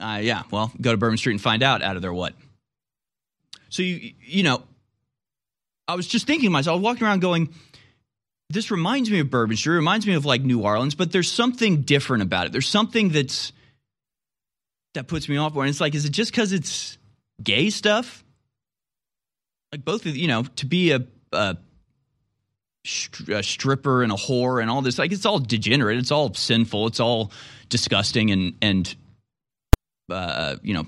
Uh, 0.00 0.20
yeah, 0.22 0.42
well, 0.50 0.72
go 0.80 0.92
to 0.92 0.96
Bourbon 0.96 1.18
Street 1.18 1.32
and 1.32 1.40
find 1.40 1.62
out 1.62 1.82
out 1.82 1.96
of 1.96 2.02
their 2.02 2.12
what. 2.12 2.34
So 3.70 3.82
you 3.82 4.12
you 4.20 4.42
know, 4.44 4.62
I 5.88 5.94
was 5.94 6.06
just 6.06 6.26
thinking 6.26 6.48
to 6.48 6.50
myself, 6.50 6.74
I 6.74 6.76
was 6.76 6.84
walking 6.84 7.06
around 7.06 7.20
going, 7.20 7.52
this 8.52 8.70
reminds 8.70 9.10
me 9.10 9.20
of 9.20 9.30
Bourbon 9.30 9.56
Street, 9.56 9.74
reminds 9.74 10.06
me 10.06 10.14
of 10.14 10.24
like 10.24 10.42
New 10.42 10.60
Orleans, 10.60 10.94
but 10.94 11.12
there's 11.12 11.30
something 11.30 11.82
different 11.82 12.22
about 12.22 12.46
it. 12.46 12.52
There's 12.52 12.68
something 12.68 13.08
that's 13.08 13.52
that 14.94 15.08
puts 15.08 15.28
me 15.28 15.36
off. 15.36 15.56
And 15.56 15.68
it's 15.68 15.80
like, 15.80 15.94
is 15.94 16.04
it 16.04 16.12
just 16.12 16.30
because 16.30 16.52
it's 16.52 16.98
gay 17.42 17.70
stuff? 17.70 18.24
Like 19.70 19.84
both 19.84 20.06
of 20.06 20.16
you 20.16 20.28
know, 20.28 20.42
to 20.56 20.66
be 20.66 20.92
a, 20.92 21.00
a, 21.32 21.56
a 23.28 23.42
stripper 23.42 24.02
and 24.02 24.12
a 24.12 24.16
whore 24.16 24.60
and 24.60 24.70
all 24.70 24.82
this, 24.82 24.98
like 24.98 25.12
it's 25.12 25.24
all 25.24 25.38
degenerate, 25.38 25.98
it's 25.98 26.10
all 26.10 26.34
sinful, 26.34 26.88
it's 26.88 27.00
all 27.00 27.32
disgusting 27.68 28.30
and 28.30 28.54
and 28.60 28.94
uh, 30.10 30.56
you 30.62 30.74
know 30.74 30.86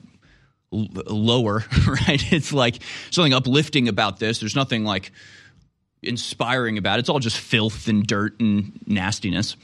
lower, 0.71 1.65
right? 1.87 2.33
It's 2.33 2.53
like 2.53 2.81
something 3.11 3.33
uplifting 3.33 3.89
about 3.89 4.19
this. 4.19 4.41
There's 4.41 4.57
nothing 4.57 4.85
like 4.85 5.13
inspiring 6.05 6.79
about 6.79 6.99
it. 6.99 7.01
It's 7.01 7.09
all 7.09 7.19
just 7.19 7.39
filth 7.39 7.89
and 7.89 8.07
dirt 8.07 8.39
and 8.41 8.79
nastiness. 8.87 9.57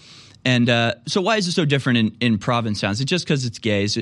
And 0.44 0.68
uh, 0.70 0.94
so, 1.06 1.20
why 1.20 1.36
is 1.36 1.46
it 1.46 1.52
so 1.52 1.64
different 1.64 1.98
in, 1.98 2.16
in 2.20 2.38
Provincetown? 2.38 2.92
Is 2.92 3.00
It's 3.00 3.10
just 3.10 3.26
because 3.26 3.44
it's 3.44 3.58
gays. 3.58 3.98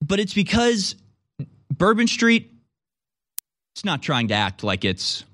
But 0.00 0.20
it's 0.20 0.34
because 0.34 0.94
Bourbon 1.70 2.06
Street, 2.06 2.52
it's 3.74 3.84
not 3.84 4.02
trying 4.02 4.28
to 4.28 4.34
act 4.34 4.64
like 4.64 4.84
it's 4.84 5.24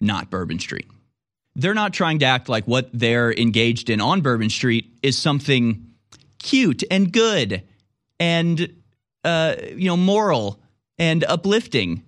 not 0.00 0.30
Bourbon 0.30 0.58
Street. 0.58 0.86
They're 1.54 1.74
not 1.74 1.92
trying 1.92 2.20
to 2.20 2.26
act 2.26 2.48
like 2.48 2.66
what 2.66 2.88
they're 2.94 3.32
engaged 3.32 3.90
in 3.90 4.00
on 4.00 4.22
Bourbon 4.22 4.48
Street 4.48 4.90
is 5.02 5.18
something 5.18 5.86
cute 6.38 6.82
and 6.90 7.12
good 7.12 7.62
and 8.18 8.74
uh, 9.24 9.56
you 9.76 9.86
know 9.86 9.96
moral 9.96 10.60
and 10.98 11.24
uplifting. 11.24 12.02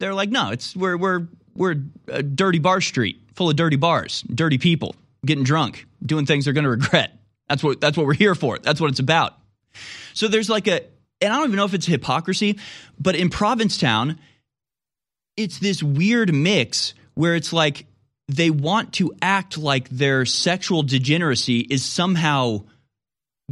They're 0.00 0.14
like, 0.14 0.30
no, 0.30 0.50
it's 0.50 0.74
we're 0.74 0.96
we're 0.96 1.28
we're 1.54 1.76
a 2.08 2.22
dirty 2.22 2.58
bar 2.58 2.80
street 2.80 3.20
full 3.34 3.50
of 3.50 3.56
dirty 3.56 3.76
bars, 3.76 4.22
dirty 4.22 4.58
people 4.58 4.94
getting 5.24 5.44
drunk, 5.44 5.86
doing 6.04 6.26
things 6.26 6.44
they're 6.44 6.54
going 6.54 6.64
to 6.64 6.70
regret. 6.70 7.18
That's 7.48 7.62
what 7.62 7.80
that's 7.80 7.96
what 7.96 8.06
we're 8.06 8.14
here 8.14 8.34
for. 8.34 8.58
That's 8.58 8.80
what 8.80 8.90
it's 8.90 9.00
about. 9.00 9.34
So 10.14 10.28
there's 10.28 10.48
like 10.48 10.68
a 10.68 10.82
and 11.20 11.32
I 11.32 11.36
don't 11.36 11.46
even 11.46 11.56
know 11.56 11.64
if 11.64 11.74
it's 11.74 11.86
hypocrisy, 11.86 12.58
but 12.98 13.14
in 13.14 13.28
Provincetown, 13.28 14.18
it's 15.36 15.58
this 15.58 15.82
weird 15.82 16.32
mix 16.34 16.94
where 17.14 17.34
it's 17.34 17.52
like 17.52 17.86
they 18.28 18.50
want 18.50 18.94
to 18.94 19.12
act 19.20 19.58
like 19.58 19.88
their 19.88 20.24
sexual 20.24 20.82
degeneracy 20.82 21.58
is 21.58 21.84
somehow 21.84 22.64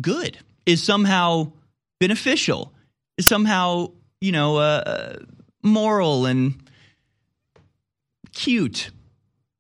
good, 0.00 0.38
is 0.64 0.82
somehow 0.82 1.52
beneficial, 1.98 2.72
is 3.16 3.26
somehow, 3.26 3.90
you 4.20 4.32
know, 4.32 4.56
uh, 4.58 5.16
moral 5.62 6.26
and 6.26 6.62
cute. 8.38 8.90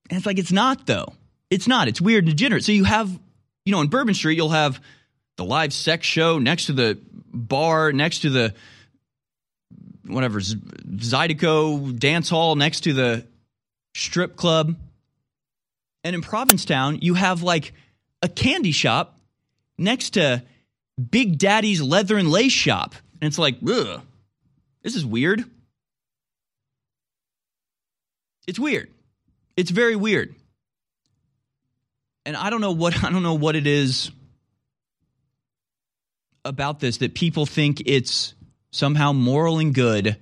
And 0.08 0.16
it's 0.16 0.24
like, 0.24 0.38
it's 0.38 0.52
not, 0.52 0.86
though. 0.86 1.12
It's 1.50 1.66
not. 1.66 1.88
It's 1.88 2.00
weird 2.00 2.24
and 2.24 2.36
degenerate. 2.36 2.64
So 2.64 2.72
you 2.72 2.84
have, 2.84 3.10
you 3.64 3.72
know, 3.72 3.80
in 3.80 3.88
Bourbon 3.88 4.14
Street, 4.14 4.36
you'll 4.36 4.50
have 4.50 4.80
the 5.36 5.44
live 5.44 5.72
sex 5.72 6.06
show 6.06 6.38
next 6.38 6.66
to 6.66 6.72
the 6.72 6.98
bar, 7.32 7.92
next 7.92 8.20
to 8.20 8.30
the 8.30 8.54
whatever, 10.06 10.40
Zydeco 10.40 11.98
dance 11.98 12.30
hall, 12.30 12.54
next 12.54 12.80
to 12.82 12.92
the 12.92 13.26
strip 13.94 14.36
club. 14.36 14.74
And 16.04 16.14
in 16.14 16.22
Provincetown, 16.22 17.00
you 17.02 17.14
have 17.14 17.42
like 17.42 17.72
a 18.22 18.28
candy 18.28 18.72
shop 18.72 19.18
next 19.76 20.10
to 20.10 20.42
Big 21.10 21.38
Daddy's 21.38 21.82
leather 21.82 22.16
and 22.16 22.30
lace 22.30 22.52
shop. 22.52 22.94
And 23.20 23.28
it's 23.28 23.38
like, 23.38 23.56
ugh, 23.68 24.00
this 24.82 24.94
is 24.94 25.04
weird. 25.04 25.44
It's 28.48 28.58
weird. 28.58 28.88
It's 29.58 29.70
very 29.70 29.94
weird. 29.94 30.34
And 32.24 32.34
I 32.34 32.48
don't 32.48 32.62
know 32.62 32.72
what 32.72 33.04
I 33.04 33.10
don't 33.10 33.22
know 33.22 33.34
what 33.34 33.54
it 33.54 33.66
is 33.66 34.10
about 36.44 36.80
this 36.80 36.96
that 36.98 37.14
people 37.14 37.44
think 37.44 37.82
it's 37.84 38.32
somehow 38.70 39.12
moral 39.12 39.58
and 39.58 39.74
good 39.74 40.16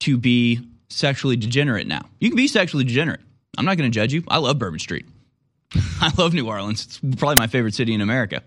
to 0.00 0.16
be 0.16 0.60
sexually 0.90 1.36
degenerate 1.36 1.88
now. 1.88 2.08
You 2.20 2.30
can 2.30 2.36
be 2.36 2.46
sexually 2.46 2.84
degenerate. 2.84 3.20
I'm 3.58 3.64
not 3.64 3.76
going 3.76 3.90
to 3.90 3.94
judge 3.94 4.12
you. 4.12 4.22
I 4.28 4.38
love 4.38 4.58
Bourbon 4.58 4.78
Street. 4.78 5.06
I 6.00 6.12
love 6.16 6.34
New 6.34 6.46
Orleans. 6.46 6.84
It's 6.84 6.98
probably 7.18 7.36
my 7.36 7.48
favorite 7.48 7.74
city 7.74 7.94
in 7.94 8.00
America 8.00 8.42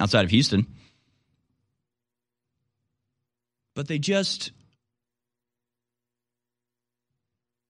outside 0.00 0.24
of 0.24 0.30
Houston. 0.30 0.66
But 3.74 3.88
they 3.88 3.98
just 3.98 4.52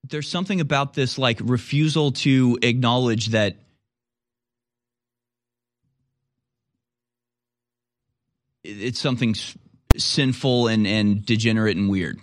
there's 0.09 0.29
something 0.29 0.61
about 0.61 0.93
this 0.93 1.17
like 1.17 1.39
refusal 1.41 2.11
to 2.11 2.57
acknowledge 2.61 3.27
that 3.27 3.57
it's 8.63 8.99
something 8.99 9.35
sinful 9.97 10.67
and, 10.67 10.85
and 10.85 11.25
degenerate 11.25 11.77
and 11.77 11.89
weird 11.89 12.19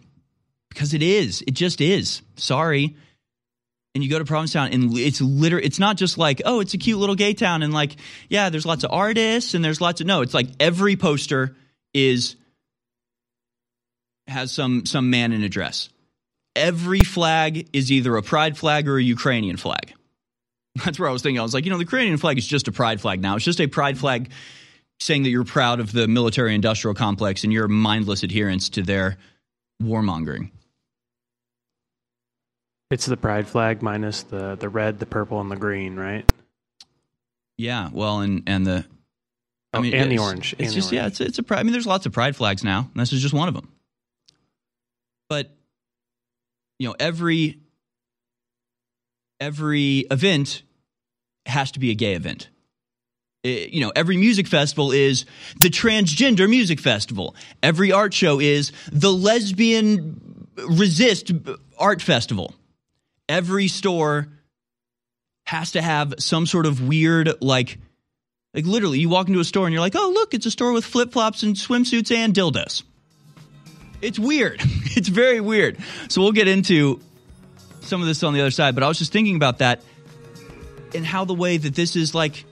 because 0.68 0.94
it 0.94 1.02
is. 1.02 1.42
It 1.46 1.52
just 1.52 1.80
is. 1.80 2.22
Sorry. 2.36 2.96
And 3.94 4.02
you 4.02 4.10
go 4.10 4.18
to 4.18 4.24
Provincetown 4.24 4.72
and 4.72 4.96
it's 4.98 5.20
literally, 5.20 5.64
it's 5.64 5.78
not 5.78 5.96
just 5.96 6.18
like, 6.18 6.42
oh, 6.44 6.60
it's 6.60 6.74
a 6.74 6.78
cute 6.78 6.98
little 6.98 7.14
gay 7.14 7.32
town. 7.32 7.62
And 7.62 7.72
like, 7.72 7.96
yeah, 8.28 8.50
there's 8.50 8.66
lots 8.66 8.84
of 8.84 8.90
artists 8.92 9.54
and 9.54 9.64
there's 9.64 9.80
lots 9.80 10.00
of, 10.00 10.06
no, 10.06 10.20
it's 10.22 10.34
like 10.34 10.48
every 10.58 10.96
poster 10.96 11.56
is, 11.92 12.36
has 14.26 14.50
some, 14.50 14.84
some 14.84 15.10
man 15.10 15.32
in 15.32 15.42
a 15.42 15.48
dress. 15.48 15.90
Every 16.56 17.00
flag 17.00 17.68
is 17.72 17.90
either 17.90 18.16
a 18.16 18.22
pride 18.22 18.56
flag 18.56 18.88
or 18.88 18.96
a 18.96 19.02
Ukrainian 19.02 19.56
flag. 19.56 19.92
That's 20.84 20.98
where 20.98 21.08
I 21.08 21.12
was 21.12 21.22
thinking. 21.22 21.40
I 21.40 21.42
was 21.42 21.54
like, 21.54 21.64
you 21.64 21.70
know, 21.70 21.78
the 21.78 21.84
Ukrainian 21.84 22.16
flag 22.16 22.38
is 22.38 22.46
just 22.46 22.68
a 22.68 22.72
pride 22.72 23.00
flag 23.00 23.20
now. 23.20 23.36
It's 23.36 23.44
just 23.44 23.60
a 23.60 23.66
pride 23.66 23.98
flag 23.98 24.30
saying 25.00 25.24
that 25.24 25.30
you're 25.30 25.44
proud 25.44 25.80
of 25.80 25.92
the 25.92 26.06
military 26.06 26.54
industrial 26.54 26.94
complex 26.94 27.44
and 27.44 27.52
your 27.52 27.68
mindless 27.68 28.22
adherence 28.22 28.68
to 28.70 28.82
their 28.82 29.16
warmongering. 29.82 30.50
It's 32.90 33.06
the 33.06 33.16
pride 33.16 33.48
flag 33.48 33.82
minus 33.82 34.22
the, 34.22 34.54
the 34.54 34.68
red, 34.68 35.00
the 35.00 35.06
purple, 35.06 35.40
and 35.40 35.50
the 35.50 35.56
green, 35.56 35.96
right? 35.96 36.24
Yeah, 37.56 37.88
well, 37.92 38.20
and 38.20 38.42
and 38.46 38.66
the 38.66 38.84
I 39.72 39.78
oh, 39.78 39.80
mean, 39.80 39.94
oh, 39.94 39.98
and 39.98 40.12
the 40.12 40.18
orange. 40.18 40.52
It's 40.54 40.68
and 40.68 40.72
just 40.72 40.92
orange. 40.92 40.92
yeah, 40.92 41.06
it's 41.06 41.20
it's 41.20 41.38
a 41.38 41.42
pride. 41.42 41.60
I 41.60 41.62
mean, 41.64 41.72
there's 41.72 41.86
lots 41.86 42.06
of 42.06 42.12
pride 42.12 42.36
flags 42.36 42.62
now. 42.62 42.88
And 42.92 43.00
this 43.00 43.12
is 43.12 43.20
just 43.20 43.34
one 43.34 43.48
of 43.48 43.54
them. 43.54 43.68
But 45.28 45.50
you 46.78 46.88
know, 46.88 46.94
every 46.98 47.60
every 49.40 50.06
event 50.10 50.62
has 51.46 51.72
to 51.72 51.80
be 51.80 51.90
a 51.90 51.94
gay 51.94 52.14
event. 52.14 52.48
Eh, 53.44 53.68
you 53.70 53.80
know, 53.80 53.92
every 53.94 54.16
music 54.16 54.46
festival 54.46 54.92
is 54.92 55.26
the 55.60 55.68
transgender 55.68 56.48
music 56.48 56.80
festival. 56.80 57.36
Every 57.62 57.92
art 57.92 58.14
show 58.14 58.40
is 58.40 58.72
the 58.90 59.12
lesbian 59.12 60.48
resist 60.68 61.30
art 61.78 62.00
festival. 62.00 62.54
Every 63.28 63.68
store 63.68 64.28
has 65.46 65.72
to 65.72 65.82
have 65.82 66.14
some 66.18 66.46
sort 66.46 66.66
of 66.66 66.86
weird, 66.86 67.42
like, 67.42 67.78
like 68.54 68.64
literally, 68.64 68.98
you 68.98 69.08
walk 69.08 69.28
into 69.28 69.40
a 69.40 69.44
store 69.44 69.66
and 69.66 69.72
you're 69.72 69.80
like, 69.80 69.96
oh, 69.96 70.10
look, 70.14 70.32
it's 70.32 70.46
a 70.46 70.50
store 70.50 70.72
with 70.72 70.84
flip 70.84 71.12
flops 71.12 71.42
and 71.42 71.54
swimsuits 71.54 72.14
and 72.14 72.34
dildos. 72.34 72.82
It's 74.04 74.18
weird. 74.18 74.62
It's 74.96 75.08
very 75.08 75.40
weird. 75.40 75.76
So 76.08 76.22
we'll 76.22 76.30
get 76.30 76.46
into 76.46 77.00
some 77.80 78.00
of 78.00 78.06
this 78.06 78.22
on 78.22 78.32
the 78.32 78.40
other 78.42 78.52
side, 78.52 78.76
but 78.76 78.84
I 78.84 78.88
was 78.88 78.96
just 78.96 79.10
thinking 79.10 79.34
about 79.34 79.58
that 79.58 79.82
and 80.94 81.04
how 81.04 81.24
the 81.24 81.34
way 81.34 81.56
that 81.56 81.74
this 81.74 81.96
is 81.96 82.14
like 82.14 82.44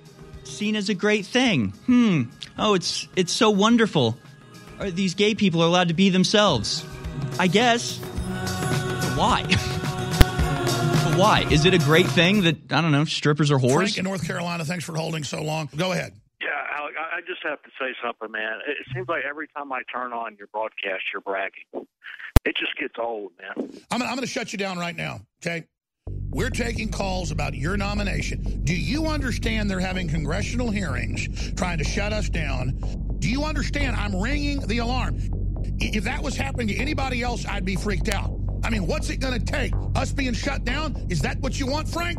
seen 0.43 0.75
as 0.75 0.89
a 0.89 0.95
great 0.95 1.25
thing. 1.25 1.69
Hmm. 1.87 2.23
Oh, 2.59 2.75
it's 2.75 3.07
it's 3.15 3.33
so 3.33 3.51
wonderful. 3.51 4.17
These 4.81 5.15
gay 5.15 5.37
people 5.37 5.63
are 5.63 5.67
allowed 5.67 5.87
to 5.87 5.95
be 5.95 6.11
themselves. 6.11 6.85
I 7.39 7.47
guess. 7.47 7.99
But 7.99 9.17
why? 9.17 9.43
but 9.45 11.17
why? 11.17 11.47
Is 11.49 11.65
it 11.65 11.75
a 11.75 11.79
great 11.79 12.09
thing 12.09 12.43
that 12.43 12.57
I 12.73 12.81
don't 12.81 12.91
know? 12.91 13.05
Strippers 13.05 13.53
are 13.53 13.59
whores. 13.59 13.75
Frank 13.75 13.99
in 13.99 14.05
North 14.05 14.27
Carolina. 14.27 14.65
Thanks 14.65 14.85
for 14.85 14.97
holding 14.97 15.23
so 15.23 15.41
long. 15.43 15.69
Go 15.77 15.93
ahead. 15.93 16.13
Yeah, 16.43 16.79
Alex, 16.79 16.97
I 16.99 17.21
just 17.21 17.41
have 17.45 17.63
to 17.63 17.71
say 17.79 17.95
something, 18.05 18.31
man. 18.33 18.59
It 18.67 18.87
seems 18.93 19.09
like 19.09 19.23
every 19.29 19.47
time 19.49 19.73
I 19.73 19.83
turn 19.93 20.13
on 20.13 20.37
your 20.37 20.49
broadcast, 20.49 21.03
you're 21.13 21.23
bragging. 21.23 21.87
It 22.45 22.57
just 22.57 22.77
gets 22.79 22.95
old, 22.99 23.33
man. 23.41 23.71
I'm, 23.91 24.03
I'm 24.03 24.09
going 24.09 24.21
to 24.23 24.27
shut 24.27 24.53
you 24.53 24.59
down 24.59 24.79
right 24.79 24.97
now. 24.97 25.21
Okay. 25.41 25.67
We're 26.31 26.51
taking 26.51 26.91
calls 26.91 27.31
about 27.31 27.55
your 27.55 27.77
nomination. 27.77 28.63
Do 28.65 28.75
you 28.75 29.07
understand 29.07 29.71
they're 29.71 29.79
having 29.79 30.09
congressional 30.09 30.71
hearings 30.71 31.53
trying 31.55 31.79
to 31.79 31.85
shut 31.85 32.13
us 32.13 32.29
down? 32.29 33.17
Do 33.19 33.29
you 33.29 33.45
understand 33.45 33.95
I'm 33.95 34.17
ringing 34.17 34.67
the 34.67 34.79
alarm? 34.79 35.19
If 35.79 36.05
that 36.05 36.23
was 36.23 36.35
happening 36.35 36.69
to 36.69 36.77
anybody 36.77 37.23
else, 37.23 37.47
I'd 37.47 37.65
be 37.65 37.77
freaked 37.77 38.09
out. 38.09 38.33
I 38.65 38.71
mean, 38.71 38.87
what's 38.87 39.11
it 39.11 39.19
going 39.19 39.39
to 39.39 39.45
take? 39.45 39.75
Us 39.95 40.13
being 40.13 40.33
shut 40.33 40.65
down? 40.65 41.07
Is 41.09 41.21
that 41.21 41.39
what 41.41 41.61
you 41.61 41.67
want, 41.67 41.89
Frank? 41.89 42.19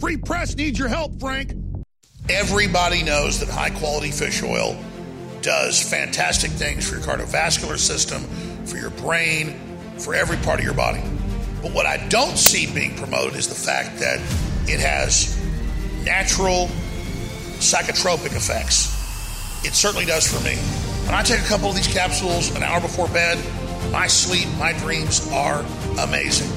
Free 0.00 0.16
press 0.16 0.56
needs 0.56 0.78
your 0.78 0.88
help, 0.88 1.18
Frank. 1.20 1.54
Everybody 2.28 3.02
knows 3.02 3.40
that 3.40 3.48
high 3.48 3.70
quality 3.70 4.10
fish 4.10 4.42
oil 4.42 4.76
does 5.42 5.82
fantastic 5.82 6.50
things 6.50 6.88
for 6.88 6.96
your 6.96 7.04
cardiovascular 7.04 7.78
system, 7.78 8.22
for 8.64 8.76
your 8.76 8.90
brain, 8.90 9.58
for 9.98 10.14
every 10.14 10.38
part 10.38 10.58
of 10.58 10.64
your 10.64 10.74
body. 10.74 11.02
But 11.62 11.72
what 11.72 11.86
I 11.86 12.08
don't 12.08 12.36
see 12.36 12.72
being 12.72 12.96
promoted 12.96 13.36
is 13.36 13.48
the 13.48 13.54
fact 13.54 14.00
that 14.00 14.18
it 14.68 14.80
has 14.80 15.38
natural 16.04 16.68
psychotropic 17.60 18.34
effects. 18.34 18.92
It 19.64 19.74
certainly 19.74 20.06
does 20.06 20.26
for 20.26 20.42
me. 20.44 20.56
When 21.06 21.14
I 21.14 21.22
take 21.22 21.40
a 21.40 21.46
couple 21.46 21.68
of 21.68 21.76
these 21.76 21.86
capsules 21.86 22.54
an 22.56 22.62
hour 22.62 22.80
before 22.80 23.08
bed, 23.08 23.38
my 23.92 24.06
sleep, 24.06 24.48
my 24.58 24.72
dreams 24.78 25.30
are 25.30 25.64
amazing. 26.00 26.50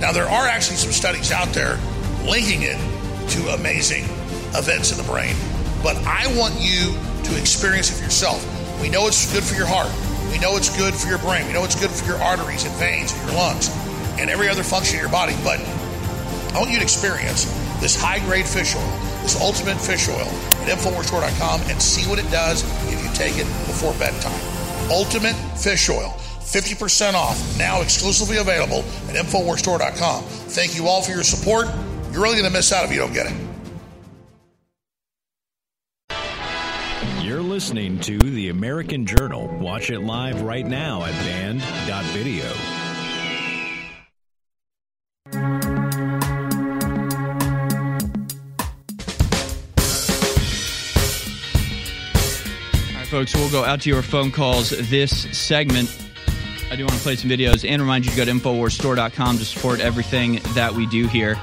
Now, 0.00 0.12
there 0.12 0.28
are 0.28 0.46
actually 0.46 0.76
some 0.76 0.92
studies 0.92 1.30
out 1.30 1.48
there 1.48 1.78
linking 2.24 2.62
it 2.62 2.78
to 3.30 3.54
amazing 3.54 4.04
events 4.54 4.92
in 4.92 4.98
the 4.98 5.04
brain. 5.04 5.34
But 5.82 5.96
I 6.06 6.26
want 6.38 6.54
you 6.58 6.94
to 7.24 7.38
experience 7.38 7.90
it 7.90 7.94
for 7.94 8.04
yourself. 8.04 8.42
We 8.80 8.88
know 8.88 9.06
it's 9.06 9.32
good 9.32 9.44
for 9.44 9.54
your 9.54 9.66
heart. 9.66 9.90
We 10.30 10.38
know 10.38 10.56
it's 10.56 10.74
good 10.76 10.94
for 10.94 11.08
your 11.08 11.18
brain. 11.18 11.46
We 11.46 11.52
know 11.52 11.64
it's 11.64 11.78
good 11.78 11.90
for 11.90 12.06
your 12.06 12.18
arteries 12.22 12.64
and 12.64 12.74
veins 12.76 13.12
and 13.12 13.22
your 13.28 13.38
lungs 13.38 13.68
and 14.18 14.30
every 14.30 14.48
other 14.48 14.62
function 14.62 14.96
of 14.96 15.02
your 15.02 15.10
body. 15.10 15.34
But 15.44 15.60
I 16.54 16.58
want 16.58 16.70
you 16.70 16.78
to 16.78 16.82
experience 16.82 17.44
this 17.80 18.00
high 18.00 18.18
grade 18.20 18.46
fish 18.46 18.76
oil, 18.76 18.90
this 19.22 19.40
ultimate 19.40 19.80
fish 19.80 20.08
oil 20.08 20.28
at 20.62 20.78
InfoWarsStore.com 20.78 21.62
and 21.68 21.80
see 21.80 22.08
what 22.08 22.18
it 22.18 22.30
does 22.30 22.62
if 22.92 23.02
you 23.02 23.10
take 23.14 23.36
it 23.36 23.46
before 23.66 23.92
bedtime. 23.94 24.40
Ultimate 24.90 25.34
fish 25.58 25.88
oil. 25.90 26.14
50% 26.40 27.14
off, 27.14 27.58
now 27.58 27.80
exclusively 27.80 28.36
available 28.36 28.80
at 29.08 29.16
InfoWarsStore.com. 29.16 30.22
Thank 30.24 30.76
you 30.76 30.86
all 30.86 31.02
for 31.02 31.12
your 31.12 31.24
support. 31.24 31.66
You're 32.12 32.20
really 32.20 32.36
going 32.36 32.50
to 32.50 32.52
miss 32.52 32.70
out 32.72 32.84
if 32.84 32.92
you 32.92 32.98
don't 32.98 33.14
get 33.14 33.26
it. 33.26 33.32
You're 37.24 37.40
listening 37.40 37.98
to 38.00 38.18
The 38.18 38.50
American 38.50 39.06
Journal. 39.06 39.48
Watch 39.58 39.88
it 39.88 40.00
live 40.00 40.42
right 40.42 40.66
now 40.66 41.04
at 41.04 41.12
band.video. 41.12 42.44
All 42.44 42.50
right, 52.94 53.08
folks, 53.08 53.34
we'll 53.34 53.50
go 53.50 53.64
out 53.64 53.80
to 53.80 53.88
your 53.88 54.02
phone 54.02 54.30
calls 54.30 54.68
this 54.90 55.34
segment. 55.34 55.88
I 56.70 56.76
do 56.76 56.84
want 56.84 56.94
to 56.94 57.02
play 57.02 57.16
some 57.16 57.30
videos 57.30 57.66
and 57.66 57.80
remind 57.80 58.04
you 58.04 58.10
to 58.10 58.16
go 58.18 58.26
to 58.26 58.32
InfoWarsStore.com 58.32 59.38
to 59.38 59.44
support 59.46 59.80
everything 59.80 60.40
that 60.54 60.74
we 60.74 60.84
do 60.84 61.06
here. 61.06 61.40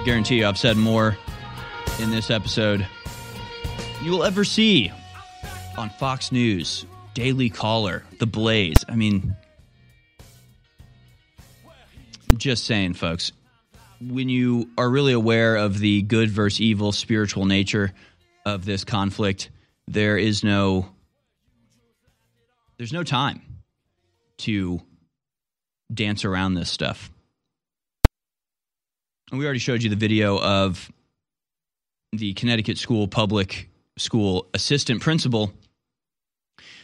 I 0.00 0.02
guarantee 0.02 0.38
you 0.38 0.46
I've 0.46 0.56
said 0.56 0.78
more 0.78 1.18
in 2.00 2.10
this 2.10 2.30
episode 2.30 2.86
you 4.02 4.10
will 4.10 4.24
ever 4.24 4.44
see 4.44 4.90
on 5.76 5.90
Fox 5.90 6.32
News, 6.32 6.86
Daily 7.12 7.50
Caller, 7.50 8.02
The 8.18 8.24
Blaze. 8.24 8.82
I 8.88 8.96
mean, 8.96 9.36
just 12.34 12.64
saying, 12.64 12.94
folks, 12.94 13.32
when 14.00 14.30
you 14.30 14.70
are 14.78 14.88
really 14.88 15.12
aware 15.12 15.56
of 15.56 15.78
the 15.78 16.00
good 16.00 16.30
versus 16.30 16.62
evil 16.62 16.92
spiritual 16.92 17.44
nature 17.44 17.92
of 18.46 18.64
this 18.64 18.84
conflict, 18.84 19.50
there 19.86 20.16
is 20.16 20.42
no 20.42 20.88
there's 22.78 22.94
no 22.94 23.02
time 23.02 23.42
to 24.38 24.80
dance 25.92 26.24
around 26.24 26.54
this 26.54 26.70
stuff. 26.70 27.10
And 29.30 29.38
we 29.38 29.44
already 29.44 29.60
showed 29.60 29.82
you 29.82 29.90
the 29.90 29.96
video 29.96 30.40
of 30.40 30.90
the 32.12 32.34
Connecticut 32.34 32.78
School 32.78 33.06
Public 33.06 33.68
School 33.96 34.46
assistant 34.54 35.02
principal 35.02 35.52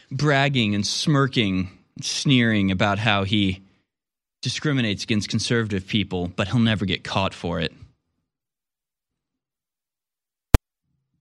bragging 0.09 0.73
and 0.73 0.87
smirking, 0.87 1.69
sneering 2.01 2.71
about 2.71 2.99
how 2.99 3.23
he 3.23 3.61
discriminates 4.41 5.03
against 5.03 5.27
conservative 5.27 5.87
people, 5.87 6.27
but 6.27 6.47
he'll 6.47 6.59
never 6.59 6.85
get 6.85 7.03
caught 7.03 7.33
for 7.33 7.59
it. 7.59 7.73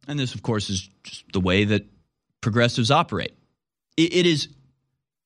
And 0.06 0.18
this, 0.18 0.34
of 0.34 0.42
course, 0.42 0.70
is 0.70 0.88
just 1.02 1.24
the 1.32 1.40
way 1.40 1.64
that 1.64 1.84
progressives 2.40 2.92
operate. 2.92 3.34
it, 3.96 4.14
it 4.14 4.26
is, 4.26 4.48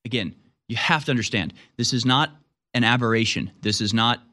again, 0.05 0.33
you 0.67 0.77
have 0.77 1.05
to 1.05 1.11
understand 1.11 1.53
this 1.77 1.93
is 1.93 2.05
not 2.05 2.31
an 2.73 2.83
aberration. 2.83 3.51
This 3.61 3.81
is 3.81 3.93
not 3.93 4.23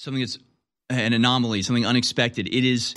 something 0.00 0.22
that's 0.22 0.38
an 0.88 1.12
anomaly, 1.12 1.60
something 1.62 1.84
unexpected. 1.84 2.48
It 2.48 2.64
is 2.64 2.94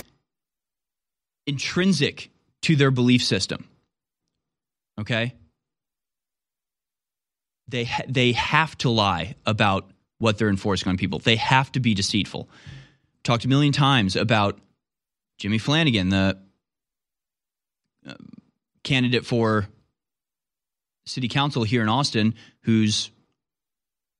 intrinsic 1.46 2.32
to 2.62 2.78
their 2.78 2.92
belief 2.92 3.24
system. 3.24 3.68
Okay? 5.00 5.34
They 7.68 7.84
ha- 7.84 8.06
they 8.08 8.32
have 8.32 8.78
to 8.80 8.90
lie 8.90 9.36
about 9.46 9.92
what 10.20 10.38
they're 10.38 10.50
enforcing 10.50 10.90
on 10.90 10.98
people. 10.98 11.20
They 11.20 11.36
have 11.36 11.72
to 11.74 11.82
be 11.82 11.94
deceitful. 11.94 12.48
Talked 13.24 13.44
a 13.44 13.50
million 13.50 13.74
times 13.74 14.16
about 14.16 14.60
Jimmy 15.38 15.58
Flanagan, 15.58 16.10
the 16.10 16.38
uh, 18.08 18.14
candidate 18.84 19.26
for 19.26 19.68
city 21.06 21.28
council 21.28 21.64
here 21.64 21.82
in 21.82 21.90
Austin, 21.90 22.36
who's 22.62 23.12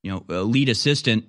you 0.02 0.12
know 0.12 0.26
a 0.28 0.44
lead 0.44 0.68
assistant 0.68 1.26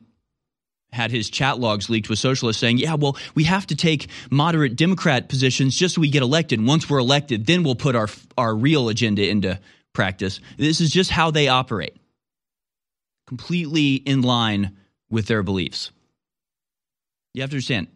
had 0.95 1.11
his 1.11 1.29
chat 1.29 1.59
logs 1.59 1.91
leaked 1.91 2.09
with 2.09 2.19
socialists 2.19 2.61
saying, 2.61 2.79
yeah, 2.79 2.95
well, 2.95 3.17
we 3.35 3.45
have 3.45 3.67
to 3.67 3.75
take 3.77 4.09
moderate 4.31 4.77
Democrat 4.77 5.29
positions 5.29 5.77
just 5.77 5.97
so 5.97 6.01
we 6.01 6.09
get 6.09 6.23
elected. 6.23 6.65
Once 6.65 6.89
we're 6.89 6.99
elected, 6.99 7.47
then 7.47 7.65
we'll 7.65 7.75
put 7.75 7.97
our, 7.97 8.09
our 8.39 8.55
real 8.55 8.89
agenda 8.89 9.29
into 9.29 9.59
practice. 9.93 10.41
This 10.57 10.81
is 10.81 10.91
just 10.91 11.11
how 11.11 11.31
they 11.31 11.49
operate, 11.49 11.97
completely 13.27 13.95
in 13.95 14.23
line 14.23 14.77
with 15.11 15.27
their 15.27 15.43
beliefs. 15.43 15.91
You 17.35 17.43
have 17.43 17.51
to 17.51 17.57
understand, 17.57 17.89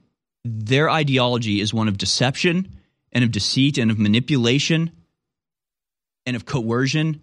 their 0.44 0.90
ideology 0.90 1.60
is 1.60 1.72
one 1.72 1.88
of 1.88 1.96
deception 1.96 2.76
and 3.12 3.24
of 3.24 3.30
deceit 3.30 3.78
and 3.78 3.90
of 3.90 3.98
manipulation 3.98 4.90
and 6.26 6.36
of 6.36 6.44
coercion 6.44 7.20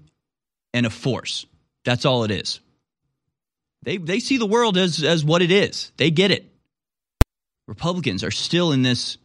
and 0.73 0.85
of 0.85 0.93
force. 0.93 1.45
That's 1.83 2.05
all 2.05 2.23
it 2.23 2.31
is. 2.31 2.59
They 3.85 3.97
they 3.97 4.19
see 4.19 4.37
the 4.37 4.45
world 4.45 4.77
as 4.77 5.03
as 5.03 5.23
what 5.23 5.41
it 5.41 5.51
is. 5.51 5.91
They 5.97 6.11
get 6.11 6.31
it. 6.31 6.51
Republicans 7.67 8.23
are 8.23 8.31
still 8.31 8.71
in 8.71 8.81
this 8.81 9.17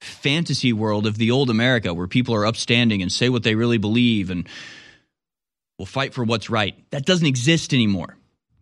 fantasy 0.00 0.72
world 0.72 1.06
of 1.06 1.16
the 1.16 1.30
old 1.30 1.48
America 1.48 1.94
where 1.94 2.06
people 2.06 2.34
are 2.34 2.46
upstanding 2.46 3.02
and 3.02 3.10
say 3.10 3.28
what 3.28 3.42
they 3.42 3.54
really 3.54 3.78
believe 3.78 4.30
and 4.30 4.48
will 5.78 5.86
fight 5.86 6.12
for 6.12 6.24
what's 6.24 6.50
right. 6.50 6.76
That 6.90 7.06
doesn't 7.06 7.26
exist 7.26 7.72
anymore. 7.72 8.16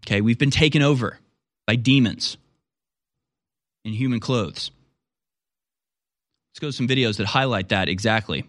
Okay, 0.06 0.20
we've 0.20 0.38
been 0.38 0.50
taken 0.50 0.82
over 0.82 1.18
by 1.66 1.76
demons 1.76 2.36
in 3.84 3.92
human 3.92 4.20
clothes. 4.20 4.70
Let's 6.50 6.60
go 6.60 6.68
to 6.68 6.72
some 6.72 6.88
videos 6.88 7.16
that 7.16 7.26
highlight 7.26 7.70
that 7.70 7.88
exactly. 7.88 8.46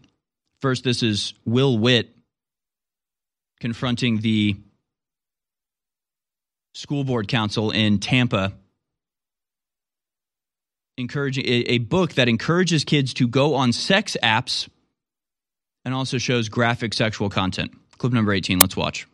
First, 0.61 0.83
this 0.83 1.03
is 1.03 1.33
Will 1.45 1.77
Witt 1.77 2.09
confronting 3.59 4.19
the 4.19 4.57
school 6.77 7.03
board 7.03 7.27
council 7.27 7.71
in 7.71 7.97
Tampa 7.97 8.53
encouraging 10.95 11.43
a, 11.47 11.79
book 11.79 12.13
that 12.13 12.29
encourages 12.29 12.83
kids 12.83 13.15
to 13.15 13.27
go 13.27 13.55
on 13.55 13.71
sex 13.71 14.15
apps 14.21 14.69
and 15.83 15.93
also 15.93 16.19
shows 16.19 16.49
graphic 16.49 16.93
sexual 16.93 17.29
content. 17.29 17.71
Clip 17.97 18.13
number 18.13 18.31
18, 18.31 18.59
let's 18.59 18.77
watch. 18.77 19.07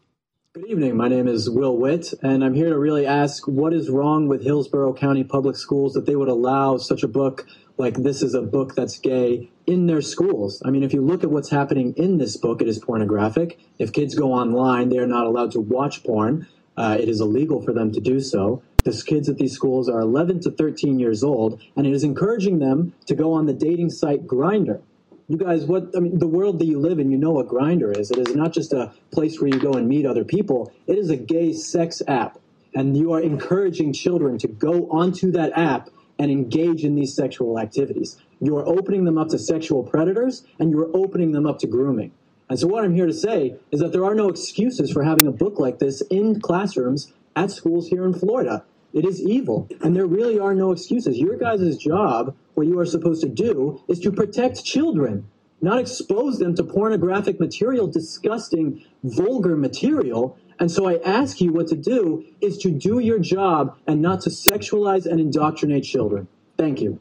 Good 0.54 0.66
evening. 0.68 0.98
My 0.98 1.08
name 1.08 1.28
is 1.28 1.50
Will 1.50 1.78
Witt, 1.78 2.14
and 2.22 2.44
I'm 2.44 2.54
here 2.54 2.70
to 2.70 2.78
really 2.78 3.06
ask 3.06 3.48
what 3.48 3.74
is 3.74 3.90
wrong 3.90 4.28
with 4.28 4.44
Hillsborough 4.44 4.94
County 4.94 5.24
Public 5.24 5.56
Schools 5.56 5.94
that 5.94 6.06
they 6.06 6.16
would 6.16 6.28
allow 6.28 6.78
such 6.78 7.02
a 7.02 7.08
book 7.08 7.46
like 7.78 7.96
this 7.96 8.22
is 8.22 8.34
a 8.34 8.42
book 8.42 8.76
that's 8.76 8.98
gay 9.00 9.50
in 9.66 9.88
their 9.88 10.02
schools. 10.02 10.62
I 10.66 10.70
mean, 10.70 10.84
if 10.84 10.94
you 10.94 11.02
look 11.02 11.24
at 11.24 11.32
what's 11.32 11.50
happening 11.50 11.94
in 11.96 12.18
this 12.18 12.38
book, 12.38 12.62
it 12.62 12.68
is 12.68 12.80
pornographic. 12.80 13.58
If 13.80 13.94
kids 13.94 14.16
go 14.16 14.34
online, 14.34 14.90
they 14.90 15.00
are 15.00 15.08
not 15.08 15.26
allowed 15.26 15.52
to 15.54 15.60
watch 15.60 16.04
porn. 16.04 16.48
Uh, 16.76 16.98
it 17.00 17.10
is 17.10 17.22
illegal 17.22 17.62
for 17.62 17.74
them 17.74 17.92
to 17.92 18.00
do 18.00 18.20
so. 18.20 18.62
The 18.84 19.04
kids 19.06 19.30
at 19.30 19.38
these 19.38 19.54
schools 19.54 19.88
are 19.88 20.00
11 20.02 20.42
to 20.42 20.52
13 20.52 21.00
years 21.00 21.24
old, 21.24 21.62
and 21.76 21.88
it 21.88 21.94
is 21.94 22.04
encouraging 22.04 22.60
them 22.60 22.94
to 23.06 23.16
go 23.16 23.34
on 23.34 23.46
the 23.46 23.54
dating 23.54 23.92
site 23.92 24.28
Grindr. 24.28 24.82
You 25.30 25.38
guys, 25.38 25.66
what 25.66 25.92
I 25.96 26.00
mean, 26.00 26.20
the 26.20 26.28
world 26.28 26.60
that 26.60 26.66
you 26.66 26.80
live 26.80 27.00
in, 27.00 27.10
you 27.10 27.18
know 27.18 27.32
what 27.32 27.48
Grindr 27.48 27.98
is. 27.98 28.12
It 28.12 28.18
is 28.18 28.36
not 28.36 28.54
just 28.54 28.74
a 28.74 28.94
place 29.12 29.40
where 29.40 29.48
you 29.48 29.60
go 29.60 29.74
and 29.74 29.88
meet 29.88 30.06
other 30.06 30.26
people. 30.26 30.74
It 30.86 30.98
is 30.98 31.10
a 31.10 31.16
gay 31.16 31.54
sex 31.54 32.02
app, 32.08 32.40
and 32.76 32.98
you 32.98 33.14
are 33.14 33.22
encouraging 33.22 33.94
children 33.94 34.38
to 34.40 34.48
go 34.50 34.90
onto 34.90 35.32
that 35.32 35.58
app 35.58 35.90
and 36.20 36.30
engage 36.30 36.84
in 36.84 36.96
these 36.96 37.16
sexual 37.16 37.58
activities. 37.58 38.18
You 38.42 38.58
are 38.58 38.68
opening 38.68 39.06
them 39.06 39.18
up 39.18 39.30
to 39.30 39.40
sexual 39.40 39.84
predators, 39.84 40.44
and 40.60 40.72
you 40.72 40.80
are 40.82 40.92
opening 40.96 41.32
them 41.32 41.46
up 41.46 41.60
to 41.60 41.68
grooming. 41.68 42.12
And 42.54 42.60
so, 42.60 42.68
what 42.68 42.86
I'm 42.86 42.94
here 42.94 43.08
to 43.08 43.14
say 43.16 43.56
is 43.72 43.80
that 43.80 43.94
there 43.94 44.06
are 44.06 44.14
no 44.14 44.30
excuses 44.30 44.92
for 44.92 45.02
having 45.02 45.26
a 45.26 45.32
book 45.32 45.58
like 45.58 45.80
this 45.80 46.02
in 46.12 46.40
classrooms 46.40 47.12
at 47.36 47.50
schools 47.50 47.88
here 47.88 48.06
in 48.06 48.14
Florida. 48.14 48.64
It 48.94 49.06
is 49.06 49.20
evil, 49.20 49.68
and 49.82 49.96
there 49.96 50.06
really 50.06 50.38
are 50.38 50.54
no 50.54 50.72
excuses. 50.72 51.18
Your 51.18 51.36
guys' 51.36 51.76
job, 51.78 52.36
what 52.54 52.68
you 52.68 52.78
are 52.78 52.86
supposed 52.86 53.24
to 53.24 53.28
do, 53.28 53.82
is 53.88 54.00
to 54.02 54.12
protect 54.12 54.64
children, 54.64 55.28
not 55.62 55.80
expose 55.80 56.38
them 56.38 56.54
to 56.54 56.64
pornographic 56.64 57.40
material, 57.40 57.88
disgusting, 57.88 58.86
vulgar 59.04 59.58
material. 59.58 60.38
And 60.60 60.70
so 60.70 60.88
I 60.88 61.00
ask 61.04 61.42
you 61.42 61.52
what 61.54 61.70
to 61.70 61.76
do 61.76 62.24
is 62.40 62.60
to 62.60 62.70
do 62.70 63.00
your 63.00 63.18
job 63.18 63.76
and 63.88 64.00
not 64.00 64.22
to 64.22 64.30
sexualize 64.30 65.08
and 65.08 65.20
indoctrinate 65.20 65.86
children. 65.86 66.28
Thank 66.56 66.82
you. 66.82 67.00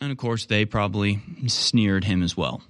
And 0.00 0.10
of 0.10 0.16
course, 0.16 0.46
they 0.46 0.64
probably 0.64 1.20
sneered 1.46 2.04
him 2.04 2.22
as 2.22 2.34
well. 2.34 2.62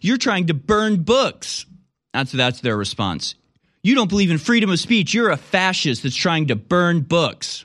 You're 0.00 0.18
trying 0.18 0.46
to 0.46 0.54
burn 0.54 1.02
books. 1.02 1.66
That's 2.12 2.32
that's 2.32 2.60
their 2.60 2.76
response. 2.76 3.34
You 3.82 3.94
don't 3.94 4.08
believe 4.08 4.30
in 4.30 4.38
freedom 4.38 4.70
of 4.70 4.78
speech. 4.78 5.12
You're 5.12 5.30
a 5.30 5.36
fascist 5.36 6.02
that's 6.02 6.14
trying 6.14 6.48
to 6.48 6.56
burn 6.56 7.00
books. 7.00 7.64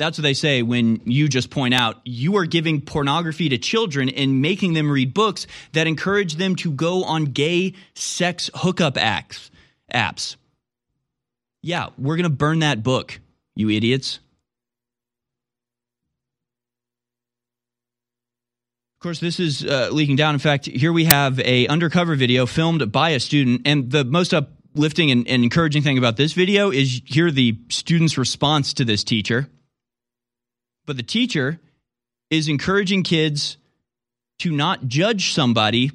That's 0.00 0.16
what 0.16 0.22
they 0.22 0.34
say 0.34 0.62
when 0.62 1.02
you 1.04 1.28
just 1.28 1.50
point 1.50 1.74
out 1.74 2.00
you 2.04 2.36
are 2.36 2.46
giving 2.46 2.80
pornography 2.80 3.50
to 3.50 3.58
children 3.58 4.08
and 4.08 4.40
making 4.40 4.72
them 4.72 4.90
read 4.90 5.12
books 5.12 5.46
that 5.72 5.86
encourage 5.86 6.36
them 6.36 6.56
to 6.56 6.70
go 6.70 7.04
on 7.04 7.26
gay 7.26 7.74
sex 7.94 8.48
hookup 8.54 8.96
acts, 8.96 9.50
apps. 9.92 10.36
Yeah, 11.62 11.88
we're 11.98 12.16
going 12.16 12.24
to 12.24 12.30
burn 12.30 12.60
that 12.60 12.82
book, 12.82 13.20
you 13.54 13.68
idiots. 13.68 14.20
Of 19.00 19.02
course, 19.04 19.18
this 19.18 19.40
is 19.40 19.64
uh, 19.64 19.88
leaking 19.90 20.16
down. 20.16 20.34
In 20.34 20.40
fact, 20.40 20.66
here 20.66 20.92
we 20.92 21.06
have 21.06 21.40
a 21.40 21.66
undercover 21.68 22.16
video 22.16 22.44
filmed 22.44 22.92
by 22.92 23.10
a 23.10 23.20
student, 23.20 23.62
and 23.64 23.90
the 23.90 24.04
most 24.04 24.34
uplifting 24.34 25.10
and, 25.10 25.26
and 25.26 25.42
encouraging 25.42 25.80
thing 25.82 25.96
about 25.96 26.18
this 26.18 26.34
video 26.34 26.70
is 26.70 27.00
hear 27.06 27.30
the 27.30 27.58
student's 27.70 28.18
response 28.18 28.74
to 28.74 28.84
this 28.84 29.02
teacher. 29.02 29.48
But 30.84 30.98
the 30.98 31.02
teacher 31.02 31.58
is 32.28 32.46
encouraging 32.46 33.02
kids 33.04 33.56
to 34.40 34.52
not 34.52 34.86
judge 34.86 35.32
somebody 35.32 35.92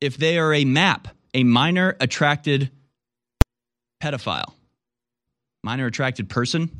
if 0.00 0.16
they 0.16 0.38
are 0.38 0.54
a 0.54 0.64
MAP, 0.64 1.08
a 1.34 1.42
minor 1.42 1.96
attracted 1.98 2.70
pedophile. 4.00 4.52
Minor 5.64 5.86
attracted 5.86 6.28
person. 6.28 6.70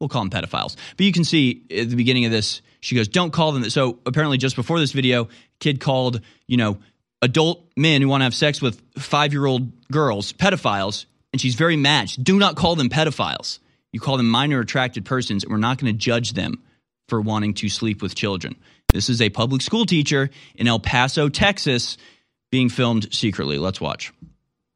We'll 0.00 0.08
call 0.08 0.26
them 0.26 0.30
pedophiles. 0.30 0.76
But 0.96 1.04
you 1.04 1.12
can 1.12 1.24
see 1.24 1.66
at 1.70 1.90
the 1.90 1.96
beginning 1.96 2.24
of 2.24 2.30
this, 2.30 2.62
she 2.84 2.94
goes, 2.94 3.08
Don't 3.08 3.32
call 3.32 3.52
them. 3.52 3.68
So 3.70 3.98
apparently, 4.04 4.36
just 4.36 4.56
before 4.56 4.78
this 4.78 4.92
video, 4.92 5.28
kid 5.58 5.80
called, 5.80 6.20
you 6.46 6.58
know, 6.58 6.78
adult 7.22 7.64
men 7.76 8.02
who 8.02 8.08
want 8.08 8.20
to 8.20 8.24
have 8.24 8.34
sex 8.34 8.60
with 8.60 8.82
five 8.98 9.32
year 9.32 9.46
old 9.46 9.72
girls 9.90 10.32
pedophiles. 10.34 11.06
And 11.32 11.40
she's 11.40 11.54
very 11.54 11.76
mad. 11.76 12.12
Do 12.22 12.38
not 12.38 12.56
call 12.56 12.76
them 12.76 12.90
pedophiles. 12.90 13.58
You 13.90 14.00
call 14.00 14.18
them 14.18 14.28
minor 14.28 14.60
attracted 14.60 15.04
persons, 15.04 15.44
and 15.44 15.50
we're 15.50 15.58
not 15.58 15.78
going 15.78 15.92
to 15.92 15.98
judge 15.98 16.34
them 16.34 16.62
for 17.08 17.20
wanting 17.20 17.54
to 17.54 17.68
sleep 17.68 18.02
with 18.02 18.14
children. 18.14 18.54
This 18.92 19.08
is 19.08 19.20
a 19.20 19.30
public 19.30 19.62
school 19.62 19.86
teacher 19.86 20.30
in 20.54 20.68
El 20.68 20.78
Paso, 20.78 21.28
Texas, 21.28 21.96
being 22.52 22.68
filmed 22.68 23.12
secretly. 23.14 23.58
Let's 23.58 23.80
watch. 23.80 24.12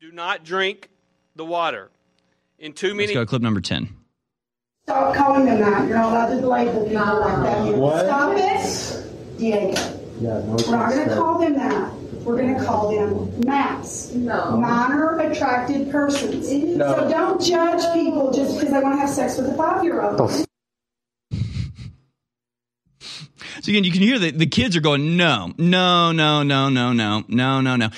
Do 0.00 0.10
not 0.10 0.44
drink 0.44 0.88
the 1.36 1.44
water. 1.44 1.90
In 2.58 2.72
too 2.72 2.94
many. 2.94 3.08
Let's 3.08 3.14
go 3.14 3.20
to 3.20 3.26
clip 3.26 3.42
number 3.42 3.60
10. 3.60 3.97
Stop 4.88 5.14
calling 5.14 5.44
them 5.44 5.60
that. 5.60 5.86
You're 5.86 5.98
not 5.98 6.12
allowed 6.12 6.40
to 6.40 6.46
label 6.48 6.84
people 6.88 7.20
like 7.20 7.42
that. 7.42 7.58
Uh, 7.58 7.72
what? 7.72 8.06
Stop 8.06 8.32
it, 8.38 9.38
Diego. 9.38 9.76
Yeah, 10.18 10.40
no 10.46 10.56
We're 10.66 10.76
not 10.78 10.92
going 10.92 11.08
to 11.10 11.14
call 11.14 11.38
them 11.40 11.52
that. 11.56 11.92
We're 12.24 12.38
going 12.38 12.54
to 12.54 12.64
call 12.64 12.96
them 12.96 13.38
MAPS. 13.42 14.14
No. 14.14 14.56
Minor 14.56 15.18
attracted 15.18 15.90
persons. 15.90 16.50
No. 16.50 16.96
So 16.96 17.10
don't 17.10 17.38
judge 17.38 17.82
people 17.92 18.32
just 18.32 18.58
because 18.58 18.72
they 18.72 18.80
want 18.80 18.94
to 18.94 19.00
have 19.00 19.10
sex 19.10 19.36
with 19.36 19.48
a 19.48 19.54
five-year-old. 19.58 20.30
So 23.60 23.70
again, 23.70 23.84
you 23.84 23.92
can 23.92 24.00
hear 24.00 24.18
the, 24.18 24.30
the 24.30 24.46
kids 24.46 24.74
are 24.74 24.80
going, 24.80 25.18
no, 25.18 25.52
no, 25.58 26.12
no, 26.12 26.42
no, 26.42 26.70
no, 26.70 26.94
no, 26.94 27.24
no, 27.28 27.60
no, 27.60 27.76
no. 27.76 27.90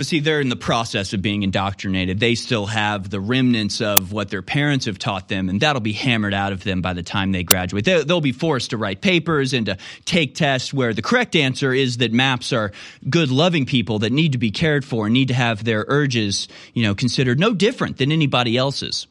But 0.00 0.06
see, 0.06 0.20
they're 0.20 0.40
in 0.40 0.48
the 0.48 0.56
process 0.56 1.12
of 1.12 1.20
being 1.20 1.42
indoctrinated. 1.42 2.20
They 2.20 2.34
still 2.34 2.64
have 2.64 3.10
the 3.10 3.20
remnants 3.20 3.82
of 3.82 4.12
what 4.12 4.30
their 4.30 4.40
parents 4.40 4.86
have 4.86 4.98
taught 4.98 5.28
them, 5.28 5.50
and 5.50 5.60
that'll 5.60 5.82
be 5.82 5.92
hammered 5.92 6.32
out 6.32 6.54
of 6.54 6.64
them 6.64 6.80
by 6.80 6.94
the 6.94 7.02
time 7.02 7.32
they 7.32 7.42
graduate. 7.42 7.84
They, 7.84 8.02
they'll 8.02 8.22
be 8.22 8.32
forced 8.32 8.70
to 8.70 8.78
write 8.78 9.02
papers 9.02 9.52
and 9.52 9.66
to 9.66 9.76
take 10.06 10.34
tests 10.34 10.72
where 10.72 10.94
the 10.94 11.02
correct 11.02 11.36
answer 11.36 11.74
is 11.74 11.98
that 11.98 12.14
MAPS 12.14 12.54
are 12.54 12.72
good, 13.10 13.30
loving 13.30 13.66
people 13.66 13.98
that 13.98 14.10
need 14.10 14.32
to 14.32 14.38
be 14.38 14.50
cared 14.50 14.86
for 14.86 15.04
and 15.04 15.12
need 15.12 15.28
to 15.28 15.34
have 15.34 15.64
their 15.64 15.84
urges, 15.86 16.48
you 16.72 16.82
know, 16.82 16.94
considered 16.94 17.38
no 17.38 17.52
different 17.52 17.98
than 17.98 18.10
anybody 18.10 18.56
else's. 18.56 19.06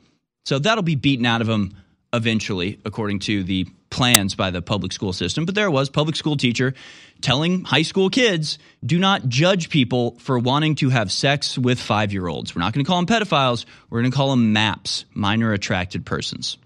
So 0.45 0.57
that'll 0.57 0.81
be 0.81 0.95
beaten 0.95 1.27
out 1.27 1.41
of 1.41 1.45
them 1.45 1.75
eventually, 2.13 2.79
according 2.83 3.19
to 3.19 3.43
the 3.43 3.67
plans 3.91 4.33
by 4.33 4.49
the 4.49 4.61
public 4.63 4.91
school 4.91 5.13
system. 5.13 5.45
But 5.45 5.55
there 5.55 5.69
was 5.69 5.89
public 5.89 6.15
school 6.15 6.35
teacher 6.35 6.73
telling 7.21 7.63
high 7.63 7.81
school 7.81 8.09
kids, 8.09 8.59
do 8.85 8.97
not 8.97 9.27
judge 9.27 9.69
people 9.69 10.17
for 10.19 10.39
wanting 10.39 10.75
to 10.75 10.89
have 10.89 11.11
sex 11.11 11.57
with 11.57 11.79
five 11.79 12.13
year 12.13 12.27
olds. 12.27 12.55
We're 12.55 12.61
not 12.61 12.73
going 12.73 12.85
to 12.85 12.89
call 12.89 13.03
them 13.03 13.05
pedophiles. 13.05 13.65
We're 13.89 14.01
going 14.01 14.11
to 14.11 14.15
call 14.15 14.31
them 14.31 14.53
MAPS, 14.53 15.05
minor 15.13 15.53
attracted 15.53 16.05
persons. 16.05 16.57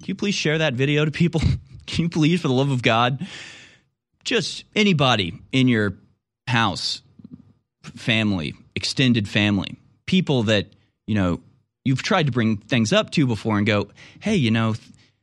Can 0.00 0.06
you 0.06 0.14
please 0.14 0.34
share 0.34 0.58
that 0.58 0.74
video 0.74 1.04
to 1.04 1.10
people? 1.10 1.40
Can 1.86 2.04
you 2.04 2.08
please, 2.08 2.40
for 2.40 2.48
the 2.48 2.54
love 2.54 2.70
of 2.70 2.82
God, 2.82 3.26
just 4.24 4.64
anybody 4.74 5.34
in 5.52 5.68
your 5.68 5.94
house, 6.46 7.02
family, 7.82 8.54
extended 8.74 9.28
family, 9.28 9.76
people 10.06 10.44
that, 10.44 10.68
you 11.06 11.14
know, 11.14 11.40
you've 11.84 12.02
tried 12.02 12.26
to 12.26 12.32
bring 12.32 12.56
things 12.56 12.92
up 12.92 13.10
to 13.10 13.26
before 13.26 13.58
and 13.58 13.66
go, 13.66 13.88
hey, 14.20 14.36
you 14.36 14.50
know, 14.50 14.74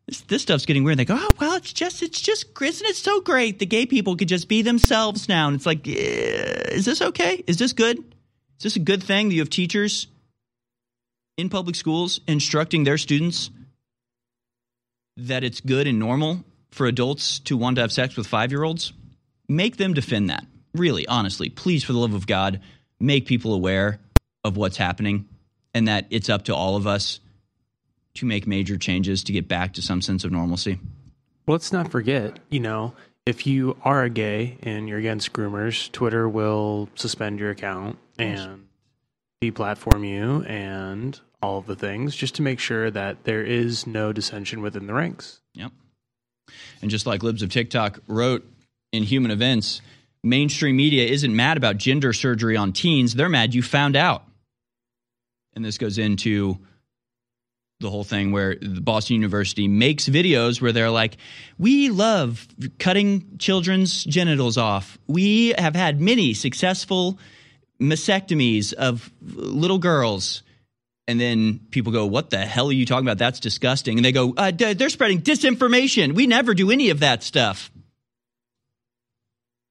this, 0.08 0.22
this 0.22 0.42
stuff's 0.42 0.66
getting 0.66 0.84
weird. 0.84 0.98
They 0.98 1.06
go, 1.06 1.18
oh, 1.20 1.30
well, 1.40 1.56
it's 1.56 1.74
just, 1.74 2.02
it's 2.02 2.22
just, 2.22 2.46
isn't 2.62 2.88
it 2.88 2.96
so 2.96 3.22
great? 3.22 3.60
The 3.60 3.66
gay 3.66 3.86
people 3.86 4.16
could 4.16 4.30
just 4.30 4.48
be 4.48 4.62
themselves 4.62 5.28
now. 5.28 5.48
And 5.48 5.56
it's 5.56 5.66
like, 5.66 5.82
is 5.86 6.86
this 6.86 7.02
okay? 7.02 7.44
Is 7.48 7.58
this 7.58 7.74
good? 7.74 7.98
Is 7.98 8.64
this 8.64 8.76
a 8.76 8.80
good 8.80 9.04
thing 9.04 9.30
that 9.30 9.36
you 9.36 9.42
have 9.42 9.50
teachers 9.50 10.08
in 11.38 11.50
public 11.50 11.76
schools 11.76 12.22
instructing 12.28 12.84
their 12.84 12.98
students 12.98 13.52
that 15.18 15.44
it's 15.44 15.62
good 15.62 15.88
and 15.88 16.00
normal 16.00 16.44
for 16.72 16.88
adults 16.88 17.40
to 17.40 17.58
want 17.58 17.76
to 17.76 17.82
have 17.82 17.92
sex 17.92 18.16
with 18.16 18.28
five 18.28 18.52
year 18.52 18.64
olds? 18.64 18.94
Make 19.48 19.78
them 19.78 19.94
defend 19.94 20.30
that. 20.30 20.46
Really, 20.74 21.08
honestly, 21.08 21.50
please, 21.50 21.84
for 21.84 21.94
the 21.94 22.00
love 22.00 22.14
of 22.14 22.28
God, 22.28 22.62
make 23.00 23.26
people 23.26 23.54
aware 23.54 24.00
of 24.44 24.58
what's 24.58 24.78
happening 24.78 25.28
and 25.74 25.88
that 25.88 26.08
it's 26.10 26.30
up 26.30 26.46
to 26.46 26.56
all 26.56 26.76
of 26.76 26.88
us 26.88 27.20
to 28.16 28.26
make 28.26 28.48
major 28.48 28.78
changes 28.78 29.24
to 29.26 29.32
get 29.32 29.48
back 29.48 29.74
to 29.74 29.82
some 29.82 30.02
sense 30.02 30.24
of 30.24 30.32
normalcy. 30.32 30.80
Well, 31.46 31.54
let's 31.54 31.72
not 31.72 31.92
forget, 31.92 32.40
you 32.50 32.60
know, 32.60 32.94
if 33.26 33.46
you 33.46 33.78
are 33.84 34.04
a 34.04 34.10
gay 34.10 34.58
and 34.64 34.88
you're 34.88 35.00
against 35.00 35.34
groomers, 35.34 35.92
Twitter 35.92 36.28
will 36.28 36.90
suspend 36.96 37.40
your 37.40 37.52
account 37.52 37.98
and 38.18 38.68
deplatform 39.44 40.08
you 40.08 40.44
and 40.44 41.20
all 41.42 41.60
of 41.60 41.68
the 41.68 41.76
things 41.76 42.16
just 42.16 42.36
to 42.36 42.42
make 42.42 42.60
sure 42.60 42.90
that 42.90 43.24
there 43.24 43.44
is 43.44 43.86
no 43.86 44.12
dissension 44.12 44.62
within 44.62 44.88
the 44.88 44.94
ranks. 44.94 45.42
Yep. 45.54 45.72
And 46.82 46.90
just 46.90 47.06
like 47.06 47.24
Libs 47.24 47.42
of 47.42 47.50
TikTok 47.50 48.00
wrote 48.08 48.50
in 48.92 49.04
Human 49.04 49.32
Events, 49.32 49.82
mainstream 50.24 50.76
media 50.76 51.06
isn't 51.06 51.36
mad 51.36 51.58
about 51.58 51.78
gender 51.78 52.14
surgery 52.14 52.58
on 52.58 52.74
teens. 52.74 53.14
They're 53.14 53.30
mad 53.30 53.54
you 53.54 53.62
found 53.62 53.96
out. 53.96 54.24
And 55.58 55.66
this 55.66 55.80
goes 55.80 55.98
into 55.98 56.60
the 57.80 57.90
whole 57.90 58.04
thing 58.04 58.32
where 58.32 58.54
the 58.62 58.80
Boston 58.80 59.16
University 59.16 59.68
makes 59.68 60.08
videos 60.08 60.62
where 60.62 60.72
they're 60.72 60.92
like, 60.92 61.18
we 61.58 61.90
love 61.90 62.48
cutting 62.78 63.40
children's 63.40 64.04
genitals 64.04 64.60
off. 64.60 65.00
We 65.08 65.56
have 65.58 65.76
had 65.76 66.00
many 66.00 66.36
successful 66.36 67.18
mastectomies 67.82 68.72
of 68.72 69.12
little 69.24 69.80
girls. 69.80 70.44
And 71.08 71.20
then 71.20 71.62
people 71.72 71.92
go, 71.92 72.06
What 72.06 72.30
the 72.30 72.38
hell 72.38 72.70
are 72.70 72.72
you 72.72 72.86
talking 72.86 73.08
about? 73.08 73.18
That's 73.18 73.40
disgusting. 73.40 73.98
And 73.98 74.06
they 74.06 74.12
go, 74.12 74.36
uh, 74.38 74.52
They're 74.52 74.90
spreading 74.90 75.24
disinformation. 75.24 76.14
We 76.14 76.28
never 76.28 76.54
do 76.54 76.70
any 76.70 76.92
of 76.92 77.00
that 77.00 77.24
stuff. 77.24 77.72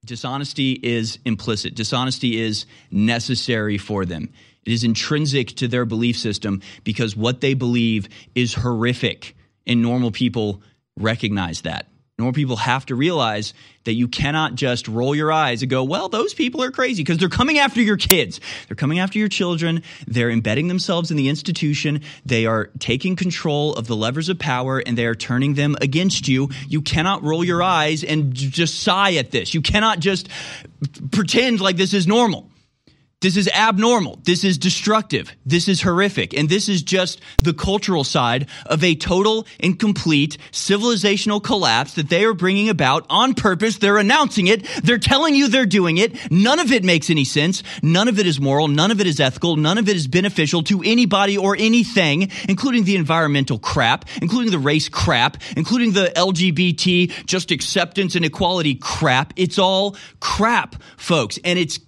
Dishonesty 0.04 0.72
is 0.72 1.20
implicit, 1.24 1.76
dishonesty 1.76 2.40
is 2.40 2.66
necessary 2.90 3.78
for 3.78 4.04
them. 4.04 4.30
It 4.66 4.72
is 4.72 4.84
intrinsic 4.84 5.48
to 5.56 5.68
their 5.68 5.84
belief 5.84 6.18
system 6.18 6.60
because 6.84 7.16
what 7.16 7.40
they 7.40 7.55
believe 7.55 8.09
is 8.34 8.55
horrific. 8.55 9.36
And 9.66 9.80
normal 9.80 10.10
people 10.10 10.62
recognize 10.97 11.62
that. 11.62 11.86
Normal 12.18 12.32
people 12.32 12.56
have 12.56 12.86
to 12.86 12.94
realize 12.94 13.52
that 13.84 13.93
you 13.93 14.09
cannot 14.09 14.55
just 14.55 14.88
roll 14.88 15.14
your 15.14 15.30
eyes 15.30 15.60
and 15.60 15.70
go, 15.70 15.84
well, 15.84 16.09
those 16.09 16.32
people 16.32 16.62
are 16.62 16.70
crazy 16.70 17.02
because 17.02 17.18
they're 17.18 17.28
coming 17.28 17.59
after 17.59 17.82
your 17.82 17.98
kids. 17.98 18.40
They're 18.66 18.74
coming 18.74 18.98
after 19.01 19.18
your 19.18 19.28
children. 19.28 19.82
They're 20.06 20.30
embedding 20.30 20.68
themselves 20.68 21.10
in 21.10 21.18
the 21.18 21.28
institution. 21.28 22.01
They 22.24 22.47
are 22.47 22.70
taking 22.78 23.16
control 23.16 23.74
of 23.74 23.86
the 23.86 23.97
levers 23.97 24.30
of 24.30 24.38
power 24.38 24.78
and 24.78 24.97
they 24.97 25.05
are 25.05 25.14
turning 25.14 25.55
them 25.55 25.76
against 25.82 26.26
you. 26.26 26.48
You 26.66 26.80
cannot 26.80 27.22
roll 27.22 27.44
your 27.44 27.62
eyes 27.62 28.02
and 28.02 28.32
just 28.32 28.80
sigh 28.80 29.16
at 29.16 29.30
this. 29.30 29.52
You 29.52 29.60
cannot 29.60 30.01
just 30.01 30.30
pretend 31.12 31.60
like 31.60 31.76
this 31.76 31.93
is 31.93 32.06
normal. 32.06 32.48
This 33.22 33.38
is 33.38 33.48
abnormal. 33.48 34.20
This 34.24 34.44
is 34.44 34.59
destructive. 34.59 35.34
This 35.47 35.68
is 35.68 35.80
horrific. 35.80 36.34
And 36.34 36.51
this 36.51 36.68
is 36.68 36.82
just 36.82 37.22
the 37.43 37.55
cultural 37.55 38.05
side 38.05 38.47
of 38.66 38.84
a 38.84 38.94
total 38.94 39.47
and 39.59 39.78
complete 39.78 40.36
civilizational 40.52 41.43
collapse 41.43 41.94
that 41.94 42.10
they 42.10 42.26
are 42.26 42.34
bringing 42.34 42.68
about 42.68 43.06
on 43.09 43.32
purpose. 43.32 43.78
They're 43.78 43.97
announcing 43.97 44.48
it. 44.48 44.66
They're 44.84 44.98
telling 44.98 45.34
you 45.34 45.48
they're 45.48 45.64
doing 45.64 45.97
it. 45.97 46.30
None 46.30 46.59
of 46.59 46.70
it 46.72 46.84
makes 46.84 47.09
any 47.09 47.24
sense. 47.24 47.62
None 47.82 48.06
of 48.09 48.18
it 48.18 48.26
is 48.26 48.38
moral. 48.38 48.68
None 48.68 48.90
of 48.90 49.01
it 49.01 49.06
is 49.06 49.18
ethical. 49.18 49.56
None 49.56 49.78
of 49.78 49.88
it 49.88 49.97
is 49.97 50.06
beneficial 50.06 50.62
to 50.64 50.82
anybody 50.84 51.38
or 51.38 51.56
anything, 51.59 52.30
including 52.51 52.84
the 52.84 52.97
environmental 52.97 53.59
crap, 53.59 54.05
including 54.20 54.51
the 54.51 54.59
race 54.59 54.90
crap, 54.90 55.38
including 55.56 55.93
the 55.93 56.12
LGBT 56.14 57.24
just 57.24 57.51
acceptance 57.51 58.14
and 58.14 58.26
equality 58.26 58.74
crap. 58.74 59.32
It's 59.36 59.59
all 59.59 59.97
crap, 60.20 60.76
folks. 60.98 61.38
And 61.43 61.59
it's 61.59 61.78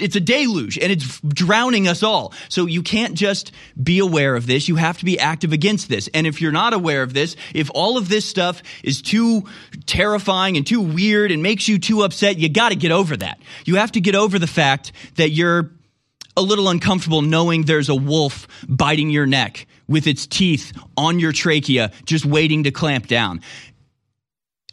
it's 0.00 0.16
a 0.16 0.20
deluge 0.20 0.78
and 0.78 0.90
it's 0.90 1.20
drowning 1.20 1.86
us 1.86 2.02
all. 2.02 2.32
So 2.48 2.66
you 2.66 2.82
can't 2.82 3.14
just 3.14 3.52
be 3.80 3.98
aware 3.98 4.34
of 4.34 4.46
this. 4.46 4.68
You 4.68 4.76
have 4.76 4.98
to 4.98 5.04
be 5.04 5.18
active 5.18 5.52
against 5.52 5.88
this. 5.88 6.08
And 6.14 6.26
if 6.26 6.40
you're 6.40 6.52
not 6.52 6.72
aware 6.72 7.02
of 7.02 7.12
this, 7.12 7.36
if 7.54 7.70
all 7.74 7.98
of 7.98 8.08
this 8.08 8.24
stuff 8.24 8.62
is 8.82 9.02
too 9.02 9.44
terrifying 9.86 10.56
and 10.56 10.66
too 10.66 10.80
weird 10.80 11.30
and 11.30 11.42
makes 11.42 11.68
you 11.68 11.78
too 11.78 12.02
upset, 12.02 12.38
you 12.38 12.48
got 12.48 12.70
to 12.70 12.76
get 12.76 12.90
over 12.90 13.16
that. 13.16 13.40
You 13.64 13.76
have 13.76 13.92
to 13.92 14.00
get 14.00 14.14
over 14.14 14.38
the 14.38 14.46
fact 14.46 14.92
that 15.16 15.30
you're 15.30 15.70
a 16.36 16.42
little 16.42 16.68
uncomfortable 16.68 17.20
knowing 17.20 17.64
there's 17.64 17.90
a 17.90 17.94
wolf 17.94 18.48
biting 18.66 19.10
your 19.10 19.26
neck 19.26 19.66
with 19.88 20.06
its 20.06 20.26
teeth 20.26 20.72
on 20.96 21.18
your 21.18 21.32
trachea, 21.32 21.92
just 22.06 22.24
waiting 22.24 22.62
to 22.64 22.70
clamp 22.70 23.06
down 23.06 23.42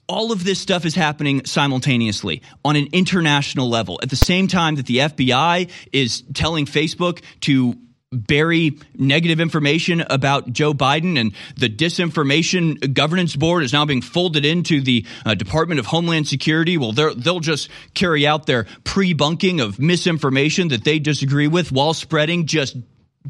all 0.09 0.31
of 0.31 0.43
this 0.43 0.59
stuff 0.59 0.85
is 0.85 0.95
happening 0.95 1.45
simultaneously 1.45 2.41
on 2.65 2.75
an 2.75 2.87
international 2.91 3.69
level 3.69 3.99
at 4.01 4.09
the 4.09 4.15
same 4.15 4.47
time 4.47 4.75
that 4.75 4.87
the 4.87 4.97
FBI 4.97 5.69
is 5.93 6.23
telling 6.33 6.65
Facebook 6.65 7.21
to 7.41 7.75
bury 8.11 8.75
negative 8.95 9.39
information 9.39 10.01
about 10.09 10.51
Joe 10.51 10.73
Biden, 10.73 11.19
and 11.19 11.31
the 11.57 11.69
disinformation 11.69 12.93
governance 12.93 13.35
board 13.35 13.63
is 13.63 13.71
now 13.71 13.85
being 13.85 14.01
folded 14.01 14.45
into 14.45 14.81
the 14.81 15.05
uh, 15.25 15.35
Department 15.35 15.79
of 15.79 15.85
Homeland 15.85 16.27
Security. 16.27 16.77
Well, 16.77 16.91
they'll 16.91 17.39
just 17.39 17.69
carry 17.93 18.25
out 18.25 18.47
their 18.47 18.65
pre-bunking 18.83 19.61
of 19.61 19.77
misinformation 19.77 20.69
that 20.69 20.83
they 20.83 20.97
disagree 20.97 21.47
with 21.47 21.71
while 21.71 21.93
spreading 21.93 22.47
just 22.47 22.77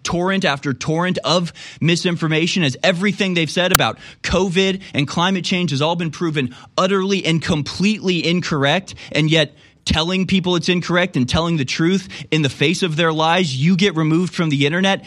torrent 0.04 0.46
after 0.46 0.74
torrent 0.74 1.18
of 1.24 1.52
misinformation 1.82 2.64
as 2.64 2.78
everything 2.84 3.34
they've 3.34 3.50
said 3.50 3.72
about 3.72 3.98
COVID 4.22 4.82
and 4.94 5.08
climate 5.08 5.44
change 5.44 5.72
has 5.72 5.82
all 5.82 5.96
been 5.96 6.12
proven 6.12 6.56
utterly 6.78 7.26
and 7.26 7.42
completely 7.42 8.26
incorrect. 8.26 8.96
And 9.12 9.30
yet, 9.30 9.56
telling 9.86 10.28
people 10.28 10.56
it's 10.56 10.70
incorrect 10.70 11.18
and 11.18 11.28
telling 11.28 11.58
the 11.58 11.66
truth 11.66 12.08
in 12.32 12.42
the 12.44 12.50
face 12.50 12.84
of 12.84 12.96
their 12.96 13.12
lies, 13.12 13.56
you 13.56 13.76
get 13.76 13.96
removed 13.96 14.34
from 14.34 14.50
the 14.50 14.66
internet. 14.66 15.04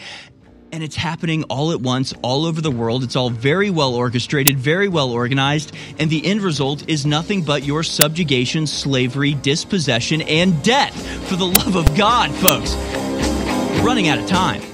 And 0.73 0.83
it's 0.83 0.95
happening 0.95 1.43
all 1.45 1.71
at 1.71 1.81
once, 1.81 2.13
all 2.23 2.45
over 2.45 2.59
the 2.59 2.71
world. 2.71 3.03
It's 3.03 3.15
all 3.15 3.29
very 3.29 3.69
well 3.69 3.93
orchestrated, 3.93 4.57
very 4.57 4.87
well 4.87 5.11
organized. 5.11 5.71
And 5.99 6.09
the 6.09 6.25
end 6.25 6.41
result 6.41 6.89
is 6.89 7.05
nothing 7.05 7.43
but 7.43 7.63
your 7.63 7.83
subjugation, 7.83 8.65
slavery, 8.65 9.35
dispossession, 9.35 10.23
and 10.23 10.63
death. 10.63 10.95
For 11.29 11.35
the 11.35 11.45
love 11.45 11.75
of 11.75 11.95
God, 11.95 12.31
folks. 12.31 12.75
We're 12.75 13.85
running 13.85 14.07
out 14.07 14.17
of 14.17 14.25
time. 14.27 14.72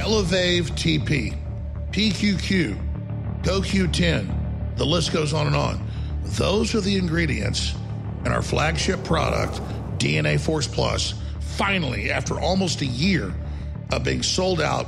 ElevATP, 0.00 1.36
PQQ, 1.92 3.42
CoQ10, 3.42 4.76
the 4.76 4.86
list 4.86 5.12
goes 5.12 5.34
on 5.34 5.46
and 5.46 5.54
on. 5.54 5.86
Those 6.24 6.74
are 6.74 6.80
the 6.80 6.96
ingredients 6.96 7.74
in 8.24 8.32
our 8.32 8.40
flagship 8.40 9.04
product, 9.04 9.60
DNA 9.98 10.40
Force 10.40 10.66
Plus. 10.66 11.12
Finally, 11.40 12.10
after 12.10 12.40
almost 12.40 12.80
a 12.80 12.86
year 12.86 13.34
of 13.92 14.02
being 14.02 14.22
sold 14.22 14.62
out, 14.62 14.86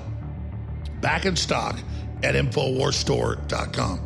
back 1.02 1.26
in 1.26 1.36
stock 1.36 1.78
at 2.22 2.34
InfoWarsStore.com. 2.34 4.00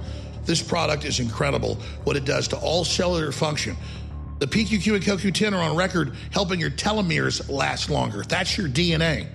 This 0.44 0.60
product 0.60 1.04
is 1.04 1.20
incredible 1.20 1.76
what 2.02 2.16
it 2.16 2.24
does 2.24 2.48
to 2.48 2.56
all 2.56 2.84
cellular 2.84 3.30
function. 3.30 3.76
The 4.40 4.46
PQQ 4.46 4.94
and 4.96 5.04
CoQ10 5.04 5.52
are 5.52 5.62
on 5.62 5.76
record 5.76 6.16
helping 6.32 6.58
your 6.58 6.70
telomeres 6.70 7.48
last 7.48 7.90
longer. 7.90 8.24
That's 8.24 8.58
your 8.58 8.68
DNA. 8.68 9.28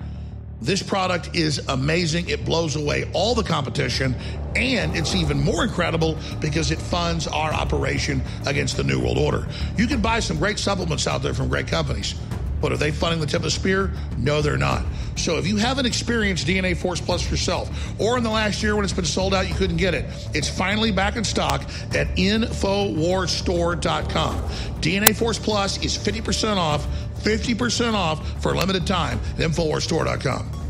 This 0.61 0.83
product 0.83 1.35
is 1.35 1.67
amazing. 1.69 2.29
It 2.29 2.45
blows 2.45 2.75
away 2.75 3.09
all 3.13 3.33
the 3.33 3.43
competition, 3.43 4.13
and 4.55 4.95
it's 4.95 5.15
even 5.15 5.41
more 5.41 5.63
incredible 5.63 6.19
because 6.39 6.69
it 6.69 6.79
funds 6.79 7.25
our 7.27 7.51
operation 7.51 8.21
against 8.45 8.77
the 8.77 8.83
New 8.83 8.99
World 8.99 9.17
Order. 9.17 9.47
You 9.75 9.87
can 9.87 10.01
buy 10.01 10.19
some 10.19 10.37
great 10.37 10.59
supplements 10.59 11.07
out 11.07 11.23
there 11.23 11.33
from 11.33 11.49
great 11.49 11.65
companies, 11.65 12.13
but 12.61 12.71
are 12.71 12.77
they 12.77 12.91
funding 12.91 13.19
the 13.19 13.25
tip 13.25 13.37
of 13.37 13.43
the 13.43 13.51
spear? 13.51 13.91
No, 14.17 14.43
they're 14.43 14.55
not. 14.55 14.85
So 15.15 15.39
if 15.39 15.47
you 15.47 15.57
haven't 15.57 15.87
experienced 15.87 16.45
DNA 16.45 16.77
Force 16.77 17.01
Plus 17.01 17.31
yourself, 17.31 17.71
or 17.99 18.17
in 18.17 18.23
the 18.23 18.29
last 18.29 18.61
year 18.61 18.75
when 18.75 18.83
it's 18.83 18.93
been 18.93 19.03
sold 19.03 19.33
out, 19.33 19.49
you 19.49 19.55
couldn't 19.55 19.77
get 19.77 19.95
it, 19.95 20.05
it's 20.35 20.47
finally 20.47 20.91
back 20.91 21.15
in 21.15 21.23
stock 21.23 21.63
at 21.95 22.07
InfoWarsStore.com. 22.17 24.35
DNA 24.79 25.15
Force 25.15 25.39
Plus 25.39 25.83
is 25.83 25.97
50% 25.97 26.57
off 26.57 26.85
50% 27.23 27.93
off 27.93 28.41
for 28.41 28.53
a 28.53 28.57
limited 28.57 28.85
time 28.85 29.19
at 29.37 29.49
InfoWarsStore.com. 29.49 30.60